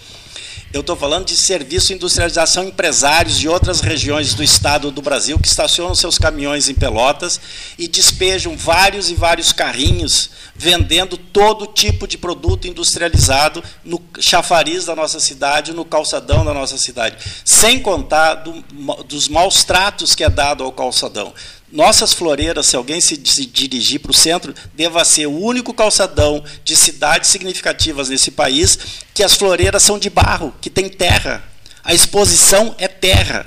Eu 0.73 0.81
estou 0.81 0.97
falando 0.97 1.27
de 1.27 1.37
serviço 1.37 1.93
industrialização 1.93 2.65
empresários 2.65 3.39
de 3.39 3.47
outras 3.47 3.83
regiões 3.83 4.33
do 4.33 4.43
estado 4.43 4.91
do 4.91 5.03
Brasil 5.03 5.39
que 5.39 5.47
estacionam 5.47 5.95
seus 5.95 6.17
caminhões 6.17 6.67
em 6.67 6.75
Pelotas 6.75 7.39
e 7.79 7.87
despejam 7.87 8.57
vários 8.57 9.11
e 9.11 9.15
vários 9.15 9.53
carrinhos 9.53 10.31
vendendo 10.57 11.19
todo 11.19 11.67
tipo 11.67 12.09
de 12.09 12.17
produto 12.17 12.67
industrializado 12.67 13.63
no 13.85 14.01
chafariz 14.19 14.87
da 14.87 14.97
nossa 14.97 15.21
cidade, 15.21 15.75
no 15.75 15.85
calçadão 15.85 16.43
da 16.43 16.55
nossa 16.55 16.79
cidade, 16.79 17.19
sem 17.45 17.79
contar 17.79 18.37
do, 18.37 18.65
dos 19.05 19.29
maus 19.29 19.65
tratos 19.65 20.15
que 20.15 20.25
é 20.25 20.31
dado 20.31 20.65
ao 20.65 20.73
calçadão. 20.73 21.35
Nossas 21.73 22.13
floreiras, 22.13 22.67
se 22.67 22.77
alguém 22.77 23.01
se 23.01 23.17
dirigir 23.17 23.99
para 23.99 24.11
o 24.11 24.15
centro, 24.15 24.55
deva 24.75 25.03
ser 25.07 25.27
o 25.27 25.39
único 25.39 25.73
calçadão 25.73 26.45
de 26.63 26.77
cidades 26.77 27.31
significativas 27.31 28.11
nesse 28.11 28.31
país 28.31 28.79
que 29.15 29.23
as 29.23 29.35
floreiras 29.35 29.83
são 29.83 29.99
de 29.99 30.11
barro, 30.11 30.55
que 30.61 30.69
tem 30.69 30.87
terra. 30.91 31.43
A 31.83 31.95
exposição 31.95 32.75
é 32.77 32.87
terra. 32.87 33.47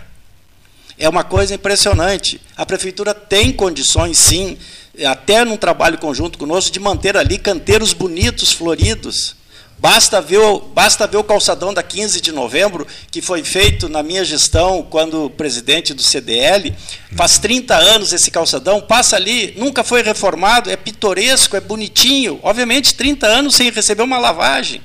É 0.97 1.07
uma 1.07 1.23
coisa 1.23 1.53
impressionante. 1.53 2.41
A 2.57 2.65
prefeitura 2.65 3.13
tem 3.13 3.53
condições, 3.53 4.17
sim, 4.17 4.57
até 5.05 5.45
num 5.45 5.55
trabalho 5.55 5.99
conjunto 5.99 6.39
conosco, 6.39 6.71
de 6.71 6.79
manter 6.79 7.15
ali 7.15 7.37
canteiros 7.37 7.93
bonitos, 7.93 8.51
floridos. 8.51 9.35
Basta 9.77 10.21
ver, 10.21 10.37
o, 10.37 10.59
basta 10.59 11.05
ver 11.05 11.17
o 11.17 11.23
calçadão 11.23 11.73
da 11.73 11.83
15 11.83 12.21
de 12.21 12.31
novembro, 12.31 12.87
que 13.11 13.21
foi 13.21 13.43
feito 13.43 13.89
na 13.89 14.01
minha 14.01 14.23
gestão, 14.23 14.81
quando 14.89 15.29
presidente 15.29 15.93
do 15.93 16.01
CDL. 16.01 16.73
Faz 17.15 17.37
30 17.37 17.75
anos 17.75 18.13
esse 18.13 18.31
calçadão, 18.31 18.81
passa 18.81 19.15
ali, 19.15 19.53
nunca 19.57 19.83
foi 19.83 20.01
reformado, 20.01 20.71
é 20.71 20.77
pitoresco, 20.77 21.55
é 21.55 21.59
bonitinho. 21.59 22.39
Obviamente, 22.41 22.95
30 22.95 23.27
anos 23.27 23.55
sem 23.55 23.69
receber 23.69 24.03
uma 24.03 24.17
lavagem. 24.17 24.81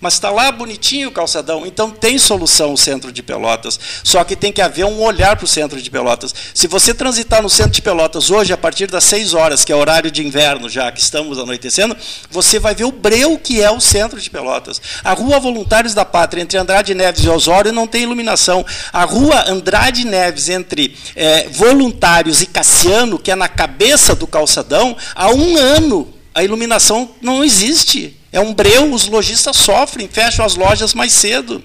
Mas 0.00 0.14
está 0.14 0.30
lá 0.30 0.50
bonitinho 0.52 1.08
o 1.08 1.12
calçadão. 1.12 1.66
Então 1.66 1.90
tem 1.90 2.18
solução 2.18 2.72
o 2.72 2.78
centro 2.78 3.12
de 3.12 3.22
Pelotas. 3.22 3.78
Só 4.02 4.22
que 4.24 4.36
tem 4.36 4.52
que 4.52 4.62
haver 4.62 4.84
um 4.84 5.00
olhar 5.02 5.36
para 5.36 5.44
o 5.44 5.48
centro 5.48 5.80
de 5.80 5.90
Pelotas. 5.90 6.34
Se 6.54 6.66
você 6.66 6.94
transitar 6.94 7.42
no 7.42 7.50
centro 7.50 7.72
de 7.72 7.82
Pelotas 7.82 8.30
hoje, 8.30 8.52
a 8.52 8.56
partir 8.56 8.86
das 8.86 9.04
6 9.04 9.34
horas, 9.34 9.64
que 9.64 9.72
é 9.72 9.76
horário 9.76 10.10
de 10.10 10.24
inverno 10.24 10.68
já, 10.68 10.90
que 10.90 11.00
estamos 11.00 11.38
anoitecendo, 11.38 11.96
você 12.30 12.58
vai 12.58 12.74
ver 12.74 12.84
o 12.84 12.92
breu 12.92 13.38
que 13.38 13.62
é 13.62 13.70
o 13.70 13.80
centro 13.80 14.20
de 14.20 14.30
Pelotas. 14.30 14.80
A 15.02 15.12
rua 15.12 15.38
Voluntários 15.38 15.94
da 15.94 16.04
Pátria, 16.04 16.42
entre 16.42 16.58
Andrade 16.58 16.94
Neves 16.94 17.24
e 17.24 17.28
Osório, 17.28 17.72
não 17.72 17.86
tem 17.86 18.02
iluminação. 18.02 18.64
A 18.92 19.04
rua 19.04 19.44
Andrade 19.48 20.04
Neves, 20.06 20.48
entre 20.48 20.96
é, 21.14 21.48
Voluntários 21.48 22.42
e 22.42 22.46
Cassiano, 22.46 23.18
que 23.18 23.30
é 23.30 23.34
na 23.34 23.48
cabeça 23.48 24.14
do 24.14 24.26
calçadão, 24.26 24.96
há 25.14 25.30
um 25.30 25.56
ano 25.56 26.13
a 26.34 26.42
iluminação 26.42 27.10
não 27.22 27.44
existe. 27.44 28.16
É 28.32 28.40
um 28.40 28.52
breu, 28.52 28.92
os 28.92 29.06
lojistas 29.06 29.56
sofrem, 29.56 30.08
fecham 30.08 30.44
as 30.44 30.56
lojas 30.56 30.92
mais 30.92 31.12
cedo. 31.12 31.62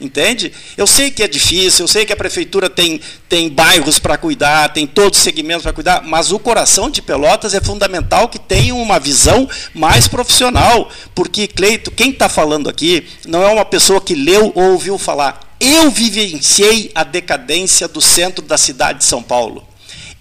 Entende? 0.00 0.50
Eu 0.78 0.86
sei 0.86 1.10
que 1.10 1.22
é 1.22 1.28
difícil, 1.28 1.84
eu 1.84 1.88
sei 1.88 2.06
que 2.06 2.12
a 2.12 2.16
prefeitura 2.16 2.70
tem, 2.70 2.98
tem 3.28 3.50
bairros 3.50 3.98
para 3.98 4.16
cuidar, 4.16 4.72
tem 4.72 4.86
todos 4.86 5.18
os 5.18 5.24
segmentos 5.24 5.62
para 5.62 5.74
cuidar, 5.74 6.02
mas 6.02 6.32
o 6.32 6.38
coração 6.38 6.88
de 6.88 7.02
Pelotas 7.02 7.52
é 7.52 7.60
fundamental 7.60 8.26
que 8.28 8.38
tenha 8.38 8.74
uma 8.74 8.98
visão 8.98 9.46
mais 9.74 10.08
profissional. 10.08 10.90
Porque, 11.14 11.46
Cleito, 11.46 11.90
quem 11.90 12.10
está 12.10 12.30
falando 12.30 12.70
aqui 12.70 13.06
não 13.26 13.42
é 13.42 13.48
uma 13.48 13.64
pessoa 13.64 14.00
que 14.00 14.14
leu 14.14 14.52
ou 14.54 14.72
ouviu 14.72 14.96
falar. 14.96 15.54
Eu 15.60 15.90
vivenciei 15.90 16.90
a 16.94 17.04
decadência 17.04 17.86
do 17.86 18.00
centro 18.00 18.42
da 18.42 18.56
cidade 18.56 19.00
de 19.00 19.04
São 19.04 19.22
Paulo. 19.22 19.69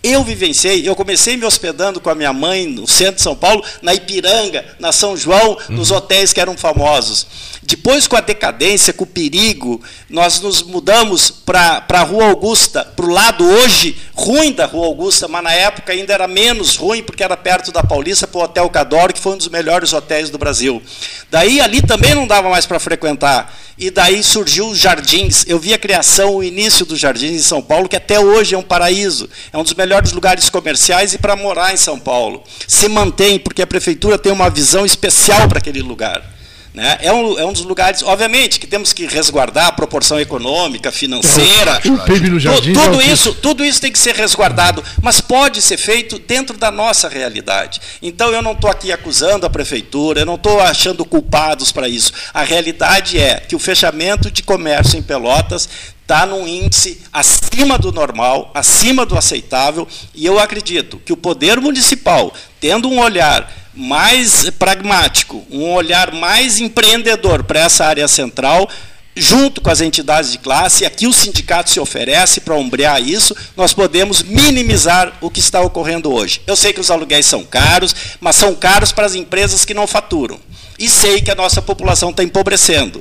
Eu 0.01 0.23
vivenciei, 0.23 0.87
eu 0.87 0.95
comecei 0.95 1.35
me 1.35 1.45
hospedando 1.45 1.99
com 1.99 2.09
a 2.09 2.15
minha 2.15 2.31
mãe 2.31 2.65
no 2.65 2.87
centro 2.87 3.15
de 3.15 3.21
São 3.21 3.35
Paulo, 3.35 3.61
na 3.81 3.93
Ipiranga, 3.93 4.65
na 4.79 4.93
São 4.93 5.17
João, 5.17 5.57
nos 5.67 5.91
uhum. 5.91 5.97
hotéis 5.97 6.31
que 6.31 6.39
eram 6.39 6.57
famosos. 6.57 7.27
Depois, 7.69 8.07
com 8.07 8.15
a 8.15 8.19
decadência, 8.19 8.91
com 8.91 9.03
o 9.03 9.07
perigo, 9.07 9.79
nós 10.09 10.41
nos 10.41 10.63
mudamos 10.63 11.29
para 11.29 11.85
a 11.87 12.01
Rua 12.01 12.25
Augusta, 12.25 12.83
para 12.83 13.05
o 13.05 13.09
lado 13.09 13.45
hoje 13.45 13.95
ruim 14.15 14.51
da 14.51 14.65
Rua 14.65 14.87
Augusta, 14.87 15.27
mas 15.27 15.43
na 15.43 15.53
época 15.53 15.93
ainda 15.93 16.11
era 16.11 16.27
menos 16.27 16.75
ruim, 16.75 17.03
porque 17.03 17.23
era 17.23 17.37
perto 17.37 17.71
da 17.71 17.83
Paulista, 17.83 18.25
para 18.25 18.39
o 18.39 18.43
Hotel 18.43 18.67
Cadoro, 18.71 19.13
que 19.13 19.19
foi 19.19 19.33
um 19.33 19.37
dos 19.37 19.49
melhores 19.49 19.93
hotéis 19.93 20.31
do 20.31 20.39
Brasil. 20.39 20.81
Daí, 21.29 21.61
ali 21.61 21.79
também 21.79 22.15
não 22.15 22.25
dava 22.25 22.49
mais 22.49 22.65
para 22.65 22.79
frequentar. 22.79 23.55
E 23.77 23.91
daí 23.91 24.23
surgiu 24.23 24.67
os 24.69 24.79
jardins. 24.79 25.45
Eu 25.47 25.59
vi 25.59 25.71
a 25.71 25.77
criação, 25.77 26.37
o 26.37 26.43
início 26.43 26.87
dos 26.87 26.99
jardins 26.99 27.39
em 27.39 27.43
São 27.43 27.61
Paulo, 27.61 27.87
que 27.87 27.95
até 27.95 28.19
hoje 28.19 28.55
é 28.55 28.57
um 28.57 28.63
paraíso. 28.63 29.29
É 29.53 29.57
um 29.59 29.63
dos 29.63 29.75
melhores 29.75 30.11
lugares 30.11 30.49
comerciais 30.49 31.13
e 31.13 31.19
para 31.19 31.35
morar 31.35 31.71
em 31.71 31.77
São 31.77 31.99
Paulo. 31.99 32.43
Se 32.67 32.89
mantém, 32.89 33.37
porque 33.37 33.61
a 33.61 33.67
prefeitura 33.67 34.17
tem 34.17 34.31
uma 34.31 34.49
visão 34.49 34.87
especial 34.87 35.47
para 35.47 35.59
aquele 35.59 35.83
lugar. 35.83 36.38
Né? 36.79 36.97
É, 37.01 37.11
um, 37.11 37.37
é 37.37 37.45
um 37.45 37.51
dos 37.51 37.65
lugares, 37.65 38.01
obviamente, 38.01 38.57
que 38.57 38.65
temos 38.65 38.93
que 38.93 39.05
resguardar 39.05 39.67
a 39.67 39.71
proporção 39.73 40.17
econômica, 40.17 40.93
financeira. 40.93 41.81
O 41.85 41.97
PIB 42.05 42.29
no 42.29 42.39
jardim 42.39 42.71
tudo, 42.71 42.85
tudo 42.85 43.01
isso, 43.01 43.33
tudo 43.33 43.65
isso 43.65 43.81
tem 43.81 43.91
que 43.91 43.99
ser 43.99 44.15
resguardado, 44.15 44.81
mas 45.01 45.19
pode 45.19 45.61
ser 45.61 45.75
feito 45.75 46.17
dentro 46.17 46.57
da 46.57 46.71
nossa 46.71 47.09
realidade. 47.09 47.81
Então 48.01 48.31
eu 48.31 48.41
não 48.41 48.53
estou 48.53 48.69
aqui 48.69 48.93
acusando 48.93 49.45
a 49.45 49.49
prefeitura, 49.49 50.21
eu 50.21 50.25
não 50.25 50.35
estou 50.35 50.61
achando 50.61 51.03
culpados 51.03 51.69
para 51.73 51.89
isso. 51.89 52.13
A 52.33 52.43
realidade 52.43 53.19
é 53.19 53.41
que 53.41 53.57
o 53.57 53.59
fechamento 53.59 54.31
de 54.31 54.41
comércio 54.41 54.97
em 54.97 55.01
Pelotas 55.01 55.67
está 56.09 56.25
num 56.25 56.47
índice 56.47 56.99
acima 57.13 57.77
do 57.77 57.91
normal, 57.91 58.49
acima 58.55 59.05
do 59.05 59.15
aceitável, 59.15 59.87
e 60.15 60.25
eu 60.25 60.39
acredito 60.39 60.99
que 61.05 61.13
o 61.13 61.17
poder 61.17 61.61
municipal, 61.61 62.33
tendo 62.59 62.89
um 62.89 62.99
olhar 62.99 63.53
mais 63.75 64.49
pragmático, 64.57 65.45
um 65.51 65.71
olhar 65.71 66.11
mais 66.11 66.59
empreendedor 66.59 67.43
para 67.43 67.59
essa 67.59 67.85
área 67.85 68.07
central, 68.07 68.67
junto 69.15 69.61
com 69.61 69.69
as 69.69 69.81
entidades 69.81 70.31
de 70.31 70.39
classe, 70.39 70.83
aqui 70.83 71.05
o 71.05 71.13
sindicato 71.13 71.69
se 71.69 71.79
oferece 71.79 72.41
para 72.41 72.55
ombrear 72.55 72.99
isso, 72.99 73.35
nós 73.55 73.71
podemos 73.71 74.23
minimizar 74.23 75.13
o 75.21 75.29
que 75.29 75.39
está 75.39 75.61
ocorrendo 75.61 76.11
hoje. 76.11 76.41
Eu 76.47 76.55
sei 76.55 76.73
que 76.73 76.81
os 76.81 76.89
aluguéis 76.89 77.27
são 77.27 77.43
caros, 77.43 77.95
mas 78.19 78.35
são 78.35 78.55
caros 78.55 78.91
para 78.91 79.05
as 79.05 79.13
empresas 79.13 79.63
que 79.63 79.75
não 79.75 79.85
faturam. 79.85 80.39
E 80.79 80.89
sei 80.89 81.21
que 81.21 81.29
a 81.29 81.35
nossa 81.35 81.61
população 81.61 82.09
está 82.09 82.23
empobrecendo. 82.23 82.99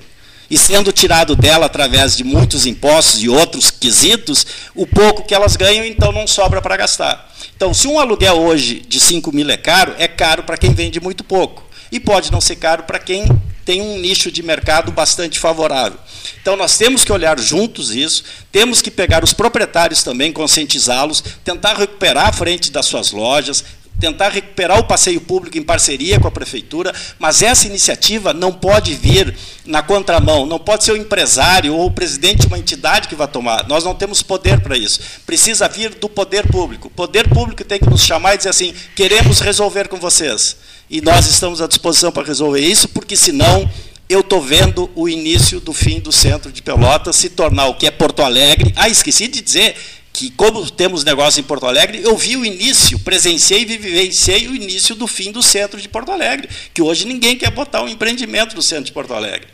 E 0.50 0.56
sendo 0.56 0.92
tirado 0.92 1.36
dela 1.36 1.66
através 1.66 2.16
de 2.16 2.24
muitos 2.24 2.64
impostos 2.64 3.22
e 3.22 3.28
outros 3.28 3.70
quesitos, 3.70 4.46
o 4.74 4.86
pouco 4.86 5.24
que 5.24 5.34
elas 5.34 5.56
ganham, 5.56 5.84
então 5.84 6.10
não 6.10 6.26
sobra 6.26 6.62
para 6.62 6.76
gastar. 6.76 7.30
Então, 7.54 7.74
se 7.74 7.86
um 7.86 7.98
aluguel 7.98 8.36
hoje 8.40 8.80
de 8.88 8.98
5 8.98 9.30
mil 9.34 9.50
é 9.50 9.56
caro, 9.56 9.94
é 9.98 10.08
caro 10.08 10.44
para 10.44 10.56
quem 10.56 10.72
vende 10.72 11.00
muito 11.00 11.22
pouco. 11.22 11.66
E 11.90 11.98
pode 11.98 12.30
não 12.30 12.40
ser 12.40 12.56
caro 12.56 12.84
para 12.84 12.98
quem 12.98 13.26
tem 13.64 13.82
um 13.82 13.98
nicho 13.98 14.30
de 14.30 14.42
mercado 14.42 14.90
bastante 14.90 15.38
favorável. 15.38 15.98
Então, 16.40 16.56
nós 16.56 16.78
temos 16.78 17.04
que 17.04 17.12
olhar 17.12 17.38
juntos 17.38 17.94
isso, 17.94 18.24
temos 18.50 18.80
que 18.80 18.90
pegar 18.90 19.22
os 19.22 19.34
proprietários 19.34 20.02
também, 20.02 20.32
conscientizá-los, 20.32 21.22
tentar 21.44 21.74
recuperar 21.74 22.28
a 22.28 22.32
frente 22.32 22.70
das 22.70 22.86
suas 22.86 23.10
lojas, 23.10 23.62
tentar 23.98 24.28
recuperar 24.28 24.78
o 24.78 24.84
passeio 24.84 25.20
público 25.20 25.58
em 25.58 25.62
parceria 25.62 26.20
com 26.20 26.28
a 26.28 26.30
prefeitura, 26.30 26.94
mas 27.18 27.42
essa 27.42 27.66
iniciativa 27.66 28.32
não 28.32 28.52
pode 28.52 28.94
vir 28.94 29.36
na 29.66 29.82
contramão, 29.82 30.46
não 30.46 30.58
pode 30.58 30.84
ser 30.84 30.92
o 30.92 30.96
empresário 30.96 31.74
ou 31.74 31.86
o 31.86 31.90
presidente 31.90 32.40
de 32.40 32.46
uma 32.46 32.58
entidade 32.58 33.08
que 33.08 33.14
vai 33.14 33.28
tomar. 33.28 33.66
Nós 33.68 33.84
não 33.84 33.94
temos 33.94 34.22
poder 34.22 34.60
para 34.60 34.76
isso. 34.76 35.00
Precisa 35.26 35.68
vir 35.68 35.94
do 35.94 36.08
poder 36.08 36.46
público. 36.46 36.88
O 36.88 36.90
poder 36.90 37.28
público 37.28 37.64
tem 37.64 37.78
que 37.78 37.90
nos 37.90 38.02
chamar 38.02 38.34
e 38.34 38.38
dizer 38.38 38.50
assim: 38.50 38.74
queremos 38.94 39.40
resolver 39.40 39.88
com 39.88 39.98
vocês. 39.98 40.56
E 40.88 41.00
nós 41.00 41.26
estamos 41.26 41.60
à 41.60 41.66
disposição 41.66 42.10
para 42.10 42.26
resolver 42.26 42.60
isso, 42.60 42.88
porque 42.88 43.14
senão 43.14 43.68
eu 44.08 44.20
estou 44.20 44.40
vendo 44.40 44.90
o 44.94 45.06
início 45.06 45.60
do 45.60 45.74
fim 45.74 46.00
do 46.00 46.10
centro 46.10 46.50
de 46.50 46.62
Pelotas 46.62 47.14
se 47.16 47.28
tornar 47.28 47.66
o 47.66 47.74
que 47.74 47.86
é 47.86 47.90
Porto 47.90 48.22
Alegre. 48.22 48.72
Ah, 48.74 48.88
esqueci 48.88 49.28
de 49.28 49.42
dizer 49.42 49.76
que 50.18 50.30
como 50.30 50.68
temos 50.68 51.04
negócio 51.04 51.38
em 51.38 51.44
Porto 51.44 51.64
Alegre, 51.64 52.00
eu 52.02 52.16
vi 52.16 52.36
o 52.36 52.44
início, 52.44 52.98
presenciei 52.98 53.62
e 53.62 53.64
vivenciei 53.64 54.48
o 54.48 54.56
início 54.56 54.96
do 54.96 55.06
fim 55.06 55.30
do 55.30 55.44
centro 55.44 55.80
de 55.80 55.88
Porto 55.88 56.10
Alegre, 56.10 56.48
que 56.74 56.82
hoje 56.82 57.06
ninguém 57.06 57.36
quer 57.36 57.52
botar 57.52 57.84
um 57.84 57.88
empreendimento 57.88 58.56
no 58.56 58.60
centro 58.60 58.86
de 58.86 58.92
Porto 58.92 59.14
Alegre. 59.14 59.46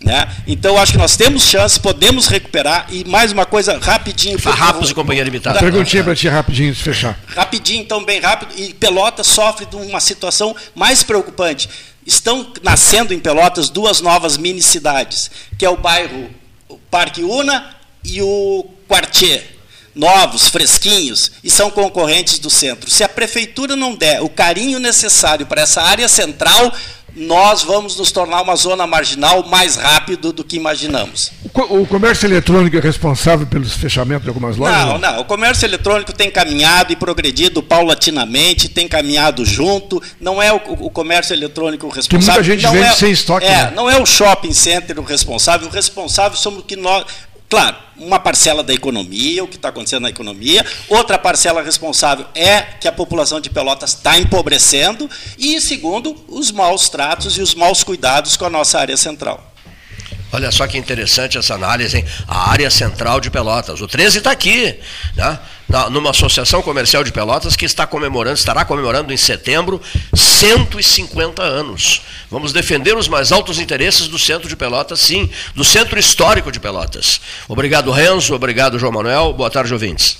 Né? 0.00 0.26
Então, 0.46 0.78
acho 0.78 0.92
que 0.92 0.98
nós 0.98 1.18
temos 1.18 1.42
chance, 1.42 1.78
podemos 1.78 2.28
recuperar. 2.28 2.86
E 2.90 3.04
mais 3.04 3.30
uma 3.30 3.44
coisa, 3.44 3.78
rapidinho. 3.78 4.38
Farrapos 4.38 4.90
e 4.90 4.94
Companhia 4.94 5.22
Limitada. 5.22 5.58
Perguntinha 5.58 6.02
para 6.02 6.14
ti 6.14 6.28
rapidinho, 6.28 6.74
se 6.74 6.82
fechar. 6.82 7.18
Rapidinho, 7.28 7.82
então, 7.82 8.02
bem 8.02 8.18
rápido. 8.18 8.54
E 8.56 8.72
Pelotas 8.72 9.26
sofre 9.26 9.66
de 9.66 9.76
uma 9.76 10.00
situação 10.00 10.56
mais 10.74 11.02
preocupante. 11.02 11.68
Estão 12.06 12.52
nascendo 12.62 13.12
em 13.12 13.18
Pelotas 13.18 13.68
duas 13.68 14.00
novas 14.00 14.38
mini 14.38 14.62
cidades, 14.62 15.30
que 15.58 15.64
é 15.64 15.68
o 15.68 15.76
bairro 15.76 16.30
Parque 16.90 17.22
Una 17.22 17.76
e 18.02 18.22
o 18.22 18.64
Quartier 18.88 19.55
novos, 19.96 20.48
fresquinhos, 20.48 21.32
e 21.42 21.50
são 21.50 21.70
concorrentes 21.70 22.38
do 22.38 22.50
centro. 22.50 22.90
Se 22.90 23.02
a 23.02 23.08
prefeitura 23.08 23.74
não 23.74 23.96
der 23.96 24.22
o 24.22 24.28
carinho 24.28 24.78
necessário 24.78 25.46
para 25.46 25.62
essa 25.62 25.82
área 25.82 26.06
central, 26.06 26.70
nós 27.16 27.62
vamos 27.62 27.96
nos 27.96 28.12
tornar 28.12 28.42
uma 28.42 28.54
zona 28.54 28.86
marginal 28.86 29.42
mais 29.48 29.76
rápido 29.76 30.34
do 30.34 30.44
que 30.44 30.54
imaginamos. 30.54 31.32
O 31.54 31.86
comércio 31.86 32.26
eletrônico 32.26 32.76
é 32.76 32.80
responsável 32.80 33.46
pelos 33.46 33.72
fechamentos 33.72 34.24
de 34.24 34.28
algumas 34.28 34.58
lojas? 34.58 34.76
Não, 34.76 34.98
não. 34.98 35.20
O 35.20 35.24
comércio 35.24 35.64
eletrônico 35.64 36.12
tem 36.12 36.30
caminhado 36.30 36.92
e 36.92 36.96
progredido 36.96 37.62
paulatinamente, 37.62 38.68
tem 38.68 38.86
caminhado 38.86 39.46
junto. 39.46 40.02
Não 40.20 40.42
é 40.42 40.52
o, 40.52 40.56
o 40.56 40.90
comércio 40.90 41.32
eletrônico 41.32 41.86
o 41.86 41.90
responsável. 41.90 42.44
Tem 42.44 42.44
muita 42.44 42.44
gente 42.44 42.62
não 42.62 42.72
vende 42.72 42.92
é, 42.92 42.96
sem 42.96 43.10
estoque. 43.10 43.46
É, 43.46 43.64
né? 43.64 43.72
não 43.74 43.88
é 43.88 43.98
o 43.98 44.04
shopping 44.04 44.52
center 44.52 44.98
o 45.00 45.02
responsável. 45.02 45.66
O 45.66 45.70
responsável 45.70 46.36
somos 46.36 46.64
que 46.66 46.76
nós. 46.76 47.06
Claro, 47.48 47.76
uma 47.96 48.18
parcela 48.18 48.62
da 48.62 48.74
economia, 48.74 49.44
o 49.44 49.48
que 49.48 49.56
está 49.56 49.68
acontecendo 49.68 50.02
na 50.02 50.10
economia, 50.10 50.66
outra 50.88 51.16
parcela 51.16 51.62
responsável 51.62 52.26
é 52.34 52.60
que 52.60 52.88
a 52.88 52.92
população 52.92 53.40
de 53.40 53.48
Pelotas 53.48 53.90
está 53.90 54.18
empobrecendo, 54.18 55.08
e 55.38 55.60
segundo, 55.60 56.16
os 56.28 56.50
maus 56.50 56.88
tratos 56.88 57.38
e 57.38 57.42
os 57.42 57.54
maus 57.54 57.84
cuidados 57.84 58.36
com 58.36 58.46
a 58.46 58.50
nossa 58.50 58.80
área 58.80 58.96
central. 58.96 59.52
Olha 60.32 60.50
só 60.50 60.66
que 60.66 60.76
interessante 60.76 61.38
essa 61.38 61.54
análise, 61.54 61.96
hein? 61.96 62.04
A 62.26 62.50
área 62.50 62.70
central 62.70 63.20
de 63.20 63.30
Pelotas. 63.30 63.80
O 63.80 63.86
13 63.86 64.18
está 64.18 64.32
aqui, 64.32 64.78
né? 65.14 65.38
Na, 65.68 65.88
numa 65.88 66.10
associação 66.10 66.62
comercial 66.62 67.02
de 67.02 67.12
Pelotas 67.12 67.56
que 67.56 67.64
está 67.64 67.86
comemorando, 67.86 68.36
estará 68.36 68.64
comemorando 68.64 69.12
em 69.12 69.16
setembro 69.16 69.80
150 70.14 71.42
anos. 71.42 72.02
Vamos 72.36 72.52
defender 72.52 72.94
os 72.94 73.08
mais 73.08 73.32
altos 73.32 73.58
interesses 73.58 74.08
do 74.08 74.18
centro 74.18 74.46
de 74.46 74.54
Pelotas, 74.54 75.00
sim, 75.00 75.30
do 75.54 75.64
centro 75.64 75.98
histórico 75.98 76.52
de 76.52 76.60
Pelotas. 76.60 77.18
Obrigado, 77.48 77.90
Renzo. 77.90 78.34
Obrigado, 78.34 78.78
João 78.78 78.92
Manuel. 78.92 79.32
Boa 79.32 79.48
tarde, 79.48 79.72
ouvintes. 79.72 80.18